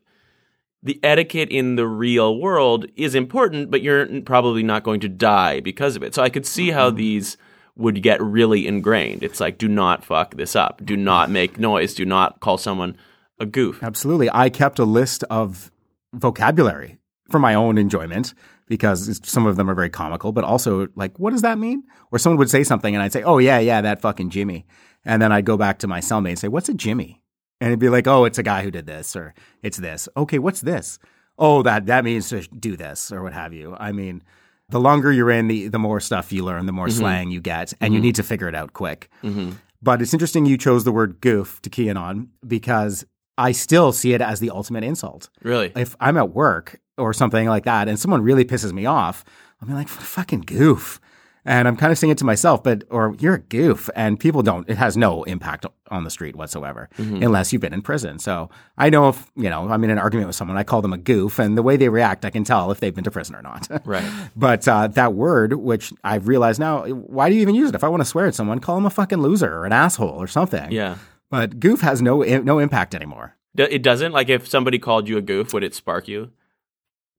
the 0.82 0.98
etiquette 1.02 1.50
in 1.50 1.76
the 1.76 1.86
real 1.86 2.38
world 2.38 2.86
is 2.96 3.14
important, 3.14 3.70
but 3.70 3.82
you're 3.82 4.22
probably 4.22 4.62
not 4.62 4.82
going 4.82 5.00
to 5.00 5.08
die 5.08 5.60
because 5.60 5.96
of 5.96 6.02
it. 6.02 6.14
So 6.14 6.22
I 6.22 6.30
could 6.30 6.46
see 6.46 6.70
how 6.70 6.88
mm-hmm. 6.88 6.96
these 6.96 7.36
would 7.76 8.02
get 8.02 8.20
really 8.22 8.66
ingrained. 8.66 9.22
It's 9.22 9.40
like, 9.40 9.58
do 9.58 9.68
not 9.68 10.04
fuck 10.04 10.36
this 10.36 10.56
up. 10.56 10.84
Do 10.84 10.96
not 10.96 11.30
make 11.38 11.58
noise. 11.58 11.94
Do 11.94 12.04
not 12.04 12.40
call 12.40 12.58
someone 12.58 12.96
a 13.38 13.46
goof. 13.46 13.82
Absolutely. 13.82 14.28
I 14.32 14.50
kept 14.50 14.78
a 14.78 14.84
list 14.84 15.24
of 15.24 15.70
vocabulary 16.12 16.98
for 17.30 17.38
my 17.38 17.54
own 17.54 17.78
enjoyment 17.78 18.34
because 18.66 19.20
some 19.24 19.46
of 19.46 19.56
them 19.56 19.68
are 19.68 19.74
very 19.74 19.90
comical, 19.90 20.32
but 20.32 20.44
also 20.44 20.88
like, 20.94 21.18
what 21.18 21.30
does 21.30 21.42
that 21.42 21.58
mean? 21.58 21.82
Or 22.12 22.18
someone 22.18 22.38
would 22.38 22.50
say 22.50 22.62
something 22.62 22.94
and 22.94 23.02
I'd 23.02 23.12
say, 23.12 23.22
oh, 23.22 23.38
yeah, 23.38 23.58
yeah, 23.58 23.80
that 23.80 24.00
fucking 24.00 24.30
Jimmy. 24.30 24.66
And 25.04 25.20
then 25.20 25.32
I'd 25.32 25.44
go 25.44 25.56
back 25.56 25.78
to 25.78 25.88
my 25.88 26.00
cellmate 26.00 26.30
and 26.30 26.38
say, 26.38 26.48
what's 26.48 26.68
a 26.68 26.74
Jimmy? 26.74 27.22
And 27.60 27.68
it'd 27.68 27.78
be 27.78 27.88
like, 27.88 28.06
oh, 28.06 28.24
it's 28.24 28.38
a 28.38 28.42
guy 28.42 28.62
who 28.62 28.70
did 28.70 28.86
this 28.86 29.14
or 29.14 29.34
it's 29.62 29.78
this. 29.78 30.08
Okay, 30.16 30.38
what's 30.38 30.60
this? 30.60 30.98
Oh, 31.38 31.62
that, 31.62 31.86
that 31.86 32.04
means 32.04 32.28
to 32.30 32.42
do 32.42 32.76
this 32.76 33.10
or 33.12 33.22
what 33.22 33.32
have 33.32 33.52
you. 33.52 33.76
I 33.78 33.92
mean, 33.92 34.22
the 34.68 34.80
longer 34.80 35.12
you're 35.12 35.30
in, 35.30 35.48
the, 35.48 35.68
the 35.68 35.78
more 35.78 36.00
stuff 36.00 36.32
you 36.32 36.44
learn, 36.44 36.66
the 36.66 36.72
more 36.72 36.86
mm-hmm. 36.86 36.98
slang 36.98 37.30
you 37.30 37.40
get, 37.40 37.72
and 37.80 37.92
you 37.92 37.98
mm-hmm. 37.98 38.06
need 38.06 38.14
to 38.16 38.22
figure 38.22 38.48
it 38.48 38.54
out 38.54 38.72
quick. 38.72 39.10
Mm-hmm. 39.22 39.52
But 39.82 40.02
it's 40.02 40.12
interesting 40.12 40.46
you 40.46 40.58
chose 40.58 40.84
the 40.84 40.92
word 40.92 41.20
goof 41.20 41.60
to 41.62 41.70
key 41.70 41.88
in 41.88 41.96
on 41.96 42.28
because 42.46 43.04
I 43.38 43.52
still 43.52 43.92
see 43.92 44.12
it 44.12 44.20
as 44.20 44.40
the 44.40 44.50
ultimate 44.50 44.84
insult. 44.84 45.30
Really? 45.42 45.72
If 45.74 45.96
I'm 46.00 46.16
at 46.18 46.30
work 46.30 46.78
or 46.98 47.14
something 47.14 47.48
like 47.48 47.64
that 47.64 47.88
and 47.88 47.98
someone 47.98 48.22
really 48.22 48.44
pisses 48.44 48.72
me 48.72 48.84
off, 48.84 49.24
I'll 49.60 49.68
be 49.68 49.74
like, 49.74 49.88
fucking 49.88 50.42
goof. 50.42 51.00
And 51.44 51.66
I'm 51.66 51.76
kind 51.76 51.90
of 51.90 51.98
saying 51.98 52.10
it 52.10 52.18
to 52.18 52.24
myself, 52.24 52.62
but, 52.62 52.84
or 52.90 53.16
you're 53.18 53.34
a 53.34 53.40
goof. 53.40 53.88
And 53.96 54.20
people 54.20 54.42
don't, 54.42 54.68
it 54.68 54.76
has 54.76 54.96
no 54.96 55.22
impact 55.24 55.64
on 55.90 56.04
the 56.04 56.10
street 56.10 56.36
whatsoever 56.36 56.88
unless 56.98 57.52
you've 57.52 57.62
been 57.62 57.72
in 57.72 57.82
prison. 57.82 58.18
So 58.18 58.50
I 58.76 58.90
know 58.90 59.08
if, 59.08 59.30
you 59.36 59.48
know, 59.48 59.68
I'm 59.68 59.82
in 59.82 59.90
an 59.90 59.98
argument 59.98 60.26
with 60.28 60.36
someone, 60.36 60.56
I 60.56 60.62
call 60.62 60.82
them 60.82 60.92
a 60.92 60.98
goof, 60.98 61.38
and 61.38 61.56
the 61.56 61.62
way 61.62 61.76
they 61.76 61.88
react, 61.88 62.24
I 62.24 62.30
can 62.30 62.44
tell 62.44 62.70
if 62.70 62.80
they've 62.80 62.94
been 62.94 63.04
to 63.04 63.10
prison 63.10 63.34
or 63.34 63.42
not. 63.42 63.68
Right. 63.90 64.04
But 64.36 64.68
uh, 64.68 64.88
that 64.88 65.14
word, 65.14 65.54
which 65.54 65.92
I've 66.04 66.28
realized 66.28 66.60
now, 66.60 66.84
why 66.84 67.28
do 67.28 67.34
you 67.34 67.40
even 67.40 67.54
use 67.54 67.70
it? 67.70 67.74
If 67.74 67.82
I 67.82 67.88
want 67.88 68.02
to 68.02 68.04
swear 68.04 68.26
at 68.26 68.34
someone, 68.34 68.60
call 68.60 68.76
them 68.76 68.86
a 68.86 68.90
fucking 68.90 69.18
loser 69.18 69.52
or 69.52 69.64
an 69.64 69.72
asshole 69.72 70.10
or 70.10 70.28
something. 70.28 70.70
Yeah. 70.70 70.96
But 71.30 71.58
goof 71.58 71.80
has 71.80 72.02
no 72.02 72.22
no 72.22 72.58
impact 72.58 72.94
anymore. 72.94 73.36
It 73.56 73.82
doesn't? 73.82 74.12
Like, 74.12 74.28
if 74.28 74.46
somebody 74.46 74.78
called 74.78 75.08
you 75.08 75.16
a 75.16 75.22
goof, 75.22 75.52
would 75.52 75.64
it 75.64 75.74
spark 75.74 76.06
you? 76.06 76.30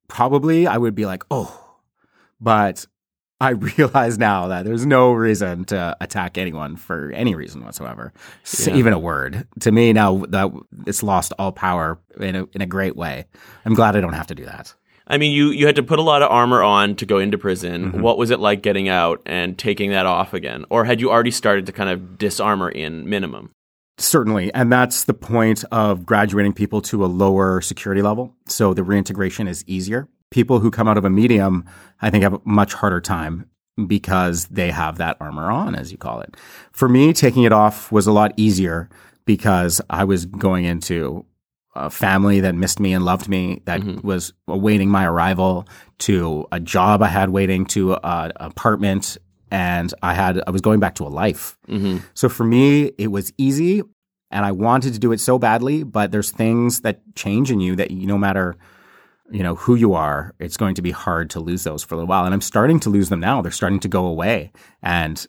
Probably 0.07 0.67
I 0.67 0.77
would 0.77 0.95
be 0.95 1.05
like, 1.05 1.23
oh, 1.31 1.77
but 2.39 2.85
I 3.41 3.49
realize 3.77 4.17
now 4.17 4.47
that 4.47 4.63
there's 4.65 4.85
no 4.85 5.11
reason 5.11 5.65
to 5.65 5.97
attack 5.99 6.37
anyone 6.37 6.75
for 6.77 7.11
any 7.11 7.35
reason 7.35 7.63
whatsoever, 7.63 8.13
Yeah. 8.65 8.75
even 8.75 8.93
a 8.93 8.99
word. 8.99 9.47
To 9.61 9.71
me 9.71 9.91
now 9.93 10.25
that 10.29 10.51
it's 10.85 11.03
lost 11.03 11.33
all 11.39 11.51
power 11.51 11.99
in 12.19 12.35
a 12.35 12.45
in 12.53 12.61
a 12.61 12.65
great 12.67 12.95
way. 12.95 13.25
I'm 13.65 13.73
glad 13.73 13.95
I 13.95 14.01
don't 14.01 14.13
have 14.13 14.27
to 14.27 14.35
do 14.35 14.45
that. 14.45 14.73
I 15.07 15.17
mean, 15.17 15.33
you, 15.33 15.47
you 15.49 15.65
had 15.65 15.75
to 15.75 15.83
put 15.83 15.99
a 15.99 16.03
lot 16.03 16.21
of 16.21 16.31
armor 16.31 16.63
on 16.63 16.95
to 16.95 17.05
go 17.05 17.17
into 17.17 17.37
prison. 17.37 17.91
Mm-hmm. 17.91 18.01
What 18.01 18.17
was 18.17 18.29
it 18.29 18.39
like 18.39 18.61
getting 18.61 18.87
out 18.87 19.21
and 19.25 19.57
taking 19.57 19.89
that 19.89 20.05
off 20.05 20.33
again? 20.33 20.63
Or 20.69 20.85
had 20.85 21.01
you 21.01 21.11
already 21.11 21.31
started 21.31 21.65
to 21.65 21.73
kind 21.73 21.89
of 21.89 22.17
disarmor 22.17 22.71
in 22.71 23.09
minimum? 23.09 23.51
Certainly. 23.97 24.53
And 24.53 24.71
that's 24.71 25.03
the 25.03 25.13
point 25.13 25.65
of 25.69 26.05
graduating 26.05 26.53
people 26.53 26.81
to 26.83 27.03
a 27.03 27.07
lower 27.07 27.59
security 27.59 28.01
level. 28.01 28.33
So 28.47 28.73
the 28.73 28.83
reintegration 28.83 29.47
is 29.49 29.65
easier. 29.67 30.07
People 30.31 30.59
who 30.59 30.71
come 30.71 30.87
out 30.87 30.97
of 30.97 31.05
a 31.05 31.09
medium, 31.09 31.65
I 32.01 32.09
think, 32.09 32.23
have 32.23 32.33
a 32.33 32.41
much 32.45 32.73
harder 32.73 33.01
time 33.01 33.47
because 33.87 34.45
they 34.47 34.71
have 34.71 34.97
that 34.97 35.17
armor 35.19 35.51
on, 35.51 35.75
as 35.75 35.91
you 35.91 35.97
call 35.97 36.21
it. 36.21 36.35
For 36.71 36.89
me, 36.89 37.13
taking 37.13 37.43
it 37.43 37.53
off 37.53 37.91
was 37.91 38.07
a 38.07 38.11
lot 38.11 38.33
easier 38.37 38.89
because 39.25 39.81
I 39.89 40.03
was 40.03 40.25
going 40.25 40.65
into 40.65 41.25
a 41.75 41.89
family 41.89 42.41
that 42.41 42.55
missed 42.55 42.79
me 42.79 42.93
and 42.93 43.05
loved 43.05 43.29
me, 43.29 43.61
that 43.65 43.81
mm-hmm. 43.81 44.05
was 44.05 44.33
awaiting 44.47 44.89
my 44.89 45.05
arrival, 45.05 45.67
to 45.99 46.45
a 46.51 46.59
job 46.59 47.01
I 47.01 47.07
had 47.07 47.29
waiting, 47.29 47.65
to 47.67 47.95
an 48.03 48.33
apartment, 48.37 49.17
and 49.51 49.93
I 50.01 50.13
had 50.13 50.41
I 50.47 50.51
was 50.51 50.61
going 50.61 50.79
back 50.79 50.95
to 50.95 51.05
a 51.05 51.09
life. 51.09 51.57
Mm-hmm. 51.67 51.99
So 52.13 52.27
for 52.27 52.43
me, 52.43 52.91
it 52.97 53.07
was 53.07 53.31
easy, 53.37 53.81
and 54.31 54.45
I 54.45 54.51
wanted 54.51 54.93
to 54.93 54.99
do 54.99 55.11
it 55.11 55.19
so 55.19 55.39
badly. 55.39 55.83
But 55.83 56.11
there's 56.11 56.31
things 56.31 56.81
that 56.81 57.01
change 57.15 57.51
in 57.51 57.61
you 57.61 57.75
that 57.77 57.91
you, 57.91 58.07
no 58.07 58.17
matter 58.17 58.55
you 59.31 59.43
know 59.43 59.55
who 59.55 59.75
you 59.75 59.93
are, 59.93 60.33
it's 60.39 60.57
going 60.57 60.75
to 60.75 60.81
be 60.81 60.91
hard 60.91 61.29
to 61.31 61.39
lose 61.39 61.63
those 61.63 61.83
for 61.83 61.95
a 61.95 61.97
little 61.97 62.07
while. 62.07 62.25
And 62.25 62.33
I'm 62.33 62.41
starting 62.41 62.79
to 62.81 62.89
lose 62.89 63.09
them 63.09 63.19
now. 63.19 63.41
They're 63.41 63.51
starting 63.51 63.79
to 63.81 63.87
go 63.87 64.05
away, 64.05 64.51
and 64.81 65.25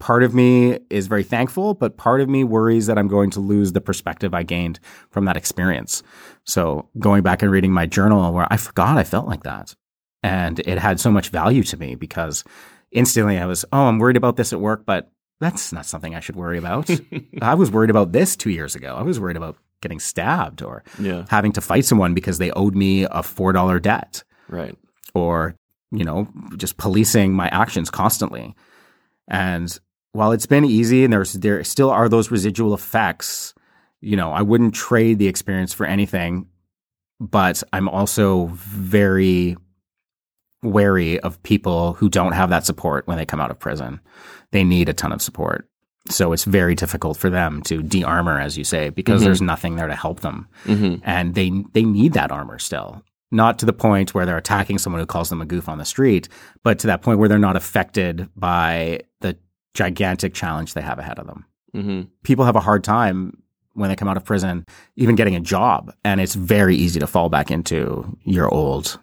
part 0.00 0.22
of 0.24 0.34
me 0.34 0.78
is 0.88 1.06
very 1.06 1.22
thankful, 1.22 1.74
but 1.74 1.96
part 1.96 2.20
of 2.20 2.28
me 2.28 2.42
worries 2.42 2.86
that 2.86 2.98
I'm 2.98 3.06
going 3.06 3.30
to 3.30 3.40
lose 3.40 3.72
the 3.72 3.80
perspective 3.80 4.34
I 4.34 4.42
gained 4.42 4.80
from 5.10 5.26
that 5.26 5.36
experience. 5.36 6.02
So 6.44 6.88
going 6.98 7.22
back 7.22 7.42
and 7.42 7.52
reading 7.52 7.70
my 7.70 7.86
journal 7.86 8.32
where 8.32 8.48
I 8.50 8.56
forgot 8.56 8.98
I 8.98 9.04
felt 9.04 9.28
like 9.28 9.44
that. 9.44 9.76
And 10.22 10.58
it 10.60 10.78
had 10.78 10.98
so 10.98 11.10
much 11.10 11.28
value 11.28 11.62
to 11.64 11.76
me 11.76 11.94
because 11.94 12.42
instantly 12.90 13.38
I 13.38 13.46
was, 13.46 13.64
oh, 13.72 13.86
I'm 13.86 13.98
worried 13.98 14.16
about 14.16 14.36
this 14.36 14.52
at 14.52 14.60
work, 14.60 14.84
but 14.84 15.10
that's 15.38 15.72
not 15.72 15.86
something 15.86 16.14
I 16.14 16.20
should 16.20 16.36
worry 16.36 16.58
about. 16.58 16.90
I 17.42 17.54
was 17.54 17.70
worried 17.70 17.90
about 17.90 18.12
this 18.12 18.36
two 18.36 18.50
years 18.50 18.74
ago. 18.74 18.96
I 18.96 19.02
was 19.02 19.20
worried 19.20 19.36
about 19.36 19.56
getting 19.80 19.98
stabbed 20.00 20.62
or 20.62 20.82
Yeah. 20.98 21.24
having 21.28 21.52
to 21.52 21.60
fight 21.60 21.84
someone 21.84 22.14
because 22.14 22.38
they 22.38 22.50
owed 22.52 22.74
me 22.74 23.04
a 23.04 23.22
$4 23.22 23.80
debt. 23.80 24.22
Right. 24.48 24.76
or 25.14 25.54
you 25.92 26.04
know 26.04 26.28
just 26.56 26.76
policing 26.76 27.32
my 27.34 27.48
actions 27.48 27.90
constantly. 27.90 28.54
And 29.28 29.76
while 30.12 30.32
it's 30.32 30.46
been 30.46 30.64
easy 30.64 31.02
and 31.04 31.12
there's 31.12 31.32
there 31.34 31.62
still 31.64 31.90
are 31.90 32.08
those 32.08 32.30
residual 32.30 32.74
effects 32.74 33.54
you 34.00 34.16
know 34.16 34.32
i 34.32 34.40
wouldn't 34.42 34.74
trade 34.74 35.18
the 35.18 35.26
experience 35.28 35.72
for 35.72 35.86
anything. 35.86 36.46
But 37.20 37.62
i'm 37.72 37.88
also 37.88 38.46
very 38.54 39.56
wary 40.62 41.18
of 41.20 41.42
people 41.42 41.94
who 41.94 42.08
don't 42.08 42.32
have 42.32 42.50
that 42.50 42.66
support 42.66 43.06
when 43.06 43.16
they 43.16 43.24
come 43.26 43.40
out 43.40 43.50
of 43.50 43.58
prison. 43.58 44.00
They 44.52 44.64
need 44.64 44.88
a 44.88 44.92
ton 44.92 45.12
of 45.12 45.22
support 45.22 45.66
so 46.08 46.32
it's 46.32 46.44
very 46.44 46.74
difficult 46.74 47.16
for 47.16 47.28
them 47.30 47.62
to 47.62 47.82
de-armor 47.82 48.40
as 48.40 48.56
you 48.56 48.64
say 48.64 48.88
because 48.88 49.22
there's 49.22 49.42
nothing 49.42 49.76
there 49.76 49.86
to 49.88 49.94
help 49.94 50.20
them 50.20 50.48
hmm 50.64 50.94
and 51.02 51.34
they 51.34 51.50
they 51.72 51.84
need 51.84 52.12
that 52.14 52.32
armor 52.32 52.58
still. 52.58 53.02
not 53.30 53.58
to 53.58 53.66
the 53.66 53.72
point 53.72 54.12
where 54.14 54.26
they're 54.26 54.36
attacking 54.38 54.78
someone 54.78 55.00
who 55.00 55.06
calls 55.06 55.28
them 55.28 55.40
a 55.40 55.46
goof 55.46 55.68
on 55.68 55.78
the 55.78 55.84
street, 55.84 56.28
but 56.64 56.78
to 56.80 56.86
that 56.88 57.02
point 57.02 57.18
where 57.18 57.28
they're 57.28 57.38
not 57.38 57.56
affected 57.56 58.28
by 58.34 59.00
the 59.20 59.36
gigantic 59.74 60.34
challenge 60.34 60.74
they 60.74 60.80
have 60.80 60.98
ahead 60.98 61.18
of 61.18 61.26
them. 61.26 61.44
hmm 61.72 62.02
People 62.24 62.44
have 62.44 62.56
a 62.56 62.60
hard 62.68 62.82
time 62.82 63.36
when 63.74 63.88
they 63.88 63.94
come 63.96 64.08
out 64.08 64.16
of 64.16 64.24
prison, 64.24 64.64
even 64.96 65.14
getting 65.14 65.36
a 65.36 65.40
job. 65.40 65.92
And 66.04 66.20
it's 66.20 66.34
very 66.34 66.74
easy 66.74 66.98
to 66.98 67.06
fall 67.06 67.28
back 67.28 67.50
into 67.52 68.18
your 68.24 68.52
old 68.52 68.98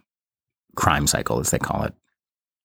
crime 0.76 1.08
cycle, 1.08 1.40
as 1.40 1.52
they 1.52 1.58
call 1.60 1.84
it. 1.84 1.94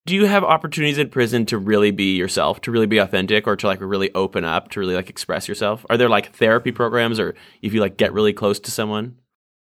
Do 0.05 0.16
you 0.16 0.26
have 0.26 0.42
opportunities 0.42 0.98
in 0.98 1.11
prison 1.11 1.46
to 1.46 1.59
really 1.59 1.92
be 1.92 2.16
yourself, 2.16 2.61
to 2.62 2.72
really 2.72 2.86
be 2.86 2.98
authentic, 2.98 3.46
or 3.46 3.55
to 3.55 3.66
like 3.68 3.80
really 3.80 4.12
open 4.14 4.44
up, 4.44 4.70
to 4.70 4.80
really 4.80 4.96
like 4.96 5.09
express 5.09 5.46
yourself? 5.46 5.86
Are 5.88 5.96
there 5.96 6.09
like 6.09 6.34
therapy 6.34 6.72
programs, 6.72 7.20
or 7.20 7.34
if 7.62 7.72
you 7.72 7.80
like 7.80 7.96
get 7.96 8.12
really 8.12 8.32
close 8.32 8.59
to 8.61 8.72
someone? 8.72 9.18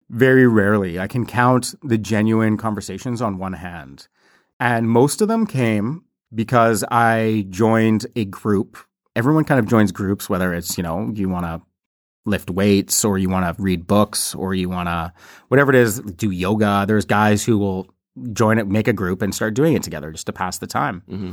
Very 0.10 0.46
rarely. 0.46 1.00
I 1.00 1.08
can 1.08 1.26
count 1.26 1.76
the 1.82 1.98
genuine 1.98 2.58
conversations 2.58 3.22
on 3.22 3.38
one 3.38 3.54
hand. 3.54 4.08
And 4.60 4.90
most 4.90 5.22
of 5.22 5.30
them 5.30 5.48
came 5.48 6.04
because 6.34 6.84
I 6.92 7.46
joined 7.50 8.06
a 8.16 8.26
group. 8.26 8.78
Everyone 9.16 9.46
kind 9.46 9.60
of 9.60 9.68
joins 9.68 9.94
groups, 9.94 10.30
whether 10.30 10.54
it's, 10.54 10.78
you 10.78 10.84
know, 10.84 11.10
you 11.14 11.30
want 11.30 11.46
to 11.46 11.62
lift 12.26 12.50
weights 12.50 13.06
or 13.06 13.18
you 13.18 13.30
want 13.30 13.46
to 13.46 13.62
read 13.62 13.88
books 13.88 14.36
or 14.36 14.54
you 14.54 14.68
want 14.68 14.88
to, 14.88 15.14
whatever 15.48 15.72
it 15.72 15.78
is, 15.78 16.02
do 16.02 16.32
yoga. 16.32 16.86
There's 16.86 17.06
guys 17.06 17.46
who 17.46 17.58
will 17.58 17.88
join 18.34 18.58
it, 18.58 18.68
make 18.68 18.88
a 18.88 18.94
group 18.94 19.22
and 19.22 19.34
start 19.34 19.54
doing 19.54 19.74
it 19.74 19.84
together 19.84 20.12
just 20.12 20.26
to 20.28 20.34
pass 20.34 20.58
the 20.58 20.68
time. 20.68 21.04
hmm 21.08 21.32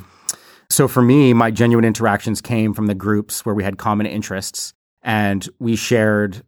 So 0.70 0.88
for 0.88 1.02
me, 1.02 1.32
my 1.34 1.50
genuine 1.50 1.84
interactions 1.84 2.40
came 2.40 2.74
from 2.74 2.86
the 2.86 2.94
groups 2.94 3.44
where 3.44 3.54
we 3.54 3.64
had 3.64 3.78
common 3.78 4.06
interests 4.06 4.74
and 5.02 5.48
we 5.58 5.76
shared 5.76 6.42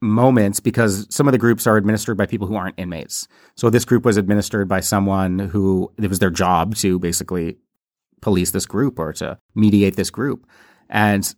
moments 0.00 0.60
because 0.60 1.06
some 1.10 1.26
of 1.26 1.32
the 1.32 1.38
groups 1.38 1.66
are 1.66 1.76
administered 1.76 2.16
by 2.16 2.26
people 2.26 2.46
who 2.46 2.54
aren't 2.54 2.78
inmates. 2.78 3.26
So 3.56 3.68
this 3.70 3.84
group 3.84 4.04
was 4.04 4.16
administered 4.16 4.68
by 4.68 4.80
someone 4.80 5.38
who 5.38 5.92
it 6.00 6.08
was 6.08 6.20
their 6.20 6.30
job 6.30 6.76
to 6.76 6.98
basically 6.98 7.56
police 8.20 8.50
this 8.50 8.66
group 8.66 8.98
or 8.98 9.12
to 9.14 9.38
mediate 9.54 9.96
this 9.96 10.10
group. 10.10 10.46
And 10.88 11.34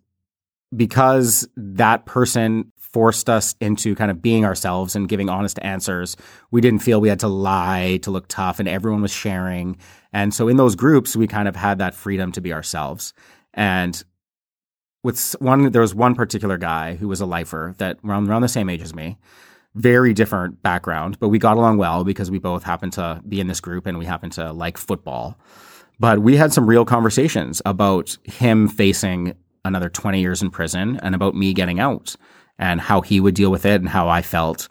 because 0.75 1.49
that 1.57 2.07
person 2.07 2.73
forced 2.93 3.31
us 3.31 3.55
into 3.61 3.95
kind 3.95 4.11
of 4.11 4.21
being 4.21 4.45
ourselves 4.45 4.97
and 4.97 5.09
giving 5.09 5.29
honest 5.29 5.59
answers, 5.63 6.17
we 6.51 6.61
didn't 6.61 6.81
feel 6.81 7.01
we 7.01 7.09
had 7.09 7.21
to 7.21 7.29
lie 7.29 7.99
to 8.03 8.11
look 8.11 8.27
tough 8.29 8.59
and 8.59 8.69
everyone 8.69 9.03
was 9.03 9.13
sharing. 9.13 9.77
And 10.13 10.35
so 10.35 10.49
in 10.49 10.57
those 10.57 10.75
groups, 10.75 11.15
we 11.15 11.27
kind 11.27 11.49
of 11.49 11.57
had 11.57 11.79
that 11.79 11.95
freedom 11.95 12.33
to 12.33 12.41
be 12.41 12.53
ourselves. 12.53 13.13
And 13.55 14.03
with 15.03 15.35
one, 15.39 15.71
there 15.71 15.83
was 15.83 15.95
one 15.95 16.15
particular 16.15 16.59
guy 16.59 16.95
who 16.95 17.09
was 17.09 17.21
a 17.21 17.27
lifer 17.27 17.75
that 17.79 17.99
around, 18.05 18.29
around 18.29 18.43
the 18.43 18.49
same 18.49 18.69
age 18.69 18.83
as 18.83 18.95
me, 18.95 19.19
very 19.75 20.13
different 20.13 20.63
background, 20.63 21.19
but 21.21 21.29
we 21.29 21.39
got 21.39 21.57
along 21.57 21.79
well 21.79 22.03
because 22.03 22.31
we 22.31 22.39
both 22.39 22.65
happened 22.65 22.93
to 22.95 23.23
be 23.29 23.41
in 23.41 23.47
this 23.47 23.61
group 23.61 23.87
and 23.87 23.99
we 23.99 24.05
happened 24.05 24.33
to 24.33 24.53
like 24.53 24.77
football. 24.77 25.39
But 26.01 26.21
we 26.21 26.37
had 26.37 26.53
some 26.53 26.67
real 26.67 26.85
conversations 26.85 27.63
about 27.65 28.17
him 28.25 28.69
facing 28.69 29.35
another 29.65 29.89
20 29.89 30.21
years 30.21 30.43
in 30.43 30.51
prison 30.51 30.99
and 31.03 31.15
about 31.15 31.35
me 31.35 31.53
getting 31.53 31.79
out 31.79 32.17
and 32.61 32.81
how 32.81 33.01
he 33.01 33.19
would 33.19 33.35
deal 33.35 33.51
with 33.51 33.65
it 33.65 33.81
and 33.81 33.89
how 33.89 34.09
I 34.09 34.23
felt 34.23 34.69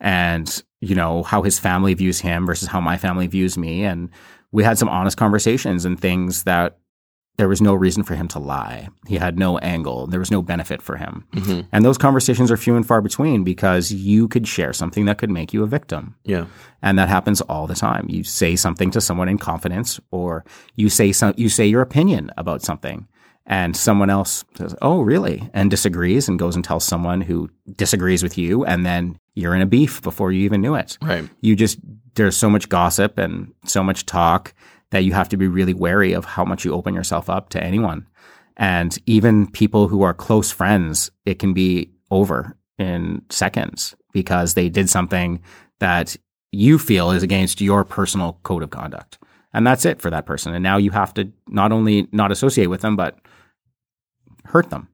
and, 0.00 0.62
you 0.80 0.94
know, 0.94 1.22
how 1.24 1.42
his 1.42 1.58
family 1.58 1.92
views 1.92 2.20
him 2.20 2.46
versus 2.46 2.68
how 2.68 2.80
my 2.80 2.96
family 2.96 3.26
views 3.26 3.58
me. 3.58 3.84
And 3.84 4.08
we 4.52 4.64
had 4.64 4.78
some 4.78 4.88
honest 4.88 5.16
conversations 5.16 5.84
and 5.84 6.00
things 6.00 6.44
that 6.44 6.78
there 7.38 7.48
was 7.48 7.62
no 7.62 7.74
reason 7.74 8.02
for 8.02 8.14
him 8.14 8.28
to 8.28 8.38
lie. 8.38 8.88
He 9.06 9.16
had 9.16 9.38
no 9.38 9.58
angle. 9.58 10.06
There 10.06 10.20
was 10.20 10.30
no 10.30 10.42
benefit 10.42 10.82
for 10.82 10.96
him. 10.96 11.24
hmm 11.32 11.60
And 11.72 11.84
those 11.84 11.98
conversations 11.98 12.50
are 12.50 12.56
few 12.56 12.76
and 12.76 12.86
far 12.86 13.00
between 13.00 13.42
because 13.42 13.90
you 13.90 14.28
could 14.28 14.46
share 14.46 14.72
something 14.72 15.06
that 15.06 15.18
could 15.18 15.30
make 15.30 15.52
you 15.52 15.62
a 15.62 15.66
victim. 15.66 16.14
Yeah. 16.24 16.46
And 16.82 16.98
that 16.98 17.08
happens 17.08 17.40
all 17.40 17.66
the 17.66 17.74
time. 17.74 18.06
You 18.08 18.22
say 18.22 18.54
something 18.54 18.90
to 18.92 19.00
someone 19.00 19.28
in 19.28 19.38
confidence 19.38 19.98
or 20.10 20.44
you 20.76 20.88
say 20.88 21.10
some, 21.10 21.34
you 21.36 21.48
say 21.48 21.66
your 21.66 21.82
opinion 21.82 22.30
about 22.36 22.62
something 22.62 23.08
and 23.46 23.76
someone 23.76 24.10
else 24.10 24.44
says, 24.56 24.74
"Oh, 24.82 25.00
really?" 25.00 25.48
and 25.52 25.70
disagrees 25.70 26.28
and 26.28 26.38
goes 26.38 26.54
and 26.54 26.64
tells 26.64 26.84
someone 26.84 27.20
who 27.20 27.50
disagrees 27.76 28.22
with 28.22 28.38
you 28.38 28.64
and 28.64 28.86
then 28.86 29.16
you're 29.34 29.54
in 29.54 29.62
a 29.62 29.66
beef 29.66 30.02
before 30.02 30.32
you 30.32 30.42
even 30.44 30.60
knew 30.60 30.74
it. 30.74 30.98
Right. 31.02 31.28
You 31.40 31.56
just 31.56 31.78
there's 32.14 32.36
so 32.36 32.50
much 32.50 32.68
gossip 32.68 33.18
and 33.18 33.52
so 33.64 33.82
much 33.82 34.06
talk 34.06 34.54
that 34.90 35.04
you 35.04 35.12
have 35.12 35.28
to 35.30 35.36
be 35.36 35.48
really 35.48 35.74
wary 35.74 36.12
of 36.12 36.24
how 36.24 36.44
much 36.44 36.64
you 36.64 36.72
open 36.72 36.94
yourself 36.94 37.30
up 37.30 37.48
to 37.50 37.62
anyone. 37.62 38.06
And 38.56 38.96
even 39.06 39.50
people 39.50 39.88
who 39.88 40.02
are 40.02 40.12
close 40.12 40.50
friends, 40.50 41.10
it 41.24 41.38
can 41.38 41.54
be 41.54 41.90
over 42.10 42.56
in 42.78 43.22
seconds 43.30 43.94
because 44.12 44.54
they 44.54 44.68
did 44.68 44.90
something 44.90 45.40
that 45.80 46.16
you 46.52 46.78
feel 46.78 47.10
is 47.10 47.22
against 47.22 47.62
your 47.62 47.84
personal 47.84 48.38
code 48.42 48.62
of 48.62 48.70
conduct. 48.70 49.18
And 49.54 49.66
that's 49.66 49.84
it 49.84 50.00
for 50.00 50.10
that 50.10 50.26
person. 50.26 50.54
And 50.54 50.62
now 50.62 50.76
you 50.76 50.90
have 50.90 51.14
to 51.14 51.32
not 51.48 51.72
only 51.72 52.08
not 52.12 52.30
associate 52.30 52.66
with 52.66 52.82
them, 52.82 52.96
but 52.96 53.18
hurt 54.52 54.70
them. 54.70 54.88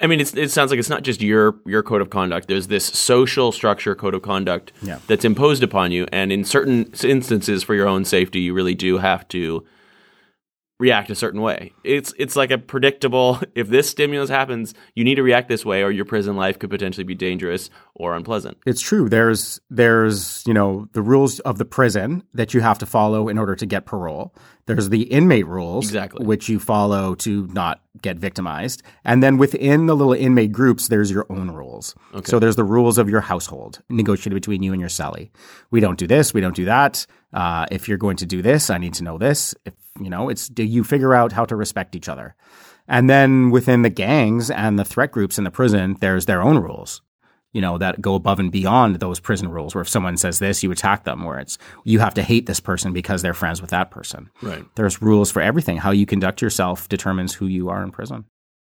I 0.00 0.06
mean, 0.08 0.20
it's, 0.20 0.34
it 0.34 0.50
sounds 0.50 0.70
like 0.70 0.80
it's 0.80 0.88
not 0.90 1.02
just 1.02 1.22
your 1.22 1.54
your 1.64 1.82
code 1.82 2.02
of 2.02 2.10
conduct. 2.10 2.48
There's 2.48 2.66
this 2.66 2.84
social 2.84 3.52
structure 3.52 3.94
code 3.94 4.14
of 4.14 4.22
conduct 4.22 4.72
Yeah. 4.82 4.98
that's 5.06 5.24
imposed 5.24 5.62
upon 5.62 5.92
you, 5.92 6.06
and 6.10 6.32
in 6.32 6.44
certain 6.44 6.92
instances, 7.04 7.62
for 7.62 7.74
your 7.74 7.86
own 7.86 8.04
safety, 8.04 8.40
you 8.40 8.54
really 8.54 8.74
do 8.74 8.98
have 8.98 9.26
to 9.28 9.64
react 10.78 11.08
a 11.10 11.14
certain 11.14 11.40
way. 11.40 11.72
It's 11.84 12.12
it's 12.18 12.36
like 12.36 12.50
a 12.50 12.58
predictable. 12.58 13.40
If 13.54 13.68
this 13.68 13.88
stimulus 13.88 14.30
happens, 14.30 14.74
you 14.94 15.04
need 15.04 15.14
to 15.16 15.22
react 15.22 15.48
this 15.48 15.64
way, 15.64 15.82
or 15.82 15.90
your 15.90 16.04
prison 16.04 16.36
life 16.36 16.58
could 16.58 16.70
potentially 16.70 17.04
be 17.04 17.14
dangerous 17.14 17.70
or 17.94 18.14
unpleasant. 18.16 18.58
It's 18.66 18.80
true. 18.80 19.08
There's 19.08 19.60
there's 19.70 20.42
you 20.46 20.54
know 20.54 20.88
the 20.92 21.02
rules 21.02 21.38
of 21.40 21.58
the 21.58 21.64
prison 21.64 22.24
that 22.34 22.52
you 22.54 22.60
have 22.60 22.78
to 22.80 22.86
follow 22.86 23.28
in 23.28 23.38
order 23.38 23.54
to 23.54 23.66
get 23.66 23.86
parole. 23.86 24.34
There's 24.66 24.88
the 24.88 25.02
inmate 25.02 25.46
rules, 25.46 25.84
Exactly. 25.84 26.24
which 26.26 26.48
you 26.48 26.58
follow 26.58 27.14
to 27.16 27.46
not 27.48 27.82
get 28.02 28.16
victimized, 28.16 28.82
and 29.04 29.22
then 29.22 29.36
within 29.38 29.86
the 29.86 29.94
little 29.94 30.14
inmate 30.14 30.52
groups, 30.52 30.88
there's 30.88 31.10
your 31.10 31.26
own 31.30 31.50
rules. 31.50 31.94
Okay. 32.14 32.28
So 32.30 32.38
there's 32.38 32.56
the 32.56 32.64
rules 32.64 32.98
of 32.98 33.08
your 33.08 33.20
household 33.20 33.82
negotiated 33.90 34.34
between 34.34 34.62
you 34.62 34.72
and 34.72 34.80
your 34.80 34.88
cellie. 34.90 35.30
We 35.70 35.80
don't 35.80 35.98
do 35.98 36.06
this. 36.06 36.32
We 36.34 36.40
don't 36.40 36.56
do 36.56 36.64
that. 36.64 37.06
Uh, 37.32 37.66
if 37.70 37.88
you're 37.88 37.98
going 37.98 38.16
to 38.16 38.26
do 38.26 38.42
this, 38.42 38.70
I 38.70 38.78
need 38.78 38.94
to 38.94 39.04
know 39.04 39.18
this. 39.18 39.54
If 39.64 39.74
you 40.00 40.10
know, 40.10 40.28
it's 40.28 40.48
do 40.48 40.64
you 40.64 40.84
figure 40.84 41.14
out 41.14 41.32
how 41.32 41.44
to 41.44 41.56
respect 41.56 41.94
each 41.94 42.08
other. 42.08 42.34
And 42.86 43.08
then 43.08 43.50
within 43.50 43.82
the 43.82 43.90
gangs 43.90 44.50
and 44.50 44.78
the 44.78 44.84
threat 44.84 45.10
groups 45.10 45.38
in 45.38 45.44
the 45.44 45.50
prison, 45.50 45.96
there's 46.00 46.26
their 46.26 46.42
own 46.42 46.58
rules 46.58 47.00
you 47.54 47.60
know, 47.60 47.78
that 47.78 48.02
go 48.02 48.16
above 48.16 48.40
and 48.40 48.52
beyond 48.52 48.96
those 48.96 49.20
prison 49.20 49.48
rules 49.48 49.74
where 49.74 49.82
if 49.82 49.88
someone 49.88 50.16
says 50.16 50.40
this, 50.40 50.62
you 50.62 50.72
attack 50.72 51.04
them, 51.04 51.22
where 51.22 51.38
it's 51.38 51.56
you 51.84 52.00
have 52.00 52.12
to 52.14 52.22
hate 52.22 52.46
this 52.46 52.60
person 52.60 52.92
because 52.92 53.22
they're 53.22 53.32
friends 53.32 53.62
with 53.62 53.70
that 53.70 53.92
person. 53.92 54.28
Right. 54.42 54.64
There's 54.74 55.00
rules 55.00 55.30
for 55.30 55.40
everything. 55.40 55.78
How 55.78 55.92
you 55.92 56.04
conduct 56.04 56.42
yourself 56.42 56.88
determines 56.88 57.32
who 57.32 57.46
you 57.46 57.70
are 57.70 57.82
in 57.82 57.92
prison. 57.92 58.24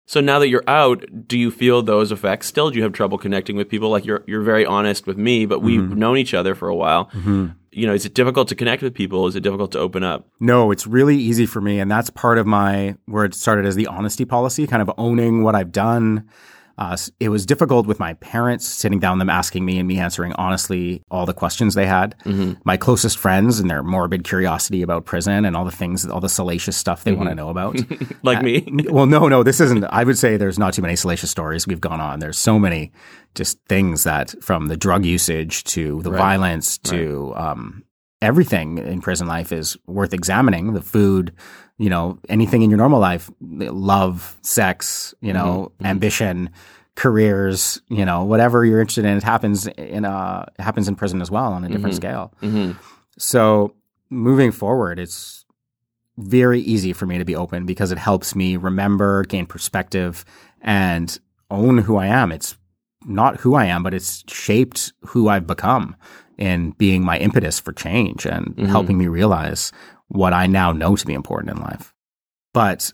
So 0.10 0.22
now 0.22 0.40
that 0.40 0.48
you're 0.48 0.64
out, 0.66 1.06
do 1.28 1.38
you 1.38 1.52
feel 1.52 1.84
those 1.84 2.12
effects 2.12 2.48
still? 2.48 2.72
Do 2.72 2.78
you 2.78 2.84
have 2.84 2.94
trouble 2.94 3.20
connecting 3.20 3.56
with 3.56 3.70
people? 3.70 3.92
Like 3.92 4.06
you're 4.06 4.24
you're 4.26 4.42
very 4.42 4.66
honest 4.66 5.06
with 5.06 5.20
me, 5.20 5.46
but 5.46 5.60
we've 5.60 5.82
mm-hmm. 5.82 6.00
known 6.00 6.18
each 6.18 6.34
other 6.34 6.56
for 6.56 6.68
a 6.68 6.76
while. 6.76 7.12
Mm-hmm. 7.12 7.50
You 7.70 7.86
know, 7.86 7.94
is 7.94 8.08
it 8.08 8.16
difficult 8.16 8.48
to 8.48 8.56
connect 8.56 8.82
with 8.82 8.96
people? 8.96 9.28
Is 9.28 9.36
it 9.36 9.42
difficult 9.42 9.72
to 9.74 9.78
open 9.78 10.04
up? 10.04 10.28
No, 10.40 10.72
it's 10.72 10.88
really 10.88 11.16
easy 11.16 11.46
for 11.46 11.62
me. 11.62 11.80
And 11.80 11.92
that's 11.92 12.10
part 12.10 12.40
of 12.40 12.48
my, 12.48 12.96
where 13.06 13.24
it 13.24 13.36
started 13.36 13.68
as 13.68 13.76
the 13.76 13.86
honesty 13.86 14.26
policy, 14.26 14.66
kind 14.66 14.82
of 14.82 14.90
owning 14.98 15.44
what 15.44 15.54
I've 15.54 15.72
done. 15.72 16.28
Uh, 16.80 16.96
it 17.20 17.28
was 17.28 17.46
difficult 17.46 17.86
with 17.86 18.00
my 18.00 18.14
parents 18.16 18.66
sitting 18.66 19.00
down, 19.00 19.20
them 19.20 19.30
asking 19.30 19.66
me 19.66 19.78
and 19.80 19.88
me 19.88 20.00
answering 20.00 20.32
honestly 20.34 21.04
all 21.12 21.26
the 21.26 21.34
questions 21.34 21.74
they 21.76 21.86
had. 21.86 22.16
My 22.64 22.78
closest 22.78 23.18
friends 23.18 23.60
and 23.60 23.70
their 23.70 23.84
morbid 23.84 24.24
curiosity 24.24 24.82
about 24.82 25.04
prison 25.04 25.44
and 25.44 25.58
all 25.58 25.66
the 25.66 25.72
things, 25.72 26.08
all 26.08 26.22
the 26.22 26.30
salacious 26.30 26.78
stuff 26.78 27.04
they 27.04 27.12
want 27.12 27.28
to 27.28 27.36
know 27.36 27.50
about. 27.50 27.76
Like 28.24 28.42
me? 28.42 28.66
well, 28.90 29.06
no, 29.06 29.28
no, 29.28 29.44
this 29.44 29.60
isn't. 29.60 29.84
I 29.90 30.04
would 30.06 30.18
say 30.18 30.38
there's 30.38 30.58
not 30.58 30.74
too 30.74 30.82
many 30.82 30.96
salacious 30.96 31.30
stories 31.32 31.68
we've 31.68 31.82
gone 31.82 32.00
on. 32.00 32.20
There's 32.20 32.38
so 32.40 32.58
many 32.58 32.92
just 33.36 33.60
things 33.68 34.04
that 34.06 34.34
from 34.42 34.68
the 34.68 34.78
drug 34.78 35.04
usage 35.06 35.64
to 35.66 36.02
the 36.02 36.12
Right. 36.12 36.18
violence 36.18 36.78
to 36.80 37.34
um, 37.36 37.84
everything 38.22 38.78
in 38.78 39.02
prison 39.02 39.28
life 39.28 39.52
is 39.52 39.78
worth 39.88 40.14
examining. 40.14 40.74
The 40.74 40.82
food, 40.82 41.34
you 41.80 41.90
know, 41.90 42.20
anything 42.30 42.62
in 42.62 42.70
your 42.70 42.78
normal 42.78 43.00
life, 43.00 43.32
love, 43.42 44.38
sex, 44.44 45.14
you 45.22 45.34
know, 45.34 45.72
ambition, 45.84 46.50
careers, 46.96 47.82
you 47.90 48.06
know, 48.06 48.24
whatever 48.26 48.66
you're 48.66 48.82
interested 48.82 49.06
in, 49.06 49.18
it 49.18 49.24
happens 49.24 49.66
in 49.68 50.06
uh 50.06 50.46
it 50.60 50.62
happens 50.62 50.88
in 50.88 50.96
prison 50.96 51.22
as 51.22 51.32
well 51.32 51.52
on 51.54 51.64
a 51.64 51.70
different 51.70 51.96
scale. 51.96 52.34
hmm 52.42 52.72
So 53.18 53.74
moving 54.10 54.52
forward, 54.52 55.00
it's 55.00 55.46
very 56.18 56.60
easy 56.60 56.92
for 56.94 57.06
me 57.06 57.18
to 57.18 57.26
be 57.26 57.36
open 57.36 57.66
because 57.66 57.92
it 57.92 57.98
helps 57.98 58.36
me 58.36 58.58
remember, 58.58 59.24
gain 59.24 59.46
perspective, 59.46 60.26
and 60.62 61.18
own 61.50 61.78
who 61.80 61.96
I 61.96 62.08
am. 62.08 62.32
It's 62.32 62.58
not 63.06 63.38
who 63.40 63.56
I 63.56 63.66
am, 63.66 63.82
but 63.84 63.94
it's 63.94 64.24
shaped 64.28 64.92
who 65.06 65.30
I've 65.30 65.48
become 65.48 65.96
in 66.38 66.72
being 66.72 67.04
my 67.04 67.18
impetus 67.18 67.60
for 67.60 67.72
change 67.72 68.26
and 68.26 68.56
Mhm. 68.58 68.68
helping 68.68 68.98
me 68.98 69.08
realize 69.08 69.72
what 70.10 70.34
I 70.34 70.48
now 70.48 70.72
know 70.72 70.96
to 70.96 71.06
be 71.06 71.14
important 71.14 71.58
in 71.58 71.64
life. 71.64 71.94
But 72.54 72.92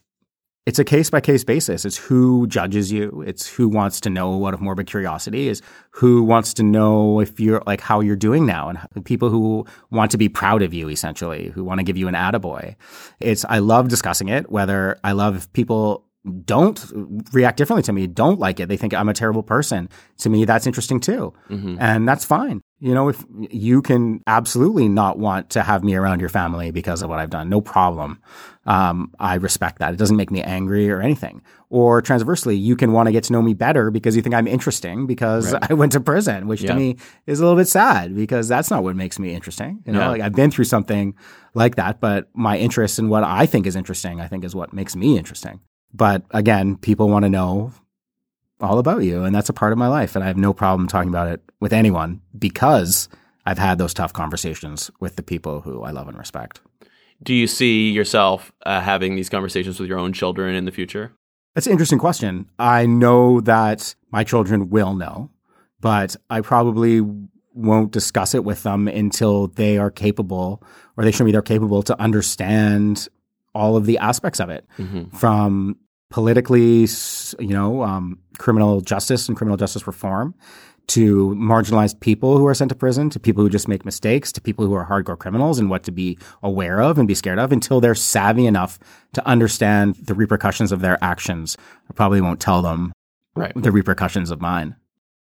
it's 0.65 0.79
a 0.79 0.83
case 0.83 1.09
by 1.11 1.21
case 1.21 1.43
basis. 1.43 1.85
It's 1.85 1.97
who 1.97 2.47
judges 2.47 2.91
you. 2.91 3.23
It's 3.25 3.47
who 3.47 3.69
wants 3.69 3.99
to 4.01 4.09
know 4.09 4.45
out 4.47 4.53
of 4.53 4.61
morbid 4.61 4.87
curiosity 4.87 5.47
is 5.47 5.61
who 5.91 6.23
wants 6.23 6.55
to 6.55 6.63
know 6.63 7.19
if 7.19 7.39
you're 7.39 7.61
like 7.67 7.81
how 7.81 7.99
you're 7.99 8.15
doing 8.15 8.45
now 8.45 8.69
and 8.69 9.05
people 9.05 9.29
who 9.29 9.65
want 9.91 10.11
to 10.11 10.17
be 10.17 10.27
proud 10.27 10.63
of 10.63 10.73
you 10.73 10.89
essentially, 10.89 11.49
who 11.49 11.63
want 11.63 11.79
to 11.79 11.83
give 11.83 11.97
you 11.97 12.07
an 12.07 12.15
attaboy. 12.15 12.75
It's, 13.19 13.45
I 13.47 13.59
love 13.59 13.89
discussing 13.89 14.27
it, 14.29 14.49
whether 14.49 14.97
I 15.03 15.11
love 15.11 15.35
if 15.35 15.53
people 15.53 16.05
don't 16.43 16.83
react 17.31 17.57
differently 17.57 17.83
to 17.83 17.93
me, 17.93 18.07
don't 18.07 18.39
like 18.39 18.59
it. 18.59 18.67
They 18.67 18.77
think 18.77 18.95
I'm 18.95 19.09
a 19.09 19.13
terrible 19.13 19.43
person. 19.43 19.89
To 20.19 20.29
me, 20.29 20.45
that's 20.45 20.65
interesting 20.65 20.99
too. 20.99 21.33
Mm-hmm. 21.49 21.77
And 21.79 22.07
that's 22.07 22.25
fine. 22.25 22.61
You 22.79 22.93
know, 22.93 23.07
if 23.07 23.23
you 23.49 23.81
can 23.81 24.21
absolutely 24.27 24.89
not 24.89 25.17
want 25.17 25.51
to 25.51 25.63
have 25.63 25.83
me 25.83 25.95
around 25.95 26.19
your 26.19 26.29
family 26.29 26.71
because 26.71 27.01
of 27.01 27.09
what 27.09 27.19
I've 27.19 27.29
done, 27.29 27.49
no 27.49 27.61
problem. 27.61 28.21
Um, 28.65 29.13
I 29.17 29.35
respect 29.35 29.79
that. 29.79 29.93
It 29.93 29.97
doesn't 29.97 30.17
make 30.17 30.29
me 30.29 30.41
angry 30.41 30.91
or 30.91 31.01
anything. 31.01 31.41
Or 31.69 32.01
transversely, 32.01 32.55
you 32.55 32.75
can 32.75 32.91
want 32.91 33.07
to 33.07 33.13
get 33.13 33.23
to 33.25 33.33
know 33.33 33.41
me 33.41 33.53
better 33.53 33.91
because 33.91 34.15
you 34.15 34.21
think 34.21 34.35
I'm 34.35 34.47
interesting 34.47 35.07
because 35.07 35.53
right. 35.53 35.67
I 35.71 35.73
went 35.73 35.93
to 35.93 36.01
prison, 36.01 36.47
which 36.47 36.63
yeah. 36.63 36.73
to 36.73 36.75
me 36.75 36.97
is 37.25 37.39
a 37.39 37.43
little 37.43 37.57
bit 37.57 37.69
sad 37.69 38.13
because 38.13 38.47
that's 38.49 38.69
not 38.69 38.83
what 38.83 38.95
makes 38.95 39.19
me 39.19 39.33
interesting. 39.33 39.81
You 39.85 39.93
know, 39.93 39.99
yeah. 39.99 40.09
like 40.09 40.21
I've 40.21 40.35
been 40.35 40.51
through 40.51 40.65
something 40.65 41.15
like 41.53 41.75
that, 41.75 42.01
but 42.01 42.29
my 42.33 42.57
interest 42.57 42.99
in 42.99 43.07
what 43.07 43.23
I 43.23 43.45
think 43.45 43.67
is 43.67 43.75
interesting, 43.75 44.19
I 44.19 44.27
think 44.27 44.43
is 44.43 44.53
what 44.53 44.73
makes 44.73 44.95
me 44.95 45.17
interesting. 45.17 45.61
But 45.93 46.23
again, 46.31 46.75
people 46.75 47.07
want 47.07 47.23
to 47.23 47.29
know 47.29 47.71
all 48.59 48.79
about 48.79 49.03
you. 49.03 49.23
And 49.23 49.35
that's 49.35 49.49
a 49.49 49.53
part 49.53 49.71
of 49.71 49.77
my 49.77 49.87
life. 49.87 50.15
And 50.15 50.23
I 50.23 50.27
have 50.27 50.37
no 50.37 50.53
problem 50.53 50.87
talking 50.87 51.09
about 51.09 51.27
it 51.27 51.41
with 51.59 51.73
anyone 51.73 52.21
because 52.37 53.09
I've 53.45 53.57
had 53.57 53.77
those 53.77 53.93
tough 53.93 54.13
conversations 54.13 54.89
with 54.99 55.15
the 55.15 55.23
people 55.23 55.61
who 55.61 55.83
I 55.83 55.91
love 55.91 56.07
and 56.07 56.17
respect. 56.17 56.61
Do 57.23 57.33
you 57.33 57.47
see 57.47 57.91
yourself 57.91 58.51
uh, 58.65 58.81
having 58.81 59.15
these 59.15 59.29
conversations 59.29 59.79
with 59.79 59.87
your 59.87 59.99
own 59.99 60.13
children 60.13 60.55
in 60.55 60.65
the 60.65 60.71
future? 60.71 61.13
That's 61.53 61.67
an 61.67 61.71
interesting 61.71 61.99
question. 61.99 62.49
I 62.59 62.85
know 62.85 63.39
that 63.41 63.95
my 64.11 64.23
children 64.23 64.69
will 64.69 64.93
know, 64.93 65.29
but 65.79 66.15
I 66.29 66.41
probably 66.41 67.01
won't 67.53 67.91
discuss 67.91 68.35
it 68.35 68.43
with 68.43 68.63
them 68.63 68.87
until 68.89 69.47
they 69.47 69.77
are 69.77 69.89
capable 69.89 70.61
or 70.97 71.05
they 71.05 71.11
show 71.11 71.23
me 71.23 71.31
they're 71.31 71.41
capable 71.41 71.81
to 71.83 71.99
understand 72.01 73.07
all 73.53 73.77
of 73.77 73.85
the 73.85 73.97
aspects 73.99 74.41
of 74.41 74.49
it 74.49 74.65
mm-hmm. 74.77 75.15
from 75.15 75.77
politically, 76.09 76.87
you 77.39 77.53
know, 77.53 77.81
um, 77.83 78.19
criminal 78.37 78.81
justice 78.81 79.29
and 79.29 79.37
criminal 79.37 79.55
justice 79.55 79.87
reform 79.87 80.35
to 80.87 81.35
marginalized 81.35 81.99
people 81.99 82.37
who 82.37 82.45
are 82.45 82.53
sent 82.53 82.69
to 82.69 82.75
prison, 82.75 83.09
to 83.09 83.19
people 83.19 83.43
who 83.43 83.49
just 83.49 83.67
make 83.67 83.85
mistakes, 83.85 84.31
to 84.31 84.41
people 84.41 84.65
who 84.65 84.73
are 84.73 84.85
hardcore 84.85 85.17
criminals 85.17 85.59
and 85.59 85.69
what 85.69 85.83
to 85.83 85.91
be 85.91 86.17
aware 86.43 86.81
of 86.81 86.97
and 86.97 87.07
be 87.07 87.15
scared 87.15 87.39
of 87.39 87.51
until 87.51 87.81
they're 87.81 87.95
savvy 87.95 88.45
enough 88.45 88.77
to 89.13 89.25
understand 89.27 89.95
the 89.95 90.13
repercussions 90.13 90.71
of 90.71 90.81
their 90.81 91.03
actions. 91.03 91.57
I 91.89 91.93
probably 91.93 92.21
won't 92.21 92.39
tell 92.39 92.61
them 92.61 92.93
right. 93.35 93.53
the 93.55 93.71
repercussions 93.71 94.31
of 94.31 94.41
mine. 94.41 94.75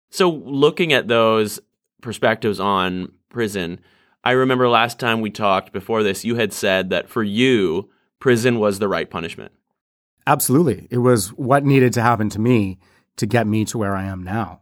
So, 0.10 0.30
looking 0.30 0.94
at 0.94 1.08
those 1.08 1.60
perspectives 2.02 2.60
on 2.60 3.12
prison, 3.30 3.80
I 4.24 4.32
remember 4.32 4.68
last 4.68 5.00
time 5.00 5.22
we 5.22 5.30
talked 5.30 5.72
before 5.72 6.04
this, 6.04 6.26
you 6.26 6.36
had 6.36 6.54
said 6.54 6.90
that 6.90 7.10
for 7.10 7.24
you, 7.24 7.90
prison 8.20 8.60
was 8.60 8.80
the 8.80 8.88
right 8.88 9.10
punishment. 9.10 9.52
Absolutely. 10.28 10.88
It 10.90 10.98
was 10.98 11.30
what 11.34 11.64
needed 11.64 11.94
to 11.94 12.02
happen 12.02 12.30
to 12.30 12.40
me 12.40 12.80
to 13.18 13.26
get 13.26 13.48
me 13.48 13.66
to 13.66 13.78
where 13.78 13.96
I 13.96 14.06
am 14.06 14.24
now. 14.24 14.62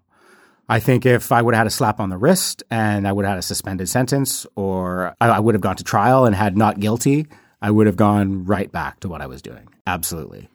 I 0.74 0.80
think 0.80 1.06
if 1.06 1.32
I 1.32 1.40
would 1.40 1.54
have 1.54 1.60
had 1.60 1.68
a 1.68 1.70
slap 1.70 2.00
on 2.00 2.10
the 2.10 2.18
wrist 2.18 2.64
and 2.72 3.08
I 3.08 3.12
would 3.12 3.26
have 3.26 3.34
had 3.34 3.38
a 3.38 3.44
suspended 3.44 3.88
sentence 3.90 4.48
or 4.56 5.16
I 5.22 5.40
would 5.40 5.54
have 5.54 5.62
gone 5.62 5.76
to 5.76 5.84
trial 5.84 6.26
and 6.26 6.36
had 6.36 6.58
not 6.58 6.80
guilty, 6.80 7.28
I 7.62 7.70
would 7.70 7.86
have 7.86 7.96
gone 7.96 8.46
right 8.46 8.72
back 8.72 9.00
to 9.02 9.08
what 9.08 9.22
I 9.22 9.28
was 9.28 9.44
doing. 9.44 9.68
Absolutely. 9.86 10.50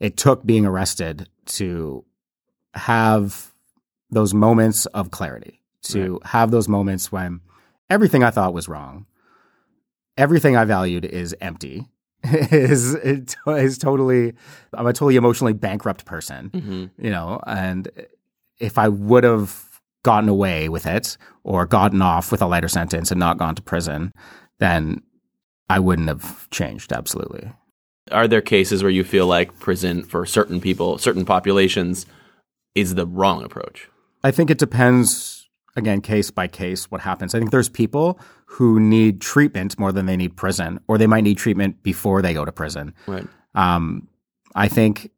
It 0.00 0.16
took 0.16 0.44
being 0.44 0.66
arrested 0.66 1.28
to 1.46 2.04
have 2.74 3.52
those 4.10 4.34
moments 4.34 4.86
of 4.86 5.12
clarity, 5.12 5.62
to 5.82 6.14
right. 6.14 6.26
have 6.26 6.50
those 6.50 6.66
moments 6.66 7.12
when 7.12 7.40
everything 7.88 8.24
I 8.24 8.30
thought 8.30 8.52
was 8.52 8.68
wrong, 8.68 9.06
everything 10.18 10.56
I 10.56 10.64
valued 10.64 11.04
is 11.04 11.32
empty 11.40 11.86
is 12.24 12.96
is 12.96 13.78
totally 13.78 14.32
I'm 14.74 14.86
a 14.88 14.92
totally 14.92 15.14
emotionally 15.14 15.52
bankrupt 15.52 16.06
person, 16.06 16.50
mm-hmm. 16.50 16.86
you 16.98 17.10
know, 17.10 17.40
and 17.46 17.88
if 18.60 18.78
I 18.78 18.88
would 18.88 19.24
have 19.24 19.80
gotten 20.04 20.28
away 20.28 20.68
with 20.68 20.86
it 20.86 21.16
or 21.44 21.66
gotten 21.66 22.00
off 22.02 22.30
with 22.30 22.40
a 22.42 22.46
lighter 22.46 22.68
sentence 22.68 23.10
and 23.10 23.18
not 23.18 23.38
gone 23.38 23.54
to 23.54 23.62
prison, 23.62 24.12
then 24.58 25.02
I 25.68 25.78
wouldn't 25.78 26.08
have 26.08 26.48
changed 26.50 26.92
absolutely. 26.92 27.50
Are 28.10 28.28
there 28.28 28.40
cases 28.40 28.82
where 28.82 28.90
you 28.90 29.04
feel 29.04 29.26
like 29.26 29.58
prison 29.58 30.02
for 30.02 30.26
certain 30.26 30.60
people, 30.60 30.98
certain 30.98 31.24
populations 31.24 32.06
is 32.74 32.94
the 32.94 33.06
wrong 33.06 33.42
approach? 33.42 33.88
I 34.24 34.30
think 34.30 34.50
it 34.50 34.58
depends 34.58 35.40
again, 35.76 36.00
case 36.00 36.30
by 36.30 36.48
case, 36.48 36.90
what 36.90 37.00
happens. 37.00 37.34
I 37.34 37.38
think 37.38 37.50
there's 37.50 37.68
people 37.68 38.18
who 38.46 38.80
need 38.80 39.20
treatment 39.20 39.78
more 39.78 39.92
than 39.92 40.06
they 40.06 40.16
need 40.16 40.36
prison, 40.36 40.80
or 40.88 40.98
they 40.98 41.06
might 41.06 41.24
need 41.24 41.38
treatment 41.38 41.82
before 41.82 42.22
they 42.22 42.34
go 42.34 42.44
to 42.44 42.52
prison. 42.52 42.94
Right. 43.06 43.26
Um, 43.54 44.08
I 44.54 44.68
think 44.68 45.10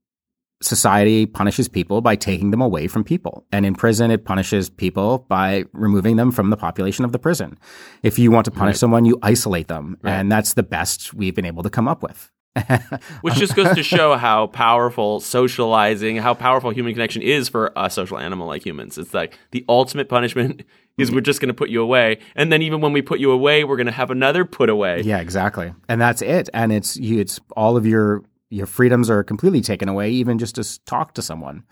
society 0.63 1.27
punishes 1.27 1.69
people 1.69 2.01
by 2.01 2.17
taking 2.17 2.51
them 2.51 2.61
away 2.61 2.89
from 2.89 3.05
people. 3.05 3.45
And 3.53 3.67
in 3.67 3.75
prison, 3.75 4.11
it 4.11 4.25
punishes 4.25 4.71
people 4.71 5.27
by 5.29 5.65
removing 5.73 6.17
them 6.17 6.31
from 6.31 6.51
the 6.51 6.57
population 6.57 7.05
of 7.05 7.13
the 7.13 7.19
prison. 7.19 7.59
If 8.03 8.19
you 8.19 8.31
want 8.31 8.45
to 8.47 8.51
punish 8.51 8.75
right. 8.75 8.79
someone, 8.79 9.05
you 9.05 9.19
isolate 9.23 9.69
them. 9.69 9.99
Right. 10.03 10.13
And 10.13 10.31
that's 10.31 10.55
the 10.55 10.63
best 10.63 11.15
we've 11.15 11.35
been 11.35 11.45
able 11.45 11.63
to 11.63 11.71
come 11.71 11.89
up 11.89 12.03
with. 12.03 12.31
Which 13.23 13.35
just 13.35 13.57
goes 13.57 13.75
to 13.75 13.83
show 13.83 14.17
how 14.17 14.47
powerful 14.49 15.21
socializing, 15.21 16.17
how 16.17 16.35
powerful 16.35 16.71
human 16.71 16.93
connection 16.93 17.23
is 17.23 17.49
for 17.49 17.73
a 17.77 17.89
social 17.89 18.19
animal 18.19 18.47
like 18.47 18.65
humans. 18.65 18.99
It's 18.99 19.15
like 19.15 19.39
the 19.53 19.65
ultimate 19.69 20.09
punishment 20.09 20.63
is 20.99 21.11
we're 21.11 21.23
just 21.23 21.41
going 21.41 21.49
to 21.49 21.55
put 21.55 21.71
you 21.71 21.81
away, 21.81 22.19
and 22.37 22.53
then 22.53 22.61
even 22.61 22.83
when 22.83 22.93
we 22.93 23.01
put 23.01 23.19
you 23.19 23.31
away, 23.31 23.65
we're 23.65 23.77
going 23.77 23.87
to 23.87 23.93
have 23.93 24.11
another 24.11 24.45
put 24.45 24.69
away. 24.69 25.01
Yeah, 25.01 25.21
exactly, 25.21 25.73
and 25.89 25.99
that's 25.99 26.21
it. 26.21 26.51
And 26.53 26.73
it's 26.73 26.99
you, 26.99 27.21
it's 27.21 27.41
all 27.57 27.79
of 27.79 27.87
your 27.87 28.23
your 28.53 28.67
freedoms 28.67 29.09
are 29.09 29.25
completely 29.25 29.63
taken 29.63 29.89
away, 29.89 30.11
even 30.11 30.39
just 30.39 30.57
to 30.57 30.85
talk 30.85 31.15
to 31.15 31.23
someone, 31.23 31.65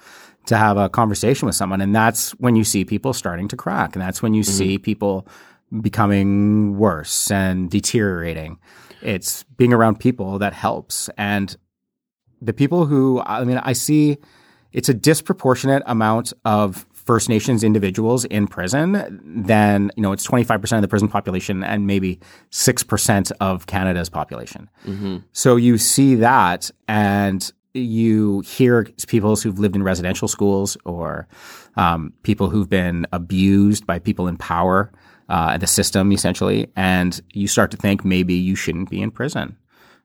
to 0.47 0.57
have 0.57 0.77
a 0.77 0.89
conversation 0.89 1.47
with 1.47 1.55
someone, 1.55 1.81
and 1.81 1.95
that's 1.95 2.31
when 2.33 2.57
you 2.57 2.65
see 2.65 2.85
people 2.85 3.13
starting 3.13 3.49
to 3.49 3.57
crack, 3.57 3.95
and 3.95 4.03
that's 4.03 4.23
when 4.23 4.33
you 4.33 4.43
mm-hmm. 4.43 4.53
see 4.53 4.79
people 4.79 5.29
becoming 5.83 6.79
worse 6.79 7.31
and 7.31 7.71
deteriorating. 7.71 8.59
It's 9.03 9.45
being 9.57 9.73
around 9.73 10.01
people 10.01 10.39
that 10.39 10.53
helps. 10.53 11.09
And 11.17 11.57
the 12.41 12.53
people 12.53 12.87
who, 12.87 13.23
I 13.25 13.45
mean, 13.45 13.59
I 13.59 13.75
see 13.75 14.19
it's 14.73 14.89
a 14.89 14.95
disproportionate 14.95 15.83
amount 15.87 16.33
of 16.45 16.87
First 17.05 17.29
Nations 17.29 17.65
individuals 17.65 18.25
in 18.27 18.47
prison 18.47 19.21
then 19.25 19.91
you 19.97 20.03
know, 20.03 20.13
it's 20.13 20.27
25% 20.27 20.77
of 20.77 20.83
the 20.83 20.89
prison 20.89 21.09
population 21.09 21.65
and 21.65 21.87
maybe 21.87 22.21
6% 22.51 23.33
of 23.41 23.67
Canada's 23.67 24.09
population. 24.09 24.69
Mm-hmm. 24.87 25.19
So 25.33 25.57
you 25.57 25.79
see 25.79 26.15
that 26.17 26.71
and 26.89 27.51
you 27.75 28.41
hear 28.41 28.85
people 29.07 29.37
who've 29.37 29.59
lived 29.59 29.77
in 29.77 29.83
residential 29.83 30.29
schools 30.29 30.77
or 30.85 31.29
um, 31.77 32.13
people 32.23 32.51
who've 32.51 32.69
been 32.69 33.07
abused 33.13 33.87
by 33.87 33.99
people 33.99 34.27
in 34.29 34.37
power 34.37 34.91
uh, 35.29 35.57
the 35.57 35.67
system 35.67 36.13
essentially, 36.13 36.69
and 36.75 37.21
you 37.33 37.47
start 37.47 37.71
to 37.71 37.77
think 37.77 38.05
maybe 38.05 38.35
you 38.35 38.57
shouldn't 38.57 38.91
be 38.91 39.01
in 39.01 39.13
prison. 39.13 39.57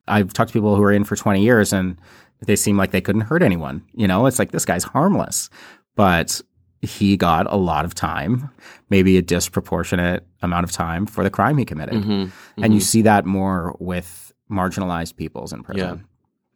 I've 0.07 0.33
talked 0.33 0.49
to 0.49 0.53
people 0.53 0.75
who 0.75 0.83
are 0.83 0.91
in 0.91 1.03
for 1.03 1.15
20 1.15 1.41
years 1.41 1.73
and 1.73 1.99
they 2.45 2.55
seem 2.55 2.77
like 2.77 2.91
they 2.91 3.01
couldn't 3.01 3.21
hurt 3.21 3.41
anyone. 3.41 3.83
You 3.95 4.07
know, 4.07 4.27
it's 4.27 4.37
like 4.37 4.51
this 4.51 4.65
guy's 4.65 4.83
harmless, 4.83 5.49
but 5.95 6.41
he 6.85 7.17
got 7.17 7.51
a 7.51 7.57
lot 7.57 7.85
of 7.85 7.93
time, 7.93 8.49
maybe 8.89 9.17
a 9.17 9.21
disproportionate 9.21 10.25
amount 10.41 10.63
of 10.63 10.71
time 10.71 11.05
for 11.05 11.23
the 11.23 11.29
crime 11.29 11.57
he 11.57 11.65
committed. 11.65 11.95
Mm-hmm, 11.95 12.11
mm-hmm. 12.11 12.63
And 12.63 12.73
you 12.73 12.79
see 12.79 13.01
that 13.03 13.25
more 13.25 13.75
with 13.79 14.33
marginalized 14.49 15.15
peoples 15.15 15.51
in 15.51 15.63
prison. 15.63 15.97
Yeah. 15.97 16.05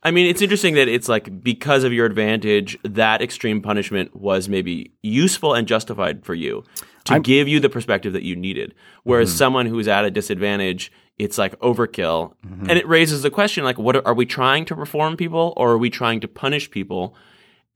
I 0.02 0.12
mean, 0.12 0.28
it's 0.28 0.42
interesting 0.42 0.76
that 0.76 0.88
it's 0.88 1.10
like 1.10 1.44
because 1.44 1.84
of 1.84 1.92
your 1.92 2.06
advantage, 2.06 2.78
that 2.84 3.22
extreme 3.22 3.62
punishment 3.62 4.16
was 4.16 4.48
maybe 4.48 4.94
useful 5.04 5.54
and 5.54 5.68
justified 5.68 6.24
for 6.24 6.34
you 6.34 6.64
to 7.06 7.16
I'm, 7.16 7.22
give 7.22 7.50
you 7.50 7.60
the 7.60 7.70
perspective 7.70 8.14
that 8.14 8.24
you 8.24 8.36
needed. 8.36 8.76
Whereas 9.04 9.30
mm-hmm. 9.30 9.38
someone 9.38 9.66
who's 9.66 9.90
at 9.90 10.06
a 10.06 10.12
disadvantage, 10.12 10.92
it's 11.18 11.38
like 11.38 11.60
overkill. 11.60 12.34
Mm-hmm. 12.48 12.70
And 12.70 12.80
it 12.80 12.88
raises 12.88 13.24
the 13.24 13.30
question 13.30 13.66
like, 13.66 13.78
what 13.78 13.98
are, 13.98 14.08
are 14.08 14.14
we 14.14 14.26
trying 14.26 14.64
to 14.66 14.76
reform 14.76 15.18
people 15.18 15.54
or 15.58 15.72
are 15.72 15.78
we 15.78 15.90
trying 15.90 16.22
to 16.22 16.30
punish 16.30 16.72
people? 16.72 17.14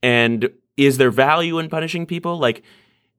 And 0.02 0.48
is 0.76 0.98
there 0.98 1.10
value 1.10 1.58
in 1.58 1.68
punishing 1.68 2.06
people? 2.06 2.38
Like, 2.38 2.62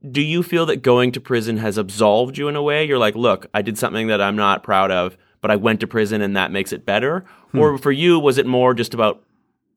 do 0.09 0.21
you 0.21 0.43
feel 0.43 0.65
that 0.67 0.83
going 0.83 1.11
to 1.13 1.21
prison 1.21 1.57
has 1.57 1.77
absolved 1.77 2.37
you 2.37 2.47
in 2.47 2.55
a 2.55 2.61
way? 2.61 2.85
You're 2.85 2.99
like, 2.99 3.15
look, 3.15 3.47
I 3.53 3.61
did 3.61 3.77
something 3.77 4.07
that 4.07 4.21
I'm 4.21 4.35
not 4.35 4.63
proud 4.63 4.91
of 4.91 5.17
but 5.45 5.51
I 5.51 5.57
went 5.57 5.79
to 5.81 5.87
prison 5.87 6.21
and 6.21 6.35
that 6.35 6.51
makes 6.51 6.73
it 6.73 6.87
better? 6.87 7.23
Hmm. 7.51 7.59
Or 7.59 7.77
for 7.77 7.91
you, 7.91 8.17
was 8.17 8.39
it 8.39 8.47
more 8.47 8.73
just 8.73 8.95
about 8.95 9.21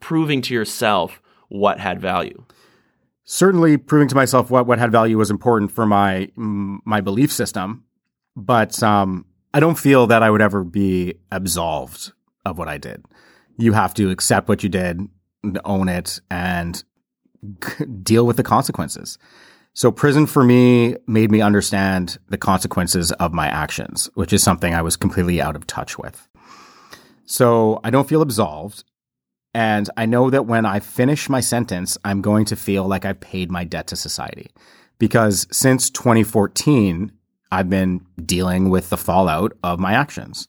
proving 0.01 0.41
to 0.41 0.55
yourself 0.55 1.21
what 1.51 1.79
had 1.79 2.01
value? 2.01 2.43
Certainly, 3.27 3.77
proving 3.77 4.09
to 4.09 4.15
myself 4.15 4.51
what, 4.51 4.67
what 4.67 4.79
had 4.79 4.91
value 4.91 5.19
was 5.19 5.31
important 5.31 5.71
for 5.71 5.85
my 5.85 6.31
my 6.37 7.03
belief 7.03 7.31
system, 7.31 7.85
but 8.35 8.83
um, 8.83 9.27
I 9.53 9.61
don't 9.61 9.79
feel 9.79 10.07
that 10.07 10.23
I 10.23 10.31
would 10.31 10.41
ever 10.41 10.65
be 10.65 11.17
absolved 11.31 12.13
of 12.47 12.57
what 12.57 12.69
I 12.69 12.79
did. 12.79 13.05
You 13.59 13.75
have 13.75 13.93
to 13.93 14.09
accept 14.09 14.49
what 14.49 14.63
you 14.63 14.71
did 14.71 15.03
own 15.67 15.91
it, 15.91 16.19
and 16.31 16.83
deal 18.03 18.27
with 18.27 18.37
the 18.37 18.43
consequences. 18.43 19.19
So 19.75 19.93
prison 19.93 20.27
for 20.27 20.43
me 20.43 20.97
made 21.07 21.31
me 21.31 21.41
understand 21.41 22.19
the 22.29 22.39
consequences 22.39 23.13
of 23.13 23.33
my 23.33 23.47
actions, 23.47 24.11
which 24.15 24.33
is 24.33 24.43
something 24.43 24.75
I 24.75 24.83
was 24.83 24.97
completely 24.97 25.41
out 25.41 25.55
of 25.55 25.67
touch 25.67 25.97
with. 25.99 26.29
So 27.27 27.81
I 27.85 27.91
don't 27.91 28.09
feel 28.09 28.23
absolved. 28.23 28.85
And 29.55 29.89
I 29.97 30.07
know 30.07 30.31
that 30.31 30.47
when 30.47 30.67
I 30.67 30.81
finish 30.81 31.29
my 31.29 31.41
sentence, 31.41 31.97
I'm 32.05 32.23
going 32.23 32.45
to 32.47 32.57
feel 32.57 32.87
like 32.87 33.05
I've 33.05 33.21
paid 33.21 33.51
my 33.51 33.65
debt 33.65 33.87
to 33.89 33.97
society. 33.97 34.51
Because 34.99 35.47
since 35.53 35.91
2014, 35.91 37.13
I've 37.53 37.71
been 37.71 38.05
dealing 38.25 38.71
with 38.71 38.91
the 38.91 38.97
fallout 38.97 39.53
of 39.63 39.79
my 39.79 39.93
actions. 39.93 40.49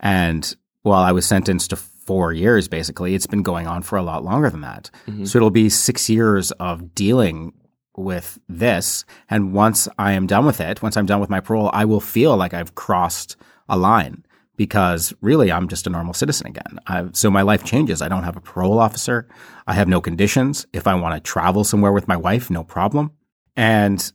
And 0.00 0.54
while 0.82 1.02
I 1.02 1.12
was 1.12 1.26
sentenced 1.26 1.70
to 1.70 1.76
four 2.12 2.30
years, 2.34 2.68
basically, 2.68 3.14
it's 3.14 3.26
been 3.26 3.42
going 3.42 3.66
on 3.66 3.80
for 3.80 3.96
a 3.96 4.02
lot 4.02 4.22
longer 4.22 4.50
than 4.50 4.60
that. 4.60 4.90
Mm-hmm. 5.06 5.24
So 5.24 5.38
it'll 5.38 5.48
be 5.48 5.70
six 5.70 6.10
years 6.10 6.50
of 6.52 6.94
dealing 6.94 7.54
with 7.96 8.38
this. 8.50 9.06
And 9.30 9.54
once 9.54 9.88
I 9.98 10.12
am 10.12 10.26
done 10.26 10.44
with 10.44 10.60
it, 10.60 10.82
once 10.82 10.98
I'm 10.98 11.06
done 11.06 11.20
with 11.20 11.30
my 11.30 11.40
parole, 11.40 11.70
I 11.72 11.86
will 11.86 12.02
feel 12.02 12.36
like 12.36 12.52
I've 12.52 12.74
crossed 12.74 13.36
a 13.66 13.78
line 13.78 14.26
because 14.58 15.14
really 15.22 15.50
I'm 15.50 15.68
just 15.68 15.86
a 15.86 15.90
normal 15.90 16.12
citizen 16.12 16.48
again. 16.48 16.78
I, 16.86 17.08
so 17.12 17.30
my 17.30 17.40
life 17.40 17.64
changes. 17.64 18.02
I 18.02 18.08
don't 18.08 18.24
have 18.24 18.36
a 18.36 18.42
parole 18.42 18.78
officer. 18.78 19.26
I 19.66 19.72
have 19.72 19.88
no 19.88 20.02
conditions. 20.02 20.66
If 20.74 20.86
I 20.86 20.94
want 20.94 21.14
to 21.14 21.20
travel 21.20 21.64
somewhere 21.64 21.92
with 21.92 22.08
my 22.08 22.16
wife, 22.18 22.50
no 22.50 22.62
problem. 22.62 23.12
And 23.56 24.12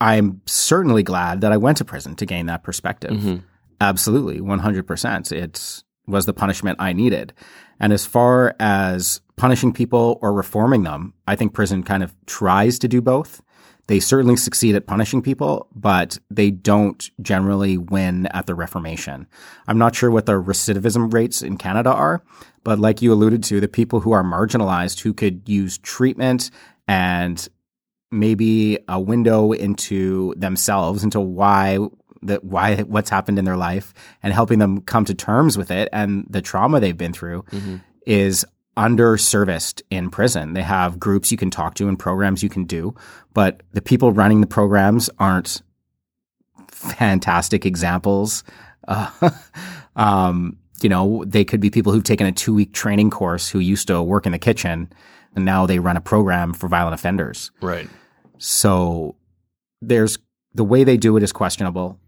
I'm 0.00 0.42
certainly 0.46 1.04
glad 1.04 1.42
that 1.42 1.52
I 1.52 1.58
went 1.58 1.78
to 1.78 1.84
prison 1.84 2.16
to 2.16 2.26
gain 2.26 2.46
that 2.46 2.64
perspective. 2.64 3.12
Mm-hmm. 3.12 3.36
Absolutely, 3.80 4.40
100%. 4.40 5.30
It 5.30 5.84
was 6.08 6.26
the 6.26 6.32
punishment 6.32 6.80
I 6.80 6.92
needed. 6.92 7.32
And 7.78 7.92
as 7.92 8.06
far 8.06 8.56
as 8.58 9.20
punishing 9.36 9.72
people 9.72 10.18
or 10.20 10.32
reforming 10.32 10.82
them, 10.82 11.14
I 11.26 11.36
think 11.36 11.54
prison 11.54 11.84
kind 11.84 12.02
of 12.02 12.14
tries 12.26 12.78
to 12.80 12.88
do 12.88 13.00
both. 13.00 13.40
They 13.86 14.00
certainly 14.00 14.36
succeed 14.36 14.74
at 14.74 14.86
punishing 14.86 15.22
people, 15.22 15.68
but 15.74 16.18
they 16.30 16.50
don't 16.50 17.10
generally 17.22 17.78
win 17.78 18.26
at 18.26 18.46
the 18.46 18.54
reformation. 18.54 19.26
I'm 19.66 19.78
not 19.78 19.94
sure 19.94 20.10
what 20.10 20.26
the 20.26 20.32
recidivism 20.32 21.12
rates 21.12 21.40
in 21.40 21.56
Canada 21.56 21.90
are, 21.90 22.22
but 22.64 22.78
like 22.78 23.00
you 23.00 23.12
alluded 23.12 23.42
to, 23.44 23.60
the 23.60 23.68
people 23.68 24.00
who 24.00 24.12
are 24.12 24.22
marginalized 24.22 25.00
who 25.00 25.14
could 25.14 25.48
use 25.48 25.78
treatment 25.78 26.50
and 26.86 27.48
maybe 28.10 28.78
a 28.88 29.00
window 29.00 29.52
into 29.52 30.34
themselves, 30.36 31.02
into 31.02 31.20
why 31.20 31.78
that 32.22 32.44
why 32.44 32.76
what's 32.82 33.10
happened 33.10 33.38
in 33.38 33.44
their 33.44 33.56
life 33.56 33.94
and 34.22 34.32
helping 34.32 34.58
them 34.58 34.80
come 34.82 35.04
to 35.04 35.14
terms 35.14 35.56
with 35.56 35.70
it 35.70 35.88
and 35.92 36.26
the 36.28 36.42
trauma 36.42 36.80
they've 36.80 36.96
been 36.96 37.12
through 37.12 37.42
mm-hmm. 37.50 37.76
is 38.06 38.44
underserviced 38.76 39.82
in 39.90 40.08
prison. 40.08 40.54
They 40.54 40.62
have 40.62 41.00
groups 41.00 41.32
you 41.32 41.36
can 41.36 41.50
talk 41.50 41.74
to 41.74 41.88
and 41.88 41.98
programs 41.98 42.42
you 42.42 42.48
can 42.48 42.64
do, 42.64 42.94
but 43.34 43.62
the 43.72 43.82
people 43.82 44.12
running 44.12 44.40
the 44.40 44.46
programs 44.46 45.10
aren't 45.18 45.62
fantastic 46.68 47.66
examples. 47.66 48.44
Uh, 48.88 49.28
um, 49.96 50.56
you 50.80 50.88
know, 50.88 51.22
they 51.26 51.44
could 51.44 51.60
be 51.60 51.68
people 51.68 51.92
who've 51.92 52.04
taken 52.04 52.26
a 52.26 52.32
two 52.32 52.54
week 52.54 52.72
training 52.72 53.10
course 53.10 53.46
who 53.46 53.58
used 53.58 53.86
to 53.88 54.02
work 54.02 54.24
in 54.24 54.32
the 54.32 54.38
kitchen 54.38 54.90
and 55.34 55.44
now 55.44 55.66
they 55.66 55.78
run 55.78 55.98
a 55.98 56.00
program 56.00 56.54
for 56.54 56.68
violent 56.68 56.94
offenders. 56.94 57.50
Right. 57.60 57.88
So 58.38 59.16
there's 59.82 60.18
the 60.54 60.64
way 60.64 60.84
they 60.84 60.96
do 60.96 61.16
it 61.16 61.22
is 61.22 61.32
questionable. 61.32 62.00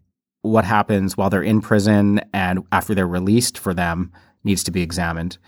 What 0.43 0.65
happens 0.65 1.17
while 1.17 1.31
they're 1.31 1.43
in 1.43 1.61
prison 1.61 2.21
and 2.33 2.65
after 2.73 2.95
they're 2.95 3.07
released 3.07 3.59
for 3.59 3.75
them 3.75 4.13
needs 4.45 4.65
to 4.65 4.71
be 4.71 4.83
examined. 4.83 5.39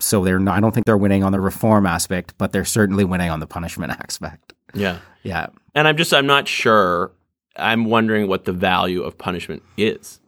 So 0.00 0.24
they're 0.24 0.40
not, 0.40 0.56
I 0.56 0.60
don't 0.60 0.72
think 0.72 0.86
they're 0.86 0.96
winning 0.96 1.22
on 1.22 1.30
the 1.32 1.40
reform 1.40 1.86
aspect, 1.86 2.34
but 2.38 2.52
they're 2.52 2.64
certainly 2.64 3.04
winning 3.04 3.30
on 3.30 3.40
the 3.40 3.46
punishment 3.46 3.92
aspect. 4.00 4.52
Yeah. 4.74 4.98
Yeah. 5.22 5.46
And 5.74 5.86
I'm 5.86 5.96
just 5.96 6.12
I'm 6.12 6.26
not 6.26 6.48
sure. 6.48 7.12
I'm 7.56 7.84
wondering 7.84 8.28
what 8.28 8.44
the 8.44 8.52
value 8.52 9.02
of 9.02 9.16
punishment 9.16 9.62
is. 9.76 10.20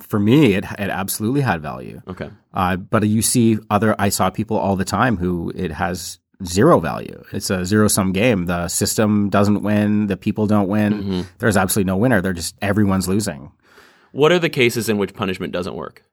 For 0.00 0.18
me, 0.18 0.54
it 0.54 0.64
it 0.78 0.90
absolutely 0.90 1.42
had 1.42 1.62
value. 1.62 2.02
Okay. 2.08 2.30
Uh, 2.52 2.76
but 2.76 3.06
you 3.06 3.22
see 3.22 3.58
other 3.70 3.94
I 3.98 4.08
saw 4.08 4.30
people 4.30 4.56
all 4.56 4.74
the 4.76 4.84
time 4.84 5.16
who 5.16 5.52
it 5.54 5.70
has 5.70 6.18
zero 6.44 6.80
value. 6.80 7.22
It's 7.32 7.50
a 7.50 7.64
zero 7.64 7.88
sum 7.88 8.12
game. 8.12 8.46
The 8.46 8.68
system 8.68 9.28
doesn't 9.28 9.62
win. 9.62 10.06
The 10.06 10.16
people 10.16 10.46
don't 10.46 10.68
win. 10.68 10.92
Mm-hmm. 10.94 11.20
There's 11.38 11.56
absolutely 11.56 11.86
no 11.86 11.96
winner. 11.96 12.20
They're 12.20 12.32
just 12.32 12.56
everyone's 12.62 13.08
losing. 13.08 13.52
What 14.12 14.32
are 14.32 14.38
the 14.38 14.48
cases 14.48 14.88
in 14.88 14.98
which 14.98 15.14
punishment 15.14 15.52
doesn't 15.52 15.74
work? 15.74 16.04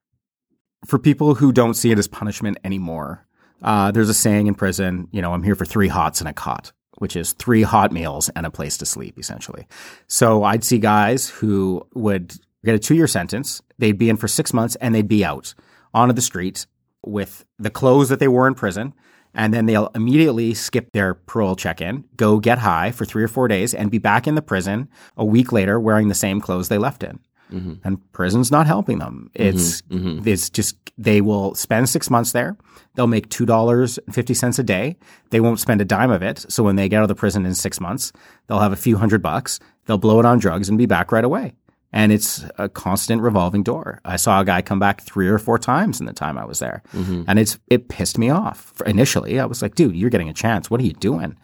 For 0.86 0.99
people 0.99 1.36
who 1.36 1.52
don't 1.52 1.74
see 1.74 1.91
it 1.91 1.98
as 1.98 2.07
punishment 2.07 2.57
anymore, 2.64 3.26
uh, 3.64 3.91
there's 3.91 4.10
a 4.10 4.14
saying 4.14 4.48
in 4.48 4.56
prison, 4.56 5.07
you 5.11 5.22
know, 5.22 5.34
I'm 5.34 5.44
here 5.44 5.56
for 5.56 5.65
three 5.65 5.88
hots 5.88 6.19
and 6.22 6.30
a 6.30 6.34
cot, 6.34 6.72
which 6.99 7.15
is 7.15 7.34
three 7.34 7.64
hot 7.64 7.91
meals 7.91 8.30
and 8.30 8.45
a 8.45 8.52
place 8.52 8.78
to 8.78 8.86
sleep, 8.86 9.18
essentially. 9.18 9.68
So 10.07 10.44
I'd 10.44 10.64
see 10.64 10.78
guys 10.78 11.28
who 11.28 11.88
would 11.95 12.34
get 12.64 12.76
a 12.76 12.80
two 12.80 12.95
year 12.95 13.07
sentence. 13.07 13.61
They'd 13.80 13.98
be 13.98 14.10
in 14.10 14.18
for 14.18 14.28
six 14.28 14.53
months 14.53 14.76
and 14.76 14.94
they'd 14.94 15.07
be 15.07 15.26
out 15.26 15.56
onto 15.94 16.14
the 16.14 16.22
street 16.22 16.68
with 17.03 17.45
the 17.57 17.72
clothes 17.72 18.10
that 18.10 18.19
they 18.19 18.28
wore 18.28 18.48
in 18.48 18.53
prison 18.53 18.94
and 19.34 19.53
then 19.53 19.65
they'll 19.68 19.91
immediately 19.94 20.53
skip 20.53 20.91
their 20.91 21.14
parole 21.14 21.56
check 21.56 21.80
in, 21.80 22.03
go 22.15 22.40
get 22.40 22.57
high 22.60 22.91
for 22.91 23.06
three 23.06 23.24
or 23.24 23.28
four 23.28 23.48
days, 23.48 23.74
and 23.74 23.91
be 23.91 23.99
back 23.99 24.28
in 24.28 24.36
the 24.36 24.41
prison 24.41 24.90
a 25.15 25.24
week 25.24 25.52
later 25.52 25.80
wearing 25.80 26.07
the 26.07 26.15
same 26.15 26.41
clothes 26.41 26.69
they 26.69 26.78
left 26.78 27.03
in. 27.03 27.19
Mm-hmm. 27.52 27.76
And 27.84 28.11
prison's 28.14 28.52
not 28.52 28.68
helping 28.68 28.99
them. 28.99 29.32
Mm-hmm. 29.34 29.48
It's 29.48 29.82
mm-hmm. 29.84 30.28
it's 30.28 30.49
just 30.49 30.78
they 30.98 31.22
will 31.22 31.56
spend 31.56 31.90
six 31.90 32.10
months 32.10 32.32
there. 32.32 32.57
They'll 32.95 33.07
make 33.07 33.30
two 33.30 33.45
dollars 33.45 33.98
and 33.99 34.14
fifty 34.14 34.34
cents 34.34 34.60
a 34.60 34.64
day. 34.64 34.98
They 35.30 35.40
won't 35.40 35.60
spend 35.60 35.82
a 35.82 35.86
dime 35.86 36.11
of 36.11 36.22
it. 36.22 36.45
So 36.49 36.64
when 36.64 36.76
they 36.76 36.90
get 36.90 36.98
out 36.98 37.03
of 37.03 37.10
the 37.10 37.15
prison 37.15 37.45
in 37.45 37.56
six 37.56 37.80
months, 37.80 38.11
they'll 38.48 38.60
have 38.60 38.74
a 38.74 38.78
few 38.78 38.98
hundred 38.98 39.22
bucks. 39.22 39.60
They'll 39.86 39.98
blow 39.98 40.19
it 40.19 40.26
on 40.26 40.40
drugs 40.40 40.69
and 40.69 40.78
be 40.78 40.86
back 40.86 41.11
right 41.11 41.24
away 41.24 41.53
and 41.94 42.11
it's 42.11 42.45
a 42.57 42.68
constant 42.68 43.22
revolving 43.22 43.64
door. 43.64 44.02
I 44.03 44.18
saw 44.18 44.41
a 44.41 44.45
guy 44.45 44.61
come 44.61 44.80
back 44.80 45.02
three 45.02 45.28
or 45.28 45.40
four 45.40 45.57
times 45.57 45.99
in 45.99 46.06
the 46.06 46.14
time 46.14 46.38
I 46.38 46.45
was 46.45 46.60
there, 46.60 46.84
mm-hmm. 46.94 47.24
and 47.28 47.40
it's 47.40 47.57
it 47.68 47.90
pissed 47.90 48.18
me 48.18 48.30
off. 48.30 48.74
Initially, 48.86 49.40
I 49.40 49.45
was 49.45 49.61
like, 49.61 49.76
"Dude, 49.76 49.95
you're 49.95 50.10
getting 50.10 50.30
a 50.30 50.34
chance. 50.34 50.69
What 50.69 50.82
are 50.82 50.86
you 50.86 50.94
doing?" 50.94 51.38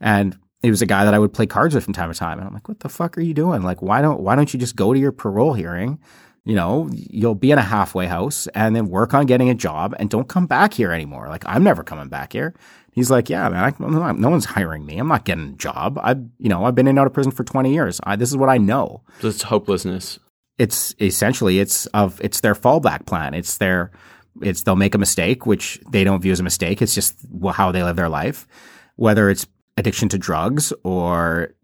And 0.00 0.38
he 0.62 0.70
was 0.70 0.82
a 0.82 0.86
guy 0.86 1.04
that 1.04 1.14
I 1.14 1.18
would 1.18 1.32
play 1.32 1.46
cards 1.46 1.74
with 1.74 1.84
from 1.84 1.94
time 1.94 2.12
to 2.12 2.18
time, 2.18 2.38
and 2.38 2.46
I'm 2.46 2.54
like, 2.54 2.68
"What 2.68 2.80
the 2.80 2.88
fuck 2.88 3.16
are 3.16 3.22
you 3.22 3.34
doing? 3.34 3.62
Like, 3.62 3.82
why 3.82 4.02
don't 4.02 4.20
why 4.20 4.34
don't 4.36 4.52
you 4.52 4.58
just 4.58 4.76
go 4.76 4.92
to 4.92 4.98
your 4.98 5.12
parole 5.12 5.54
hearing?" 5.54 5.98
You 6.44 6.54
know, 6.54 6.88
you'll 6.92 7.34
be 7.34 7.50
in 7.50 7.58
a 7.58 7.62
halfway 7.62 8.06
house 8.06 8.46
and 8.54 8.74
then 8.74 8.88
work 8.88 9.12
on 9.12 9.26
getting 9.26 9.50
a 9.50 9.54
job 9.54 9.94
and 9.98 10.08
don't 10.08 10.28
come 10.28 10.46
back 10.46 10.72
here 10.72 10.92
anymore. 10.92 11.28
Like, 11.28 11.42
I'm 11.46 11.62
never 11.62 11.82
coming 11.82 12.08
back 12.08 12.32
here. 12.32 12.54
He's 12.98 13.10
like, 13.10 13.28
yeah, 13.28 13.48
man, 13.50 13.74
I, 13.78 14.12
no 14.12 14.30
one's 14.30 14.46
hiring 14.46 14.86
me. 14.86 14.98
I'm 14.98 15.08
not 15.08 15.24
getting 15.26 15.50
a 15.50 15.52
job. 15.52 15.98
I, 16.02 16.12
you 16.38 16.48
know, 16.48 16.64
I've 16.64 16.74
been 16.74 16.86
in 16.86 16.92
and 16.92 17.00
out 17.00 17.06
of 17.06 17.12
prison 17.12 17.32
for 17.32 17.44
20 17.44 17.72
years. 17.72 18.00
I, 18.02 18.16
this 18.16 18.30
is 18.30 18.36
what 18.36 18.48
I 18.48 18.56
know. 18.56 19.02
So 19.20 19.28
it's 19.28 19.42
hopelessness. 19.42 20.18
It's 20.58 20.94
essentially 21.00 21.60
it's 21.60 21.86
of 21.86 22.20
it's 22.20 22.40
their 22.40 22.54
fallback 22.54 23.06
plan. 23.06 23.34
It's 23.34 23.58
their 23.58 23.92
it's 24.40 24.62
they'll 24.62 24.74
make 24.74 24.94
a 24.94 24.98
mistake, 24.98 25.46
which 25.46 25.78
they 25.92 26.02
don't 26.02 26.20
view 26.20 26.32
as 26.32 26.40
a 26.40 26.44
mistake. 26.44 26.82
It's 26.82 26.94
just 26.94 27.14
how 27.52 27.70
they 27.70 27.82
live 27.82 27.96
their 27.96 28.08
life. 28.08 28.48
Whether 28.96 29.30
it's 29.30 29.46
addiction 29.78 30.08
to 30.10 30.18
drugs 30.18 30.72
or 30.82 31.54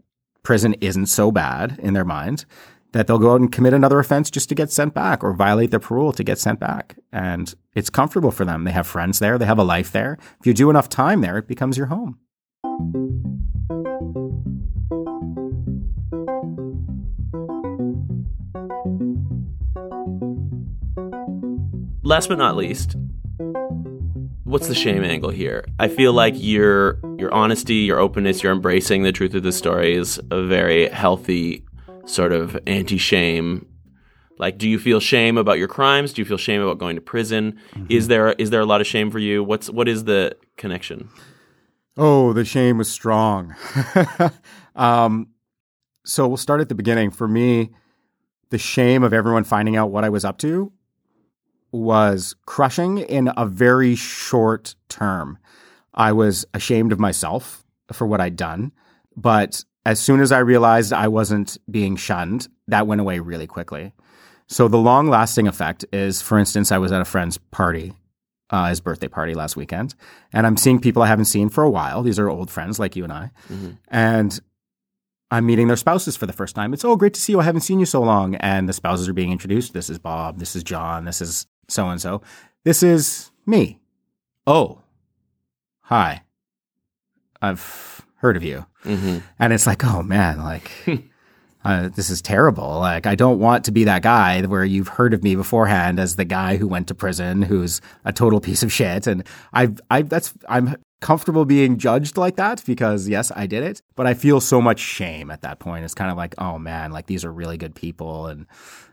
prison 0.45 0.75
isn't 0.75 1.07
so 1.07 1.33
bad 1.33 1.79
in 1.83 1.95
their 1.95 2.05
mind 2.05 2.45
that 2.93 3.09
they'll 3.09 3.19
go 3.19 3.33
out 3.33 3.41
and 3.41 3.51
commit 3.51 3.75
another 3.75 3.99
offense 3.99 4.31
just 4.31 4.49
to 4.49 4.55
get 4.55 4.71
sent 4.71 4.95
back 4.95 5.25
or 5.25 5.33
violate 5.33 5.73
their 5.73 5.81
parole 5.81 6.13
to 6.13 6.23
get 6.23 6.39
sent 6.39 6.61
back. 6.61 6.97
And 7.13 7.53
it's 7.75 7.91
comfortable 7.91 8.31
for 8.31 8.45
them. 8.45 8.63
They 8.63 8.71
have 8.71 8.87
friends 8.87 9.19
there, 9.19 9.37
they 9.37 9.47
have 9.47 9.59
a 9.59 9.65
life 9.65 9.91
there. 9.91 10.17
If 10.39 10.47
you 10.47 10.55
do 10.55 10.71
enough 10.71 10.89
time 10.89 11.21
there, 11.21 11.39
it 11.39 11.49
becomes 11.49 11.77
your 11.77 11.89
home. 11.89 12.21
Last 22.05 22.29
but 22.29 22.39
not 22.39 22.55
least, 22.55 22.97
what's 24.45 24.69
the 24.69 24.75
shame 24.75 25.03
angle 25.03 25.31
here? 25.31 25.65
I 25.79 25.89
feel 25.89 26.13
like 26.13 26.35
your 26.37 26.99
your 27.19 27.33
honesty, 27.33 27.77
your 27.77 27.99
openness, 27.99 28.43
your 28.43 28.53
embracing 28.53 29.03
the 29.03 29.13
truth 29.13 29.35
of 29.35 29.43
the 29.43 29.53
story 29.53 29.95
is 29.95 30.21
a 30.31 30.43
very 30.43 30.89
healthy 30.89 31.65
sort 32.07 32.33
of 32.33 32.59
anti 32.67 32.99
shame? 32.99 33.67
Like, 34.39 34.59
do 34.59 34.69
you 34.69 34.79
feel 34.79 35.01
shame 35.01 35.39
about 35.39 35.59
your 35.59 35.69
crimes? 35.69 36.13
Do 36.13 36.21
you 36.21 36.27
feel 36.27 36.37
shame 36.37 36.61
about 36.61 36.79
going 36.79 36.97
to 36.97 37.03
prison? 37.03 37.59
Mm-hmm. 37.75 37.87
Is 37.89 38.09
there 38.09 38.33
is 38.33 38.51
there 38.51 38.61
a 38.61 38.67
lot 38.67 38.81
of 38.81 38.87
shame 38.87 39.11
for 39.11 39.19
you? 39.19 39.43
What's 39.45 39.71
what 39.71 39.89
is 39.89 40.05
the 40.05 40.37
connection? 40.57 41.09
Oh, 41.97 42.33
the 42.33 42.45
shame 42.45 42.79
was 42.79 42.91
strong. 42.91 43.55
um, 44.75 45.29
so 46.05 46.27
we'll 46.27 46.37
start 46.37 46.61
at 46.61 46.69
the 46.69 46.75
beginning. 46.75 47.11
For 47.11 47.29
me, 47.29 47.71
the 48.51 48.59
shame 48.59 49.05
of 49.05 49.13
everyone 49.13 49.45
finding 49.45 49.77
out 49.77 49.91
what 49.91 50.05
I 50.05 50.09
was 50.09 50.25
up 50.25 50.39
to 50.39 50.73
was 51.75 52.35
crushing 52.47 52.99
in 52.99 53.31
a 53.37 53.47
very 53.47 53.95
short 53.95 54.75
term. 54.89 55.39
I 55.93 56.13
was 56.13 56.45
ashamed 56.55 56.93
of 56.93 57.01
myself 57.01 57.65
for 57.93 58.07
what 58.07 58.21
I'd 58.21 58.37
done, 58.37 58.73
but 59.17 59.65
as 59.85 60.01
soon 60.01 60.21
as 60.21 60.33
I 60.33 60.39
realized 60.39 60.93
I 60.93 61.09
wasn't 61.09 61.59
being 61.71 61.97
shunned, 61.97 62.49
that 62.69 62.87
went 62.87 63.01
away 63.01 63.19
really 63.19 63.47
quickly. 63.47 63.93
So 64.47 64.69
the 64.69 64.79
long 64.79 65.09
lasting 65.09 65.49
effect 65.49 65.85
is, 65.93 66.23
for 66.23 66.39
instance, 66.39 66.73
I 66.73 66.79
was 66.79 66.93
at 66.93 67.01
a 67.01 67.05
friend's 67.05 67.39
party 67.39 67.93
uh, 68.51 68.69
his 68.69 68.81
birthday 68.81 69.09
party 69.09 69.35
last 69.35 69.57
weekend, 69.57 69.95
and 70.33 70.47
I'm 70.47 70.57
seeing 70.57 70.79
people 70.79 71.03
I 71.03 71.09
haven't 71.09 71.25
seen 71.25 71.49
for 71.49 71.65
a 71.65 71.71
while. 71.71 72.03
These 72.03 72.19
are 72.19 72.29
old 72.29 72.51
friends 72.51 72.79
like 72.79 72.95
you 72.95 73.03
and 73.03 73.13
I, 73.13 73.31
and 73.89 74.39
I'm 75.31 75.47
meeting 75.47 75.67
their 75.67 75.77
spouses 75.77 76.17
for 76.17 76.27
the 76.27 76.33
first 76.33 76.55
time. 76.55 76.73
It's 76.73 76.85
oh 76.85 76.97
great 76.97 77.15
to 77.15 77.21
see 77.21 77.33
you. 77.33 77.41
I 77.41 77.45
haven't 77.45 77.63
seen 77.63 77.81
you 77.81 77.87
so 77.87 78.01
long, 78.01 78.37
and 78.37 78.69
the 78.69 78.73
spouses 78.73 79.09
are 79.09 79.15
being 79.15 79.33
introduced. 79.33 79.73
This 79.73 79.91
is 79.91 79.99
Bob. 79.99 80.39
This 80.39 80.55
is 80.55 80.63
John. 80.63 81.05
This 81.05 81.21
is 81.21 81.47
so 81.69 81.89
and 81.89 82.01
so. 82.01 82.23
This 82.65 82.83
is 82.83 83.31
me. 83.47 83.81
Oh, 84.47 84.81
hi. 85.83 86.23
I've 87.43 88.03
heard 88.17 88.37
of 88.37 88.43
you, 88.43 88.67
and 89.39 89.53
it's 89.53 89.67
like 89.67 89.85
oh 89.85 90.03
man, 90.03 90.43
like. 90.43 90.71
Uh, 91.65 91.89
this 91.89 92.11
is 92.11 92.21
terrible. 92.21 92.79
Like, 92.79 93.07
I 93.07 93.15
don't 93.15 93.39
want 93.39 93.65
to 93.65 93.73
be 93.73 93.85
that 93.85 94.03
guy 94.03 94.43
where 94.43 94.65
you've 94.65 94.89
heard 94.89 95.15
of 95.15 95.23
me 95.23 95.35
beforehand 95.35 95.99
as 95.99 96.17
the 96.17 96.25
guy 96.27 96.57
who 96.57 96.69
went 96.69 96.89
to 96.89 96.95
prison, 96.95 97.41
who's 97.41 97.81
a 98.05 98.13
total 98.13 98.39
piece 98.39 98.63
of 98.63 98.71
shit. 98.71 99.07
And 99.07 99.27
I've, 99.55 99.81
I, 99.91 100.03
that's, 100.03 100.35
I'm 100.47 100.77
comfortable 101.01 101.47
being 101.47 101.79
judged 101.79 102.19
like 102.19 102.37
that 102.37 102.63
because 102.67 103.09
yes, 103.09 103.33
I 103.35 103.47
did 103.47 103.63
it, 103.63 103.81
but 103.95 104.07
I 104.07 104.13
feel 104.13 104.41
so 104.41 104.61
much 104.61 104.79
shame 104.79 105.31
at 105.31 105.41
that 105.41 105.59
point. 105.59 105.85
It's 105.85 105.95
kind 105.95 106.11
of 106.11 106.19
like, 106.19 106.35
oh 106.37 106.59
man, 106.59 106.93
like 106.93 107.07
these 107.07 107.25
are 107.25 107.33
really 107.33 107.57
good 107.57 107.75
people. 107.75 108.27
And, 108.27 108.47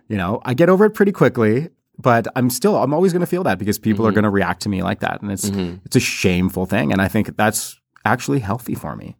you 0.07 0.15
know, 0.15 0.41
I 0.45 0.53
get 0.53 0.69
over 0.69 0.85
it 0.85 0.91
pretty 0.91 1.11
quickly, 1.11 1.69
but 2.01 2.27
I'm 2.35 2.49
still, 2.49 2.77
I'm 2.77 2.93
always 2.93 3.13
going 3.13 3.21
to 3.21 3.27
feel 3.27 3.43
that 3.43 3.59
because 3.59 3.77
people 3.77 4.05
are 4.05 4.09
mm-hmm. 4.09 4.15
going 4.15 4.23
to 4.23 4.29
react 4.29 4.61
to 4.63 4.69
me 4.69 4.83
like 4.83 4.99
that. 5.01 5.21
And 5.21 5.31
it's, 5.31 5.49
mm-hmm. 5.49 5.77
it's 5.85 5.95
a 5.95 5.99
shameful 5.99 6.65
thing. 6.65 6.91
And 6.91 7.01
I 7.01 7.07
think 7.07 7.35
that's 7.37 7.79
actually 8.05 8.39
healthy 8.39 8.75
for 8.75 8.95
me 8.95 9.15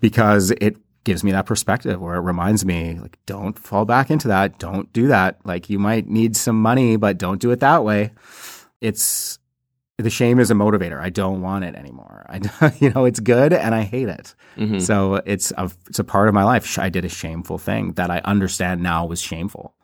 because 0.00 0.50
it 0.50 0.76
gives 1.04 1.24
me 1.24 1.32
that 1.32 1.46
perspective 1.46 2.00
where 2.00 2.16
it 2.16 2.20
reminds 2.20 2.64
me 2.64 2.98
like 3.00 3.18
don't 3.24 3.58
fall 3.58 3.84
back 3.84 4.10
into 4.10 4.28
that 4.28 4.58
don't 4.58 4.92
do 4.92 5.06
that. 5.08 5.38
Like 5.44 5.70
you 5.70 5.78
might 5.78 6.06
need 6.06 6.36
some 6.36 6.60
money 6.60 6.96
but 6.96 7.18
don't 7.18 7.40
do 7.40 7.50
it 7.50 7.60
that 7.60 7.84
way. 7.84 8.12
It's 8.80 9.38
the 9.96 10.10
shame 10.10 10.38
is 10.38 10.50
a 10.50 10.54
motivator. 10.54 11.00
I 11.00 11.10
don't 11.10 11.42
want 11.42 11.64
it 11.64 11.74
anymore. 11.74 12.26
I 12.28 12.74
you 12.80 12.90
know 12.90 13.04
it's 13.04 13.20
good 13.20 13.52
and 13.52 13.74
i 13.74 13.82
hate 13.82 14.08
it. 14.08 14.34
Mm-hmm. 14.56 14.78
So 14.78 15.16
it's 15.26 15.52
a 15.56 15.70
it's 15.88 15.98
a 15.98 16.04
part 16.04 16.28
of 16.28 16.34
my 16.34 16.44
life. 16.44 16.78
I 16.78 16.88
did 16.90 17.04
a 17.04 17.08
shameful 17.08 17.58
thing 17.58 17.92
that 17.92 18.10
i 18.10 18.20
understand 18.24 18.82
now 18.82 19.06
was 19.06 19.20
shameful 19.20 19.74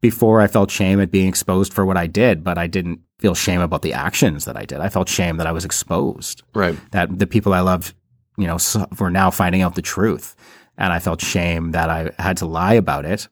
before 0.00 0.40
i 0.40 0.46
felt 0.46 0.70
shame 0.70 1.00
at 1.00 1.10
being 1.10 1.28
exposed 1.28 1.72
for 1.72 1.84
what 1.84 1.96
i 1.96 2.06
did 2.06 2.42
but 2.44 2.56
i 2.58 2.66
didn't 2.66 3.00
feel 3.18 3.34
shame 3.34 3.60
about 3.60 3.82
the 3.82 3.92
actions 3.92 4.44
that 4.46 4.56
i 4.56 4.64
did 4.64 4.78
i 4.80 4.88
felt 4.88 5.08
shame 5.08 5.36
that 5.36 5.46
i 5.46 5.52
was 5.52 5.64
exposed 5.64 6.42
Right. 6.54 6.76
that 6.92 7.18
the 7.18 7.26
people 7.26 7.52
I 7.52 7.60
loved, 7.60 7.94
you 8.38 8.46
know, 8.46 8.58
were 8.98 9.10
now 9.10 9.30
finding 9.30 9.60
out 9.62 9.74
the 9.74 9.82
truth. 9.82 10.34
And 10.78 10.92
I 10.94 10.98
felt 10.98 11.20
shame 11.20 11.72
that 11.72 11.90
I 11.90 12.10
had 12.18 12.38
to 12.38 12.46
lie 12.46 12.72
about 12.72 13.04
it. 13.04 13.28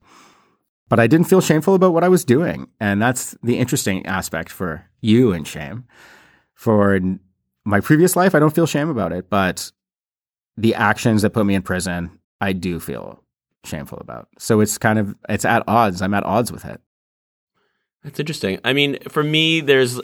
But 0.90 1.00
I 1.00 1.06
didn't 1.06 1.28
feel 1.28 1.40
shameful 1.40 1.74
about 1.74 1.94
what 1.94 2.04
I 2.04 2.08
was 2.10 2.24
doing. 2.26 2.68
And 2.78 3.00
that's 3.00 3.34
the 3.42 3.58
interesting 3.58 4.04
aspect 4.04 4.50
for 4.50 4.84
you 5.00 5.32
and 5.32 5.46
shame. 5.46 5.84
For 6.54 7.00
my 7.64 7.80
previous 7.80 8.16
life, 8.16 8.34
I 8.34 8.38
don't 8.38 8.54
feel 8.54 8.66
shame 8.66 8.90
about 8.90 9.12
it. 9.12 9.30
But 9.30 9.72
the 10.58 10.74
actions 10.74 11.22
that 11.22 11.30
put 11.30 11.46
me 11.46 11.54
in 11.54 11.62
prison, 11.62 12.18
I 12.40 12.52
do 12.52 12.80
feel 12.80 13.22
shameful 13.64 13.98
about. 13.98 14.28
So 14.38 14.60
it's 14.60 14.78
kind 14.78 14.98
of, 14.98 15.14
it's 15.28 15.44
at 15.44 15.64
odds. 15.66 16.02
I'm 16.02 16.14
at 16.14 16.24
odds 16.24 16.52
with 16.52 16.64
it. 16.64 16.80
That's 18.04 18.20
interesting. 18.20 18.58
I 18.64 18.72
mean, 18.72 18.98
for 19.08 19.22
me, 19.22 19.60
there's 19.60 20.00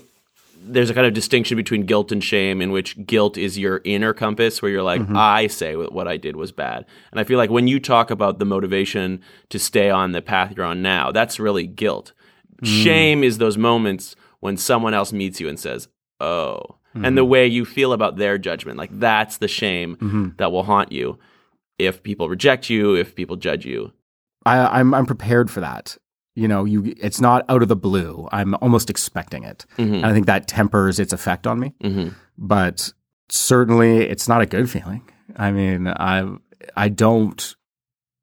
there's 0.66 0.88
a 0.90 0.94
kind 0.94 1.06
of 1.06 1.12
distinction 1.12 1.56
between 1.56 1.84
guilt 1.84 2.10
and 2.10 2.24
shame, 2.24 2.62
in 2.62 2.70
which 2.70 3.04
guilt 3.06 3.36
is 3.36 3.58
your 3.58 3.80
inner 3.84 4.14
compass, 4.14 4.62
where 4.62 4.70
you're 4.70 4.82
like, 4.82 5.02
mm-hmm. 5.02 5.16
I 5.16 5.46
say 5.46 5.76
what 5.76 5.92
what 5.92 6.08
I 6.08 6.16
did 6.16 6.36
was 6.36 6.52
bad, 6.52 6.86
and 7.10 7.20
I 7.20 7.24
feel 7.24 7.38
like 7.38 7.50
when 7.50 7.68
you 7.68 7.78
talk 7.78 8.10
about 8.10 8.38
the 8.38 8.44
motivation 8.44 9.20
to 9.50 9.58
stay 9.58 9.90
on 9.90 10.12
the 10.12 10.22
path 10.22 10.54
you're 10.56 10.66
on 10.66 10.82
now, 10.82 11.12
that's 11.12 11.38
really 11.38 11.66
guilt. 11.66 12.12
Mm. 12.62 12.82
Shame 12.82 13.24
is 13.24 13.38
those 13.38 13.58
moments 13.58 14.16
when 14.40 14.56
someone 14.56 14.94
else 14.94 15.12
meets 15.12 15.40
you 15.40 15.48
and 15.48 15.58
says, 15.58 15.88
"Oh," 16.20 16.76
and 16.94 17.16
the 17.16 17.22
mm-hmm. 17.22 17.30
way 17.30 17.46
you 17.46 17.64
feel 17.64 17.92
about 17.92 18.16
their 18.16 18.38
judgment, 18.38 18.78
like 18.78 18.98
that's 18.98 19.38
the 19.38 19.48
shame 19.48 19.96
mm-hmm. 19.96 20.28
that 20.36 20.50
will 20.50 20.64
haunt 20.64 20.92
you 20.92 21.18
if 21.78 22.02
people 22.02 22.28
reject 22.28 22.70
you, 22.70 22.94
if 22.94 23.14
people 23.14 23.36
judge 23.36 23.64
you. 23.64 23.92
I, 24.46 24.80
I'm 24.80 24.94
I'm 24.94 25.06
prepared 25.06 25.50
for 25.50 25.60
that. 25.60 25.96
You 26.36 26.48
know, 26.48 26.64
you 26.64 26.94
it's 27.00 27.20
not 27.20 27.44
out 27.48 27.62
of 27.62 27.68
the 27.68 27.76
blue. 27.76 28.28
I'm 28.32 28.54
almost 28.56 28.90
expecting 28.90 29.44
it, 29.44 29.66
mm-hmm. 29.78 29.94
and 29.94 30.06
I 30.06 30.12
think 30.12 30.26
that 30.26 30.48
tempers 30.48 30.98
its 30.98 31.12
effect 31.12 31.46
on 31.46 31.60
me. 31.60 31.74
Mm-hmm. 31.82 32.08
But 32.36 32.92
certainly, 33.28 33.98
it's 34.02 34.28
not 34.28 34.42
a 34.42 34.46
good 34.46 34.68
feeling. 34.68 35.08
I 35.36 35.52
mean, 35.52 35.88
I 35.88 36.28
I 36.76 36.88
don't. 36.88 37.54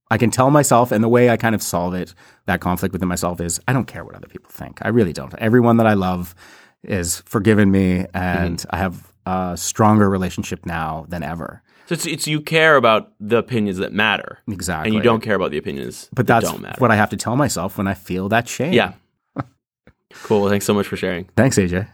I 0.09 0.17
can 0.17 0.29
tell 0.29 0.51
myself, 0.51 0.91
and 0.91 1.01
the 1.01 1.09
way 1.09 1.29
I 1.29 1.37
kind 1.37 1.55
of 1.55 1.63
solve 1.63 1.93
it, 1.93 2.13
that 2.45 2.59
conflict 2.59 2.91
within 2.91 3.07
myself 3.07 3.39
is 3.39 3.61
I 3.65 3.71
don't 3.71 3.85
care 3.85 4.03
what 4.03 4.13
other 4.13 4.27
people 4.27 4.51
think. 4.51 4.79
I 4.81 4.89
really 4.89 5.13
don't. 5.13 5.33
Everyone 5.35 5.77
that 5.77 5.87
I 5.87 5.93
love 5.93 6.35
is 6.83 7.21
forgiven 7.21 7.71
me, 7.71 7.99
mm-hmm. 7.99 8.17
and 8.17 8.65
I 8.71 8.77
have 8.77 9.11
a 9.25 9.55
stronger 9.55 10.09
relationship 10.09 10.65
now 10.65 11.05
than 11.07 11.23
ever. 11.23 11.63
So 11.91 11.95
it's, 11.95 12.05
it's 12.05 12.25
you 12.25 12.39
care 12.39 12.77
about 12.77 13.11
the 13.19 13.35
opinions 13.35 13.77
that 13.79 13.91
matter, 13.91 14.37
Exactly. 14.47 14.87
and 14.87 14.95
you 14.95 15.01
don't 15.01 15.19
care 15.19 15.35
about 15.35 15.51
the 15.51 15.57
opinions 15.57 16.07
But 16.13 16.25
that 16.27 16.39
that's 16.39 16.49
don't 16.49 16.61
matter. 16.61 16.79
what 16.79 16.89
I 16.89 16.95
have 16.95 17.09
to 17.09 17.17
tell 17.17 17.35
myself 17.35 17.77
when 17.77 17.85
I 17.85 17.95
feel 17.95 18.29
that 18.29 18.47
shame. 18.47 18.71
Yeah. 18.71 18.93
Cool. 20.23 20.47
Thanks 20.49 20.63
so 20.65 20.73
much 20.73 20.87
for 20.87 20.95
sharing. 20.95 21.25
Thanks, 21.35 21.57
AJ. 21.57 21.89